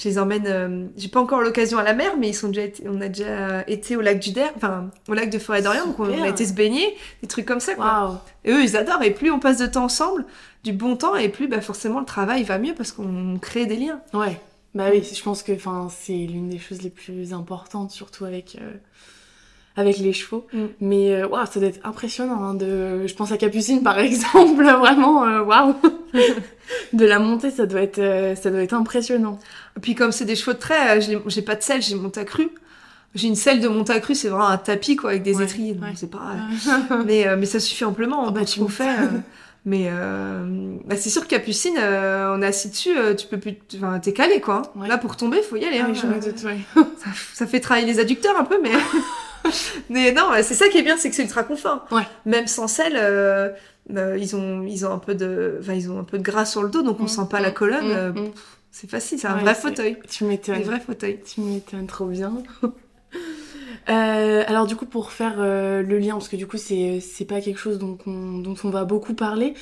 Je 0.02 0.08
les 0.08 0.18
emmène. 0.18 0.47
euh, 0.47 0.86
J'ai 0.95 1.10
pas 1.10 1.20
encore 1.20 1.41
l'occasion 1.41 1.78
à 1.78 1.84
la 1.84 1.93
mer, 1.93 2.14
mais 2.18 2.30
ils 2.30 2.34
sont 2.34 2.47
déjà 2.47 2.62
été- 2.64 2.84
on 2.88 3.02
a 3.02 3.10
déjà 3.10 3.64
été 3.68 3.97
au 3.97 4.02
lac 4.02 4.20
du 4.20 4.32
Der, 4.32 4.50
enfin 4.56 4.89
au 5.10 5.14
lac 5.14 5.30
de 5.30 5.38
Forêt 5.39 5.62
d'Orient. 5.62 5.88
Donc 5.88 6.00
on 6.00 6.24
a 6.24 6.28
été 6.30 6.45
se 6.45 6.54
baigner, 6.54 6.95
des 7.22 7.28
trucs 7.28 7.45
comme 7.45 7.60
ça. 7.60 7.76
Quoi. 7.76 8.24
Et 8.45 8.52
eux, 8.54 8.64
ils 8.64 8.78
adorent. 8.78 9.04
Et 9.04 9.12
plus 9.12 9.30
on 9.30 9.39
passe 9.39 9.58
de 9.58 9.68
temps 9.68 9.84
ensemble, 9.86 10.26
du 10.64 10.72
bon 10.72 10.95
temps, 10.95 11.16
et 11.18 11.28
plus 11.28 11.47
bah, 11.50 11.60
forcément 11.62 12.00
le 12.00 12.06
travail 12.06 12.43
va 12.43 12.60
mieux 12.60 12.74
parce 12.74 12.91
qu'on 12.93 13.38
crée 13.41 13.66
des 13.66 13.76
liens. 13.76 14.00
Ouais. 14.14 14.39
Bah 14.76 14.86
oui, 14.91 15.04
je 15.04 15.22
pense 15.24 15.41
que 15.43 15.52
c'est 15.89 16.14
l'une 16.14 16.47
des 16.50 16.60
choses 16.60 16.82
les 16.84 16.91
plus 16.91 17.34
importantes, 17.34 17.89
surtout 17.91 18.24
avec, 18.26 18.58
euh, 18.62 18.72
avec 19.80 19.97
les 19.97 20.13
chevaux. 20.13 20.45
Mm. 20.53 20.65
Mais 20.82 21.13
euh, 21.15 21.27
waouh, 21.27 21.45
ça 21.51 21.59
doit 21.59 21.69
être 21.69 21.80
impressionnant. 21.86 22.43
hein, 22.43 22.53
de... 22.53 23.07
Je 23.07 23.13
pense 23.15 23.32
à 23.32 23.38
Capucine 23.38 23.82
par 23.84 23.97
exemple, 24.07 24.63
vraiment, 24.63 25.25
euh, 25.25 25.41
waouh. 25.41 25.75
de 26.93 27.05
la 27.05 27.19
montée, 27.19 27.49
ça 27.51 27.65
doit 27.65 27.82
être, 27.82 27.99
euh, 27.99 28.36
ça 28.36 28.49
doit 28.51 28.61
être 28.61 28.73
impressionnant. 28.73 29.39
Et 29.77 29.80
puis 29.80 29.95
comme 29.95 30.11
c'est 30.11 30.25
des 30.25 30.36
chevaux 30.36 30.53
de 30.53 30.59
trait, 30.59 30.99
j'ai 31.27 31.41
pas 31.41 31.55
de 31.55 31.63
selle, 31.63 31.82
j'ai 31.82 31.95
Montacru. 31.95 32.49
J'ai 33.15 33.27
une 33.27 33.36
selle 33.36 33.59
de 33.59 33.67
Montacru, 33.67 34.13
c'est 34.13 34.27
vraiment 34.27 34.47
un 34.49 34.57
tapis 34.57 34.95
quoi 34.95 35.09
avec 35.09 35.23
des 35.23 35.36
Ouais, 35.36 35.43
étriers, 35.45 35.73
donc 35.73 35.84
ouais. 35.84 35.93
c'est 35.95 36.11
pas. 36.11 36.36
mais 37.07 37.27
euh, 37.27 37.38
mais 37.39 37.47
ça 37.47 37.59
suffit 37.59 37.84
amplement 37.84 38.25
Oh, 38.27 38.32
bah, 38.32 38.45
tu 38.45 38.59
fait. 38.69 38.84
euh. 38.88 39.07
mais 39.65 39.88
euh, 39.89 40.75
bah, 40.86 40.95
c'est 40.95 41.09
sûr 41.09 41.23
que 41.23 41.27
Capucine, 41.30 41.73
euh, 41.80 42.36
on 42.38 42.41
est 42.43 42.45
assis 42.45 42.69
dessus, 42.69 42.95
euh, 42.95 43.15
tu 43.15 43.25
peux 43.25 43.39
plus, 43.39 43.55
enfin 43.77 43.97
t'es 43.99 44.13
calé 44.13 44.39
quoi. 44.41 44.61
hein. 44.75 44.80
Ouais. 44.80 44.88
Là 44.88 44.99
pour 44.99 45.17
tomber, 45.17 45.41
faut 45.41 45.55
y 45.55 45.65
aller. 45.65 45.80
Ah 45.82 45.88
hein. 45.89 45.93
je 45.95 46.01
ça, 46.38 47.09
ça 47.34 47.47
fait 47.47 47.59
travailler 47.59 47.88
les 47.88 47.99
adducteurs 47.99 48.38
un 48.39 48.43
peu, 48.43 48.59
mais 48.61 48.69
mais 49.89 50.11
non, 50.11 50.29
c'est 50.41 50.53
ça 50.55 50.67
qui 50.69 50.77
est 50.77 50.83
bien, 50.83 50.97
c'est 50.97 51.09
que 51.09 51.15
c'est 51.15 51.23
ultra 51.23 51.43
confort. 51.43 51.85
Ouais. 51.91 52.03
Même 52.25 52.47
sans 52.47 52.67
selle. 52.67 52.93
euh, 52.97 53.49
euh, 53.95 54.17
ils 54.19 54.35
ont 54.35 54.63
ils 54.67 54.85
ont 54.85 54.91
un 54.93 54.99
peu 54.99 55.15
de 55.15 55.59
ils 55.73 55.89
ont 55.89 55.97
un 55.99 56.03
peu 56.03 56.19
de 56.19 56.23
gras 56.23 56.45
sur 56.45 56.61
le 56.61 56.69
dos 56.69 56.83
donc 56.83 56.99
on 56.99 57.05
Mm, 57.05 57.07
sent 57.07 57.21
pas 57.27 57.39
la 57.39 57.49
mm, 57.49 57.53
colonne 57.53 57.87
mm, 57.87 57.91
euh, 57.91 58.11
c'est 58.69 58.87
facile 58.87 59.17
c'est 59.17 59.25
un 59.27 59.35
Ouais, 59.37 59.41
vrai 59.41 59.55
fauteuil 59.55 59.97
Tu 60.07 60.23
un 60.23 60.27
m'étonnes. 60.27 60.61
vrai 60.61 60.79
fauteuil 60.79 61.19
Tu 61.25 61.41
m'étonnes 61.41 61.87
trop 61.87 62.05
bien. 62.05 62.31
Euh, 63.89 64.43
alors 64.45 64.67
du 64.67 64.75
coup 64.75 64.85
pour 64.85 65.11
faire 65.11 65.35
euh, 65.39 65.81
le 65.81 65.97
lien 65.97 66.11
parce 66.13 66.27
que 66.27 66.35
du 66.35 66.45
coup 66.45 66.57
c'est 66.57 66.99
c'est 66.99 67.25
pas 67.25 67.41
quelque 67.41 67.57
chose 67.59 67.79
dont 67.79 67.97
on, 68.05 68.37
dont 68.37 68.53
on 68.63 68.69
va 68.69 68.83
beaucoup 68.83 69.15
parler 69.15 69.55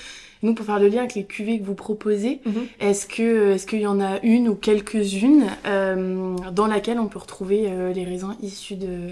nous 0.43 0.53
pour 0.53 0.65
faire 0.65 0.80
le 0.80 0.88
lien 0.89 0.99
avec 1.01 1.13
les 1.15 1.23
cuvées 1.25 1.59
que 1.59 1.65
vous 1.65 1.75
proposez 1.75 2.41
Mhm. 2.45 2.65
est-ce 2.82 3.07
que 3.07 3.51
est-ce 3.53 3.65
qu'il 3.67 3.80
y 3.80 3.88
en 3.88 4.01
a 4.01 4.19
une 4.23 4.49
ou 4.49 4.55
quelques-unes 4.55 5.45
euh, 5.65 6.36
dans 6.51 6.67
laquelle 6.67 6.99
on 6.99 7.07
peut 7.07 7.19
retrouver 7.19 7.69
les 7.93 8.03
raisins 8.03 8.36
issus 8.41 8.75
de 8.75 9.11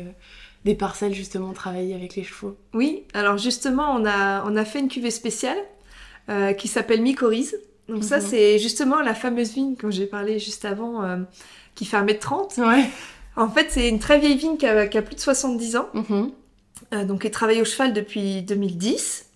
des 0.66 0.76
parcelles 0.76 1.14
justement 1.14 1.54
travaillées 1.54 1.94
avec 1.96 2.16
les 2.16 2.24
chevaux 2.24 2.56
Oui, 2.74 3.04
alors 3.14 3.38
justement, 3.38 3.92
on 3.96 4.06
a, 4.06 4.44
on 4.46 4.56
a 4.58 4.66
fait 4.66 4.80
une 4.80 4.88
cuvée 4.90 5.12
spéciale 5.12 5.58
euh, 6.30 6.54
qui 6.54 6.68
s'appelle 6.68 7.02
Mycorhize. 7.02 7.56
Donc 7.88 8.04
ça, 8.04 8.18
Mhm. 8.18 8.24
c'est 8.30 8.60
justement 8.60 9.00
la 9.02 9.14
fameuse 9.14 9.54
vigne 9.54 9.76
dont 9.76 9.92
j'ai 9.92 10.08
parlé 10.08 10.40
juste 10.40 10.66
avant, 10.66 11.04
euh, 11.04 11.18
qui 11.76 11.86
fait 11.86 11.98
1m30. 11.98 12.58
ouais 12.60 12.86
En 13.38 13.48
fait, 13.50 13.68
c'est 13.70 13.88
une 13.90 14.00
très 14.00 14.18
vieille 14.20 14.38
vigne 14.38 14.58
qui 14.58 14.66
a, 14.66 14.88
qui 14.88 14.98
a 14.98 15.02
plus 15.04 15.16
de 15.16 15.20
70 15.20 15.76
ans, 15.76 15.88
Mhm. 15.94 16.32
euh, 16.94 17.06
donc 17.06 17.22
qui 17.22 17.28
est 17.28 17.32
travaillée 17.32 17.62
au 17.62 17.66
cheval 17.66 17.94
depuis 17.94 18.42
2010. 18.42 19.28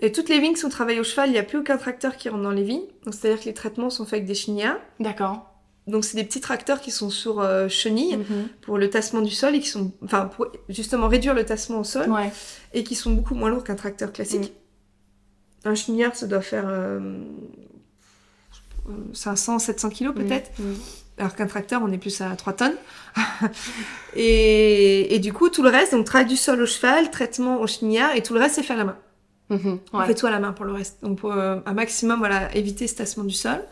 Et 0.00 0.10
toutes 0.12 0.28
les 0.30 0.38
vignes 0.40 0.54
sont 0.56 0.68
travaillées 0.70 1.00
au 1.00 1.04
cheval, 1.04 1.28
il 1.28 1.32
n'y 1.32 1.38
a 1.38 1.42
plus 1.42 1.58
aucun 1.58 1.76
tracteur 1.76 2.16
qui 2.16 2.28
rentre 2.30 2.44
dans 2.44 2.50
les 2.52 2.62
vignes. 2.62 2.86
C'est-à-dire 3.10 3.40
que 3.40 3.44
les 3.46 3.54
traitements 3.54 3.90
sont 3.90 4.04
faits 4.06 4.14
avec 4.14 4.26
des 4.26 4.34
chenillards. 4.34 4.78
d'accord 5.00 5.47
Donc 5.88 6.04
c'est 6.04 6.16
des 6.16 6.24
petits 6.24 6.40
tracteurs 6.40 6.80
qui 6.80 6.90
sont 6.90 7.10
sur 7.10 7.40
euh, 7.40 7.68
chenilles 7.68 8.16
Mhm. 8.18 8.48
pour 8.62 8.78
le 8.78 8.88
tassement 8.90 9.20
du 9.22 9.30
sol 9.30 9.54
et 9.56 9.60
qui 9.60 9.68
sont, 9.68 9.92
enfin, 10.04 10.26
pour 10.26 10.46
justement 10.68 11.08
réduire 11.08 11.34
le 11.34 11.44
tassement 11.44 11.80
au 11.80 11.84
sol. 11.84 12.10
ouais 12.10 12.30
et 12.74 12.84
qui 12.84 12.94
sont 12.94 13.10
beaucoup 13.12 13.34
moins 13.34 13.48
lourds 13.48 13.64
qu'un 13.64 13.74
tracteur 13.76 14.12
classique. 14.12 14.52
Un 15.64 15.74
chenillard, 15.74 16.14
ça 16.14 16.26
doit 16.26 16.42
faire 16.42 16.64
euh, 16.68 17.18
500, 19.12 19.58
700 19.58 19.88
kilos 19.90 20.14
peut-être, 20.14 20.50
Mhm. 20.58 20.76
alors 21.18 21.34
qu'un 21.34 21.46
tracteur, 21.46 21.80
on 21.84 21.90
est 21.92 21.98
plus 21.98 22.20
à 22.20 22.34
3 22.36 22.52
tonnes. 22.52 22.76
et, 24.14 25.14
et 25.14 25.18
du 25.18 25.32
coup, 25.32 25.48
tout 25.50 25.62
le 25.62 25.68
reste, 25.70 25.92
donc 25.92 26.04
travail 26.06 26.26
du 26.26 26.36
sol 26.36 26.60
au 26.62 26.66
cheval, 26.66 27.10
traitement 27.10 27.60
au 27.60 27.66
chenillard, 27.66 28.14
et 28.16 28.22
tout 28.22 28.34
le 28.34 28.40
reste, 28.40 28.54
c'est 28.56 28.62
fait 28.62 28.74
à 28.74 28.76
la 28.76 28.84
main. 28.84 28.96
Mhm. 29.50 29.78
On 29.92 29.98
Ouais. 30.00 30.06
fait 30.06 30.14
tout 30.14 30.26
à 30.26 30.30
la 30.30 30.38
main 30.40 30.52
pour 30.52 30.64
le 30.64 30.72
reste. 30.72 30.98
Donc, 31.02 31.18
pour 31.18 31.32
euh, 31.32 31.56
un 31.64 31.72
maximum, 31.72 32.18
voilà, 32.18 32.54
éviter 32.54 32.86
ce 32.86 32.96
tassement 32.96 33.24
du 33.24 33.34
sol. 33.34 33.62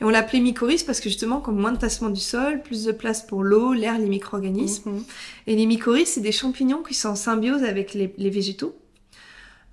Et 0.00 0.04
on 0.04 0.10
l'appelait 0.10 0.40
mycorhize 0.40 0.82
parce 0.82 1.00
que 1.00 1.08
justement, 1.08 1.40
comme 1.40 1.58
moins 1.58 1.72
de 1.72 1.78
tassement 1.78 2.10
du 2.10 2.20
sol, 2.20 2.62
plus 2.62 2.84
de 2.84 2.92
place 2.92 3.22
pour 3.26 3.42
l'eau, 3.42 3.72
l'air, 3.72 3.98
les 3.98 4.08
micro-organismes. 4.08 4.90
Mhm. 4.90 5.04
Et 5.46 5.56
les 5.56 5.66
mycorhizes, 5.66 6.08
c'est 6.08 6.20
des 6.20 6.32
champignons 6.32 6.82
qui 6.82 6.94
sont 6.94 7.08
en 7.10 7.14
symbiose 7.16 7.62
avec 7.62 7.94
les, 7.94 8.12
les 8.18 8.30
végétaux. 8.30 8.76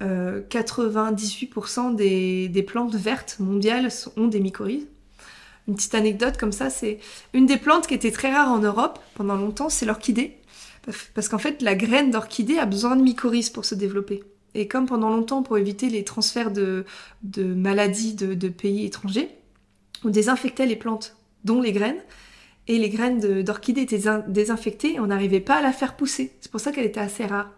Euh, 0.02 0.42
98% 0.50 1.96
des, 1.96 2.48
des 2.50 2.64
plantes 2.64 2.96
vertes 2.96 3.38
mondiales 3.40 3.92
sont- 3.92 4.12
ont 4.18 4.28
des 4.28 4.40
mycorhizes. 4.40 4.88
Une 5.68 5.76
petite 5.76 5.96
anecdote 5.96 6.38
comme 6.38 6.52
ça, 6.52 6.70
c'est 6.70 7.00
une 7.34 7.46
des 7.46 7.58
plantes 7.58 7.88
qui 7.88 7.94
était 7.94 8.12
très 8.12 8.32
rare 8.34 8.50
en 8.52 8.60
Europe 8.60 9.00
pendant 9.16 9.36
longtemps, 9.36 9.70
c'est 9.70 9.86
l'orchidée. 9.86 10.38
Parce- 10.86 11.08
Parce 11.14 11.30
qu'en 11.30 11.38
fait, 11.38 11.62
la 11.62 11.76
graine 11.76 12.12
d'orchidée 12.12 12.58
a 12.58 12.66
besoin 12.66 12.96
de 12.98 13.02
mycorhizes 13.04 13.50
pour 13.50 13.64
se 13.66 13.76
développer. 13.76 14.24
Et 14.56 14.68
comme 14.68 14.86
pendant 14.86 15.10
longtemps, 15.10 15.42
pour 15.42 15.58
éviter 15.58 15.90
les 15.90 16.04
transferts 16.04 16.52
de, 16.52 16.86
de 17.24 17.44
maladies 17.46 18.14
de, 18.14 18.34
de 18.34 18.50
pays 18.50 18.86
étrangers, 18.86 19.30
on 20.06 20.10
désinfectait 20.10 20.66
les 20.66 20.76
plantes, 20.76 21.16
dont 21.44 21.62
les 21.62 21.72
graines, 21.72 22.02
et 22.68 22.78
les 22.78 22.90
graines 22.90 23.20
de- 23.20 23.42
d'orchidée 23.42 23.82
étaient 23.82 24.08
in- 24.08 24.24
désinfectées 24.28 24.94
et 24.96 25.00
on 25.00 25.08
n'arrivait 25.08 25.42
pas 25.42 25.56
à 25.56 25.62
la 25.62 25.72
faire 25.74 25.96
pousser. 25.96 26.32
C'est 26.40 26.50
pour 26.52 26.62
ça 26.62 26.72
qu'elle 26.72 26.86
était 26.86 27.00
assez 27.02 27.26
rare. 27.26 27.50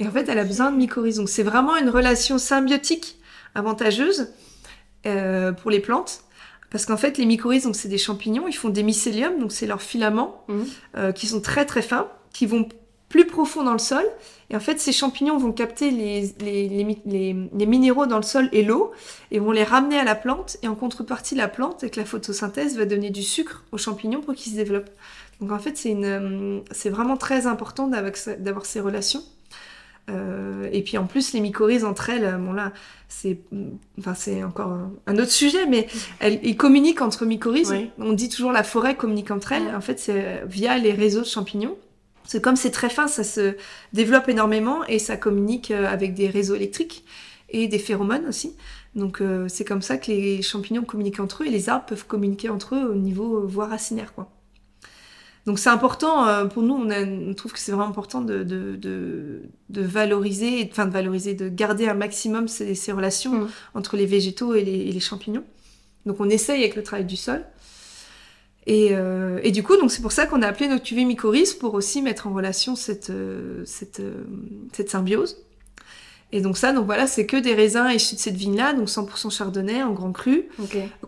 Et 0.00 0.06
en 0.06 0.10
fait, 0.10 0.28
elle 0.28 0.38
a 0.38 0.44
besoin 0.44 0.70
de 0.72 0.76
mycorhizes. 0.76 1.16
Donc 1.16 1.28
c'est 1.28 1.42
vraiment 1.42 1.76
une 1.76 1.90
relation 1.90 2.38
symbiotique 2.38 3.18
avantageuse 3.54 4.28
euh, 5.06 5.52
pour 5.52 5.70
les 5.70 5.80
plantes. 5.80 6.22
Parce 6.70 6.84
qu'en 6.86 6.96
fait, 6.96 7.18
les 7.18 7.26
mycorhizes, 7.26 7.64
donc 7.64 7.76
c'est 7.76 7.88
des 7.88 7.98
champignons, 7.98 8.46
ils 8.46 8.52
font 8.56 8.68
des 8.68 8.82
mycéliums, 8.82 9.38
donc 9.38 9.52
c'est 9.52 9.66
leurs 9.66 9.82
filaments 9.82 10.44
Mhm. 10.48 10.66
euh, 10.96 11.12
qui 11.12 11.26
sont 11.26 11.40
très 11.40 11.64
très 11.66 11.82
fins, 11.82 12.08
qui 12.32 12.46
vont 12.46 12.68
plus 13.08 13.26
profond 13.26 13.62
dans 13.62 13.72
le 13.72 13.78
sol. 13.78 14.04
Et 14.50 14.56
en 14.56 14.60
fait, 14.60 14.80
ces 14.80 14.92
champignons 14.92 15.38
vont 15.38 15.52
capter 15.52 15.90
les, 15.90 16.34
les, 16.40 16.68
les, 17.04 17.36
les 17.52 17.66
minéraux 17.66 18.06
dans 18.06 18.16
le 18.16 18.22
sol 18.22 18.48
et 18.52 18.62
l'eau 18.62 18.92
et 19.30 19.38
vont 19.38 19.52
les 19.52 19.64
ramener 19.64 19.98
à 19.98 20.04
la 20.04 20.14
plante. 20.14 20.56
Et 20.62 20.68
en 20.68 20.74
contrepartie, 20.74 21.34
la 21.34 21.48
plante, 21.48 21.82
avec 21.82 21.96
la 21.96 22.04
photosynthèse, 22.04 22.76
va 22.76 22.84
donner 22.84 23.10
du 23.10 23.22
sucre 23.22 23.64
aux 23.72 23.78
champignons 23.78 24.20
pour 24.20 24.34
qu'ils 24.34 24.52
se 24.52 24.56
développent. 24.56 24.90
Donc 25.40 25.52
en 25.52 25.58
fait, 25.58 25.76
c'est 25.76 25.90
une, 25.90 26.62
c'est 26.70 26.90
vraiment 26.90 27.16
très 27.16 27.46
important 27.46 27.88
d'avoir 27.88 28.66
ces 28.66 28.80
relations. 28.80 29.22
Euh, 30.10 30.68
et 30.72 30.82
puis 30.82 30.96
en 30.96 31.04
plus, 31.04 31.32
les 31.34 31.40
mycorhizes 31.40 31.84
entre 31.84 32.08
elles, 32.10 32.38
bon 32.40 32.52
là, 32.52 32.72
c'est, 33.08 33.38
enfin 33.98 34.14
c'est 34.14 34.42
encore 34.42 34.78
un, 35.06 35.18
autre 35.18 35.30
sujet, 35.30 35.66
mais 35.66 35.86
elles, 36.18 36.40
ils 36.42 36.56
communiquent 36.56 37.02
entre 37.02 37.26
mycorhizes. 37.26 37.74
On 37.98 38.12
dit 38.12 38.28
toujours 38.28 38.52
la 38.52 38.62
forêt 38.62 38.96
communique 38.96 39.30
entre 39.30 39.52
elles. 39.52 39.74
En 39.74 39.80
fait, 39.80 39.98
c'est 39.98 40.42
via 40.46 40.78
les 40.78 40.92
réseaux 40.92 41.20
de 41.20 41.26
champignons. 41.26 41.76
C'est 42.28 42.42
comme 42.42 42.56
c'est 42.56 42.70
très 42.70 42.90
fin, 42.90 43.08
ça 43.08 43.24
se 43.24 43.56
développe 43.94 44.28
énormément 44.28 44.84
et 44.84 44.98
ça 44.98 45.16
communique 45.16 45.70
euh, 45.70 45.86
avec 45.86 46.12
des 46.12 46.28
réseaux 46.28 46.54
électriques 46.54 47.06
et 47.48 47.68
des 47.68 47.78
phéromones 47.78 48.26
aussi. 48.26 48.54
Donc 48.94 49.22
euh, 49.22 49.46
c'est 49.48 49.64
comme 49.64 49.80
ça 49.80 49.96
que 49.96 50.10
les 50.10 50.42
champignons 50.42 50.84
communiquent 50.84 51.20
entre 51.20 51.42
eux 51.42 51.46
et 51.46 51.50
les 51.50 51.70
arbres 51.70 51.86
peuvent 51.86 52.06
communiquer 52.06 52.50
entre 52.50 52.74
eux 52.74 52.90
au 52.90 52.94
niveau 52.94 53.46
voie 53.46 53.66
racinaire, 53.66 54.12
quoi. 54.12 54.30
Donc 55.46 55.58
c'est 55.58 55.70
important 55.70 56.26
euh, 56.26 56.44
pour 56.44 56.62
nous, 56.62 56.74
on, 56.74 57.32
trouve 57.32 57.54
que 57.54 57.58
c'est 57.58 57.72
vraiment 57.72 57.88
important 57.88 58.20
de, 58.20 58.42
de, 58.42 59.40
valoriser, 59.70 60.68
enfin 60.70 60.84
de 60.84 60.92
valoriser, 60.92 61.32
de 61.32 61.48
garder 61.48 61.88
un 61.88 61.94
maximum 61.94 62.46
ces, 62.48 62.92
relations 62.92 63.32
mm. 63.32 63.48
entre 63.72 63.96
les 63.96 64.04
végétaux 64.04 64.54
et 64.54 64.62
les, 64.62 65.00
champignons. 65.00 65.44
Donc 66.04 66.20
on 66.20 66.28
essaye 66.28 66.60
avec 66.60 66.76
le 66.76 66.82
travail 66.82 67.06
du 67.06 67.16
sol. 67.16 67.42
Et, 68.68 68.90
euh, 68.92 69.40
du 69.50 69.62
coup, 69.62 69.76
donc 69.76 69.90
c'est 69.90 70.02
pour 70.02 70.12
ça 70.12 70.26
qu'on 70.26 70.42
a 70.42 70.46
appelé 70.46 70.68
notre 70.68 70.84
cuvée 70.84 71.04
mycorhize 71.04 71.54
pour 71.54 71.74
aussi 71.74 72.02
mettre 72.02 72.26
en 72.26 72.32
relation 72.32 72.76
cette, 72.76 73.10
euh, 73.10 73.62
cette, 73.64 74.00
cette 74.72 74.90
symbiose. 74.90 75.38
Et 76.30 76.42
donc 76.42 76.58
ça, 76.58 76.72
donc 76.72 76.84
voilà, 76.84 77.06
c'est 77.06 77.24
que 77.24 77.38
des 77.38 77.54
raisins 77.54 77.88
issus 77.90 78.14
de 78.14 78.20
cette 78.20 78.36
vigne-là, 78.36 78.74
donc 78.74 78.88
100% 78.88 79.30
chardonnay 79.34 79.82
en 79.82 79.92
grand 79.92 80.12
cru, 80.12 80.48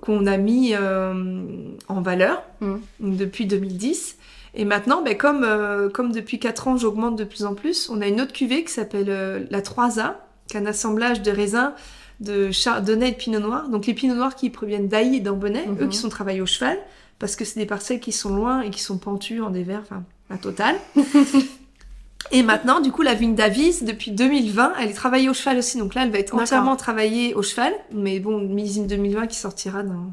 qu'on 0.01 0.27
a 0.27 0.39
mis 0.39 0.75
en 0.75 2.01
valeur 2.01 2.43
mm. 2.61 2.77
depuis 3.01 3.45
2010. 3.45 4.17
Et 4.55 4.65
maintenant, 4.65 5.03
ben, 5.03 5.17
comme, 5.17 5.45
euh, 5.45 5.89
comme 5.89 6.13
depuis 6.13 6.39
4 6.39 6.69
ans, 6.69 6.77
j'augmente 6.77 7.17
de 7.17 7.25
plus 7.25 7.45
en 7.45 7.55
plus, 7.55 7.89
on 7.91 8.01
a 8.01 8.09
une 8.09 8.21
autre 8.21 8.33
cuvée 8.33 8.65
qui 8.65 8.73
s'appelle 8.73 9.09
euh, 9.09 9.45
la 9.51 9.61
3A, 9.61 10.15
qui 10.49 10.57
est 10.57 10.61
un 10.61 10.67
assemblage 10.67 11.23
de 11.23 11.31
raisins 11.31 11.73
de 12.19 12.51
chardonnay 12.51 13.09
et 13.09 13.13
de 13.13 13.17
pinot 13.17 13.39
noir. 13.39 13.69
Donc 13.69 13.87
les 13.87 13.95
pinots 13.95 14.17
noirs 14.17 14.35
qui 14.35 14.51
proviennent 14.51 14.89
d'Aïe 14.89 15.17
et 15.17 15.21
d'Ambonnet, 15.21 15.67
eux 15.69 15.77
qui 15.77 15.85
mhm. 15.85 15.93
sont 15.93 16.09
travaillés 16.09 16.41
au 16.41 16.47
cheval, 16.47 16.79
parce 17.21 17.37
que 17.37 17.45
c'est 17.45 17.61
des 17.61 17.67
parcelles 17.67 18.01
qui 18.01 18.11
sont 18.11 18.35
loin 18.35 18.63
et 18.63 18.71
qui 18.71 18.81
sont 18.81 18.99
pentues 18.99 19.41
en 19.41 19.51
dévers, 19.51 19.83
enfin, 19.83 20.03
la 20.29 20.39
totale. 20.39 20.77
et 22.33 22.43
maintenant, 22.43 22.81
du 22.81 22.91
coup, 22.91 23.03
la 23.03 23.15
vigne 23.15 23.37
d'Avis, 23.37 23.85
depuis 23.85 24.11
2020, 24.11 24.73
elle 24.81 24.91
est 24.91 24.95
travaillée 24.95 25.29
au 25.29 25.35
cheval 25.35 25.59
aussi. 25.59 25.79
Donc 25.79 25.95
là, 25.95 26.03
elle 26.03 26.11
va 26.11 26.19
être 26.19 26.35
entièrement 26.35 26.75
travaillée 26.75 27.35
au 27.35 27.43
cheval. 27.43 27.73
Mais 27.93 28.19
bon, 28.19 28.41
millésime 28.41 28.89
2020 28.89 29.29
qui 29.29 29.37
sortira 29.37 29.85
dans 29.85 30.13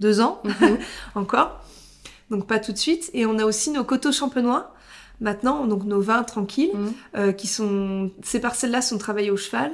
deux 0.00 0.20
ans 0.20 0.40
mhm. 0.44 0.78
encore 1.16 1.60
donc 2.30 2.46
pas 2.46 2.58
tout 2.58 2.72
de 2.72 2.78
suite. 2.78 3.10
Et 3.14 3.26
on 3.26 3.38
a 3.38 3.44
aussi 3.44 3.70
nos 3.70 3.84
coteaux 3.84 4.12
champenois, 4.12 4.74
maintenant, 5.20 5.66
donc 5.66 5.84
nos 5.84 6.00
vins 6.00 6.22
tranquilles, 6.22 6.70
mhm. 6.74 6.92
euh, 7.16 7.32
qui 7.32 7.46
sont... 7.46 8.10
Ces 8.22 8.40
parcelles-là 8.40 8.82
sont 8.82 8.98
travaillées 8.98 9.30
au 9.30 9.36
cheval. 9.36 9.72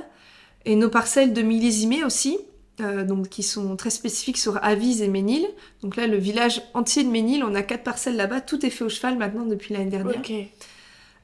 Et 0.64 0.76
nos 0.76 0.88
parcelles 0.88 1.32
de 1.32 1.42
millésimés 1.42 2.04
aussi, 2.04 2.38
euh, 2.80 3.04
donc 3.04 3.28
qui 3.28 3.42
sont 3.42 3.76
très 3.76 3.90
spécifiques 3.90 4.38
sur 4.38 4.62
Avise 4.64 5.02
et 5.02 5.08
Ménil. 5.08 5.46
Donc 5.82 5.96
là, 5.96 6.06
le 6.06 6.16
village 6.16 6.62
entier 6.74 7.04
de 7.04 7.08
Ménil, 7.08 7.44
on 7.44 7.54
a 7.54 7.62
quatre 7.62 7.84
parcelles 7.84 8.16
là-bas, 8.16 8.40
tout 8.40 8.64
est 8.66 8.70
fait 8.70 8.84
au 8.84 8.88
cheval 8.88 9.16
maintenant 9.16 9.44
depuis 9.44 9.74
l'année 9.74 9.90
dernière. 9.90 10.20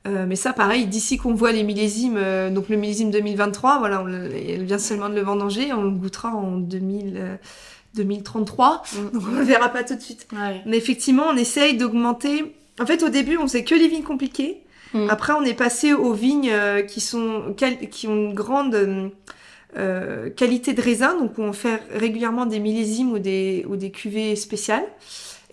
Euh, 0.07 0.25
mais 0.27 0.37
ça, 0.37 0.55
pareil, 0.55 0.87
d'ici 0.87 1.19
qu'on 1.19 1.35
voit 1.35 1.53
les 1.53 1.63
millésimes, 1.63 2.19
donc 2.55 2.69
le 2.69 2.77
millésime 2.77 3.11
2023, 3.11 3.81
voilà, 3.81 4.03
on 4.03 4.65
vient 4.65 4.79
seulement 4.79 5.11
de 5.11 5.15
le 5.15 5.21
vendanger, 5.21 5.73
on 5.75 5.83
le 5.83 5.91
goûtera 5.91 6.35
en 6.35 6.57
2000, 6.57 7.39
2033, 7.95 8.83
mm. 8.83 9.11
donc 9.13 9.23
on 9.29 9.39
le 9.39 9.43
verra 9.43 9.69
pas 9.69 9.85
tout 9.85 9.95
de 9.95 10.01
suite. 10.01 10.29
Mais 10.67 10.77
effectivement, 10.77 11.25
on 11.31 11.37
essaye 11.37 11.77
d'augmenter. 11.77 12.55
En 12.81 12.87
fait, 12.87 13.03
au 13.03 13.09
début, 13.09 13.37
on 13.37 13.43
faisait 13.43 13.65
que 13.65 13.75
les 13.75 13.89
vignes 13.89 14.03
compliquées. 14.03 14.63
Mm. 14.95 15.09
Après, 15.11 15.33
on 15.33 15.43
est 15.43 15.55
passé 15.55 15.93
aux 15.93 16.13
vignes 16.13 16.51
euh, 16.51 16.83
qui 16.83 17.01
sont 17.01 17.55
qui 17.57 18.07
ont 18.09 18.15
une 18.15 18.35
grande 18.35 19.13
euh, 19.77 20.31
qualité 20.31 20.73
de 20.73 20.83
raisin, 20.83 21.16
donc 21.18 21.39
on 21.39 21.53
fait 21.53 21.83
régulièrement 21.91 22.47
des 22.47 22.59
millésimes 22.59 23.12
ou 23.12 23.18
des 23.18 23.64
ou 23.68 23.77
des 23.77 23.91
cuvées 23.91 24.37
spéciales. 24.37 24.85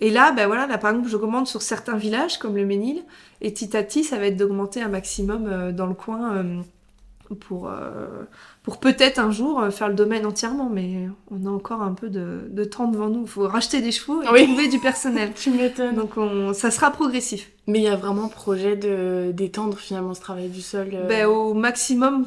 Et 0.00 0.10
là, 0.10 0.32
ben 0.32 0.46
voilà, 0.46 0.66
là 0.66 0.78
par 0.78 0.90
exemple, 0.90 1.08
j'augmente 1.08 1.46
sur 1.46 1.62
certains 1.62 1.96
villages 1.96 2.38
comme 2.38 2.56
le 2.56 2.64
Ménil, 2.64 3.02
et 3.40 3.52
petit 3.52 3.76
à 3.76 3.82
petit, 3.82 4.04
ça 4.04 4.18
va 4.18 4.26
être 4.26 4.36
d'augmenter 4.36 4.80
un 4.82 4.88
maximum 4.88 5.46
euh, 5.46 5.72
dans 5.72 5.86
le 5.86 5.94
coin 5.94 6.36
euh, 6.36 6.60
pour 7.40 7.70
peut-être 8.76 9.18
un 9.18 9.30
jour 9.30 9.60
euh, 9.60 9.70
faire 9.70 9.88
le 9.88 9.94
domaine 9.94 10.26
entièrement, 10.26 10.68
mais 10.68 11.08
on 11.30 11.46
a 11.46 11.50
encore 11.50 11.80
un 11.80 11.94
peu 11.94 12.10
de, 12.10 12.42
de 12.50 12.64
temps 12.64 12.88
devant 12.88 13.08
nous. 13.08 13.22
Il 13.22 13.28
faut 13.28 13.48
racheter 13.48 13.80
des 13.80 13.92
chevaux 13.92 14.20
et 14.22 14.44
trouver 14.44 14.68
du 14.68 14.78
personnel. 14.78 15.32
tu 15.34 15.50
m'étonnes. 15.50 15.94
Donc 15.94 16.16
on, 16.16 16.52
ça 16.52 16.70
sera 16.70 16.90
progressif. 16.90 17.50
Mais 17.66 17.78
il 17.78 17.84
y 17.84 17.88
a 17.88 17.96
vraiment 17.96 18.28
projet 18.28 18.76
de 18.76 19.30
d'étendre 19.32 19.78
finalement 19.78 20.14
ce 20.14 20.20
travail 20.20 20.48
du 20.48 20.60
sol 20.60 20.90
euh, 20.92 21.06
ben, 21.06 21.26
Au 21.26 21.54
maximum 21.54 22.24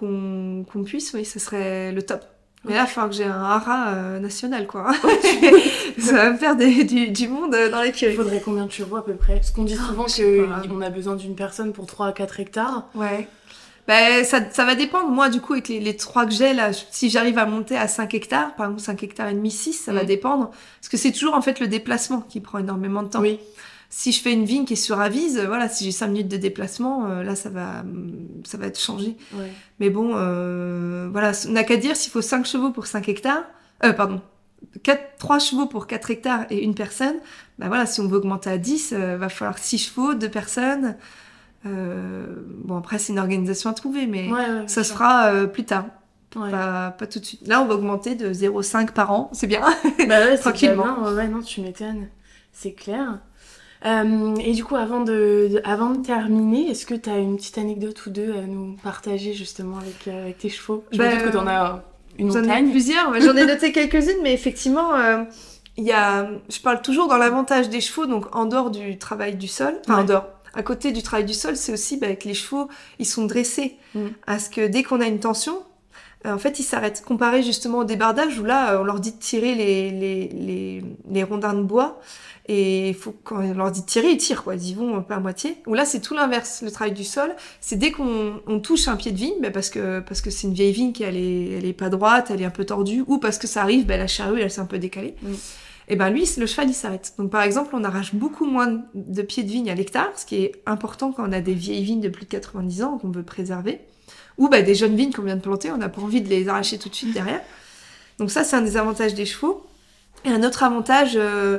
qu'on 0.00 0.82
puisse, 0.82 1.12
oui, 1.14 1.24
ce 1.24 1.38
serait 1.38 1.92
le 1.92 2.02
top. 2.02 2.24
Mais 2.64 2.74
là, 2.74 2.84
il 2.86 2.90
faut 2.90 3.00
que 3.06 3.12
j'ai 3.12 3.24
un 3.24 3.42
hara 3.42 4.18
national, 4.20 4.66
quoi. 4.66 4.92
ça 5.98 6.12
va 6.12 6.30
me 6.30 6.36
faire 6.36 6.56
des, 6.56 6.84
du, 6.84 7.26
monde 7.26 7.56
dans 7.72 7.80
les 7.80 7.88
Il 8.02 8.14
faudrait 8.14 8.42
combien 8.44 8.66
de 8.66 8.70
chevaux 8.70 8.96
à 8.96 9.04
peu 9.04 9.14
près? 9.14 9.36
Parce 9.36 9.50
qu'on 9.50 9.64
dit 9.64 9.76
souvent 9.76 10.04
qu'on 10.04 10.80
a 10.82 10.90
besoin 10.90 11.16
d'une 11.16 11.34
personne 11.34 11.72
pour 11.72 11.86
3 11.86 12.08
à 12.08 12.12
4 12.12 12.40
hectares. 12.40 12.86
Ouais. 12.94 13.26
Ben, 13.90 14.24
ça, 14.24 14.40
ça, 14.52 14.64
va 14.64 14.76
dépendre. 14.76 15.08
Moi, 15.08 15.30
du 15.30 15.40
coup, 15.40 15.54
avec 15.54 15.66
les, 15.66 15.80
les 15.80 15.96
trois 15.96 16.24
que 16.24 16.30
j'ai, 16.30 16.54
là, 16.54 16.70
si 16.72 17.10
j'arrive 17.10 17.38
à 17.38 17.46
monter 17.46 17.76
à 17.76 17.88
5 17.88 18.14
hectares, 18.14 18.54
par 18.54 18.66
exemple 18.66 18.82
5 18.82 19.02
hectares 19.02 19.28
et 19.30 19.34
demi, 19.34 19.50
6, 19.50 19.72
ça 19.72 19.92
va 19.92 20.04
mm. 20.04 20.06
dépendre. 20.06 20.50
Parce 20.80 20.88
que 20.88 20.96
c'est 20.96 21.10
toujours, 21.10 21.34
en 21.34 21.42
fait, 21.42 21.58
le 21.58 21.66
déplacement 21.66 22.20
qui 22.20 22.38
prend 22.38 22.58
énormément 22.58 23.02
de 23.02 23.08
temps. 23.08 23.20
Oui. 23.20 23.40
Si 23.88 24.12
je 24.12 24.22
fais 24.22 24.32
une 24.32 24.44
vigne 24.44 24.64
qui 24.64 24.74
est 24.74 24.76
sur 24.76 25.00
avise, 25.00 25.40
voilà, 25.40 25.68
si 25.68 25.82
j'ai 25.82 25.90
5 25.90 26.06
minutes 26.06 26.28
de 26.28 26.36
déplacement, 26.36 27.06
euh, 27.06 27.24
là, 27.24 27.34
ça 27.34 27.48
va, 27.48 27.82
ça 28.44 28.58
va 28.58 28.66
être 28.66 28.78
changé. 28.78 29.16
Ouais. 29.34 29.50
Mais 29.80 29.90
bon, 29.90 30.12
euh, 30.14 31.08
voilà, 31.10 31.32
on 31.48 31.50
n'a 31.50 31.64
qu'à 31.64 31.76
dire 31.76 31.96
s'il 31.96 32.12
faut 32.12 32.22
5 32.22 32.46
chevaux 32.46 32.70
pour 32.70 32.86
5 32.86 33.08
hectares, 33.08 33.42
euh, 33.82 33.92
pardon, 33.92 34.20
4, 34.84 35.16
3 35.18 35.38
chevaux 35.38 35.66
pour 35.66 35.86
4 35.86 36.10
hectares 36.10 36.46
et 36.50 36.62
une 36.62 36.74
personne, 36.74 37.16
ben 37.58 37.68
voilà, 37.68 37.86
si 37.86 38.00
on 38.00 38.06
veut 38.06 38.18
augmenter 38.18 38.50
à 38.50 38.58
10, 38.58 38.92
euh, 38.92 39.16
va 39.16 39.28
falloir 39.28 39.58
6 39.58 39.78
chevaux, 39.78 40.14
2 40.14 40.28
personnes, 40.28 40.84
euh, 40.84 40.92
bon, 41.64 42.76
après, 42.76 42.98
c'est 42.98 43.12
une 43.12 43.18
organisation 43.18 43.70
à 43.70 43.74
trouver, 43.74 44.06
mais 44.06 44.28
ça 44.66 44.84
se 44.84 44.92
fera 44.92 45.26
euh, 45.32 45.46
plus 45.46 45.64
tard. 45.64 45.86
Pas, 46.30 46.94
pas, 46.96 47.06
tout 47.08 47.18
de 47.18 47.24
suite. 47.24 47.46
Là, 47.48 47.60
on 47.60 47.66
va 47.66 47.74
augmenter 47.74 48.14
de 48.14 48.32
0,5 48.32 48.92
par 48.92 49.10
an, 49.10 49.30
c'est 49.32 49.48
bien. 49.48 49.62
Bah 50.08 50.20
ouais, 50.20 50.38
Tranquillement. 50.38 51.02
ouais, 51.02 51.26
non, 51.26 51.42
tu 51.42 51.60
m'étonnes. 51.60 52.06
C'est 52.52 52.72
clair. 52.72 53.18
Euh, 53.84 54.36
et 54.36 54.52
du 54.52 54.62
coup, 54.62 54.76
avant 54.76 55.00
de, 55.00 55.60
avant 55.64 55.90
de 55.90 56.04
terminer, 56.04 56.70
est-ce 56.70 56.86
que 56.86 56.94
tu 56.94 57.10
as 57.10 57.18
une 57.18 57.36
petite 57.36 57.58
anecdote 57.58 58.06
ou 58.06 58.10
deux 58.10 58.32
à 58.34 58.42
nous 58.42 58.76
partager 58.82 59.32
justement 59.32 59.78
avec, 59.78 60.06
avec 60.06 60.38
tes 60.38 60.50
chevaux? 60.50 60.84
Je 60.92 60.98
bah, 60.98 61.16
que 61.16 61.30
tu 61.30 61.36
en 61.36 61.48
as 61.48 61.82
une 62.18 62.28
montagne. 62.28 62.68
Ai 62.68 62.70
plusieurs, 62.70 63.20
j'en 63.20 63.34
ai 63.34 63.46
noté 63.46 63.72
quelques-unes, 63.72 64.22
mais 64.22 64.32
effectivement, 64.32 64.92
il 65.76 65.84
y 65.84 65.92
a, 65.92 66.28
je 66.48 66.60
parle 66.60 66.82
toujours 66.82 67.08
dans 67.08 67.16
l'avantage 67.16 67.70
des 67.70 67.80
chevaux, 67.80 68.06
donc 68.06 68.36
en 68.36 68.44
dehors 68.44 68.70
du 68.70 68.98
travail 68.98 69.34
du 69.34 69.48
sol, 69.48 69.80
enfin 69.88 70.02
en 70.02 70.04
dehors, 70.04 70.26
à 70.54 70.62
côté 70.62 70.92
du 70.92 71.02
travail 71.02 71.24
du 71.24 71.34
sol, 71.34 71.56
c'est 71.56 71.72
aussi 71.72 71.96
bah, 71.96 72.14
que 72.16 72.28
les 72.28 72.34
chevaux, 72.34 72.68
ils 72.98 73.06
sont 73.06 73.26
dressés 73.26 73.76
mm. 73.94 74.06
à 74.26 74.38
ce 74.38 74.50
que 74.50 74.66
dès 74.66 74.82
qu'on 74.82 75.00
a 75.00 75.06
une 75.06 75.20
tension, 75.20 75.62
euh, 76.26 76.32
en 76.34 76.38
fait, 76.38 76.58
ils 76.58 76.64
s'arrêtent. 76.64 77.02
Comparé 77.04 77.42
justement 77.42 77.78
au 77.78 77.84
débardage, 77.84 78.38
où 78.38 78.44
là, 78.44 78.78
on 78.80 78.84
leur 78.84 79.00
dit 79.00 79.12
de 79.12 79.18
tirer 79.18 79.54
les, 79.54 79.90
les, 79.90 80.28
les, 80.28 80.84
les 81.10 81.24
rondins 81.24 81.54
de 81.54 81.62
bois, 81.62 82.00
et 82.46 82.94
faut, 82.94 83.14
quand 83.24 83.36
on 83.42 83.54
leur 83.54 83.70
dit 83.70 83.82
de 83.82 83.86
tirer, 83.86 84.10
ils 84.10 84.16
tirent, 84.16 84.42
quoi. 84.42 84.54
Ils 84.54 84.70
y 84.70 84.74
vont 84.74 85.02
pas 85.02 85.16
à 85.16 85.20
moitié. 85.20 85.56
Ou 85.66 85.74
là, 85.74 85.84
c'est 85.84 86.00
tout 86.00 86.14
l'inverse. 86.14 86.62
Le 86.62 86.70
travail 86.70 86.92
du 86.92 87.04
sol, 87.04 87.34
c'est 87.60 87.76
dès 87.76 87.90
qu'on 87.92 88.40
on 88.46 88.60
touche 88.60 88.88
un 88.88 88.96
pied 88.96 89.12
de 89.12 89.16
vigne, 89.16 89.40
bah, 89.40 89.50
parce 89.50 89.70
que 89.70 90.00
parce 90.00 90.20
que 90.20 90.30
c'est 90.30 90.46
une 90.46 90.54
vieille 90.54 90.72
vigne 90.72 90.92
qui 90.92 91.04
elle 91.04 91.16
est, 91.16 91.52
elle 91.58 91.64
est 91.64 91.72
pas 91.72 91.88
droite, 91.88 92.30
elle 92.30 92.42
est 92.42 92.46
un 92.46 92.50
peu 92.50 92.64
tordue, 92.64 93.04
ou 93.06 93.18
parce 93.18 93.38
que 93.38 93.46
ça 93.46 93.62
arrive, 93.62 93.86
bah, 93.86 93.96
la 93.96 94.06
charrue, 94.06 94.40
elle 94.40 94.50
s'est 94.50 94.60
un 94.60 94.66
peu 94.66 94.78
décalée. 94.78 95.14
Mm 95.22 95.34
et 95.90 95.96
ben 95.96 96.08
lui, 96.08 96.24
le 96.38 96.46
cheval, 96.46 96.68
il 96.68 96.74
s'arrête. 96.74 97.14
Donc 97.18 97.30
par 97.30 97.42
exemple, 97.42 97.70
on 97.74 97.82
arrache 97.82 98.14
beaucoup 98.14 98.46
moins 98.46 98.82
de 98.94 99.22
pieds 99.22 99.42
de 99.42 99.50
vigne 99.50 99.70
à 99.70 99.74
l'hectare, 99.74 100.08
ce 100.16 100.24
qui 100.24 100.36
est 100.36 100.62
important 100.64 101.10
quand 101.10 101.28
on 101.28 101.32
a 101.32 101.40
des 101.40 101.52
vieilles 101.52 101.82
vignes 101.82 102.00
de 102.00 102.08
plus 102.08 102.24
de 102.24 102.30
90 102.30 102.82
ans 102.84 102.98
qu'on 102.98 103.10
veut 103.10 103.24
préserver, 103.24 103.80
ou 104.38 104.48
bah, 104.48 104.62
des 104.62 104.76
jeunes 104.76 104.94
vignes 104.94 105.12
qu'on 105.12 105.22
vient 105.22 105.34
de 105.34 105.40
planter, 105.40 105.72
on 105.72 105.78
n'a 105.78 105.88
pas 105.88 106.00
envie 106.00 106.22
de 106.22 106.28
les 106.28 106.48
arracher 106.48 106.78
tout 106.78 106.88
de 106.88 106.94
suite 106.94 107.12
derrière. 107.12 107.40
Donc 108.18 108.30
ça, 108.30 108.44
c'est 108.44 108.54
un 108.54 108.62
des 108.62 108.76
avantages 108.76 109.14
des 109.14 109.26
chevaux. 109.26 109.66
Et 110.24 110.28
un 110.28 110.44
autre 110.44 110.62
avantage 110.62 111.14
euh, 111.16 111.58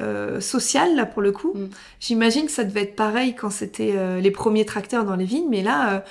euh, 0.00 0.40
social, 0.40 0.94
là, 0.94 1.04
pour 1.04 1.22
le 1.22 1.32
coup, 1.32 1.54
mm. 1.54 1.68
j'imagine 1.98 2.46
que 2.46 2.52
ça 2.52 2.62
devait 2.62 2.82
être 2.82 2.94
pareil 2.94 3.34
quand 3.34 3.50
c'était 3.50 3.94
euh, 3.96 4.20
les 4.20 4.30
premiers 4.30 4.64
tracteurs 4.64 5.04
dans 5.04 5.16
les 5.16 5.24
vignes, 5.24 5.48
mais 5.50 5.62
là 5.62 6.04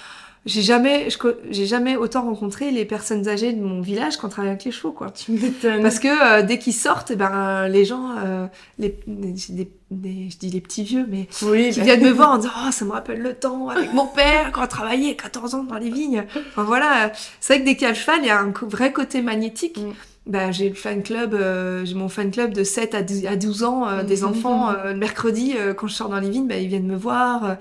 j'ai 0.46 0.62
jamais, 0.64 1.08
j'ai 1.52 1.66
jamais 1.66 1.96
autant 1.96 2.24
rencontré 2.24 2.72
les 2.72 2.84
personnes 2.86 3.28
âgées 3.28 3.54
de 3.54 3.62
mon 3.62 3.82
village 3.82 4.18
quand 4.18 4.30
travaille 4.30 4.52
avec 4.52 4.64
les 4.64 4.72
chevaux, 4.72 4.92
quoi. 4.92 5.12
Tu 5.12 5.32
m'étonnes. 5.34 5.82
Parce 5.84 6.00
que 6.00 6.08
euh, 6.08 6.42
dès 6.42 6.58
qu'ils 6.58 6.74
sortent, 6.74 7.12
eh 7.12 7.16
ben 7.16 7.68
les 7.68 7.86
gens, 7.86 8.16
euh, 8.26 8.48
les, 8.80 8.96
je 9.36 10.38
dis 10.38 10.50
les 10.50 10.62
petits 10.62 10.84
vieux, 10.84 11.06
mais 11.08 11.28
oui, 11.44 11.70
qui 11.72 11.80
bah. 11.80 11.86
viennent 11.86 12.04
me 12.04 12.10
voir 12.12 12.32
en 12.32 12.38
disant, 12.38 12.52
oh, 12.68 12.72
ça 12.72 12.86
me 12.86 12.92
rappelle 12.92 13.22
le 13.22 13.34
temps 13.34 13.70
avec 13.70 13.94
mon 13.94 14.08
père 14.08 14.52
quand 14.52 14.64
on 14.64 14.68
travaillait 14.68 15.16
14 15.16 15.54
ans 15.56 15.64
dans 15.64 15.78
les 15.78 15.92
vignes. 15.92 16.24
Enfin 16.50 16.64
voilà, 16.64 17.12
c'est 17.40 17.54
vrai 17.54 17.62
que 17.62 17.66
dès 17.70 17.76
qu'il 17.76 17.84
y 17.84 17.86
a 17.86 17.90
le 17.90 17.96
cheval, 17.96 18.20
il 18.22 18.28
y 18.28 18.32
a 18.32 18.40
un 18.40 18.54
vrai 18.68 18.92
côté 18.92 19.22
magnétique. 19.22 19.78
Mm. 19.78 19.92
Bah, 20.28 20.52
j'ai 20.52 20.70
le 20.70 20.76
fan 20.76 21.02
club, 21.02 21.34
euh, 21.34 21.84
j'ai 21.84 21.96
mon 21.96 22.08
fan 22.08 22.30
club 22.30 22.54
de 22.54 22.64
7 22.64 22.94
à 22.94 23.02
12, 23.02 23.26
à 23.26 23.36
12 23.36 23.64
ans, 23.64 23.88
euh, 23.88 24.04
des 24.04 24.18
Mhm. 24.22 24.28
enfants. 24.30 24.70
euh, 24.86 24.94
le 24.94 25.00
mercredi, 25.00 25.54
euh, 25.58 25.74
quand 25.74 25.88
je 25.88 25.96
sors 25.96 26.10
dans 26.10 26.20
les 26.20 26.30
vignes, 26.30 26.48
bah, 26.48 26.58
ils 26.58 26.68
viennent 26.68 26.86
me 26.86 26.96
voir. 26.96 27.44
Euh, 27.44 27.54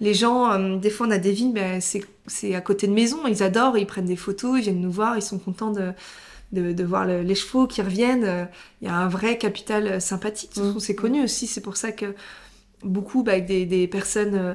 les 0.00 0.14
gens, 0.14 0.50
euh, 0.50 0.76
des 0.78 0.90
fois, 0.90 1.06
on 1.06 1.12
a 1.12 1.18
des 1.18 1.30
vignes, 1.30 1.52
bah, 1.52 1.80
c'est, 1.80 2.02
c'est 2.28 2.54
à 2.54 2.60
côté 2.60 2.86
de 2.86 2.92
maison. 2.92 3.26
Ils 3.26 3.42
adorent, 3.42 3.76
ils 3.78 3.86
prennent 3.86 4.06
des 4.06 4.16
photos, 4.16 4.58
ils 4.58 4.62
viennent 4.62 4.80
nous 4.80 4.90
voir, 4.92 5.16
ils 5.16 5.22
sont 5.22 5.38
contents 5.38 5.70
de, 5.72 5.92
de, 6.52 6.72
de 6.72 6.84
voir 6.84 7.04
le- 7.06 7.22
les 7.22 7.34
chevaux 7.34 7.66
qui 7.66 7.82
reviennent. 7.82 8.24
Euh, 8.24 8.44
Il 8.80 8.88
y 8.88 8.90
a 8.90 8.94
un 8.94 9.08
vrai 9.08 9.38
capital 9.38 9.86
euh, 9.86 10.00
sympathique. 10.00 10.52
Que 10.54 10.78
C'est 10.80 10.94
connu 10.94 11.22
aussi, 11.24 11.46
c'est 11.46 11.60
pour 11.60 11.76
ça 11.76 11.92
que 11.92 12.14
beaucoup 12.84 13.22
bah, 13.24 13.32
avec 13.32 13.46
des, 13.46 13.66
des 13.66 13.88
personnes 13.88 14.34
euh, 14.36 14.54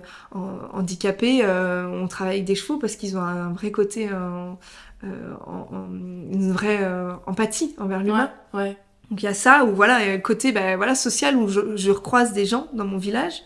handicapées, 0.72 1.42
euh, 1.44 1.88
on 2.02 2.08
travaille 2.08 2.36
avec 2.36 2.46
des 2.46 2.56
chevaux 2.56 2.78
parce 2.80 2.96
qu'ils 2.96 3.18
ont 3.18 3.22
un 3.22 3.52
vrai 3.52 3.72
côté, 3.72 4.10
en- 4.14 4.58
en- 5.04 5.90
une 6.32 6.52
vraie 6.52 6.80
empathie 7.26 7.76
envers 7.78 8.02
l'humain. 8.04 8.32
Ouais, 8.54 8.60
ouais. 8.62 8.78
Donc 9.12 9.22
il 9.22 9.26
y 9.26 9.30
a 9.30 9.34
ça, 9.34 9.66
ou 9.66 9.76
voilà, 9.76 10.18
côté 10.20 10.52
bah, 10.54 10.78
voilà, 10.78 10.96
social 10.96 11.36
où 11.36 11.48
je, 11.50 11.76
je 11.76 11.92
recroise 11.92 12.32
des 12.34 12.46
gens 12.46 12.68
dans 12.74 12.86
mon 12.86 12.98
village. 12.98 13.44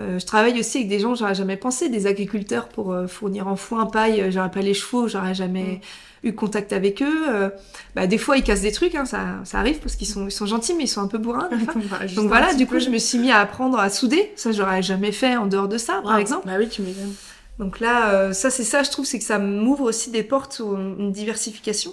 Euh, 0.00 0.18
je 0.18 0.26
travaille 0.26 0.58
aussi 0.58 0.78
avec 0.78 0.88
des 0.88 0.98
gens, 0.98 1.14
j'aurais 1.14 1.34
jamais 1.34 1.56
pensé, 1.56 1.88
des 1.88 2.06
agriculteurs 2.06 2.68
pour 2.68 2.92
euh, 2.92 3.06
fournir 3.06 3.46
en 3.46 3.56
foin, 3.56 3.86
paille, 3.86 4.20
euh, 4.20 4.30
j'aurais 4.30 4.50
pas 4.50 4.60
les 4.60 4.74
chevaux, 4.74 5.06
j'aurais 5.06 5.34
jamais 5.34 5.80
eu 6.24 6.32
contact 6.32 6.72
avec 6.72 7.02
eux. 7.02 7.28
Euh, 7.28 7.50
bah, 7.94 8.06
des 8.06 8.18
fois 8.18 8.36
ils 8.36 8.42
cassent 8.42 8.62
des 8.62 8.72
trucs, 8.72 8.94
hein, 8.94 9.04
ça, 9.04 9.40
ça 9.44 9.58
arrive 9.58 9.78
parce 9.78 9.94
qu'ils 9.94 10.08
sont, 10.08 10.26
ils 10.26 10.32
sont 10.32 10.46
gentils 10.46 10.74
mais 10.74 10.84
ils 10.84 10.88
sont 10.88 11.02
un 11.02 11.06
peu 11.06 11.18
bourrins. 11.18 11.48
Donc 12.16 12.26
voilà, 12.26 12.54
du 12.54 12.66
coup 12.66 12.74
peu. 12.74 12.80
je 12.80 12.90
me 12.90 12.98
suis 12.98 13.18
mis 13.18 13.30
à 13.30 13.38
apprendre 13.38 13.78
à 13.78 13.90
souder, 13.90 14.32
ça 14.34 14.50
j'aurais 14.50 14.82
jamais 14.82 15.12
fait 15.12 15.36
en 15.36 15.46
dehors 15.46 15.68
de 15.68 15.78
ça 15.78 16.00
par 16.02 16.18
exemple. 16.18 16.46
Bah 16.46 16.54
oui, 16.58 16.68
tu 16.68 16.82
m'étonnes. 16.82 17.14
Donc 17.58 17.78
là, 17.78 18.14
euh, 18.14 18.32
ça 18.32 18.50
c'est 18.50 18.64
ça, 18.64 18.82
je 18.82 18.90
trouve, 18.90 19.04
c'est 19.04 19.18
que 19.18 19.24
ça 19.24 19.38
m'ouvre 19.38 19.84
aussi 19.84 20.10
des 20.10 20.24
portes 20.24 20.54
sur 20.54 20.74
une 20.74 21.12
diversification. 21.12 21.92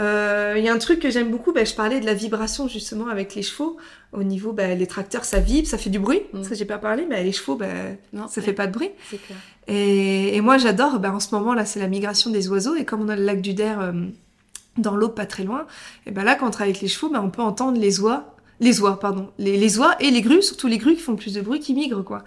Euh, 0.00 0.54
Il 0.56 0.64
y 0.64 0.68
a 0.68 0.72
un 0.72 0.78
truc 0.78 1.00
que 1.00 1.10
j'aime 1.10 1.30
beaucoup, 1.30 1.52
bah, 1.52 1.64
je 1.64 1.74
parlais 1.74 2.00
de 2.00 2.06
la 2.06 2.14
vibration 2.14 2.68
justement 2.68 3.08
avec 3.08 3.34
les 3.34 3.42
chevaux. 3.42 3.76
Au 4.12 4.22
niveau, 4.22 4.52
bah, 4.52 4.74
les 4.74 4.86
tracteurs, 4.86 5.24
ça 5.24 5.40
vibre, 5.40 5.66
ça 5.68 5.76
fait 5.78 5.90
du 5.90 5.98
bruit. 5.98 6.22
Mm. 6.32 6.42
Ça 6.44 6.54
j'ai 6.54 6.64
pas 6.64 6.78
parlé, 6.78 7.06
mais 7.08 7.22
les 7.24 7.32
chevaux, 7.32 7.56
bah, 7.56 7.66
Non, 8.12 8.28
ça 8.28 8.40
ouais, 8.40 8.46
fait 8.46 8.52
pas 8.52 8.66
de 8.66 8.72
bruit. 8.72 8.90
Clair. 9.08 9.38
Et, 9.66 10.36
et 10.36 10.40
moi 10.40 10.56
j'adore, 10.58 10.98
bah, 10.98 11.12
en 11.12 11.20
ce 11.20 11.34
moment 11.34 11.52
là, 11.54 11.64
c'est 11.64 11.80
la 11.80 11.88
migration 11.88 12.30
des 12.30 12.48
oiseaux. 12.48 12.74
Et 12.76 12.84
comme 12.84 13.02
on 13.02 13.08
a 13.08 13.16
le 13.16 13.24
lac 13.24 13.40
du 13.42 13.54
Der 13.54 13.80
euh, 13.80 13.92
dans 14.78 14.94
l'eau 14.96 15.08
pas 15.08 15.26
très 15.26 15.42
loin, 15.44 15.66
et 16.06 16.10
ben 16.12 16.22
là 16.24 16.36
quand 16.36 16.46
on 16.46 16.50
travaille 16.50 16.70
avec 16.70 16.82
les 16.82 16.88
chevaux, 16.88 17.10
bah, 17.10 17.20
on 17.22 17.30
peut 17.30 17.42
entendre 17.42 17.78
les 17.80 18.00
oies, 18.00 18.34
les 18.60 18.80
oies, 18.80 18.98
pardon, 19.00 19.30
les, 19.38 19.56
les 19.56 19.78
oies 19.78 19.94
et 20.00 20.10
les 20.10 20.20
grues, 20.22 20.42
surtout 20.42 20.68
les 20.68 20.78
grues 20.78 20.94
qui 20.94 21.02
font 21.02 21.16
plus 21.16 21.34
de 21.34 21.40
bruit, 21.40 21.58
qui 21.60 21.74
migrent 21.74 22.04
quoi. 22.04 22.22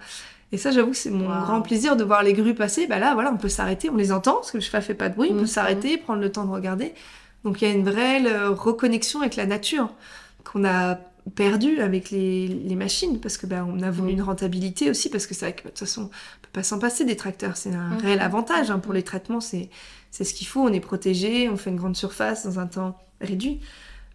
Et 0.54 0.58
ça, 0.58 0.70
j'avoue 0.70 0.90
que 0.90 0.96
c'est 0.98 1.10
mon 1.10 1.28
Wow. 1.30 1.40
grand 1.44 1.62
plaisir 1.62 1.96
de 1.96 2.04
voir 2.04 2.22
les 2.22 2.34
grues 2.34 2.54
passer. 2.54 2.86
Bah 2.86 2.98
là, 2.98 3.14
voilà, 3.14 3.32
on 3.32 3.38
peut 3.38 3.48
s'arrêter, 3.48 3.88
on 3.88 3.96
les 3.96 4.12
entend, 4.12 4.34
parce 4.34 4.50
que 4.52 4.58
le 4.58 4.62
cheval 4.62 4.82
fait 4.82 4.92
pas 4.94 5.08
de 5.08 5.14
bruit, 5.14 5.30
on 5.32 5.38
peut 5.38 5.46
s'arrêter, 5.46 5.96
prendre 5.96 6.20
le 6.20 6.30
temps 6.30 6.44
de 6.44 6.50
regarder. 6.50 6.92
Donc 7.44 7.62
il 7.62 7.68
y 7.68 7.70
a 7.70 7.74
une 7.74 7.88
vraie 7.88 8.24
euh, 8.24 8.50
reconnexion 8.50 9.20
avec 9.20 9.36
la 9.36 9.46
nature 9.46 9.90
qu'on 10.44 10.64
a 10.64 10.98
perdu 11.34 11.80
avec 11.80 12.10
les, 12.10 12.48
les 12.48 12.74
machines, 12.74 13.20
parce 13.20 13.36
que 13.36 13.46
bah, 13.46 13.64
on 13.68 13.80
a 13.80 13.90
voulu 13.90 14.12
une 14.12 14.22
rentabilité 14.22 14.90
aussi, 14.90 15.08
parce 15.08 15.26
que 15.26 15.34
c'est 15.34 15.46
vrai 15.46 15.54
que 15.54 15.62
de 15.62 15.68
toute 15.68 15.78
façon, 15.78 16.02
on 16.02 16.06
peut 16.06 16.48
pas 16.52 16.62
s'en 16.62 16.78
passer 16.78 17.04
des 17.04 17.16
tracteurs. 17.16 17.56
C'est 17.56 17.74
un 17.74 17.96
réel 17.98 18.20
avantage 18.20 18.70
hein, 18.70 18.78
pour 18.78 18.92
les 18.92 19.02
traitements, 19.02 19.40
c'est 19.40 19.70
c'est 20.12 20.24
ce 20.24 20.34
qu'il 20.34 20.46
faut. 20.46 20.60
On 20.60 20.72
est 20.72 20.80
protégé, 20.80 21.48
on 21.48 21.56
fait 21.56 21.70
une 21.70 21.76
grande 21.76 21.96
surface 21.96 22.44
dans 22.44 22.60
un 22.60 22.66
temps 22.66 22.98
réduit. 23.20 23.60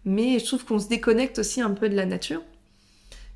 Mais 0.04 0.38
je 0.38 0.46
trouve 0.46 0.64
qu'on 0.64 0.78
se 0.78 0.88
déconnecte 0.88 1.40
aussi 1.40 1.60
un 1.60 1.72
peu 1.72 1.88
de 1.90 1.96
la 1.96 2.06
nature. 2.06 2.40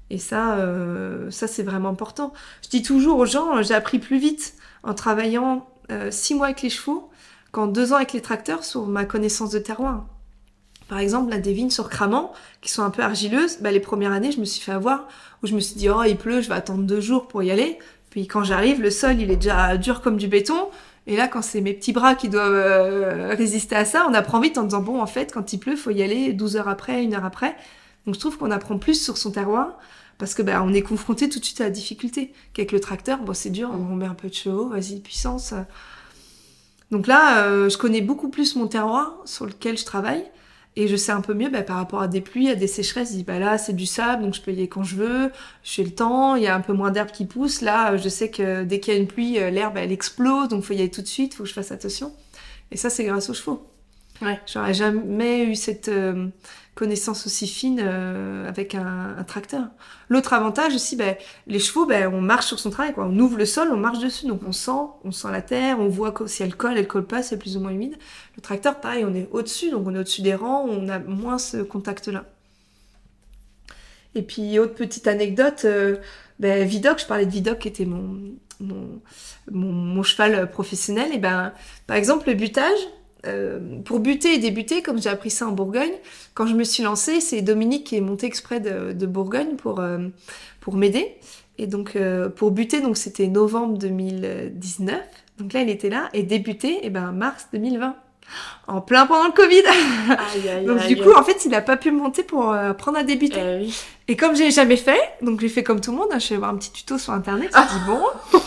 Et 0.08 0.18
ça, 0.18 0.56
euh, 0.58 1.30
ça 1.30 1.48
c'est 1.48 1.64
vraiment 1.64 1.90
important. 1.90 2.32
Je 2.62 2.68
dis 2.68 2.82
toujours 2.82 3.18
aux 3.18 3.26
gens, 3.26 3.56
euh, 3.56 3.62
j'ai 3.62 3.74
appris 3.74 3.98
plus 3.98 4.18
vite 4.18 4.54
en 4.84 4.94
travaillant 4.94 5.68
euh, 5.90 6.10
six 6.10 6.34
mois 6.34 6.46
avec 6.46 6.62
les 6.62 6.70
chevaux 6.70 7.10
qu'en 7.52 7.66
deux 7.66 7.92
ans 7.92 7.96
avec 7.96 8.12
les 8.12 8.22
tracteurs 8.22 8.64
sur 8.64 8.86
ma 8.86 9.04
connaissance 9.04 9.50
de 9.50 9.58
terroir. 9.58 10.06
Par 10.88 10.98
exemple, 10.98 11.30
la 11.30 11.38
des 11.38 11.52
vignes 11.52 11.70
sur 11.70 11.88
Cramant, 11.88 12.32
qui 12.60 12.70
sont 12.70 12.82
un 12.82 12.90
peu 12.90 13.02
argileuses, 13.02 13.58
bah, 13.60 13.70
les 13.70 13.80
premières 13.80 14.12
années, 14.12 14.32
je 14.32 14.40
me 14.40 14.44
suis 14.44 14.60
fait 14.60 14.72
avoir, 14.72 15.08
où 15.42 15.46
je 15.46 15.54
me 15.54 15.60
suis 15.60 15.76
dit, 15.76 15.88
oh, 15.88 16.02
il 16.02 16.16
pleut, 16.16 16.40
je 16.40 16.48
vais 16.48 16.54
attendre 16.54 16.82
deux 16.82 17.00
jours 17.00 17.28
pour 17.28 17.42
y 17.42 17.50
aller. 17.50 17.78
Puis 18.10 18.26
quand 18.26 18.44
j'arrive, 18.44 18.82
le 18.82 18.90
sol, 18.90 19.20
il 19.20 19.30
est 19.30 19.36
déjà 19.36 19.76
dur 19.76 20.02
comme 20.02 20.16
du 20.16 20.28
béton. 20.28 20.68
Et 21.06 21.16
là, 21.16 21.28
quand 21.28 21.42
c'est 21.42 21.60
mes 21.60 21.72
petits 21.72 21.92
bras 21.92 22.14
qui 22.14 22.28
doivent 22.28 22.52
euh, 22.52 23.34
résister 23.34 23.74
à 23.74 23.84
ça, 23.84 24.06
on 24.08 24.14
apprend 24.14 24.40
vite 24.40 24.58
en 24.58 24.64
disant, 24.64 24.82
bon, 24.82 25.00
en 25.00 25.06
fait, 25.06 25.32
quand 25.32 25.52
il 25.52 25.58
pleut, 25.58 25.76
faut 25.76 25.90
y 25.90 26.02
aller 26.02 26.32
12 26.32 26.56
heures 26.56 26.68
après, 26.68 27.02
une 27.02 27.14
heure 27.14 27.24
après. 27.24 27.56
Donc 28.06 28.14
je 28.14 28.20
trouve 28.20 28.36
qu'on 28.36 28.50
apprend 28.50 28.78
plus 28.78 29.02
sur 29.02 29.16
son 29.16 29.30
terroir, 29.30 29.78
parce 30.18 30.34
que 30.34 30.42
bah, 30.42 30.62
on 30.62 30.72
est 30.72 30.82
confronté 30.82 31.28
tout 31.28 31.38
de 31.38 31.44
suite 31.44 31.60
à 31.60 31.64
la 31.64 31.70
difficulté. 31.70 32.32
Qu'avec 32.52 32.72
le 32.72 32.80
tracteur, 32.80 33.18
bon, 33.20 33.34
c'est 33.34 33.50
dur, 33.50 33.70
on 33.72 33.94
met 33.94 34.06
un 34.06 34.14
peu 34.14 34.28
de 34.28 34.34
chevaux, 34.34 34.68
vas-y, 34.68 35.00
puissance. 35.00 35.54
Donc 36.92 37.06
là, 37.06 37.46
euh, 37.46 37.68
je 37.70 37.78
connais 37.78 38.02
beaucoup 38.02 38.28
plus 38.28 38.54
mon 38.54 38.68
terroir 38.68 39.16
sur 39.24 39.46
lequel 39.46 39.76
je 39.76 39.84
travaille. 39.84 40.24
Et 40.74 40.88
je 40.88 40.96
sais 40.96 41.12
un 41.12 41.20
peu 41.20 41.34
mieux 41.34 41.50
bah, 41.50 41.62
par 41.62 41.76
rapport 41.76 42.00
à 42.00 42.08
des 42.08 42.22
pluies, 42.22 42.48
à 42.48 42.54
des 42.54 42.66
sécheresses. 42.66 43.10
Je 43.10 43.16
dis, 43.16 43.24
bah 43.24 43.38
là, 43.38 43.58
c'est 43.58 43.74
du 43.74 43.84
sable, 43.84 44.22
donc 44.22 44.34
je 44.34 44.40
peux 44.40 44.52
y 44.52 44.54
aller 44.54 44.68
quand 44.68 44.84
je 44.84 44.96
veux. 44.96 45.32
J'ai 45.64 45.84
le 45.84 45.90
temps, 45.90 46.34
il 46.34 46.44
y 46.44 46.46
a 46.46 46.54
un 46.54 46.60
peu 46.60 46.72
moins 46.72 46.90
d'herbe 46.90 47.10
qui 47.10 47.26
pousse. 47.26 47.60
Là, 47.60 47.96
je 47.96 48.08
sais 48.08 48.30
que 48.30 48.64
dès 48.64 48.80
qu'il 48.80 48.94
y 48.94 48.96
a 48.96 49.00
une 49.00 49.06
pluie, 49.06 49.38
euh, 49.38 49.50
l'herbe, 49.50 49.76
elle 49.76 49.92
explose, 49.92 50.48
donc 50.48 50.64
faut 50.64 50.72
y 50.72 50.78
aller 50.78 50.90
tout 50.90 51.02
de 51.02 51.06
suite, 51.06 51.34
faut 51.34 51.42
que 51.42 51.48
je 51.48 51.54
fasse 51.54 51.72
attention. 51.72 52.12
Et 52.70 52.78
ça, 52.78 52.88
c'est 52.88 53.04
grâce 53.04 53.28
aux 53.28 53.34
chevaux. 53.34 53.66
Ouais. 54.22 54.40
J'aurais 54.46 54.72
jamais 54.72 55.44
eu 55.44 55.56
cette 55.56 55.88
euh, 55.88 56.28
connaissance 56.74 57.26
aussi 57.26 57.46
fine 57.46 57.80
euh, 57.82 58.48
avec 58.48 58.74
un, 58.74 59.22
tracteur. 59.26 59.64
L'autre 60.08 60.32
avantage 60.32 60.74
aussi, 60.74 60.96
ben, 60.96 61.16
les 61.46 61.58
chevaux, 61.58 61.86
ben, 61.86 62.12
on 62.12 62.20
marche 62.20 62.46
sur 62.46 62.58
son 62.58 62.70
travail. 62.70 62.94
Quoi. 62.94 63.06
On 63.06 63.18
ouvre 63.18 63.36
le 63.36 63.44
sol, 63.44 63.68
on 63.72 63.76
marche 63.76 63.98
dessus, 63.98 64.26
donc 64.26 64.40
on 64.46 64.52
sent, 64.52 64.70
on 65.04 65.12
sent 65.12 65.28
la 65.30 65.42
terre, 65.42 65.78
on 65.80 65.88
voit 65.88 66.12
que- 66.12 66.26
si 66.26 66.42
elle 66.42 66.56
colle, 66.56 66.78
elle 66.78 66.88
colle 66.88 67.06
pas, 67.06 67.22
c'est 67.22 67.38
plus 67.38 67.56
ou 67.56 67.60
moins 67.60 67.72
humide. 67.72 67.96
Le 68.36 68.42
tracteur, 68.42 68.80
pareil, 68.80 69.04
on 69.04 69.14
est 69.14 69.28
au-dessus, 69.32 69.70
donc 69.70 69.86
on 69.86 69.94
est 69.94 69.98
au-dessus 69.98 70.22
des 70.22 70.34
rangs, 70.34 70.66
on 70.66 70.88
a 70.88 70.98
moins 70.98 71.38
ce 71.38 71.58
contact-là. 71.58 72.24
Et 74.14 74.22
puis, 74.22 74.58
autre 74.58 74.74
petite 74.74 75.06
anecdote, 75.06 75.62
euh, 75.64 75.96
ben, 76.38 76.66
Vidocq, 76.66 77.00
je 77.00 77.06
parlais 77.06 77.26
de 77.26 77.30
Vidocq 77.30 77.58
qui 77.58 77.68
était 77.68 77.84
mon, 77.84 78.18
mon, 78.60 79.00
mon, 79.50 79.72
mon 79.72 80.02
cheval 80.02 80.50
professionnel. 80.50 81.12
Et 81.12 81.18
ben, 81.18 81.52
par 81.86 81.96
exemple, 81.96 82.28
le 82.28 82.34
butage, 82.34 82.78
euh, 83.26 83.58
pour 83.84 84.00
buter 84.00 84.34
et 84.34 84.38
débuter, 84.38 84.82
comme 84.82 85.00
j'ai 85.00 85.10
appris 85.10 85.30
ça 85.30 85.46
en 85.46 85.52
Bourgogne, 85.52 85.92
quand 86.34 86.46
je 86.46 86.54
me 86.54 86.64
suis 86.64 86.82
lancée, 86.82 87.20
c'est 87.20 87.42
Dominique 87.42 87.84
qui 87.84 87.96
est 87.96 88.00
monté 88.00 88.26
exprès 88.26 88.60
de, 88.60 88.92
de 88.92 89.06
Bourgogne 89.06 89.56
pour, 89.56 89.80
euh, 89.80 89.98
pour 90.60 90.74
m'aider. 90.74 91.16
Et 91.58 91.66
donc, 91.66 91.96
euh, 91.96 92.28
pour 92.28 92.50
buter, 92.50 92.80
donc 92.80 92.96
c'était 92.96 93.26
novembre 93.26 93.78
2019. 93.78 95.00
Donc 95.38 95.52
là, 95.52 95.62
il 95.62 95.70
était 95.70 95.90
là. 95.90 96.08
Et 96.12 96.22
débuter, 96.22 96.84
et 96.84 96.90
ben, 96.90 97.12
mars 97.12 97.48
2020. 97.52 97.94
En 98.66 98.80
plein 98.80 99.06
pendant 99.06 99.26
le 99.26 99.32
Covid. 99.32 99.62
Aïe, 99.66 100.48
aïe, 100.48 100.64
donc, 100.64 100.80
aïe. 100.80 100.94
du 100.94 101.02
coup, 101.02 101.12
en 101.12 101.22
fait, 101.22 101.44
il 101.44 101.50
n'a 101.50 101.60
pas 101.60 101.76
pu 101.76 101.90
monter 101.90 102.22
pour 102.22 102.50
euh, 102.50 102.70
apprendre 102.70 102.98
à 102.98 103.02
débuter. 103.02 103.40
Eh 103.40 103.64
oui. 103.64 103.78
Et 104.08 104.16
comme 104.16 104.34
j'ai 104.34 104.50
jamais 104.50 104.76
fait, 104.76 105.00
donc 105.20 105.40
j'ai 105.40 105.48
fait 105.48 105.62
comme 105.62 105.80
tout 105.80 105.90
le 105.90 105.98
monde, 105.98 106.08
hein, 106.12 106.18
je 106.18 106.24
suis 106.24 106.34
allée 106.34 106.40
voir 106.40 106.52
un 106.52 106.56
petit 106.56 106.72
tuto 106.72 106.98
sur 106.98 107.12
internet, 107.12 107.50
je 107.52 107.58
me 107.58 107.66
dis 107.78 107.84
bon, 107.86 108.40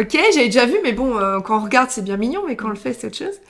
ok, 0.00 0.32
j'avais 0.32 0.46
déjà 0.46 0.66
vu, 0.66 0.76
mais 0.82 0.92
bon, 0.92 1.18
euh, 1.18 1.40
quand 1.40 1.58
on 1.58 1.64
regarde 1.64 1.90
c'est 1.90 2.02
bien 2.02 2.16
mignon, 2.16 2.42
mais 2.46 2.56
quand 2.56 2.66
on 2.66 2.70
le 2.70 2.76
fait 2.76 2.92
c'est 2.92 3.08
autre 3.08 3.16
chose. 3.16 3.40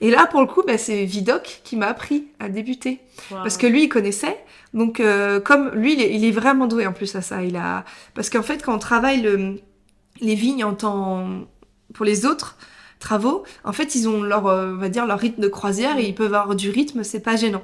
Et 0.00 0.10
là 0.10 0.26
pour 0.26 0.40
le 0.40 0.46
coup, 0.46 0.62
bah, 0.66 0.76
c'est 0.78 1.04
Vidocq 1.04 1.60
qui 1.64 1.76
m'a 1.76 1.86
appris 1.86 2.26
à 2.40 2.48
débuter, 2.48 3.00
Wow. 3.30 3.38
parce 3.42 3.56
que 3.56 3.66
lui 3.66 3.84
il 3.84 3.88
connaissait, 3.88 4.36
donc 4.74 5.00
euh, 5.00 5.40
comme 5.40 5.70
lui 5.70 5.94
il 5.94 6.02
est, 6.02 6.14
il 6.14 6.24
est 6.24 6.30
vraiment 6.32 6.66
doué 6.66 6.86
en 6.86 6.92
plus 6.92 7.14
à 7.16 7.22
ça, 7.22 7.42
il 7.42 7.56
a, 7.56 7.84
parce 8.14 8.28
qu'en 8.28 8.42
fait 8.42 8.62
quand 8.62 8.74
on 8.74 8.78
travaille 8.78 9.22
le, 9.22 9.60
les 10.20 10.34
vignes 10.34 10.64
en 10.64 10.74
temps 10.74 11.26
pour 11.94 12.04
les 12.04 12.26
autres 12.26 12.56
travaux, 12.98 13.44
en 13.64 13.72
fait 13.72 13.94
ils 13.94 14.08
ont 14.08 14.22
leur, 14.22 14.46
euh, 14.46 14.72
on 14.74 14.78
va 14.78 14.88
dire 14.88 15.06
leur 15.06 15.18
rythme 15.18 15.40
de 15.40 15.48
croisière 15.48 15.96
et 15.98 16.04
ils 16.06 16.14
peuvent 16.14 16.34
avoir 16.34 16.56
du 16.56 16.70
rythme, 16.70 17.04
c'est 17.04 17.20
pas 17.20 17.36
gênant. 17.36 17.62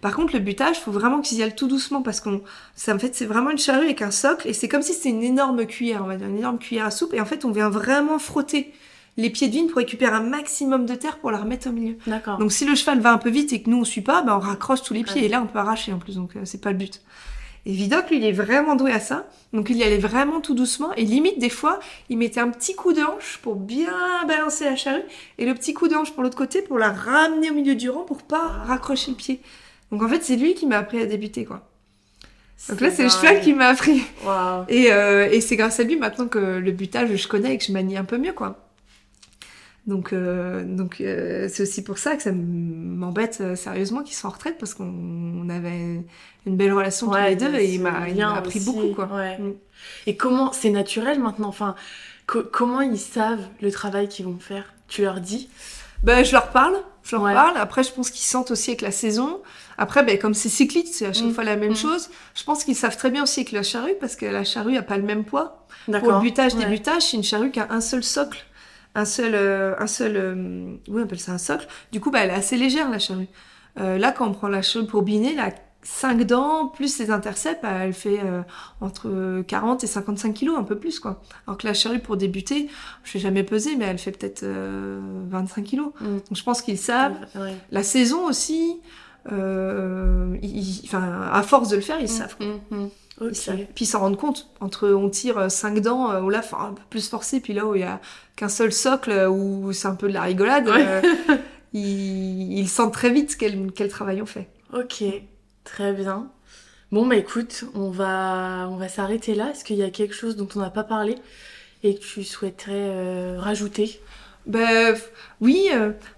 Par 0.00 0.14
contre, 0.14 0.34
le 0.34 0.40
butage, 0.40 0.80
faut 0.80 0.90
vraiment 0.92 1.22
qu'ils 1.22 1.38
y 1.38 1.42
aillent 1.42 1.54
tout 1.54 1.66
doucement 1.68 2.02
parce 2.02 2.20
qu'on, 2.20 2.42
ça 2.76 2.94
en 2.94 2.98
fait, 2.98 3.14
c'est 3.14 3.24
vraiment 3.24 3.48
une 3.50 3.56
charrue 3.58 3.86
avec 3.86 4.02
un 4.02 4.10
socle 4.10 4.46
et 4.46 4.52
c'est 4.52 4.68
comme 4.68 4.82
si 4.82 4.92
c'était 4.92 5.08
une 5.08 5.22
énorme 5.22 5.64
cuillère, 5.64 6.02
on 6.04 6.06
va 6.08 6.16
dire 6.16 6.28
une 6.28 6.36
énorme 6.36 6.58
cuillère 6.58 6.84
à 6.84 6.90
soupe 6.90 7.14
et 7.14 7.22
en 7.22 7.24
fait, 7.24 7.46
on 7.46 7.50
vient 7.52 7.70
vraiment 7.70 8.18
frotter 8.18 8.70
les 9.16 9.30
pieds 9.30 9.48
de 9.48 9.52
vigne 9.52 9.68
pour 9.68 9.78
récupérer 9.78 10.12
un 10.14 10.22
maximum 10.22 10.86
de 10.86 10.94
terre 10.94 11.18
pour 11.18 11.30
la 11.30 11.38
remettre 11.38 11.68
au 11.68 11.72
milieu. 11.72 11.96
D'accord. 12.06 12.38
Donc 12.38 12.52
si 12.52 12.64
le 12.64 12.74
cheval 12.74 13.00
va 13.00 13.12
un 13.12 13.18
peu 13.18 13.30
vite 13.30 13.52
et 13.52 13.62
que 13.62 13.70
nous 13.70 13.78
on 13.80 13.84
suit 13.84 14.00
pas, 14.00 14.22
ben 14.22 14.36
on 14.36 14.40
raccroche 14.40 14.82
tous 14.82 14.94
les 14.94 15.04
pieds 15.04 15.20
Ouais. 15.20 15.26
et 15.26 15.28
là 15.28 15.40
on 15.42 15.46
peut 15.46 15.58
arracher 15.58 15.92
en 15.92 15.98
plus, 15.98 16.16
donc 16.16 16.36
euh, 16.36 16.40
c'est 16.44 16.60
pas 16.60 16.70
le 16.72 16.78
but. 16.78 17.00
Et 17.66 17.72
Vidocq, 17.72 18.10
lui, 18.10 18.18
il 18.18 18.24
est 18.26 18.32
vraiment 18.32 18.76
doué 18.76 18.92
à 18.92 19.00
ça. 19.00 19.26
Donc 19.54 19.70
il 19.70 19.76
y 19.78 19.82
allait 19.84 19.96
vraiment 19.96 20.42
tout 20.42 20.54
doucement 20.54 20.92
et 20.96 21.04
limite 21.04 21.38
des 21.38 21.48
fois, 21.48 21.80
il 22.10 22.18
mettait 22.18 22.40
un 22.40 22.50
petit 22.50 22.74
coup 22.74 22.92
de 22.92 23.00
hanche 23.00 23.38
pour 23.42 23.54
bien 23.56 23.94
balancer 24.28 24.64
la 24.64 24.76
charrue 24.76 25.00
et 25.38 25.46
le 25.46 25.54
petit 25.54 25.72
coup 25.72 25.88
de 25.88 25.94
hanche 25.94 26.12
pour 26.12 26.22
l'autre 26.22 26.36
côté 26.36 26.60
pour 26.60 26.78
la 26.78 26.90
ramener 26.92 27.50
au 27.50 27.54
milieu 27.54 27.74
du 27.74 27.88
rang 27.88 28.02
pour 28.02 28.22
pas 28.22 28.48
raccrocher 28.66 29.12
le 29.12 29.16
pied. 29.16 29.40
Donc 29.92 30.02
en 30.02 30.08
fait, 30.08 30.22
c'est 30.22 30.36
lui 30.36 30.54
qui 30.54 30.66
m'a 30.66 30.76
appris 30.78 31.00
à 31.00 31.06
débuter 31.06 31.44
quoi. 31.46 31.66
Donc 32.68 32.80
là, 32.80 32.90
c'est 32.90 33.02
le 33.04 33.08
cheval 33.08 33.40
qui 33.40 33.52
m'a 33.52 33.66
appris. 33.68 34.02
Waouh. 34.24 34.64
Et, 34.68 34.92
euh, 34.92 35.28
et 35.30 35.40
c'est 35.40 35.56
grâce 35.56 35.80
à 35.80 35.84
lui 35.84 35.96
maintenant 35.96 36.28
que 36.28 36.38
le 36.38 36.72
butage, 36.72 37.14
je 37.14 37.28
connais 37.28 37.54
et 37.54 37.58
que 37.58 37.64
je 37.64 37.72
manie 37.72 37.96
un 37.96 38.04
peu 38.04 38.16
mieux, 38.18 38.32
quoi. 38.32 38.63
Donc, 39.86 40.14
euh, 40.14 40.64
donc 40.64 41.00
euh, 41.00 41.46
c'est 41.52 41.62
aussi 41.62 41.84
pour 41.84 41.98
ça 41.98 42.16
que 42.16 42.22
ça 42.22 42.32
m'embête 42.32 43.38
euh, 43.42 43.54
sérieusement 43.54 44.02
qu'ils 44.02 44.16
soient 44.16 44.30
en 44.30 44.32
retraite 44.32 44.56
parce 44.58 44.72
qu'on 44.72 45.48
avait 45.50 46.02
une 46.46 46.56
belle 46.56 46.72
relation 46.72 47.08
tous 47.08 47.16
les 47.16 47.36
deux 47.36 47.54
et 47.54 47.74
il 47.74 47.82
m'a 47.82 48.34
appris 48.34 48.60
beaucoup 48.60 48.94
quoi. 48.94 49.06
Mm. 49.06 49.52
Et 50.06 50.16
comment 50.16 50.52
c'est 50.52 50.70
naturel 50.70 51.20
maintenant 51.20 51.48
Enfin, 51.48 51.74
comment 52.26 52.80
ils 52.80 52.98
savent 52.98 53.46
le 53.60 53.70
travail 53.70 54.08
qu'ils 54.08 54.24
vont 54.24 54.38
faire? 54.38 54.72
Tu 54.88 55.02
leur 55.02 55.20
dis? 55.20 55.50
Ben 56.02 56.24
je 56.24 56.32
leur 56.32 56.48
parle, 56.48 56.76
je 57.02 57.16
leur 57.16 57.24
parle. 57.24 57.58
Après 57.58 57.82
je 57.82 57.92
pense 57.92 58.10
qu'ils 58.10 58.24
sentent 58.24 58.52
aussi 58.52 58.70
avec 58.70 58.80
la 58.80 58.90
saison. 58.90 59.42
Après 59.76 60.02
ben 60.02 60.18
comme 60.18 60.32
c'est 60.32 60.48
cyclique, 60.48 60.88
c'est 60.90 61.04
à 61.04 61.12
chaque 61.12 61.26
mm. 61.26 61.34
fois 61.34 61.44
la 61.44 61.56
même 61.56 61.72
mm. 61.72 61.76
chose. 61.76 62.08
Je 62.34 62.44
pense 62.44 62.64
qu'ils 62.64 62.76
savent 62.76 62.96
très 62.96 63.10
bien 63.10 63.24
aussi 63.24 63.40
avec 63.40 63.52
la 63.52 63.62
charrue 63.62 63.96
parce 64.00 64.16
que 64.16 64.24
la 64.24 64.44
charrue 64.44 64.78
a 64.78 64.82
pas 64.82 64.96
le 64.96 65.02
même 65.02 65.24
poids. 65.24 65.66
Pour 65.84 66.12
le 66.12 66.20
butage, 66.20 66.54
débutage, 66.54 67.02
c'est 67.02 67.18
une 67.18 67.22
charrue 67.22 67.50
qui 67.50 67.60
a 67.60 67.66
un 67.68 67.82
seul 67.82 68.02
socle 68.02 68.46
un 68.94 69.04
seul, 69.04 69.34
euh, 69.34 69.74
un 69.78 69.86
seul, 69.86 70.16
euh, 70.16 70.76
oui, 70.88 71.00
on 71.00 71.02
appelle 71.02 71.20
ça 71.20 71.32
un 71.32 71.38
socle. 71.38 71.66
Du 71.92 72.00
coup, 72.00 72.10
bah, 72.10 72.20
elle 72.22 72.30
est 72.30 72.34
assez 72.34 72.56
légère, 72.56 72.90
la 72.90 72.98
charrue. 72.98 73.28
Euh, 73.80 73.98
là, 73.98 74.12
quand 74.12 74.28
on 74.28 74.32
prend 74.32 74.48
la 74.48 74.62
charrue 74.62 74.86
pour 74.86 75.02
biner, 75.02 75.34
la 75.34 75.50
5 75.82 76.22
dents 76.22 76.68
plus 76.68 76.98
les 76.98 77.10
intercepts, 77.10 77.62
bah, 77.62 77.72
elle 77.82 77.92
fait 77.92 78.20
entre 78.80 79.42
40 79.42 79.84
et 79.84 79.86
55 79.86 80.32
kilos, 80.32 80.56
un 80.56 80.62
peu 80.62 80.78
plus, 80.78 80.98
quoi. 80.98 81.20
Alors 81.46 81.58
que 81.58 81.66
la 81.66 81.74
charrue 81.74 81.98
pour 81.98 82.16
débuter, 82.16 82.68
je 83.02 83.18
n'ai 83.18 83.22
jamais 83.22 83.42
pesé, 83.42 83.76
mais 83.76 83.84
elle 83.84 83.98
fait 83.98 84.12
peut-être 84.12 84.46
25 84.46 85.62
kilos. 85.62 85.90
Mm. 86.00 86.06
Donc, 86.06 86.22
je 86.32 86.42
pense 86.42 86.62
qu'ils 86.62 86.78
savent. 86.78 87.18
La 87.70 87.82
saison 87.82 88.26
aussi, 88.26 88.80
enfin, 89.26 91.28
à 91.30 91.42
force 91.42 91.68
de 91.68 91.76
le 91.76 91.82
faire, 91.82 92.00
ils 92.00 92.04
mm. 92.04 92.08
savent. 92.08 92.36
Mm, 93.20 93.30
puis 93.74 93.84
ils 93.84 93.86
s'en 93.86 94.00
rendent 94.00 94.16
compte. 94.16 94.48
Entre 94.60 94.88
on 94.88 95.08
tire 95.08 95.50
5 95.50 95.80
dents, 95.80 96.10
euh, 96.10 96.20
où 96.20 96.30
là, 96.30 96.42
un 96.58 96.72
peu 96.72 96.82
plus 96.90 97.08
forcé, 97.08 97.40
puis 97.40 97.52
là 97.52 97.66
où 97.66 97.74
il 97.74 97.82
y 97.82 97.84
a 97.84 98.00
qu'un 98.36 98.48
seul 98.48 98.72
socle, 98.72 99.10
euh, 99.10 99.28
où 99.28 99.72
c'est 99.72 99.88
un 99.88 99.94
peu 99.94 100.08
de 100.08 100.14
la 100.14 100.22
rigolade, 100.22 100.68
euh, 100.68 101.02
ils, 101.72 102.68
sentent 102.68 102.92
très 102.92 103.10
vite 103.10 103.36
quel, 103.38 103.70
quel 103.72 103.88
travail 103.88 104.20
on 104.20 104.26
fait. 104.26 104.48
Ok, 104.72 105.04
très 105.62 105.92
bien. 105.92 106.28
Bon, 106.90 107.06
bah 107.06 107.16
écoute, 107.16 107.64
on 107.74 107.90
va, 107.90 108.68
on 108.70 108.76
va 108.76 108.88
s'arrêter 108.88 109.34
là. 109.34 109.50
Est-ce 109.50 109.64
qu'il 109.64 109.76
y 109.76 109.82
a 109.82 109.90
quelque 109.90 110.14
chose 110.14 110.36
dont 110.36 110.48
on 110.56 110.60
n'a 110.60 110.70
pas 110.70 110.84
parlé 110.84 111.16
et 111.82 111.94
que 111.94 112.00
tu 112.00 112.24
souhaiterais 112.24 113.36
rajouter? 113.36 114.00
Ben 114.46 114.94
oui, 115.40 115.70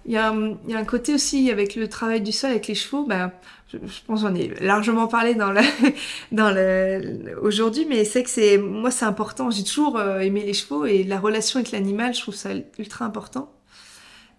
il 0.05 0.11
y, 0.11 0.13
y, 0.13 0.17
a 0.17 0.29
un 0.31 0.85
côté 0.85 1.13
aussi 1.13 1.49
avec 1.49 1.75
le 1.75 1.87
travail 1.87 2.21
du 2.21 2.31
sol 2.31 2.51
avec 2.51 2.67
les 2.67 2.75
chevaux. 2.75 3.05
Ben, 3.05 3.31
je, 3.69 3.77
pense 4.05 4.21
j'en 4.21 4.33
ai 4.33 4.53
largement 4.61 5.07
parlé 5.07 5.35
dans 5.35 5.51
le, 5.51 5.61
dans 6.31 6.51
le, 6.51 7.37
aujourd'hui, 7.41 7.85
mais 7.87 8.05
c'est 8.05 8.23
que 8.23 8.29
c'est, 8.29 8.57
moi 8.57 8.91
c'est 8.91 9.05
important. 9.05 9.51
J'ai 9.51 9.63
toujours 9.63 9.97
euh, 9.97 10.19
aimé 10.19 10.43
les 10.45 10.53
chevaux 10.53 10.85
et 10.85 11.03
la 11.03 11.19
relation 11.19 11.59
avec 11.59 11.71
l'animal, 11.71 12.13
je 12.13 12.21
trouve 12.21 12.35
ça 12.35 12.51
ultra 12.79 13.05
important. 13.05 13.51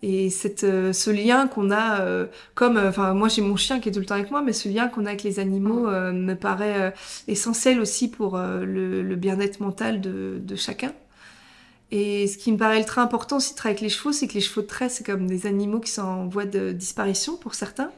Et 0.02 0.30
cette, 0.30 0.64
euh, 0.64 0.92
ce 0.92 1.10
lien 1.10 1.48
qu'on 1.48 1.70
a, 1.70 2.00
euh, 2.00 2.26
comme, 2.54 2.78
enfin 2.78 3.12
moi 3.14 3.28
j'ai 3.28 3.42
mon 3.42 3.56
chien 3.56 3.80
qui 3.80 3.88
est 3.88 3.92
tout 3.92 3.98
le 3.98 4.06
temps 4.06 4.14
avec 4.14 4.30
moi, 4.30 4.42
mais 4.42 4.52
ce 4.52 4.68
lien 4.68 4.88
qu'on 4.88 5.04
a 5.04 5.08
avec 5.08 5.24
les 5.24 5.40
animaux 5.40 5.88
mm. 5.88 6.12
me 6.12 6.34
paraît 6.34 6.94
essentiel 7.26 7.80
aussi 7.80 8.08
pour 8.10 8.38
le, 8.38 9.02
le 9.02 9.16
bien-être 9.16 9.60
mental 9.60 10.00
de, 10.00 10.38
de 10.40 10.56
chacun. 10.56 10.92
Et 11.90 12.26
ce 12.26 12.38
qui 12.38 12.52
me 12.52 12.58
paraît 12.58 12.78
ultra 12.78 13.02
important 13.02 13.36
aussi 13.36 13.52
de 13.52 13.56
travailler 13.56 13.78
avec 13.78 13.82
les 13.82 13.94
chevaux, 13.94 14.12
c'est 14.12 14.28
que 14.28 14.34
les 14.34 14.40
chevaux 14.40 14.60
de 14.60 14.66
trait, 14.66 14.88
c'est 14.88 15.04
comme 15.04 15.26
des 15.26 15.46
animaux 15.46 15.80
qui 15.80 15.90
sont 15.90 16.02
en 16.02 16.28
voie 16.28 16.44
de 16.44 16.72
disparition 16.72 17.36
pour 17.36 17.54
certains. 17.54 17.90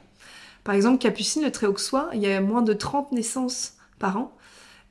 Par 0.64 0.74
exemple, 0.74 0.98
Capucine, 0.98 1.42
le 1.42 1.50
Tréauxois, 1.50 2.10
il 2.14 2.20
y 2.20 2.26
a 2.26 2.40
moins 2.40 2.62
de 2.62 2.72
30 2.72 3.12
naissances 3.12 3.74
par 3.98 4.16
an. 4.16 4.32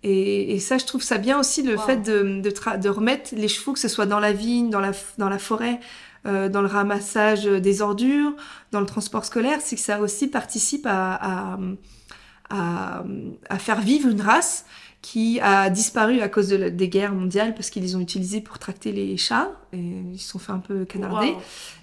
Et, 0.02 0.60
ça, 0.60 0.78
je 0.78 0.86
trouve 0.86 1.04
ça 1.04 1.18
bien 1.18 1.38
aussi, 1.38 1.62
le 1.62 1.76
fait 1.78 1.98
de, 1.98 2.42
de, 2.42 2.90
remettre 2.90 3.32
les 3.36 3.50
chevaux, 3.50 3.74
que 3.74 3.80
ce 3.80 3.90
soit 3.90 4.06
dans 4.06 4.20
la 4.20 4.32
vigne, 4.32 4.70
dans 4.70 4.80
la, 4.80 4.92
dans 5.18 5.28
la 5.28 5.40
forêt, 5.40 5.82
euh, 6.26 6.48
dans 6.48 6.62
le 6.62 6.68
ramassage 6.68 7.44
des 7.44 7.82
ordures, 7.82 8.34
dans 8.72 8.80
le 8.80 8.86
transport 8.86 9.26
scolaire, 9.26 9.60
c'est 9.62 9.76
que 9.76 9.82
ça 9.82 10.00
aussi 10.00 10.30
participe 10.30 10.86
à, 10.86 11.58
à, 12.50 13.04
à, 13.50 13.60
faire 13.60 13.82
vivre 13.82 14.10
une 14.10 14.22
race 14.22 14.66
qui 15.02 15.40
a 15.40 15.70
disparu 15.70 16.20
à 16.20 16.28
cause 16.28 16.50
de 16.50 16.70
des 16.70 16.90
guerres 16.90 17.14
mondiales 17.14 17.56
parce 17.56 17.70
qu'ils 17.70 17.84
les 17.84 17.96
ont 17.96 18.02
utilisés 18.02 18.42
pour 18.42 18.60
tracter 18.60 18.92
les 18.92 19.16
chats 19.16 19.50
et 19.72 19.78
ils 19.78 20.20
se 20.20 20.30
sont 20.30 20.40
fait 20.40 20.52
un 20.52 20.60
peu 20.60 20.84
canarder. 20.84 21.36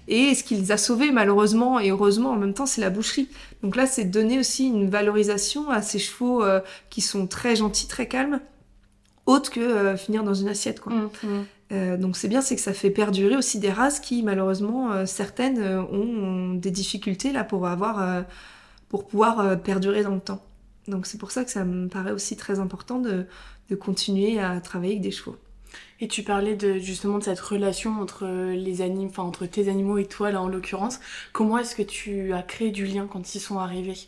Et 0.07 0.35
ce 0.35 0.43
qui 0.43 0.55
les 0.55 0.71
a 0.71 0.77
sauvés 0.77 1.11
malheureusement 1.11 1.79
et 1.79 1.89
heureusement 1.89 2.29
en 2.29 2.35
même 2.35 2.53
temps, 2.53 2.67
c'est 2.67 2.81
la 2.81 2.91
boucherie. 2.91 3.27
Donc 3.63 3.75
là, 3.75 3.87
c'est 3.87 4.05
donner 4.05 4.37
aussi 4.37 4.67
une 4.67 4.89
valorisation 4.89 5.69
à 5.71 5.81
ces 5.81 5.97
chevaux 5.97 6.43
euh, 6.43 6.59
qui 6.89 7.01
sont 7.01 7.25
très 7.25 7.55
gentils, 7.55 7.87
très 7.87 8.07
calmes, 8.07 8.39
autre 9.25 9.49
que 9.49 9.59
euh, 9.59 9.97
finir 9.97 10.23
dans 10.23 10.35
une 10.35 10.47
assiette. 10.47 10.79
Quoi. 10.79 10.93
Mmh, 10.93 11.09
mmh. 11.23 11.27
Euh, 11.73 11.97
donc 11.97 12.17
c'est 12.17 12.27
bien, 12.27 12.41
c'est 12.41 12.55
que 12.55 12.61
ça 12.61 12.71
fait 12.71 12.91
perdurer 12.91 13.35
aussi 13.35 13.57
des 13.59 13.71
races 13.71 13.99
qui 13.99 14.21
malheureusement 14.21 15.05
certaines 15.07 15.61
ont, 15.61 16.53
des 16.53 16.71
difficultés 16.71 17.31
là 17.31 17.43
pour 17.43 17.67
avoir 17.67 18.23
pour 18.89 19.07
pouvoir 19.07 19.59
perdurer 19.59 20.03
dans 20.03 20.13
le 20.13 20.21
temps. 20.21 20.41
Donc 20.87 21.05
c'est 21.05 21.17
pour 21.17 21.31
ça 21.31 21.43
que 21.43 21.51
ça 21.51 21.65
me 21.65 21.87
paraît 21.87 22.11
aussi 22.11 22.37
très 22.37 22.59
important 22.59 22.99
de, 22.99 23.25
de, 23.69 23.75
continuer 23.75 24.39
à 24.39 24.59
travailler 24.61 24.93
avec 24.93 25.01
des 25.01 25.11
chevaux. 25.11 25.35
Et 25.99 26.07
tu 26.07 26.23
parlais 26.23 26.55
de, 26.55 26.77
justement 26.77 27.17
de 27.17 27.23
cette 27.23 27.39
relation 27.39 27.99
entre 27.99 28.25
les 28.53 28.81
animaux, 28.81 29.09
enfin 29.09 29.23
entre 29.23 29.45
tes 29.45 29.69
animaux 29.69 29.97
et 29.97 30.05
toi 30.05 30.31
là 30.31 30.41
en 30.41 30.47
l'occurrence. 30.47 30.99
Comment 31.33 31.57
est-ce 31.57 31.75
que 31.75 31.83
tu 31.83 32.33
as 32.33 32.41
créé 32.41 32.71
du 32.71 32.85
lien 32.85 33.07
quand 33.11 33.35
ils 33.35 33.39
sont 33.39 33.59
arrivés? 33.59 34.07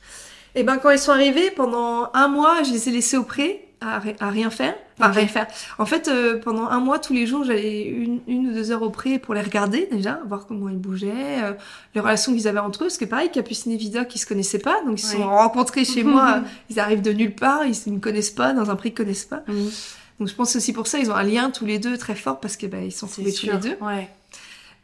Eh 0.55 0.63
ben 0.63 0.77
quand 0.77 0.91
ils 0.91 0.99
sont 0.99 1.11
arrivés, 1.11 1.51
pendant 1.51 2.09
un 2.13 2.27
mois, 2.27 2.63
je 2.63 2.71
les 2.71 2.89
ai 2.89 2.91
laissés 2.91 3.17
au 3.17 3.23
pré 3.23 3.68
à, 3.81 3.99
rien 3.99 4.49
faire. 4.49 4.75
Enfin, 4.99 5.11
rien 5.11 5.27
faire. 5.27 5.47
En 5.77 5.85
fait, 5.85 6.07
euh, 6.07 6.37
pendant 6.39 6.67
un 6.67 6.79
mois, 6.79 6.99
tous 6.99 7.13
les 7.13 7.25
jours, 7.25 7.43
j'allais 7.43 7.83
une, 7.83 8.19
une 8.27 8.49
ou 8.49 8.53
deux 8.53 8.71
heures 8.71 8.81
au 8.81 8.89
pré 8.89 9.19
pour 9.19 9.33
les 9.33 9.41
regarder 9.41 9.87
déjà, 9.91 10.19
voir 10.27 10.45
comment 10.47 10.69
ils 10.69 10.77
bougeaient, 10.77 11.43
euh, 11.43 11.53
les 11.95 12.01
relations 12.01 12.33
qu'ils 12.33 12.47
avaient 12.47 12.59
entre 12.59 12.83
eux. 12.83 12.87
Parce 12.87 12.97
que 12.97 13.05
pareil, 13.05 13.31
Capucine 13.31 13.71
et 13.71 13.77
Vida, 13.77 14.05
qui 14.05 14.19
se 14.19 14.25
connaissaient 14.25 14.59
pas, 14.59 14.83
donc 14.85 14.99
ils 14.99 15.05
se 15.05 15.15
sont 15.15 15.27
rencontrés 15.27 15.85
chez 15.85 16.03
moi. 16.03 16.41
Ils 16.69 16.79
arrivent 16.79 17.01
de 17.01 17.11
nulle 17.11 17.33
part, 17.33 17.65
ils 17.65 17.75
ne 17.87 17.95
me 17.95 17.99
connaissent 17.99 18.29
pas, 18.29 18.53
dans 18.53 18.69
un 18.69 18.75
prix 18.75 18.89
qu'ils 18.89 19.05
connaissent 19.05 19.25
pas. 19.25 19.43
Donc 20.19 20.27
je 20.27 20.35
pense 20.35 20.55
aussi 20.55 20.73
pour 20.73 20.87
ça, 20.87 20.99
ils 20.99 21.09
ont 21.09 21.15
un 21.15 21.23
lien 21.23 21.49
tous 21.49 21.65
les 21.65 21.79
deux 21.79 21.97
très 21.97 22.15
fort 22.15 22.39
parce 22.39 22.57
que 22.57 22.67
bah, 22.67 22.81
ils 22.81 22.91
sont 22.91 23.07
trouvés 23.07 23.33
tous 23.33 23.47
les 23.47 23.57
deux. 23.57 23.77
Ouais. 23.81 24.09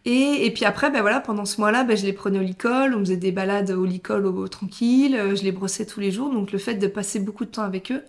Et, 0.05 0.45
et, 0.45 0.51
puis 0.51 0.65
après, 0.65 0.91
ben 0.91 1.01
voilà, 1.01 1.19
pendant 1.19 1.45
ce 1.45 1.59
mois-là, 1.59 1.83
ben 1.83 1.97
je 1.97 2.05
les 2.05 2.13
prenais 2.13 2.37
au 2.37 2.43
licol, 2.43 2.93
on 2.93 2.99
faisait 2.99 3.17
des 3.17 3.31
balades 3.31 3.71
au 3.71 3.85
licol 3.85 4.27
au, 4.27 4.47
tranquille, 4.47 5.15
euh, 5.15 5.35
je 5.35 5.43
les 5.43 5.51
brossais 5.51 5.85
tous 5.85 5.99
les 5.99 6.11
jours. 6.11 6.31
Donc 6.31 6.51
le 6.51 6.59
fait 6.59 6.75
de 6.75 6.87
passer 6.87 7.19
beaucoup 7.19 7.43
de 7.43 7.49
temps 7.49 7.63
avec 7.63 7.91
eux, 7.91 8.03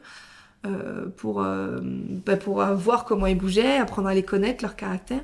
euh, 0.67 1.07
pour, 1.17 1.43
euh, 1.43 1.79
bah, 2.27 2.37
pour 2.37 2.65
voir 2.75 3.05
comment 3.05 3.27
ils 3.27 3.39
bougeaient, 3.39 3.79
apprendre 3.79 4.09
à 4.09 4.15
les 4.15 4.23
connaître, 4.23 4.63
leur 4.65 4.77
caractère. 4.77 5.23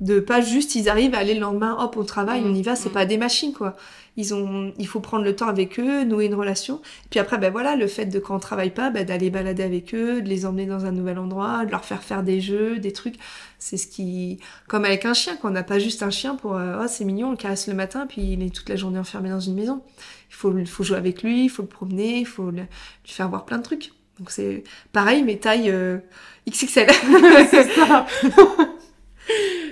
De 0.00 0.18
pas 0.18 0.40
juste, 0.40 0.76
ils 0.76 0.88
arrivent 0.88 1.14
à 1.14 1.18
aller 1.18 1.34
le 1.34 1.40
lendemain, 1.40 1.76
hop, 1.78 1.98
au 1.98 2.04
travail, 2.04 2.42
on 2.46 2.54
y 2.54 2.62
va, 2.62 2.74
c'est 2.74 2.88
mm. 2.88 2.92
pas 2.92 3.04
des 3.04 3.18
machines, 3.18 3.52
quoi. 3.52 3.76
Ils 4.16 4.32
ont, 4.32 4.72
il 4.78 4.86
faut 4.86 5.00
prendre 5.00 5.24
le 5.24 5.36
temps 5.36 5.46
avec 5.46 5.78
eux, 5.78 6.04
nouer 6.04 6.24
une 6.24 6.34
relation. 6.34 6.80
Puis 7.10 7.20
après, 7.20 7.36
ben 7.36 7.52
voilà, 7.52 7.76
le 7.76 7.86
fait 7.86 8.06
de 8.06 8.18
quand 8.18 8.34
on 8.34 8.38
travaille 8.38 8.70
pas, 8.70 8.88
ben 8.88 9.04
d'aller 9.04 9.28
balader 9.28 9.62
avec 9.62 9.94
eux, 9.94 10.22
de 10.22 10.28
les 10.28 10.46
emmener 10.46 10.64
dans 10.64 10.86
un 10.86 10.92
nouvel 10.92 11.18
endroit, 11.18 11.66
de 11.66 11.70
leur 11.70 11.84
faire 11.84 12.02
faire 12.02 12.22
des 12.22 12.40
jeux, 12.40 12.78
des 12.78 12.92
trucs. 12.92 13.16
C'est 13.58 13.76
ce 13.76 13.86
qui, 13.86 14.38
comme 14.68 14.86
avec 14.86 15.04
un 15.04 15.12
chien, 15.12 15.36
qu'on 15.36 15.50
n'a 15.50 15.62
pas 15.62 15.78
juste 15.78 16.02
un 16.02 16.10
chien 16.10 16.34
pour, 16.34 16.56
euh, 16.56 16.82
oh, 16.82 16.86
c'est 16.88 17.04
mignon, 17.04 17.28
on 17.28 17.32
le 17.32 17.36
caresse 17.36 17.68
le 17.68 17.74
matin, 17.74 18.06
puis 18.06 18.22
il 18.32 18.42
est 18.42 18.54
toute 18.54 18.70
la 18.70 18.76
journée 18.76 18.98
enfermé 18.98 19.28
dans 19.28 19.40
une 19.40 19.54
maison. 19.54 19.82
Il 20.30 20.34
faut, 20.34 20.56
il 20.56 20.66
faut 20.66 20.82
jouer 20.82 20.96
avec 20.96 21.22
lui, 21.22 21.44
il 21.44 21.50
faut 21.50 21.62
le 21.62 21.68
promener, 21.68 22.20
il 22.20 22.26
faut 22.26 22.50
lui 22.50 22.62
faire 23.04 23.28
voir 23.28 23.44
plein 23.44 23.58
de 23.58 23.62
trucs. 23.62 23.92
Donc 24.20 24.30
c'est 24.30 24.64
pareil, 24.92 25.22
mais 25.24 25.36
taille 25.36 25.70
euh, 25.70 25.96
XXL. 26.48 26.86
c'est 27.50 27.70
ça. 27.70 28.06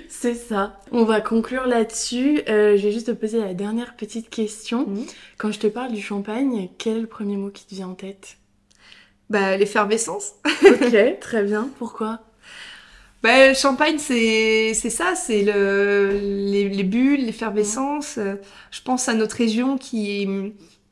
c'est 0.09 0.33
ça. 0.33 0.81
On 0.91 1.03
va 1.03 1.21
conclure 1.21 1.67
là-dessus. 1.67 2.41
Euh, 2.49 2.75
je 2.75 2.83
vais 2.83 2.91
juste 2.91 3.07
te 3.07 3.11
poser 3.11 3.39
la 3.39 3.53
dernière 3.53 3.95
petite 3.95 4.31
question. 4.31 4.87
Mhm. 4.87 5.05
Quand 5.37 5.51
je 5.51 5.59
te 5.59 5.67
parle 5.67 5.91
du 5.91 6.01
champagne, 6.01 6.69
quel 6.79 6.97
est 6.97 7.01
le 7.01 7.07
premier 7.07 7.37
mot 7.37 7.51
qui 7.51 7.65
te 7.65 7.75
vient 7.75 7.89
en 7.89 7.93
tête? 7.93 8.37
Bah 9.29 9.55
l'effervescence. 9.55 10.33
ok, 10.63 11.19
très 11.21 11.43
bien. 11.43 11.69
Pourquoi? 11.77 12.21
Bah, 13.21 13.49
le 13.49 13.53
champagne, 13.53 13.99
c'est 13.99 14.73
ça, 14.73 15.13
c'est 15.13 15.43
le 15.43 16.17
les, 16.21 16.69
les 16.69 16.83
bulles, 16.83 17.23
l'effervescence. 17.23 18.17
Mhm. 18.17 18.39
Je 18.71 18.81
pense 18.81 19.07
à 19.07 19.13
notre 19.13 19.35
région 19.35 19.77
qui 19.77 20.27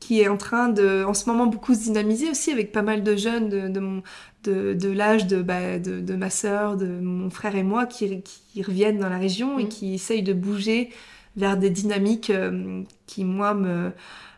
qui 0.00 0.20
est 0.20 0.28
en 0.28 0.36
train 0.36 0.68
de, 0.68 1.04
en 1.04 1.14
ce 1.14 1.28
moment, 1.28 1.46
beaucoup 1.46 1.74
se 1.74 1.80
dynamiser 1.80 2.30
aussi 2.30 2.50
avec 2.50 2.72
pas 2.72 2.82
mal 2.82 3.02
de 3.02 3.16
jeunes 3.16 3.48
de, 3.48 3.68
de, 3.68 3.80
mon, 3.80 4.02
de, 4.44 4.74
de 4.74 4.88
l'âge 4.88 5.26
de, 5.26 5.42
bah, 5.42 5.78
de, 5.78 6.00
de, 6.00 6.14
ma 6.14 6.30
sœur, 6.30 6.76
de 6.76 6.86
mon 6.86 7.30
frère 7.30 7.56
et 7.56 7.62
moi 7.62 7.86
qui, 7.86 8.22
qui 8.22 8.62
reviennent 8.62 8.98
dans 8.98 9.08
la 9.08 9.18
région 9.18 9.58
et 9.58 9.64
mmh. 9.64 9.68
qui 9.68 9.94
essayent 9.94 10.22
de 10.22 10.32
bouger 10.32 10.90
vers 11.36 11.56
des 11.56 11.70
dynamiques 11.70 12.30
euh, 12.30 12.82
qui, 13.06 13.24
moi, 13.24 13.54
me, 13.54 13.92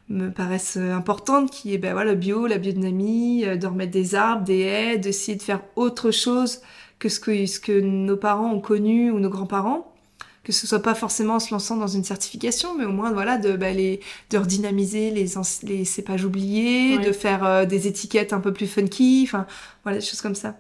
me 0.09 0.31
paraissent 0.31 0.77
importantes, 0.77 1.51
qui 1.51 1.75
est 1.75 1.79
ben, 1.79 1.93
voilà, 1.93 2.13
le 2.13 2.17
bio, 2.17 2.47
la 2.47 2.59
biodynamie, 2.59 3.45
euh, 3.45 3.57
de 3.57 3.67
remettre 3.67 3.93
des 3.93 4.15
arbres, 4.15 4.45
des 4.45 4.61
haies, 4.61 4.99
d'essayer 4.99 5.37
de 5.37 5.43
faire 5.43 5.63
autre 5.77 6.11
chose 6.11 6.61
que 6.99 7.09
ce 7.09 7.21
que, 7.21 7.47
ce 7.47 7.61
que 7.61 7.81
nos 7.81 8.17
parents 8.17 8.53
ont 8.53 8.61
connu 8.61 9.11
ou 9.11 9.19
nos 9.19 9.31
grands-parents 9.31 9.93
que 10.43 10.53
ce 10.53 10.67
soit 10.67 10.81
pas 10.83 10.95
forcément 10.95 11.35
en 11.35 11.41
se 11.41 11.53
lançant 11.53 11.77
dans 11.77 11.87
une 11.87 12.05
certification, 12.05 12.77
mais 12.77 12.85
au 12.87 12.93
moins 12.93 13.13
voilà 13.13 13.37
de 13.37 13.57
bah, 13.57 13.73
les, 13.73 14.01
de 14.31 14.39
redynamiser 14.39 15.11
les, 15.11 15.27
les 15.65 15.85
cépages 15.85 16.25
oubliés, 16.25 16.99
de 16.99 17.13
faire 17.13 17.45
euh, 17.45 17.67
des 17.67 17.87
étiquettes 17.87 18.33
un 18.33 18.41
peu 18.41 18.53
plus 18.53 18.67
funky, 18.67 19.25
enfin 19.27 19.47
voilà 19.85 19.99
des 19.99 20.05
choses 20.05 20.23
comme 20.23 20.35
ça. 20.35 20.57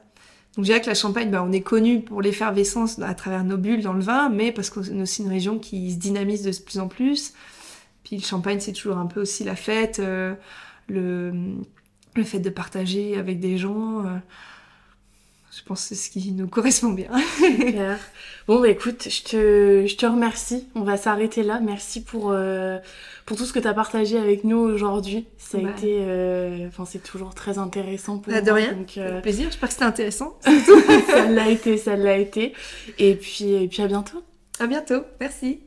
Donc 0.57 0.65
je 0.65 0.71
dirais 0.71 0.81
que 0.81 0.87
la 0.89 0.95
Champagne, 0.95 1.31
bah, 1.31 1.43
on 1.47 1.53
est 1.53 1.61
connu 1.63 2.03
pour 2.03 2.21
l'effervescence 2.23 2.99
à 2.99 3.15
travers 3.15 3.45
nos 3.45 3.57
bulles 3.57 3.83
dans 3.83 3.93
le 3.95 4.03
vin, 4.03 4.29
mais 4.29 4.53
parce 4.53 4.69
qu'on 4.69 4.83
est 4.83 5.01
aussi 5.03 5.23
une 5.23 5.29
région 5.29 5.59
qui 5.59 5.93
se 5.93 5.97
dynamise 5.97 6.43
de 6.43 6.53
plus 6.63 6.79
en 6.79 6.89
plus. 6.89 7.33
Puis 8.05 8.17
le 8.17 8.23
Champagne, 8.23 8.59
c'est 8.61 8.73
toujours 8.73 8.99
un 8.99 9.07
peu 9.07 9.21
aussi 9.23 9.45
la 9.45 9.57
fête, 9.57 10.01
euh, 10.01 10.35
le, 10.89 11.33
le 12.17 12.25
fait 12.25 12.41
de 12.41 12.51
partager 12.51 13.17
avec 13.17 13.41
des 13.41 13.57
gens. 13.59 14.05
euh, 14.05 14.19
je 15.57 15.63
pense 15.65 15.83
que 15.83 15.89
c'est 15.89 15.95
ce 15.97 16.11
qui 16.11 16.33
nous 16.33 16.47
correspond 16.49 16.91
bien. 16.91 17.09
Super. 17.39 17.99
Bon, 18.47 18.61
bah 18.61 18.69
écoute, 18.69 19.09
je 19.09 19.23
te, 19.23 19.87
je 19.87 19.97
te 19.97 20.07
remercie. 20.07 20.69
On 20.75 20.83
va 20.83 20.97
s'arrêter 20.97 21.43
là. 21.43 21.61
Merci 21.61 22.03
pour, 22.03 22.31
euh, 22.31 22.79
pour 23.27 23.37
tout 23.37 23.45
ce 23.45 23.53
que 23.53 23.59
tu 23.59 23.67
as 23.69 23.75
partagé 23.75 24.19
avec 24.19 24.45
nous 24.45 24.59
aujourd'hui. 24.59 25.27
Ça 25.39 25.59
a 25.59 25.61
Bah. 25.61 25.71
été. 25.77 25.99
euh, 26.01 26.67
Enfin, 26.69 26.85
c'est 26.85 27.03
toujours 27.03 27.35
très 27.35 27.59
intéressant 27.59 28.19
pour 28.19 28.33
Bah, 28.33 28.41
de 28.41 28.51
moi, 28.51 28.55
rien. 28.61 28.73
Donc, 28.73 28.97
euh, 28.99 29.21
plaisir, 29.21 29.47
j'espère 29.47 29.69
que 29.69 29.73
c'était 29.75 29.85
intéressant. 29.85 30.39
ça 31.09 31.27
l'a 31.27 31.49
été, 31.49 31.77
ça 31.77 31.97
l'a 31.97 32.17
été. 32.19 32.53
Et 32.99 33.15
puis, 33.15 33.53
et 33.53 33.69
puis 33.69 33.83
à 33.83 33.87
bientôt. 33.87 34.23
À 34.59 34.67
bientôt, 34.67 35.03
merci. 35.21 35.61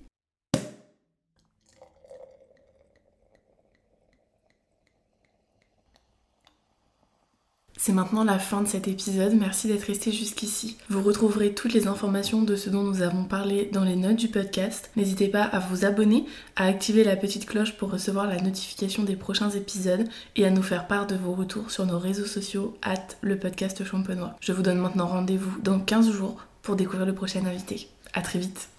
C'est 7.85 7.91
maintenant 7.91 8.23
la 8.23 8.39
fin 8.39 8.61
de 8.61 8.67
cet 8.69 8.87
épisode, 8.87 9.33
merci 9.33 9.67
d'être 9.67 9.83
resté 9.83 10.13
jusqu'ici. 10.13 10.77
Vous 10.87 11.01
retrouverez 11.01 11.53
toutes 11.53 11.73
les 11.73 11.85
informations 11.85 12.41
de 12.41 12.55
ce 12.55 12.69
dont 12.69 12.81
nous 12.81 13.01
avons 13.01 13.25
parlé 13.25 13.69
dans 13.73 13.83
les 13.83 13.97
notes 13.97 14.15
du 14.15 14.29
podcast. 14.29 14.89
N'hésitez 14.95 15.27
pas 15.27 15.43
à 15.43 15.59
vous 15.59 15.83
abonner, 15.83 16.25
à 16.55 16.67
activer 16.67 17.03
la 17.03 17.17
petite 17.17 17.45
cloche 17.45 17.75
pour 17.75 17.91
recevoir 17.91 18.27
la 18.27 18.39
notification 18.39 19.03
des 19.03 19.17
prochains 19.17 19.49
épisodes 19.49 20.07
et 20.37 20.45
à 20.45 20.49
nous 20.49 20.63
faire 20.63 20.87
part 20.87 21.07
de 21.07 21.15
vos 21.15 21.33
retours 21.33 21.71
sur 21.71 21.85
nos 21.85 21.99
réseaux 21.99 22.23
sociaux, 22.23 22.73
at 22.83 23.17
le 23.19 23.37
podcast 23.37 23.83
champenois. 23.83 24.37
Je 24.39 24.53
vous 24.53 24.61
donne 24.61 24.79
maintenant 24.79 25.07
rendez-vous 25.07 25.59
dans 25.59 25.81
15 25.81 26.09
jours 26.09 26.37
pour 26.61 26.77
découvrir 26.77 27.05
le 27.05 27.13
prochain 27.13 27.45
invité. 27.45 27.89
À 28.13 28.21
très 28.21 28.39
vite 28.39 28.69